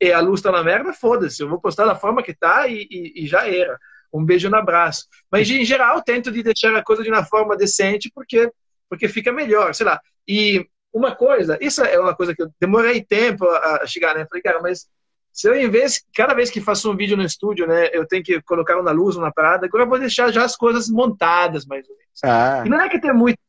e 0.02 0.11
a 0.11 0.19
luz 0.19 0.41
tá 0.41 0.52
na 0.52 0.61
merda, 0.61 0.91
foda-se, 0.91 1.41
eu 1.41 1.48
vou 1.48 1.61
postar 1.61 1.85
da 1.85 1.95
forma 1.95 2.22
que 2.22 2.34
tá 2.34 2.68
e, 2.68 2.85
e, 2.91 3.23
e, 3.23 3.27
já 3.27 3.48
era. 3.48 3.80
Um 4.14 4.26
beijo 4.26 4.49
no 4.49 4.57
abraço. 4.57 5.07
Mas 5.31 5.49
em 5.49 5.64
geral, 5.64 6.02
tento 6.02 6.30
de 6.30 6.44
deixar 6.44 6.76
a 6.76 6.84
coisa 6.84 7.02
de 7.02 7.10
uma 7.10 7.23
forma 7.23 7.56
decente 7.56 8.11
porque 8.14 8.52
porque 8.93 9.09
fica 9.09 9.31
melhor, 9.31 9.73
sei 9.73 9.87
lá. 9.87 9.99
E 10.27 10.67
uma 10.93 11.15
coisa, 11.15 11.57
isso 11.59 11.83
é 11.83 11.99
uma 11.99 12.15
coisa 12.15 12.35
que 12.35 12.43
eu 12.43 12.51
demorei 12.61 13.03
tempo 13.03 13.49
a 13.49 13.85
chegar, 13.87 14.13
né? 14.15 14.27
Falei, 14.29 14.43
cara, 14.43 14.61
mas 14.61 14.87
se 15.31 15.49
eu, 15.49 15.55
em 15.55 15.67
vez, 15.67 16.03
cada 16.15 16.35
vez 16.35 16.51
que 16.51 16.61
faço 16.61 16.91
um 16.91 16.95
vídeo 16.95 17.17
no 17.17 17.23
estúdio, 17.23 17.65
né, 17.65 17.89
eu 17.91 18.05
tenho 18.07 18.23
que 18.23 18.39
colocar 18.43 18.79
uma 18.79 18.91
luz, 18.91 19.15
uma 19.15 19.33
parada, 19.33 19.65
agora 19.65 19.83
eu 19.83 19.89
vou 19.89 19.97
deixar 19.97 20.31
já 20.31 20.45
as 20.45 20.55
coisas 20.55 20.87
montadas, 20.89 21.65
mais 21.65 21.89
ou 21.89 21.95
menos. 21.95 22.19
Ah. 22.23 22.63
E 22.63 22.69
não 22.69 22.79
é 22.79 22.87
que 22.87 23.01
tem 23.01 23.11
muito, 23.11 23.39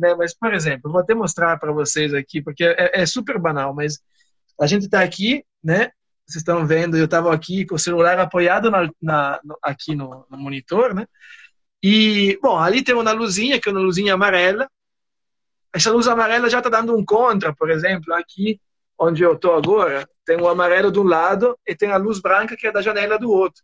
né, 0.00 0.14
mas, 0.14 0.34
por 0.34 0.54
exemplo, 0.54 0.90
vou 0.90 1.02
até 1.02 1.14
mostrar 1.14 1.58
para 1.58 1.70
vocês 1.70 2.14
aqui, 2.14 2.40
porque 2.40 2.64
é, 2.64 3.02
é, 3.02 3.04
super 3.04 3.38
banal, 3.38 3.74
mas 3.74 4.00
a 4.58 4.66
gente 4.66 4.86
está 4.86 5.02
aqui, 5.02 5.44
né, 5.62 5.90
vocês 6.26 6.40
estão 6.40 6.66
vendo, 6.66 6.96
eu 6.96 7.04
estava 7.04 7.32
aqui 7.34 7.66
com 7.66 7.74
o 7.74 7.78
celular 7.78 8.18
apoiado 8.18 8.70
na, 8.70 8.88
na, 9.00 9.38
no, 9.44 9.58
aqui 9.62 9.94
no, 9.94 10.24
no, 10.30 10.38
monitor, 10.38 10.94
né, 10.94 11.06
e, 11.82 12.38
bom, 12.42 12.58
ali 12.58 12.82
tem 12.82 12.94
uma 12.94 13.12
luzinha, 13.12 13.60
que 13.60 13.68
é 13.68 13.72
uma 13.72 13.82
luzinha 13.82 14.14
amarela, 14.14 14.66
essa 15.72 15.90
luz 15.90 16.08
amarela 16.08 16.48
já 16.48 16.58
está 16.58 16.70
dando 16.70 16.96
um 16.96 17.04
contra, 17.04 17.54
por 17.54 17.70
exemplo, 17.70 18.14
aqui 18.14 18.60
onde 18.98 19.22
eu 19.22 19.34
estou 19.34 19.54
agora, 19.54 20.08
tem 20.24 20.40
o 20.40 20.48
amarelo 20.48 20.90
de 20.90 20.98
um 20.98 21.04
lado 21.04 21.56
e 21.66 21.74
tem 21.74 21.92
a 21.92 21.96
luz 21.96 22.20
branca 22.20 22.56
que 22.56 22.66
é 22.66 22.72
da 22.72 22.82
janela 22.82 23.18
do 23.18 23.30
outro. 23.30 23.62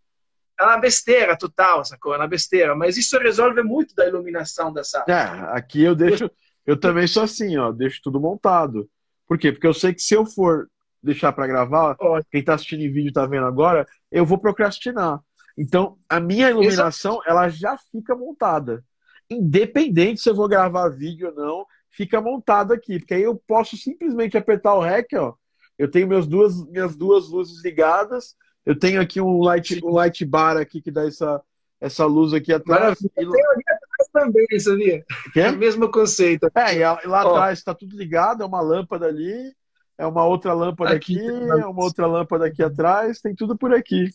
É 0.58 0.62
uma 0.62 0.78
besteira 0.78 1.36
total 1.36 1.80
essa 1.80 1.98
cor, 1.98 2.14
é 2.14 2.18
uma 2.18 2.28
besteira, 2.28 2.76
mas 2.76 2.96
isso 2.96 3.18
resolve 3.18 3.62
muito 3.62 3.94
da 3.94 4.06
iluminação 4.06 4.72
da 4.72 4.84
sala. 4.84 5.04
É, 5.08 5.56
aqui 5.56 5.82
eu 5.82 5.96
deixo, 5.96 6.30
eu 6.64 6.78
também 6.78 7.08
sou 7.08 7.24
assim, 7.24 7.56
ó, 7.56 7.72
deixo 7.72 8.00
tudo 8.02 8.20
montado. 8.20 8.88
Por 9.26 9.36
quê? 9.36 9.50
Porque 9.50 9.66
eu 9.66 9.74
sei 9.74 9.92
que 9.92 10.02
se 10.02 10.14
eu 10.14 10.24
for 10.24 10.68
deixar 11.02 11.32
para 11.32 11.46
gravar, 11.46 11.96
quem 12.30 12.40
está 12.40 12.54
assistindo 12.54 12.82
em 12.82 12.90
vídeo 12.90 13.08
está 13.08 13.26
vendo 13.26 13.46
agora, 13.46 13.86
eu 14.10 14.24
vou 14.24 14.38
procrastinar. 14.38 15.20
Então, 15.56 15.98
a 16.08 16.18
minha 16.20 16.50
iluminação, 16.50 17.20
ela 17.26 17.48
já 17.48 17.76
fica 17.90 18.14
montada. 18.14 18.82
Independente 19.28 20.20
se 20.20 20.30
eu 20.30 20.34
vou 20.34 20.48
gravar 20.48 20.88
vídeo 20.88 21.28
ou 21.28 21.34
não, 21.34 21.66
fica 21.96 22.20
montado 22.20 22.72
aqui, 22.72 22.98
porque 22.98 23.14
aí 23.14 23.22
eu 23.22 23.36
posso 23.46 23.76
simplesmente 23.76 24.36
apertar 24.36 24.74
o 24.74 24.80
REC, 24.80 25.14
ó. 25.14 25.34
Eu 25.78 25.90
tenho 25.90 26.06
meus 26.06 26.26
duas, 26.26 26.64
minhas 26.68 26.96
duas 26.96 27.28
luzes 27.28 27.64
ligadas. 27.64 28.36
Eu 28.64 28.78
tenho 28.78 29.00
aqui 29.00 29.20
um 29.20 29.42
light, 29.42 29.80
um 29.84 29.90
light 29.90 30.24
bar 30.24 30.56
aqui 30.56 30.80
que 30.80 30.90
dá 30.90 31.06
essa, 31.06 31.42
essa 31.80 32.06
luz 32.06 32.32
aqui 32.32 32.52
atrás. 32.52 32.98
Mas, 33.00 33.12
tem 33.12 33.24
ali 33.24 33.62
atrás 33.68 34.08
também, 34.12 34.60
sabia? 34.60 35.04
Que? 35.32 35.40
É 35.40 35.50
o 35.50 35.56
mesmo 35.56 35.90
conceito. 35.90 36.48
É, 36.54 36.76
e 36.76 37.06
lá 37.06 37.22
atrás 37.22 37.58
está 37.58 37.74
tudo 37.74 37.96
ligado, 37.96 38.42
é 38.42 38.46
uma 38.46 38.60
lâmpada 38.60 39.06
ali, 39.06 39.52
é 39.98 40.06
uma 40.06 40.24
outra 40.24 40.52
lâmpada 40.52 40.94
aqui, 40.94 41.18
aqui 41.18 41.50
é 41.50 41.66
uma 41.66 41.84
outra 41.84 42.06
lâmpada 42.06 42.46
aqui 42.46 42.62
atrás, 42.62 43.20
tem 43.20 43.34
tudo 43.34 43.56
por 43.56 43.74
aqui. 43.74 44.10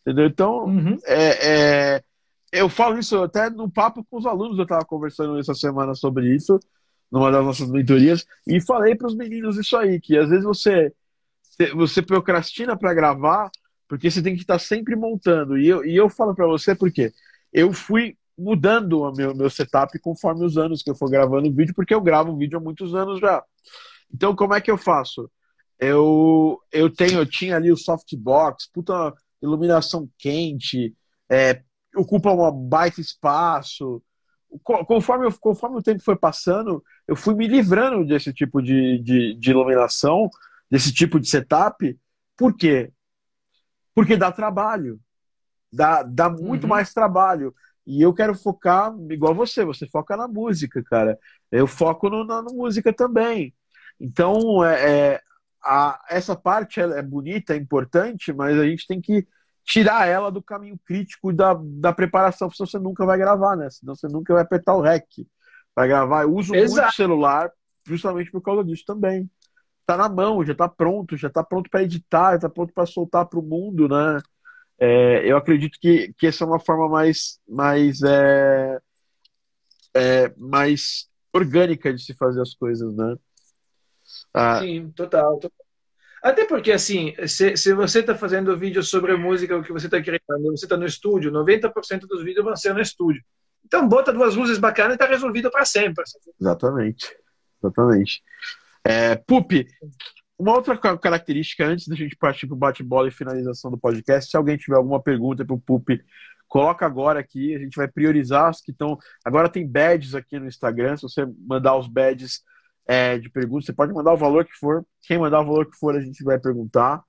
Entendeu? 0.00 0.26
Então, 0.26 0.64
uhum. 0.64 0.98
é, 1.04 1.96
é, 1.96 2.04
eu 2.52 2.68
falo 2.68 2.98
isso 2.98 3.22
até 3.22 3.48
no 3.48 3.70
papo 3.70 4.04
com 4.10 4.18
os 4.18 4.26
alunos, 4.26 4.58
eu 4.58 4.64
estava 4.64 4.84
conversando 4.84 5.38
essa 5.38 5.54
semana 5.54 5.94
sobre 5.94 6.34
isso 6.34 6.58
numa 7.10 7.30
das 7.30 7.44
nossas 7.44 7.68
mentorias, 7.68 8.24
e 8.46 8.60
falei 8.60 8.94
para 8.94 9.08
os 9.08 9.16
meninos 9.16 9.56
isso 9.58 9.76
aí, 9.76 10.00
que 10.00 10.16
às 10.16 10.28
vezes 10.28 10.44
você, 10.44 10.92
você 11.74 12.00
procrastina 12.00 12.76
para 12.76 12.94
gravar, 12.94 13.50
porque 13.88 14.10
você 14.10 14.22
tem 14.22 14.36
que 14.36 14.42
estar 14.42 14.58
sempre 14.58 14.94
montando. 14.94 15.58
E 15.58 15.66
eu, 15.66 15.84
e 15.84 15.96
eu 15.96 16.08
falo 16.08 16.34
para 16.34 16.46
você 16.46 16.74
porque 16.74 17.12
eu 17.52 17.72
fui 17.72 18.16
mudando 18.38 19.00
o 19.00 19.12
meu, 19.12 19.34
meu 19.34 19.50
setup 19.50 19.98
conforme 19.98 20.44
os 20.44 20.56
anos 20.56 20.82
que 20.82 20.90
eu 20.90 20.94
for 20.94 21.10
gravando 21.10 21.52
vídeo, 21.52 21.74
porque 21.74 21.92
eu 21.92 22.00
gravo 22.00 22.36
vídeo 22.36 22.58
há 22.58 22.60
muitos 22.60 22.94
anos 22.94 23.20
já. 23.20 23.42
Então, 24.12 24.34
como 24.34 24.54
é 24.54 24.60
que 24.60 24.70
eu 24.70 24.78
faço? 24.78 25.30
Eu, 25.78 26.58
eu 26.70 26.88
tenho, 26.90 27.18
eu 27.18 27.26
tinha 27.26 27.56
ali 27.56 27.72
o 27.72 27.76
softbox, 27.76 28.70
puta 28.72 29.12
iluminação 29.42 30.08
quente, 30.18 30.94
é, 31.30 31.62
ocupa 31.96 32.32
um 32.32 32.68
baita 32.68 33.00
espaço, 33.00 34.02
conforme, 34.62 35.30
conforme 35.40 35.78
o 35.78 35.82
tempo 35.82 36.02
foi 36.02 36.16
passando, 36.16 36.82
eu 37.06 37.14
fui 37.14 37.34
me 37.34 37.46
livrando 37.46 38.04
desse 38.04 38.32
tipo 38.32 38.60
de, 38.60 38.98
de, 38.98 39.34
de 39.34 39.50
iluminação, 39.50 40.28
desse 40.70 40.92
tipo 40.92 41.20
de 41.20 41.28
setup. 41.28 41.98
Por 42.36 42.56
quê? 42.56 42.92
Porque 43.94 44.16
dá 44.16 44.32
trabalho. 44.32 45.00
Dá, 45.72 46.02
dá 46.02 46.28
muito 46.28 46.64
uhum. 46.64 46.70
mais 46.70 46.92
trabalho. 46.92 47.54
E 47.86 48.02
eu 48.02 48.12
quero 48.12 48.34
focar, 48.34 48.94
igual 49.10 49.34
você, 49.34 49.64
você 49.64 49.86
foca 49.86 50.16
na 50.16 50.28
música, 50.28 50.82
cara. 50.82 51.18
Eu 51.50 51.66
foco 51.66 52.08
no, 52.08 52.24
na, 52.24 52.42
na 52.42 52.52
música 52.52 52.92
também. 52.92 53.54
Então, 53.98 54.64
é, 54.64 55.12
é 55.14 55.20
a, 55.62 56.02
essa 56.08 56.34
parte 56.34 56.80
é, 56.80 56.84
é 56.84 57.02
bonita, 57.02 57.54
é 57.54 57.56
importante, 57.56 58.32
mas 58.32 58.58
a 58.58 58.64
gente 58.64 58.86
tem 58.86 59.00
que 59.00 59.26
tirar 59.70 60.08
ela 60.08 60.32
do 60.32 60.42
caminho 60.42 60.78
crítico 60.84 61.32
da, 61.32 61.54
da 61.54 61.92
preparação, 61.92 62.50
senão 62.50 62.66
você 62.66 62.78
nunca 62.78 63.06
vai 63.06 63.16
gravar, 63.16 63.56
né? 63.56 63.70
Senão 63.70 63.94
você 63.94 64.08
nunca 64.08 64.34
vai 64.34 64.42
apertar 64.42 64.74
o 64.74 64.80
REC 64.80 65.06
para 65.72 65.86
gravar. 65.86 66.22
Eu 66.24 66.34
uso 66.34 66.54
Exato. 66.54 66.80
muito 66.80 66.96
celular 66.96 67.52
justamente 67.86 68.32
por 68.32 68.42
causa 68.42 68.64
disso 68.64 68.82
também. 68.84 69.30
Tá 69.86 69.96
na 69.96 70.08
mão, 70.08 70.44
já 70.44 70.54
tá 70.54 70.68
pronto, 70.68 71.16
já 71.16 71.30
tá 71.30 71.44
pronto 71.44 71.70
para 71.70 71.84
editar, 71.84 72.32
já 72.32 72.40
tá 72.40 72.48
pronto 72.48 72.72
para 72.74 72.84
soltar 72.84 73.26
para 73.26 73.38
o 73.38 73.42
mundo, 73.42 73.88
né? 73.88 74.20
É, 74.76 75.30
eu 75.30 75.36
acredito 75.36 75.78
que, 75.80 76.12
que 76.18 76.26
essa 76.26 76.42
é 76.42 76.46
uma 76.46 76.58
forma 76.58 76.88
mais, 76.88 77.38
mais, 77.48 78.02
é, 78.02 78.78
é, 79.94 80.34
mais 80.36 81.08
orgânica 81.32 81.94
de 81.94 82.02
se 82.02 82.14
fazer 82.14 82.40
as 82.40 82.54
coisas, 82.54 82.92
né? 82.96 83.16
Ah, 84.34 84.60
Sim, 84.60 84.90
total, 84.90 85.38
total. 85.38 85.59
Até 86.22 86.44
porque, 86.44 86.70
assim, 86.70 87.14
se, 87.26 87.56
se 87.56 87.72
você 87.72 88.00
está 88.00 88.14
fazendo 88.14 88.56
vídeo 88.56 88.82
sobre 88.82 89.16
música, 89.16 89.56
o 89.56 89.62
que 89.62 89.72
você 89.72 89.86
está 89.86 90.00
criando, 90.00 90.20
você 90.50 90.66
está 90.66 90.76
no 90.76 90.84
estúdio, 90.84 91.32
90% 91.32 92.00
dos 92.00 92.22
vídeos 92.22 92.44
vão 92.44 92.54
ser 92.54 92.74
no 92.74 92.80
estúdio. 92.80 93.22
Então, 93.64 93.88
bota 93.88 94.12
duas 94.12 94.34
luzes 94.34 94.58
bacanas 94.58 94.92
e 94.92 94.94
está 94.94 95.06
resolvido 95.06 95.50
para 95.50 95.64
sempre. 95.64 96.04
Exatamente. 96.38 97.16
Exatamente. 97.62 98.22
É, 98.84 99.16
Pupi, 99.16 99.66
uma 100.38 100.54
outra 100.54 100.76
característica, 100.76 101.66
antes 101.66 101.86
da 101.86 101.94
gente 101.94 102.16
partir 102.16 102.46
para 102.46 102.54
o 102.54 102.58
bate-bola 102.58 103.08
e 103.08 103.12
finalização 103.12 103.70
do 103.70 103.78
podcast, 103.78 104.30
se 104.30 104.36
alguém 104.36 104.56
tiver 104.56 104.76
alguma 104.76 105.00
pergunta 105.00 105.44
para 105.44 105.54
o 105.54 105.60
Pupi, 105.60 106.02
coloca 106.48 106.84
agora 106.84 107.20
aqui, 107.20 107.54
a 107.54 107.58
gente 107.58 107.76
vai 107.76 107.86
priorizar 107.86 108.50
os 108.50 108.60
que 108.60 108.72
estão. 108.72 108.98
Agora 109.24 109.48
tem 109.48 109.66
badges 109.66 110.14
aqui 110.14 110.38
no 110.38 110.46
Instagram, 110.46 110.96
se 110.96 111.02
você 111.02 111.26
mandar 111.46 111.76
os 111.76 111.86
badges 111.86 112.42
é, 112.90 113.16
de 113.18 113.30
perguntas. 113.30 113.66
Você 113.66 113.72
pode 113.72 113.92
mandar 113.92 114.12
o 114.12 114.16
valor 114.16 114.44
que 114.44 114.58
for. 114.58 114.84
Quem 115.02 115.16
mandar 115.16 115.42
o 115.42 115.44
valor 115.44 115.70
que 115.70 115.76
for, 115.76 115.94
a 115.94 116.00
gente 116.00 116.24
vai 116.24 116.40
perguntar. 116.40 117.00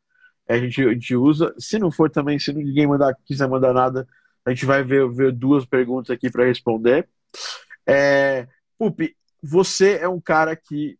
A 0.47 0.55
gente, 0.55 0.79
a 0.79 0.93
gente 0.93 1.15
usa. 1.15 1.51
Se 1.57 1.79
não 1.79 1.89
for 1.89 2.07
também, 2.07 2.37
se 2.37 2.53
ninguém 2.53 2.85
mandar, 2.85 3.15
quiser 3.25 3.49
mandar 3.49 3.73
nada, 3.73 4.07
a 4.45 4.51
gente 4.51 4.63
vai 4.63 4.83
ver, 4.83 5.09
ver 5.09 5.31
duas 5.31 5.65
perguntas 5.65 6.11
aqui 6.11 6.29
para 6.29 6.45
responder. 6.45 7.09
É, 7.83 8.47
Pupi, 8.77 9.17
você 9.41 9.97
é 9.97 10.07
um 10.07 10.21
cara 10.21 10.55
que 10.55 10.99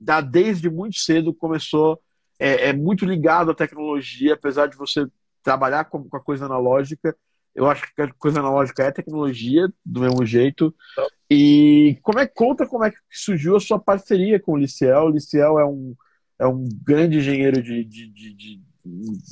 dá, 0.00 0.20
desde 0.20 0.68
muito 0.68 0.98
cedo 0.98 1.32
começou, 1.32 2.02
é, 2.40 2.70
é, 2.70 2.72
muito 2.72 3.04
ligado 3.04 3.52
à 3.52 3.54
tecnologia, 3.54 4.34
apesar 4.34 4.66
de 4.66 4.76
você 4.76 5.06
trabalhar 5.44 5.84
com, 5.84 6.02
com 6.08 6.16
a 6.16 6.20
coisa 6.20 6.46
analógica. 6.46 7.16
Eu 7.58 7.68
acho 7.68 7.92
que 7.92 8.00
a 8.00 8.12
coisa 8.14 8.38
analógica 8.38 8.84
é 8.84 8.92
tecnologia, 8.92 9.68
do 9.84 10.00
mesmo 10.00 10.24
jeito. 10.24 10.72
E 11.28 11.98
como 12.02 12.20
é 12.20 12.26
conta 12.26 12.64
como 12.64 12.84
é 12.84 12.90
que 12.92 12.96
surgiu 13.10 13.56
a 13.56 13.60
sua 13.60 13.80
parceria 13.80 14.38
com 14.38 14.52
o 14.52 14.56
Liciel? 14.56 15.06
O 15.06 15.10
Liciel 15.10 15.58
é 15.58 15.66
um, 15.66 15.92
é 16.38 16.46
um 16.46 16.68
grande 16.84 17.18
engenheiro 17.18 17.60
de, 17.60 17.82
de, 17.82 18.08
de, 18.12 18.34
de 18.34 18.60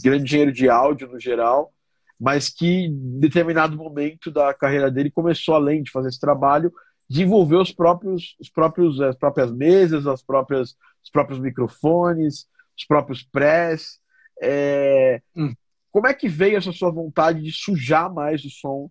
grande 0.02 0.24
engenheiro 0.24 0.52
de 0.52 0.68
áudio 0.68 1.06
no 1.06 1.20
geral, 1.20 1.72
mas 2.18 2.48
que 2.48 2.86
em 2.86 3.20
determinado 3.20 3.76
momento 3.76 4.28
da 4.32 4.52
carreira 4.52 4.90
dele 4.90 5.08
começou 5.08 5.54
além 5.54 5.84
de 5.84 5.92
fazer 5.92 6.08
esse 6.08 6.18
trabalho, 6.18 6.72
desenvolver 7.08 7.58
os 7.58 7.70
próprios, 7.70 8.34
os 8.40 8.50
próprios 8.50 9.00
as 9.00 9.14
próprias 9.14 9.52
mesas, 9.52 10.04
as 10.04 10.20
próprias 10.20 10.74
os 11.00 11.10
próprios 11.12 11.38
microfones, 11.38 12.48
os 12.76 12.84
próprios 12.84 13.22
press. 13.22 14.00
É... 14.42 15.22
Hum. 15.36 15.54
Como 15.96 16.08
é 16.08 16.12
que 16.12 16.28
veio 16.28 16.58
essa 16.58 16.72
sua 16.72 16.90
vontade 16.90 17.40
de 17.40 17.50
sujar 17.50 18.12
mais 18.12 18.44
o 18.44 18.50
som 18.50 18.90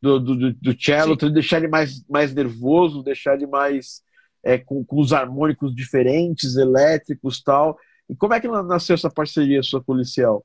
do, 0.00 0.18
do, 0.18 0.54
do 0.54 0.82
cello, 0.82 1.14
Sim. 1.20 1.30
deixar 1.30 1.58
ele 1.58 1.68
mais, 1.68 2.02
mais 2.08 2.32
nervoso, 2.32 3.02
deixar 3.02 3.34
ele 3.34 3.46
mais 3.46 4.00
é, 4.42 4.56
com, 4.56 4.82
com 4.82 4.98
os 4.98 5.12
harmônicos 5.12 5.74
diferentes, 5.74 6.56
elétricos 6.56 7.42
tal. 7.42 7.78
E 8.08 8.16
como 8.16 8.32
é 8.32 8.40
que 8.40 8.48
nasceu 8.48 8.94
essa 8.94 9.10
parceria 9.10 9.62
sua 9.62 9.82
policial? 9.82 10.42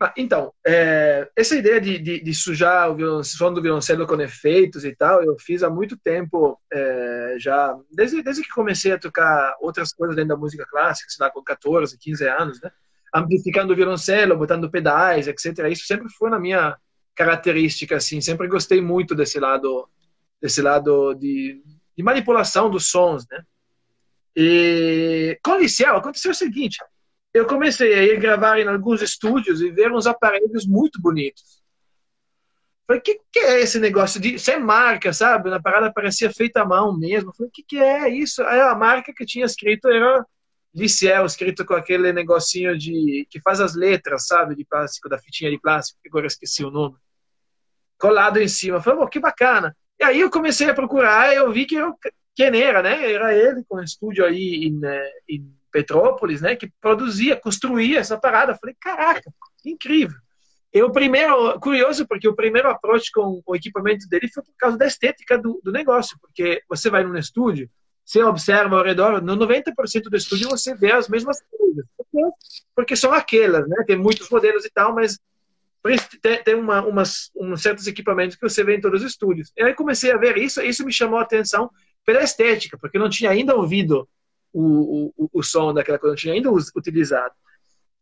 Ah, 0.00 0.12
então, 0.16 0.52
é, 0.66 1.30
essa 1.36 1.54
ideia 1.54 1.80
de, 1.80 1.96
de, 1.96 2.20
de 2.20 2.34
sujar 2.34 2.90
o 2.90 3.22
som 3.22 3.52
do 3.52 3.62
violoncelo 3.62 4.08
com 4.08 4.20
efeitos 4.20 4.84
e 4.84 4.92
tal, 4.92 5.22
eu 5.22 5.36
fiz 5.38 5.62
há 5.62 5.70
muito 5.70 5.96
tempo, 5.96 6.60
é, 6.72 7.36
já, 7.38 7.78
desde, 7.92 8.24
desde 8.24 8.42
que 8.42 8.48
comecei 8.48 8.90
a 8.90 8.98
tocar 8.98 9.56
outras 9.60 9.92
coisas 9.92 10.16
dentro 10.16 10.30
da 10.30 10.36
música 10.36 10.66
clássica, 10.68 11.08
sei 11.10 11.24
lá, 11.24 11.30
com 11.30 11.44
14, 11.44 11.96
15 11.96 12.26
anos, 12.26 12.60
né? 12.60 12.72
Amplificando 13.14 13.72
o 13.72 13.76
violoncelo, 13.76 14.36
botando 14.36 14.70
pedais, 14.70 15.28
etc. 15.28 15.70
Isso 15.70 15.86
sempre 15.86 16.08
foi 16.10 16.30
na 16.30 16.38
minha 16.38 16.76
característica, 17.14 17.96
assim, 17.96 18.20
sempre 18.20 18.46
gostei 18.46 18.80
muito 18.80 19.14
desse 19.14 19.40
lado, 19.40 19.88
desse 20.40 20.62
lado 20.62 21.14
de, 21.14 21.60
de 21.96 22.02
manipulação 22.02 22.70
dos 22.70 22.88
sons, 22.88 23.26
né? 23.28 23.42
E 24.36 25.36
com 25.42 25.52
o 25.52 25.58
Liceu 25.58 25.96
aconteceu 25.96 26.30
o 26.30 26.34
seguinte, 26.34 26.78
eu 27.34 27.44
comecei 27.44 27.92
a 27.94 28.02
ir 28.04 28.20
gravar 28.20 28.60
em 28.60 28.68
alguns 28.68 29.02
estúdios 29.02 29.60
e 29.60 29.70
ver 29.70 29.92
uns 29.92 30.06
aparelhos 30.06 30.64
muito 30.64 31.00
bonitos. 31.02 31.58
Falei, 32.86 33.00
o 33.00 33.02
que, 33.02 33.20
que 33.30 33.40
é 33.40 33.60
esse 33.60 33.78
negócio 33.78 34.18
de. 34.18 34.36
É 34.50 34.58
marca, 34.58 35.12
sabe? 35.12 35.50
Na 35.50 35.60
parada 35.60 35.92
parecia 35.92 36.32
feita 36.32 36.62
à 36.62 36.64
mão 36.64 36.96
mesmo. 36.96 37.34
Falei, 37.34 37.48
o 37.48 37.52
que, 37.52 37.62
que 37.62 37.78
é 37.78 38.08
isso? 38.08 38.42
Aí 38.44 38.60
a 38.60 38.74
marca 38.74 39.12
que 39.12 39.26
tinha 39.26 39.44
escrito 39.44 39.88
era 39.88 40.24
Liciel, 40.74 41.24
escrito 41.24 41.64
com 41.64 41.74
aquele 41.74 42.12
negocinho 42.12 42.76
de. 42.76 43.26
que 43.30 43.40
faz 43.40 43.60
as 43.60 43.74
letras, 43.74 44.26
sabe? 44.26 44.54
De 44.54 44.64
plástico, 44.64 45.08
da 45.08 45.18
fitinha 45.18 45.50
de 45.50 45.58
plástico, 45.58 45.98
que 46.02 46.08
agora 46.08 46.26
esqueci 46.26 46.64
o 46.64 46.70
nome. 46.70 46.96
Colado 47.98 48.38
em 48.38 48.48
cima. 48.48 48.80
Falei, 48.80 49.06
que 49.08 49.18
bacana. 49.18 49.76
E 49.98 50.04
aí 50.04 50.20
eu 50.20 50.30
comecei 50.30 50.68
a 50.68 50.74
procurar 50.74 51.32
e 51.32 51.36
eu 51.36 51.50
vi 51.50 51.66
que 51.66 51.74
eu, 51.74 51.94
quem 52.36 52.60
era, 52.60 52.82
né? 52.82 53.12
Era 53.12 53.34
ele 53.34 53.64
com 53.68 53.78
um 53.78 53.82
estúdio 53.82 54.24
aí 54.24 54.66
em, 54.66 54.80
eh, 54.84 55.12
em 55.28 55.58
Petrópolis, 55.72 56.40
né, 56.40 56.56
que 56.56 56.70
produzia, 56.80 57.34
construía 57.36 57.98
essa 57.98 58.18
parada. 58.18 58.54
Falei, 58.54 58.76
caraca, 58.80 59.30
incrível. 59.64 60.16
Eu 60.72 60.92
primeiro, 60.92 61.58
curioso, 61.60 62.06
porque 62.06 62.28
o 62.28 62.36
primeiro 62.36 62.68
approach 62.70 63.10
com 63.10 63.42
o 63.44 63.56
equipamento 63.56 64.06
dele 64.08 64.28
foi 64.28 64.42
por 64.42 64.54
causa 64.56 64.76
da 64.76 64.86
estética 64.86 65.38
do, 65.38 65.60
do 65.64 65.72
negócio, 65.72 66.18
porque 66.20 66.62
você 66.68 66.90
vai 66.90 67.02
num 67.02 67.16
estúdio, 67.16 67.70
você 68.08 68.22
observa 68.22 68.74
ao 68.74 68.82
redor, 68.82 69.20
no 69.20 69.36
90% 69.36 70.04
do 70.04 70.16
estúdio 70.16 70.48
você 70.48 70.74
vê 70.74 70.92
as 70.92 71.10
mesmas 71.10 71.42
coisas, 71.50 71.84
porque 72.74 72.96
são 72.96 73.12
aquelas, 73.12 73.68
né? 73.68 73.84
Tem 73.86 73.98
muitos 73.98 74.30
modelos 74.30 74.64
e 74.64 74.70
tal, 74.70 74.94
mas 74.94 75.18
tem, 76.42 76.54
uma, 76.54 76.80
umas, 76.86 77.30
uns 77.36 77.60
certos 77.60 77.86
equipamentos 77.86 78.34
que 78.34 78.48
você 78.48 78.64
vê 78.64 78.76
em 78.76 78.80
todos 78.80 79.02
os 79.02 79.10
estúdios. 79.10 79.52
E 79.54 79.62
aí 79.62 79.74
comecei 79.74 80.10
a 80.10 80.16
ver 80.16 80.38
isso, 80.38 80.62
isso 80.62 80.86
me 80.86 80.92
chamou 80.92 81.18
a 81.18 81.22
atenção 81.22 81.70
pela 82.02 82.22
estética, 82.22 82.78
porque 82.78 82.96
eu 82.96 83.00
não 83.02 83.10
tinha 83.10 83.30
ainda 83.30 83.54
ouvido 83.54 84.08
o, 84.54 85.12
o, 85.14 85.30
o 85.30 85.42
som 85.42 85.74
daquela 85.74 85.98
coisa, 85.98 86.12
não 86.12 86.18
tinha 86.18 86.32
ainda 86.32 86.50
utilizado. 86.50 87.34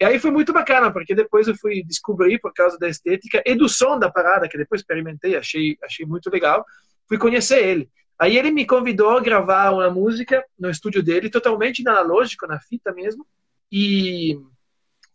E 0.01 0.05
aí 0.05 0.21
foi 0.21 0.31
muito 0.31 0.53
bacana, 0.53 0.93
porque 0.93 1.17
depois 1.17 1.49
eu 1.49 1.57
fui 1.57 1.83
descobrir, 1.83 2.39
por 2.39 2.53
causa 2.53 2.79
da 2.79 2.89
estética 2.89 3.43
e 3.45 3.57
do 3.57 3.69
som 3.69 3.99
da 3.99 4.09
parada, 4.09 4.49
que 4.49 4.57
depois 4.57 4.83
experimentei, 4.83 5.35
achei, 5.35 5.77
achei 5.83 6.07
muito 6.07 6.31
legal, 6.31 6.65
fui 7.09 7.19
conhecer 7.19 7.67
ele. 7.67 7.91
Aí 8.19 8.39
ele 8.39 8.51
me 8.51 8.67
convidou 8.67 9.17
a 9.17 9.21
gravar 9.21 9.73
uma 9.73 9.91
música 9.91 10.45
no 10.59 10.71
estúdio 10.71 11.03
dele, 11.03 11.31
totalmente 11.31 11.87
analógico, 11.87 12.47
na 12.47 12.59
fita 12.59 12.93
mesmo, 12.93 13.27
e 13.71 14.39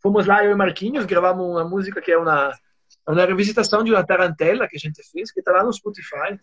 fomos 0.01 0.25
lá, 0.25 0.43
eu 0.43 0.51
e 0.51 0.55
Marquinhos, 0.55 1.05
gravamos 1.05 1.45
uma 1.45 1.63
música 1.63 2.01
que 2.01 2.11
é 2.11 2.17
uma, 2.17 2.51
uma 3.07 3.25
revisitação 3.25 3.83
de 3.83 3.91
uma 3.91 4.05
tarantela 4.05 4.67
que 4.67 4.75
a 4.75 4.79
gente 4.79 5.01
fez, 5.11 5.31
que 5.31 5.39
está 5.39 5.51
lá 5.51 5.63
no 5.63 5.73
Spotify. 5.73 6.39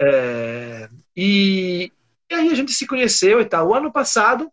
É, 0.00 0.88
e, 1.16 1.92
e 2.30 2.34
aí 2.34 2.50
a 2.50 2.54
gente 2.54 2.72
se 2.72 2.86
conheceu 2.86 3.40
e 3.40 3.44
tal. 3.44 3.68
O 3.68 3.74
ano 3.74 3.92
passado, 3.92 4.50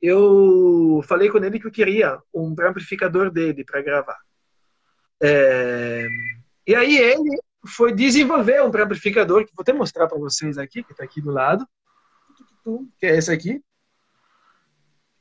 eu 0.00 1.02
falei 1.06 1.28
com 1.28 1.38
ele 1.38 1.58
que 1.60 1.66
eu 1.66 1.72
queria 1.72 2.18
um 2.34 2.54
amplificador 2.60 3.30
dele 3.30 3.64
para 3.64 3.82
gravar. 3.82 4.18
É... 5.22 6.06
E 6.66 6.74
aí 6.74 6.98
ele 6.98 7.38
foi 7.66 7.92
desenvolver 7.92 8.62
um 8.62 8.66
amplificador 8.66 9.44
que 9.44 9.52
vou 9.54 9.62
até 9.62 9.72
mostrar 9.72 10.06
para 10.06 10.18
vocês 10.18 10.58
aqui, 10.58 10.82
que 10.82 10.92
está 10.92 11.04
aqui 11.04 11.20
do 11.20 11.30
lado, 11.30 11.66
que 12.98 13.06
é 13.06 13.16
esse 13.16 13.30
aqui. 13.30 13.62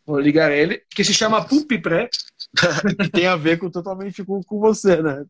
Vou 0.05 0.19
ligar 0.19 0.51
ele, 0.51 0.83
que 0.89 1.03
se 1.03 1.13
chama 1.13 1.45
Pupi 1.45 1.79
Pré. 1.79 2.09
Tem 3.11 3.25
a 3.25 3.35
ver 3.35 3.57
com, 3.57 3.69
totalmente 3.69 4.23
com, 4.23 4.41
com 4.43 4.59
você, 4.59 5.01
né? 5.01 5.25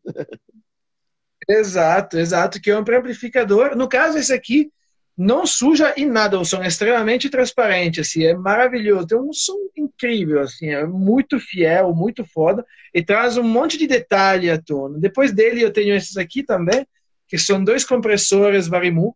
exato, 1.48 2.18
exato, 2.18 2.62
que 2.62 2.70
é 2.70 2.76
um 2.76 2.80
amplificador. 2.80 3.76
No 3.76 3.88
caso, 3.88 4.18
esse 4.18 4.34
aqui 4.34 4.70
não 5.18 5.46
suja 5.46 5.94
em 5.96 6.06
nada, 6.06 6.38
o 6.38 6.44
som 6.44 6.62
é 6.62 6.68
extremamente 6.68 7.30
transparente, 7.30 8.02
assim, 8.02 8.26
é 8.26 8.36
maravilhoso, 8.36 9.08
tem 9.08 9.18
um 9.18 9.32
som 9.32 9.56
incrível, 9.78 10.42
assim, 10.42 10.68
é 10.68 10.86
muito 10.86 11.40
fiel, 11.40 11.94
muito 11.94 12.26
foda, 12.26 12.66
e 12.94 13.02
traz 13.02 13.38
um 13.38 13.44
monte 13.44 13.78
de 13.78 13.88
detalhe 13.88 14.50
à 14.50 14.62
tona. 14.62 15.00
Depois 15.00 15.32
dele 15.32 15.62
eu 15.62 15.72
tenho 15.72 15.96
esses 15.96 16.18
aqui 16.18 16.44
também, 16.44 16.86
que 17.28 17.38
são 17.38 17.64
dois 17.64 17.84
compressores 17.84 18.68
Varimu, 18.68 19.16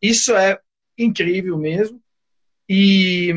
isso 0.00 0.34
é 0.34 0.58
incrível 0.96 1.58
mesmo, 1.58 2.00
e, 2.68 3.34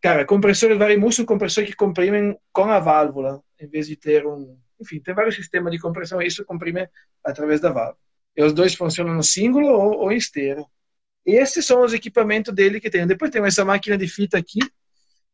cara, 0.00 0.24
compressores 0.24 0.78
Varimu 0.78 1.10
são 1.12 1.24
compressores 1.24 1.70
que 1.70 1.76
comprimem 1.76 2.36
com 2.52 2.64
a 2.64 2.78
válvula, 2.78 3.42
em 3.60 3.66
vez 3.66 3.86
de 3.86 3.96
ter 3.96 4.26
um, 4.26 4.58
enfim, 4.80 5.00
tem 5.00 5.14
vários 5.14 5.34
sistemas 5.34 5.72
de 5.72 5.78
compressão, 5.78 6.20
isso 6.20 6.44
comprime 6.44 6.88
através 7.24 7.60
da 7.60 7.70
válvula. 7.70 7.98
E 8.36 8.42
os 8.42 8.52
dois 8.52 8.74
funcionam 8.74 9.14
no 9.14 9.22
single 9.22 9.64
ou, 9.64 9.98
ou 10.00 10.12
em 10.12 10.16
estéreo. 10.16 10.66
Esses 11.24 11.64
são 11.64 11.82
os 11.82 11.94
equipamentos 11.94 12.54
dele 12.54 12.80
que 12.80 12.90
tem. 12.90 13.06
Depois 13.06 13.30
tem 13.30 13.42
essa 13.44 13.64
máquina 13.64 13.96
de 13.96 14.06
fita 14.06 14.36
aqui, 14.36 14.58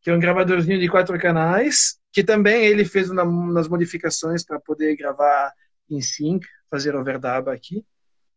que 0.02 0.10
é 0.10 0.14
um 0.14 0.20
gravadorzinho 0.20 0.78
de 0.78 0.88
quatro 0.88 1.18
canais, 1.18 1.98
que 2.12 2.22
também 2.22 2.64
ele 2.64 2.84
fez 2.84 3.10
uma, 3.10 3.22
umas 3.22 3.68
modificações 3.68 4.44
para 4.44 4.60
poder 4.60 4.96
gravar 4.96 5.52
em 5.90 6.00
sync, 6.00 6.46
fazer 6.70 6.94
overdub 6.94 7.48
aqui. 7.50 7.84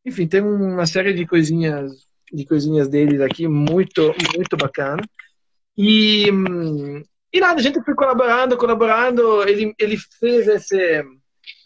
Enfim, 0.05 0.27
tem 0.27 0.41
uma 0.41 0.85
série 0.85 1.13
de 1.13 1.25
coisinhas 1.25 1.91
de 2.31 2.45
coisinhas 2.45 2.89
deles 2.89 3.21
aqui 3.21 3.47
muito 3.47 4.13
muito 4.35 4.57
bacana. 4.57 5.03
E 5.77 6.27
e 7.31 7.39
nada, 7.39 7.59
a 7.59 7.63
gente 7.63 7.81
foi 7.83 7.95
colaborando, 7.95 8.57
colaborando. 8.57 9.47
Ele 9.47 9.73
ele 9.79 9.97
fez 10.19 10.47
esse 10.47 11.03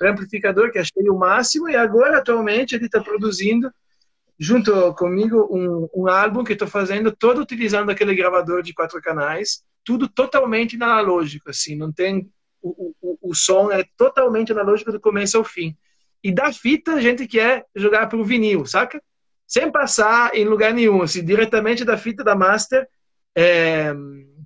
amplificador 0.02 0.72
que 0.72 0.80
achei 0.80 1.10
o 1.10 1.18
máximo 1.18 1.70
e 1.70 1.76
agora 1.76 2.18
atualmente 2.18 2.76
ele 2.76 2.86
está 2.86 3.02
produzindo 3.02 3.72
junto 4.40 4.94
comigo 4.94 5.48
um, 5.52 5.90
um 5.94 6.08
álbum 6.08 6.44
que 6.44 6.54
estou 6.54 6.68
fazendo 6.68 7.12
todo 7.12 7.42
utilizando 7.42 7.90
aquele 7.90 8.16
gravador 8.16 8.62
de 8.62 8.74
quatro 8.74 9.02
canais 9.02 9.64
tudo 9.84 10.08
totalmente 10.08 10.76
analógico 10.76 11.50
assim 11.50 11.76
não 11.76 11.92
tem 11.92 12.30
o, 12.62 12.94
o, 13.02 13.18
o 13.22 13.36
som 13.36 13.72
é 13.72 13.84
totalmente 13.96 14.52
analógico 14.52 14.92
do 14.92 15.00
começo 15.00 15.38
ao 15.38 15.44
fim 15.44 15.76
e 16.24 16.32
da 16.32 16.52
fita 16.52 16.94
a 16.94 17.02
gente 17.02 17.28
quer 17.28 17.66
jogar 17.76 18.08
para 18.08 18.18
o 18.18 18.24
vinil 18.24 18.66
saca 18.66 19.02
sem 19.46 19.72
passar 19.72 20.36
em 20.36 20.46
lugar 20.46 20.74
nenhum 20.74 21.02
assim 21.02 21.24
diretamente 21.24 21.86
da 21.86 21.98
fita 21.98 22.24
da 22.24 22.36
master 22.36 22.88
é, 23.36 23.94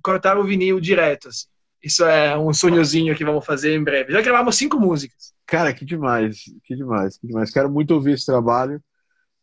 cortar 0.02 0.36
o 0.36 0.44
vinil 0.44 0.80
direto 0.80 1.28
assim. 1.28 1.46
Isso 1.82 2.04
é 2.04 2.38
um 2.38 2.52
sonhozinho 2.54 3.16
que 3.16 3.24
vamos 3.24 3.44
fazer 3.44 3.74
em 3.74 3.82
breve. 3.82 4.12
Já 4.12 4.22
gravamos 4.22 4.56
cinco 4.56 4.78
músicas. 4.78 5.32
Cara, 5.44 5.74
que 5.74 5.84
demais, 5.84 6.44
que 6.62 6.76
demais, 6.76 7.18
que 7.18 7.26
demais. 7.26 7.50
Quero 7.50 7.68
muito 7.68 7.92
ouvir 7.92 8.12
esse 8.12 8.24
trabalho. 8.24 8.80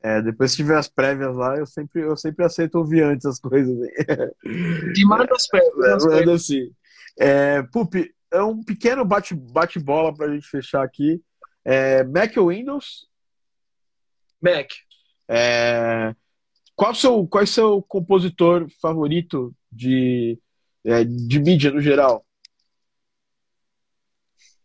É, 0.02 0.22
depois, 0.22 0.52
se 0.52 0.58
tiver 0.58 0.78
as 0.78 0.88
prévias 0.88 1.36
lá, 1.36 1.58
eu 1.58 1.66
sempre, 1.66 2.02
eu 2.02 2.16
sempre 2.16 2.46
aceito 2.46 2.76
ouvir 2.76 3.04
antes 3.04 3.26
as 3.26 3.40
coisas. 3.42 3.78
E 4.96 5.06
manda 5.06 5.28
as 5.36 5.48
prévias. 5.48 6.06
É, 6.06 6.08
manda 6.08 6.38
sim. 6.38 6.72
É, 7.20 7.62
Pupi, 7.64 8.10
é 8.32 8.42
um 8.42 8.64
pequeno 8.64 9.04
bate-bola 9.04 10.12
bate 10.12 10.18
para 10.18 10.28
a 10.28 10.34
gente 10.34 10.48
fechar 10.48 10.82
aqui. 10.82 11.22
É, 11.65 12.03
Mac 12.03 12.36
ou 12.38 12.49
Windows? 12.49 13.07
Mac. 14.41 14.69
É, 15.27 16.15
qual, 16.76 16.95
seu, 16.95 17.27
qual 17.27 17.41
é 17.41 17.44
o 17.44 17.48
seu 17.48 17.81
compositor 17.84 18.68
favorito 18.81 19.53
de, 19.72 20.40
é, 20.84 21.03
de 21.03 21.40
mídia 21.40 21.72
no 21.72 21.81
geral? 21.81 22.26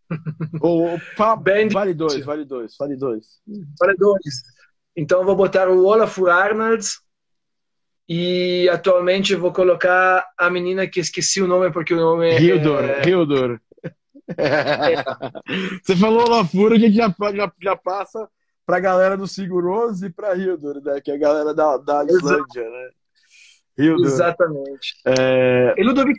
Ou, 0.63 0.99
fala, 1.17 1.37
Band... 1.37 1.69
vale 1.73 1.95
dois, 1.95 2.25
vale 2.25 2.45
dois, 2.45 2.77
vale 2.79 2.97
dois. 2.97 3.41
Vale 3.81 3.97
dois. 3.97 4.43
Então 4.97 5.21
eu 5.21 5.27
vou 5.27 5.35
botar 5.35 5.69
o 5.69 5.85
Olaf 5.85 6.19
Arnolds 6.23 7.01
e 8.09 8.69
atualmente 8.69 9.35
vou 9.35 9.53
colocar 9.53 10.25
a 10.39 10.51
menina 10.51 10.87
que 10.87 11.01
esqueci 11.01 11.43
o 11.43 11.49
nome 11.49 11.73
porque 11.73 11.95
o 11.95 12.01
nome 12.01 12.31
é... 12.31 12.41
Hildor, 12.41 12.85
é... 12.85 13.09
Hildor. 13.09 13.61
Você 15.83 15.97
falou 15.97 16.25
Olafur, 16.27 16.73
a 16.73 16.79
gente 16.79 16.95
já, 16.95 17.15
já, 17.35 17.53
já 17.61 17.77
passa 17.77 18.29
pra 18.67 18.81
galera 18.81 19.17
do 19.17 19.27
Siguroso 19.27 20.07
e 20.07 20.11
pra 20.11 20.35
Hildor, 20.35 20.83
né? 20.83 21.01
Que 21.01 21.11
é 21.11 21.15
a 21.15 21.19
galera 21.19 21.55
da, 21.55 21.77
da 21.77 22.05
Islândia, 22.05 22.71
né? 22.71 22.89
Hildor. 23.79 24.07
Exatamente. 24.07 24.95
É... 25.05 25.75
E 25.77 25.83
Ludovic 25.83 26.19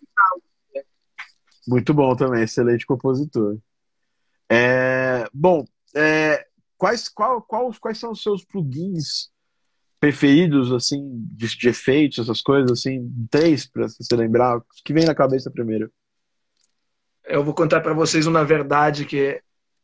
Muito 1.68 1.94
bom 1.94 2.16
também, 2.16 2.44
excelente 2.44 2.86
compositor. 2.86 3.58
É, 4.50 5.28
bom, 5.34 5.66
é, 5.96 6.46
quais, 6.78 7.10
qual, 7.10 7.42
qual, 7.42 7.74
quais 7.80 7.98
são 7.98 8.12
os 8.12 8.22
seus 8.22 8.46
plugins 8.46 9.30
preferidos, 10.00 10.72
assim, 10.72 11.02
de, 11.32 11.48
de 11.58 11.70
efeitos, 11.70 12.20
essas 12.20 12.42
coisas, 12.42 12.72
assim? 12.72 13.12
Três, 13.32 13.66
para 13.66 13.88
você 13.88 14.16
lembrar, 14.16 14.62
que 14.84 14.94
vem 14.94 15.06
na 15.06 15.16
cabeça 15.16 15.50
primeiro. 15.50 15.92
Eu 17.28 17.44
vou 17.44 17.54
contar 17.54 17.82
para 17.82 17.94
vocês 17.94 18.28
uma 18.28 18.44
verdade 18.46 19.06
que 19.06 19.42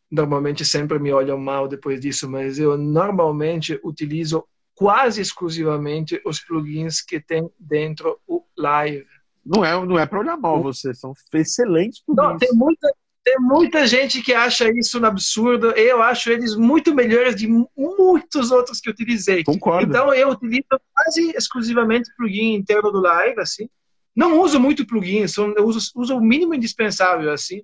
normalmente 0.09 0.65
sempre 0.65 0.99
me 0.99 1.11
olham 1.11 1.37
mal 1.37 1.67
depois 1.67 1.99
disso, 1.99 2.29
mas 2.29 2.59
eu 2.59 2.77
normalmente 2.77 3.79
utilizo 3.83 4.43
quase 4.75 5.21
exclusivamente 5.21 6.21
os 6.25 6.39
plugins 6.39 7.01
que 7.01 7.19
tem 7.19 7.49
dentro 7.59 8.19
o 8.27 8.43
Live. 8.57 9.05
Não 9.45 9.63
é, 9.63 9.85
não 9.85 9.97
é 9.97 10.05
para 10.05 10.19
olhar 10.19 10.37
mal 10.37 10.61
você, 10.61 10.93
são 10.93 11.13
excelentes 11.33 12.03
plugins. 12.03 12.23
Não, 12.23 12.37
tem 12.37 12.49
muita, 12.53 12.93
tem 13.23 13.37
muita 13.39 13.87
gente 13.87 14.21
que 14.21 14.33
acha 14.33 14.69
isso 14.69 14.99
um 14.99 15.05
absurdo. 15.05 15.71
Eu 15.71 16.01
acho 16.01 16.29
eles 16.31 16.55
muito 16.55 16.93
melhores 16.93 17.35
de 17.35 17.47
muitos 17.47 18.51
outros 18.51 18.79
que 18.79 18.89
utilizei. 18.89 19.43
Concordo. 19.43 19.87
Então 19.87 20.13
eu 20.13 20.29
utilizo 20.29 20.67
quase 20.93 21.31
exclusivamente 21.31 22.11
plugin 22.17 22.55
interno 22.55 22.91
do 22.91 23.01
Live, 23.01 23.39
assim. 23.39 23.69
Não 24.15 24.41
uso 24.41 24.59
muito 24.59 24.85
plugin, 24.85 25.25
eu 25.55 25.65
uso, 25.65 25.91
uso 25.95 26.17
o 26.17 26.21
mínimo 26.21 26.53
indispensável, 26.53 27.31
assim. 27.31 27.61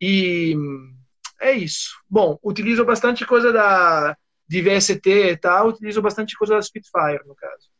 E 0.00 0.56
é 1.40 1.52
isso. 1.52 1.90
Bom, 2.08 2.38
utilizo 2.42 2.84
bastante 2.84 3.26
coisa 3.26 3.52
da 3.52 4.16
de 4.48 4.60
VST 4.60 5.06
e 5.06 5.36
tal, 5.36 5.68
utilizo 5.68 6.02
bastante 6.02 6.36
coisa 6.36 6.54
da 6.54 6.62
Spitfire, 6.62 7.26
no 7.26 7.34
caso. 7.34 7.70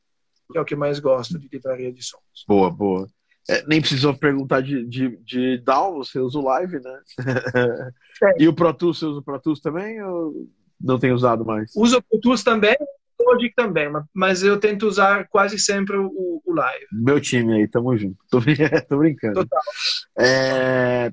Que 0.51 0.59
é 0.59 0.61
o 0.61 0.65
que 0.65 0.75
mais 0.75 0.99
gosto 0.99 1.39
de 1.39 1.49
livraria 1.53 1.93
de 1.93 2.03
sons. 2.03 2.45
Boa, 2.49 2.71
boa. 2.71 3.07
É, 3.49 3.67
nem 3.67 3.81
precisou 3.81 4.17
perguntar 4.17 4.63
de, 4.63 4.87
de, 4.87 5.17
de 5.19 5.59
DAW, 5.59 5.97
você 5.97 6.19
usa 6.19 6.39
o 6.39 6.45
Live, 6.45 6.81
né? 6.81 7.01
É. 8.23 8.45
e 8.45 8.47
o 8.47 8.55
Pro 8.55 8.73
Tools, 8.73 8.99
você 8.99 9.07
usa 9.07 9.19
o 9.19 9.23
Pro 9.23 9.41
Tools 9.41 9.59
também 9.61 10.01
ou 10.01 10.47
não 10.81 10.97
tem 10.97 11.11
usado 11.11 11.45
mais? 11.45 11.73
Uso 11.75 11.97
o 11.99 12.03
Pro 12.03 12.21
Tools 12.21 12.45
também, 12.45 12.77
Logic 13.24 13.55
também, 13.55 13.89
mas 14.15 14.43
eu 14.43 14.59
tento 14.59 14.86
usar 14.86 15.28
quase 15.28 15.59
sempre 15.59 15.97
o, 15.97 16.43
o 16.44 16.55
Live. 16.55 16.86
Meu 16.93 17.20
time 17.20 17.55
aí, 17.55 17.69
tamo 17.69 17.97
junto. 17.97 18.19
Tô, 18.31 18.40
tô 18.89 18.99
brincando. 18.99 19.35
Total. 19.35 19.61
É, 20.19 21.12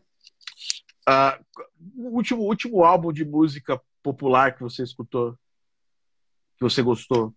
o 1.95 2.15
último, 2.15 2.43
último 2.43 2.83
álbum 2.83 3.11
de 3.11 3.25
música 3.25 3.79
popular 4.03 4.55
que 4.55 4.61
você 4.61 4.83
escutou, 4.83 5.33
que 6.57 6.63
você 6.63 6.81
gostou? 6.81 7.33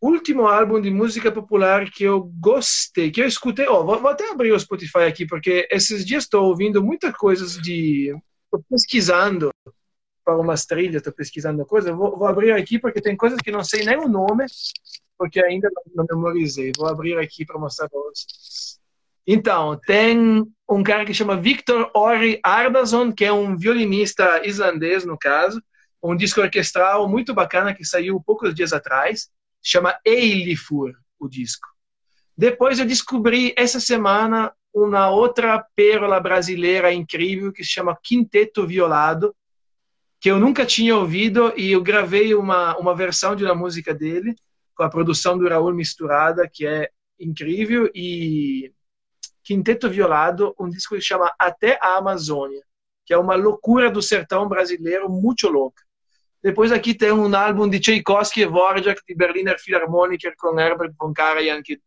Último 0.00 0.46
álbum 0.46 0.80
de 0.80 0.90
música 0.90 1.30
popular 1.30 1.90
que 1.90 2.04
eu 2.04 2.22
gostei, 2.38 3.10
que 3.10 3.20
eu 3.20 3.26
escutei. 3.26 3.66
Oh, 3.66 3.84
vou, 3.84 4.00
vou 4.00 4.10
até 4.10 4.30
abrir 4.30 4.52
o 4.52 4.60
Spotify 4.60 5.00
aqui, 5.08 5.26
porque 5.26 5.66
esses 5.70 6.06
dias 6.06 6.24
estou 6.24 6.44
ouvindo 6.46 6.82
muitas 6.82 7.12
coisas 7.16 7.60
de. 7.60 8.14
Estou 8.44 8.64
pesquisando 8.70 9.50
para 10.28 10.36
umas 10.36 10.66
trilhas, 10.66 10.96
estou 10.96 11.12
pesquisando 11.12 11.64
coisas. 11.64 11.90
Vou, 11.96 12.18
vou, 12.18 12.28
abrir 12.28 12.52
aqui 12.52 12.78
porque 12.78 13.00
tem 13.00 13.16
coisas 13.16 13.38
que 13.42 13.50
não 13.50 13.64
sei 13.64 13.82
nem 13.82 13.96
o 13.96 14.06
nome, 14.06 14.44
porque 15.16 15.42
ainda 15.42 15.70
não, 15.94 16.04
memorizei. 16.04 16.70
Vou 16.76 16.86
abrir 16.86 17.16
aqui 17.16 17.46
para 17.46 17.58
mostrar 17.58 17.88
para 17.88 17.98
vocês. 17.98 18.78
Então, 19.26 19.80
tem 19.86 20.46
um 20.68 20.82
cara 20.82 21.06
que 21.06 21.14
chama 21.14 21.40
Victor 21.40 21.90
Ori 21.94 22.38
Ardason, 22.44 23.10
que 23.10 23.24
é 23.24 23.32
um 23.32 23.56
violinista 23.56 24.46
islandês, 24.46 25.02
no 25.02 25.16
caso, 25.18 25.62
um 26.02 26.14
disco 26.14 26.42
orquestral 26.42 27.08
muito 27.08 27.32
bacana 27.32 27.72
que 27.72 27.82
saiu 27.82 28.20
poucos 28.20 28.54
dias 28.54 28.74
atrás, 28.74 29.30
chama 29.62 29.98
Eilifur, 30.04 30.92
o 31.18 31.26
disco. 31.26 31.66
Depois 32.36 32.78
eu 32.78 32.84
descobri 32.84 33.54
essa 33.56 33.80
semana 33.80 34.52
uma 34.74 35.08
outra 35.08 35.64
pérola 35.74 36.20
brasileira 36.20 36.92
incrível 36.92 37.50
que 37.50 37.64
se 37.64 37.70
chama 37.70 37.98
Quinteto 38.02 38.66
Violado, 38.66 39.34
que 40.20 40.30
eu 40.30 40.38
nunca 40.38 40.66
tinha 40.66 40.96
ouvido 40.96 41.52
e 41.56 41.72
eu 41.72 41.82
gravei 41.82 42.34
uma, 42.34 42.76
uma 42.76 42.94
versão 42.94 43.36
de 43.36 43.44
uma 43.44 43.54
música 43.54 43.94
dele 43.94 44.34
com 44.74 44.82
a 44.82 44.90
produção 44.90 45.36
do 45.36 45.48
Raul 45.48 45.72
Misturada, 45.72 46.48
que 46.52 46.66
é 46.66 46.90
incrível 47.18 47.90
e 47.94 48.72
Quinteto 49.42 49.88
Violado, 49.88 50.54
um 50.58 50.68
disco 50.68 50.94
que 50.94 51.00
chama 51.00 51.32
Até 51.38 51.78
a 51.80 51.96
Amazônia, 51.96 52.62
que 53.04 53.14
é 53.14 53.18
uma 53.18 53.34
loucura 53.34 53.90
do 53.90 54.02
sertão 54.02 54.48
brasileiro, 54.48 55.08
muito 55.08 55.48
louca. 55.48 55.82
Depois 56.42 56.70
aqui 56.70 56.94
tem 56.94 57.10
um 57.10 57.34
álbum 57.34 57.68
de 57.68 57.80
Tchaikovsky 57.80 58.42
e 58.42 58.46
Dvorak, 58.46 59.02
de 59.06 59.14
Berliner 59.14 59.58
Philharmoniker, 59.58 60.34
com 60.36 60.58
Herbert 60.58 60.92
von 60.98 61.12
Karajan, 61.12 61.62
que, 61.62 61.80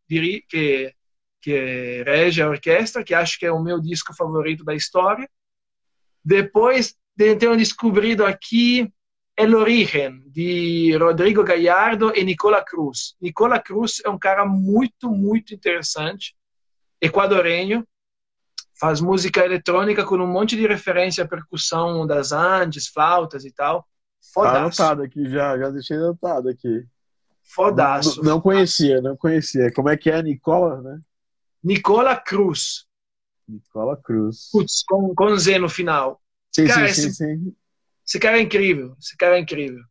que, 0.49 0.93
que 1.41 2.03
rege 2.03 2.41
a 2.41 2.49
orquestra, 2.49 3.03
que 3.03 3.13
acho 3.13 3.39
que 3.39 3.45
é 3.45 3.51
o 3.51 3.61
meu 3.61 3.79
disco 3.79 4.13
favorito 4.13 4.65
da 4.65 4.75
história. 4.75 5.29
Depois 6.23 6.95
tenho 7.37 7.57
descobrido 7.57 8.25
aqui 8.25 8.91
El 9.35 9.55
Origen, 9.55 10.23
de 10.27 10.95
Rodrigo 10.97 11.43
Gallardo 11.43 12.11
e 12.15 12.23
Nicola 12.23 12.63
Cruz. 12.63 13.15
Nicola 13.21 13.59
Cruz 13.59 14.01
é 14.05 14.09
um 14.09 14.19
cara 14.19 14.45
muito, 14.45 15.09
muito 15.09 15.53
interessante 15.53 16.35
equadorenho, 17.01 17.85
faz 18.79 19.01
música 19.01 19.43
eletrônica 19.43 20.05
com 20.05 20.15
um 20.15 20.27
monte 20.27 20.55
de 20.55 20.67
referência 20.67 21.23
à 21.23 21.27
percussão 21.27 22.05
das 22.05 22.31
Andes, 22.31 22.87
flautas 22.87 23.43
e 23.43 23.51
tal. 23.51 23.87
Fodaço. 24.33 24.77
Tá 24.77 24.83
anotado 24.91 25.01
aqui 25.03 25.27
já, 25.27 25.57
já 25.57 25.69
deixei 25.69 25.97
anotado 25.97 26.49
aqui. 26.49 26.85
Fodaço. 27.43 28.23
Não, 28.23 28.33
não 28.33 28.41
conhecia, 28.41 29.01
não 29.01 29.17
conhecia. 29.17 29.73
Como 29.73 29.89
é 29.89 29.97
que 29.97 30.09
é 30.09 30.21
Nicola, 30.21 30.81
né? 30.81 31.01
Nicola 31.63 32.15
Cruz. 32.15 32.85
Nicola 33.47 33.97
Cruz. 33.97 34.49
Putz, 34.51 34.83
com, 34.87 35.13
com 35.15 35.35
Z 35.35 35.57
no 35.57 35.67
final. 35.67 36.20
Sim, 36.51 36.67
cara, 36.67 36.93
sim, 36.93 37.07
esse, 37.07 37.13
sim. 37.13 37.55
Esse 38.05 38.19
cara 38.19 38.37
é 38.37 38.41
incrível. 38.41 38.95
Esse 38.99 39.15
cara 39.15 39.37
é 39.37 39.39
incrível. 39.39 39.83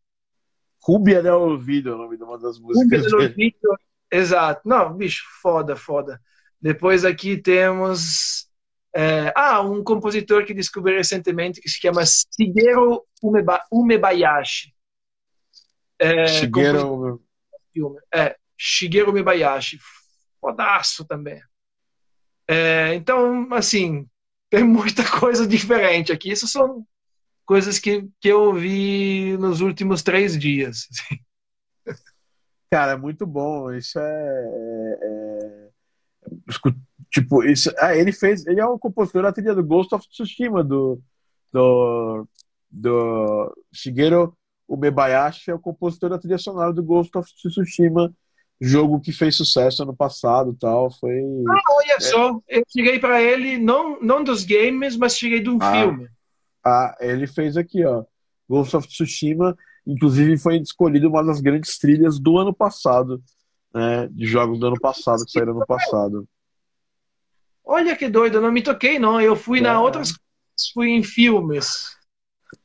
Rubia 0.83 1.23
del 1.23 1.41
Ouvido 1.41 1.91
é 1.91 1.95
o 1.95 1.99
nome 1.99 2.17
de 2.17 2.23
uma 2.23 2.39
das 2.39 2.59
músicas. 2.59 2.83
Rubia 2.83 3.03
del 3.03 3.21
Ouvido, 3.21 3.79
exato. 4.11 4.69
Não, 4.69 4.95
bicho, 4.95 5.25
foda, 5.43 5.77
foda. 5.77 6.21
Depois 6.61 7.05
aqui 7.05 7.39
temos 7.39 8.49
é, 8.95 9.33
ah, 9.37 9.61
um 9.63 9.83
compositor 9.85 10.45
que 10.45 10.53
descobri 10.53 10.97
recentemente 10.97 11.61
que 11.61 11.69
se 11.69 11.79
chama 11.79 12.03
Shigeru 12.05 13.03
Umeba, 13.23 13.63
Umebayashi. 13.71 14.75
É, 15.99 16.27
Shigeru... 16.27 17.23
É, 18.13 18.37
Shigeru 18.59 19.11
Umebayashi. 19.11 19.79
Fodaço 20.41 21.05
também. 21.07 21.41
É, 22.49 22.95
então, 22.95 23.49
assim, 23.53 24.10
tem 24.51 24.65
muita 24.65 25.03
coisa 25.19 25.47
diferente 25.47 26.13
aqui. 26.13 26.31
Isso 26.31 26.47
são 26.47 26.85
coisas 27.47 27.79
que, 27.79 28.09
que 28.21 28.29
eu 28.29 28.43
ouvi 28.43 29.37
nos 29.39 29.61
últimos 29.61 30.03
três 30.03 30.39
dias. 30.39 30.89
Cara, 32.71 32.93
é 32.93 32.97
muito 32.97 33.27
bom. 33.27 33.73
Isso 33.73 33.99
é, 33.99 34.03
é, 34.03 34.99
é 35.03 35.71
Tipo, 37.11 37.43
isso, 37.43 37.73
ah, 37.79 37.97
ele 37.97 38.13
fez, 38.13 38.47
ele 38.47 38.61
é 38.61 38.65
o 38.67 38.79
compositor 38.79 39.23
da 39.23 39.33
trilha 39.33 39.53
do 39.53 39.65
Ghost 39.65 39.93
of 39.95 40.09
Tsushima 40.09 40.63
do 40.63 41.03
do, 41.53 42.29
do 42.71 43.57
Shigeru 43.73 44.37
Umebayashi 44.69 45.51
é 45.51 45.55
o 45.55 45.59
compositor 45.59 46.11
da 46.11 46.19
trilha 46.19 46.39
sonora 46.39 46.73
do 46.73 46.85
Ghost 46.85 47.17
of 47.19 47.29
Tsushima, 47.35 48.15
jogo 48.61 49.01
que 49.01 49.13
fez 49.13 49.37
sucesso 49.37 49.83
ano 49.83 49.97
passado, 49.97 50.57
tal, 50.61 50.91
foi. 50.91 51.19
Ah, 51.49 51.63
olha 51.77 51.97
é... 51.97 52.01
só, 52.01 52.41
eu 52.49 52.63
cheguei 52.69 52.99
para 52.99 53.23
ele 53.23 53.59
não 53.59 54.01
não 54.01 54.23
dos 54.23 54.45
games, 54.45 54.97
mas 54.97 55.17
cheguei 55.17 55.41
de 55.41 55.49
um 55.49 55.59
ah, 55.61 55.73
filme. 55.73 56.09
Ah, 56.65 56.97
ele 57.01 57.27
fez 57.27 57.57
aqui, 57.57 57.85
ó, 57.85 58.05
Ghost 58.49 58.77
of 58.77 58.89
Tsushima, 58.89 59.57
inclusive 59.87 60.37
foi 60.37 60.59
escolhido 60.59 61.09
uma 61.09 61.25
das 61.25 61.41
grandes 61.41 61.79
trilhas 61.79 62.19
do 62.19 62.39
ano 62.39 62.55
passado 62.55 63.23
né, 63.75 64.09
de 64.11 64.27
jogos 64.27 64.59
do 64.59 64.67
ano 64.67 64.81
passado, 64.81 65.25
que 65.25 65.31
saíram 65.31 65.55
no 65.55 65.67
passado. 65.67 66.29
Olha 67.65 67.97
que 67.97 68.09
doido, 68.09 68.37
eu 68.37 68.43
não 68.43 68.53
me 68.53 68.63
toquei, 68.63 68.99
não. 68.99 69.21
Eu 69.21 69.37
fui 69.37 69.59
é. 69.59 69.63
na 69.63 69.81
outras 69.81 70.13
fui 70.75 70.91
em 70.91 71.03
filmes. 71.03 71.97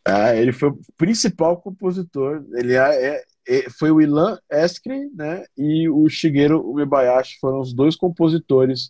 É, 0.05 0.39
ele 0.41 0.51
foi 0.51 0.69
o 0.69 0.79
principal 0.97 1.61
compositor. 1.61 2.43
Ele 2.53 2.73
é, 2.73 3.05
é 3.07 3.23
foi 3.77 3.91
o 3.91 4.01
Ilan 4.01 4.37
Eskri, 4.51 5.09
né, 5.13 5.45
e 5.57 5.87
o 5.89 6.07
Shigeru 6.09 6.61
Umebayashi 6.69 7.37
foram 7.39 7.59
os 7.59 7.73
dois 7.73 7.95
compositores 7.95 8.89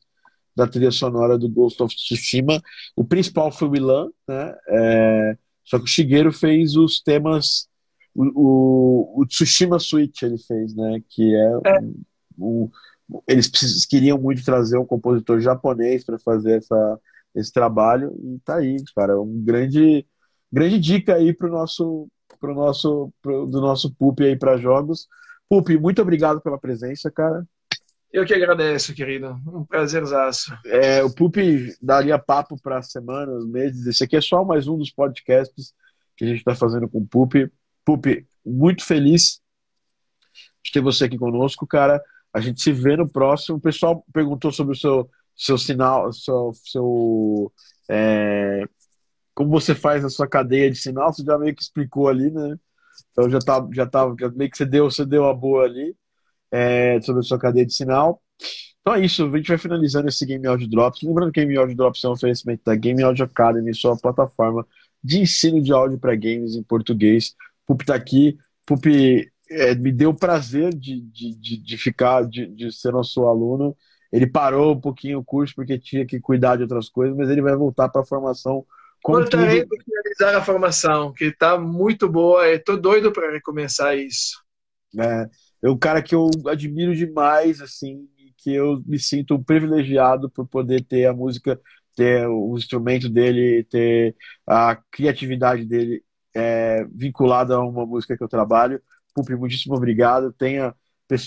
da 0.56 0.66
trilha 0.66 0.92
sonora 0.92 1.38
do 1.38 1.50
Ghost 1.50 1.82
of 1.84 1.94
Tsushima. 1.94 2.62
O 2.96 3.04
principal 3.04 3.52
foi 3.52 3.68
o 3.68 3.76
Ilan, 3.76 4.10
né, 4.28 4.56
é, 4.70 5.38
só 5.64 5.78
que 5.78 5.86
o 5.86 5.88
Shigeru 5.88 6.32
fez 6.32 6.76
os 6.76 7.02
temas 7.02 7.68
o, 8.16 9.22
o, 9.22 9.26
Tsushima 9.26 9.78
Switch 9.78 10.22
ele 10.22 10.38
fez, 10.38 10.74
né? 10.74 11.02
Que 11.10 11.36
é, 11.36 11.60
é. 11.66 11.80
Um, 12.40 12.72
um, 13.10 13.22
eles 13.28 13.86
queriam 13.86 14.18
muito 14.18 14.44
trazer 14.44 14.78
um 14.78 14.86
compositor 14.86 15.40
japonês 15.42 16.04
para 16.04 16.18
fazer 16.18 16.58
essa, 16.58 17.00
esse 17.36 17.52
trabalho 17.52 18.16
e 18.24 18.40
tá 18.40 18.56
aí, 18.56 18.78
cara, 18.96 19.20
um 19.20 19.44
grande 19.44 20.06
grande 20.52 20.80
dica 20.80 21.16
aí 21.16 21.34
pro 21.34 21.52
nosso 21.52 22.08
pro 22.46 22.54
nosso 22.54 23.12
pro, 23.22 23.48
do 23.48 23.60
nosso 23.60 23.94
Pup 23.96 24.22
aí 24.22 24.38
para 24.38 24.58
jogos. 24.58 25.08
Pup, 25.50 25.68
muito 25.80 26.02
obrigado 26.02 26.40
pela 26.42 26.60
presença, 26.60 27.10
cara. 27.10 27.44
Eu 28.14 28.24
que 28.26 28.34
agradeço, 28.34 28.94
querido. 28.94 29.36
Um 29.48 29.66
prazerzaço. 29.66 30.56
É, 30.66 31.04
o 31.04 31.14
Pup 31.14 31.36
daria 31.82 32.20
papo 32.20 32.56
para 32.62 32.82
semanas, 32.82 33.46
meses. 33.46 33.88
Esse 33.88 34.04
aqui 34.04 34.16
é 34.16 34.22
só 34.22 34.46
mais 34.46 34.68
um 34.68 34.78
dos 34.78 34.92
podcasts 34.92 35.74
que 36.16 36.24
a 36.24 36.28
gente 36.28 36.38
está 36.38 36.56
fazendo 36.56 36.88
com 36.88 37.00
o 37.00 37.08
Pup. 37.08 37.34
Pup, 37.84 38.06
muito 38.46 38.86
feliz 38.86 39.42
de 40.64 40.72
ter 40.72 40.82
você 40.82 41.06
aqui 41.06 41.18
conosco, 41.18 41.66
cara. 41.68 42.02
A 42.34 42.40
gente 42.40 42.62
se 42.62 42.72
vê 42.72 42.96
no 42.96 43.10
próximo. 43.10 43.58
O 43.58 43.62
pessoal 43.62 44.06
perguntou 44.14 44.52
sobre 44.52 44.76
o 44.76 44.80
seu, 44.80 45.10
seu 45.36 45.58
sinal, 45.58 46.14
seu, 46.14 46.52
seu 46.54 47.52
é, 47.90 48.64
como 49.36 49.50
você 49.50 49.76
faz 49.76 50.04
a 50.06 50.10
sua 50.10 50.28
cadeia 50.28 50.72
de 50.72 50.78
sinal. 50.78 51.14
Você 51.14 51.24
já 51.24 51.38
meio 51.38 51.56
que 51.56 51.62
explicou 51.62 52.08
ali, 52.08 52.32
né? 52.32 52.58
Então 53.12 53.30
já 53.30 53.40
tá, 53.40 53.68
já 53.74 53.86
tá, 53.86 54.08
meio 54.36 54.50
que 54.50 54.58
você 54.58 54.66
deu, 54.66 54.90
você 54.90 55.06
deu 55.06 55.26
a 55.26 55.34
boa 55.34 55.66
ali 55.66 55.96
é, 56.52 57.00
sobre 57.02 57.20
a 57.22 57.24
sua 57.24 57.40
cadeia 57.40 57.66
de 57.66 57.74
sinal. 57.74 58.22
Então 58.82 58.96
é 58.96 59.02
isso, 59.04 59.26
a 59.26 59.38
gente 59.38 59.48
vai 59.48 59.58
finalizando 59.58 60.08
esse 60.08 60.26
Game 60.26 60.46
Audio 60.48 60.70
Drops. 60.70 61.02
Lembrando 61.04 61.32
que 61.32 61.42
Game 61.42 61.58
Audio 61.58 61.76
Drops 61.76 62.04
é 62.04 62.08
um 62.08 62.12
oferecimento 62.12 62.62
da 62.66 62.76
Game 62.76 63.02
Audio 63.04 63.26
Academy, 63.26 63.74
sua 63.76 63.98
plataforma 63.98 64.66
de 65.04 65.20
ensino 65.20 65.62
de 65.62 65.72
áudio 65.72 66.00
para 66.00 66.16
games 66.16 66.56
em 66.56 66.64
português. 66.64 67.36
Pup 67.66 67.82
está 67.82 67.96
aqui. 67.96 68.38
Pup 68.66 68.86
é, 69.50 69.76
me 69.76 69.92
deu 69.92 70.12
o 70.12 70.18
prazer 70.18 70.74
de, 70.74 71.02
de, 71.02 71.36
de, 71.36 71.58
de 71.58 71.78
ficar, 71.78 72.28
de, 72.28 72.48
de 72.48 72.72
ser 72.72 72.92
nosso 72.92 73.28
aluno. 73.28 73.76
Ele 74.12 74.28
parou 74.28 74.74
um 74.74 74.80
pouquinho 74.80 75.20
o 75.20 75.24
curso 75.24 75.54
porque 75.56 75.78
tinha 75.78 76.06
que 76.06 76.20
cuidar 76.20 76.56
de 76.56 76.64
outras 76.64 76.90
coisas, 76.90 77.16
mas 77.16 77.30
ele 77.30 77.42
vai 77.42 77.56
voltar 77.56 77.90
para 77.90 78.02
a 78.02 78.06
formação. 78.06 78.66
Voltarei 79.06 79.66
para 79.66 79.84
finalizar 79.84 80.36
a 80.36 80.44
formação, 80.44 81.14
que 81.14 81.26
está 81.26 81.58
muito 81.60 82.10
boa. 82.10 82.48
Estou 82.48 82.78
doido 82.80 83.12
para 83.12 83.32
recomeçar 83.32 83.98
isso. 83.98 84.44
É, 85.00 85.30
é 85.64 85.70
um 85.70 85.78
cara 85.78 86.02
que 86.02 86.16
eu 86.16 86.30
admiro 86.48 86.96
demais, 86.96 87.62
assim, 87.62 88.08
que 88.38 88.54
eu 88.54 88.82
me 88.86 89.00
sinto 89.00 89.42
privilegiado 89.44 90.30
por 90.30 90.48
poder 90.48 90.84
ter 90.84 91.06
a 91.06 91.14
música, 91.14 91.60
ter 91.96 92.28
o 92.28 92.56
instrumento 92.58 93.10
dele, 93.10 93.64
ter 93.66 94.16
a 94.48 94.76
criatividade 94.92 95.66
dele 95.66 96.04
é, 96.34 96.84
vinculada 96.94 97.56
a 97.56 97.66
uma 97.66 97.86
música 97.86 98.18
que 98.18 98.24
eu 98.24 98.28
trabalho. 98.28 98.82
Pupi, 99.14 99.36
muitíssimo 99.36 99.76
obrigado. 99.76 100.34
Tenha, 100.34 100.76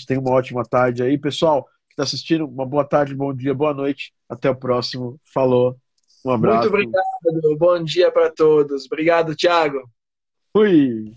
tenha 0.07 0.19
uma 0.19 0.31
ótima 0.31 0.63
tarde 0.63 1.03
aí. 1.03 1.17
Pessoal 1.17 1.63
que 1.87 1.93
está 1.93 2.03
assistindo, 2.03 2.45
uma 2.45 2.65
boa 2.65 2.85
tarde, 2.85 3.15
bom 3.15 3.33
dia, 3.33 3.53
boa 3.53 3.73
noite. 3.73 4.13
Até 4.29 4.49
o 4.49 4.55
próximo. 4.55 5.19
Falou. 5.33 5.79
Um 6.25 6.31
abraço. 6.31 6.69
Muito 6.69 6.89
obrigado. 6.89 7.57
Bom 7.57 7.83
dia 7.83 8.11
para 8.11 8.29
todos. 8.29 8.85
Obrigado, 8.85 9.35
Thiago. 9.35 9.89
Fui. 10.51 11.13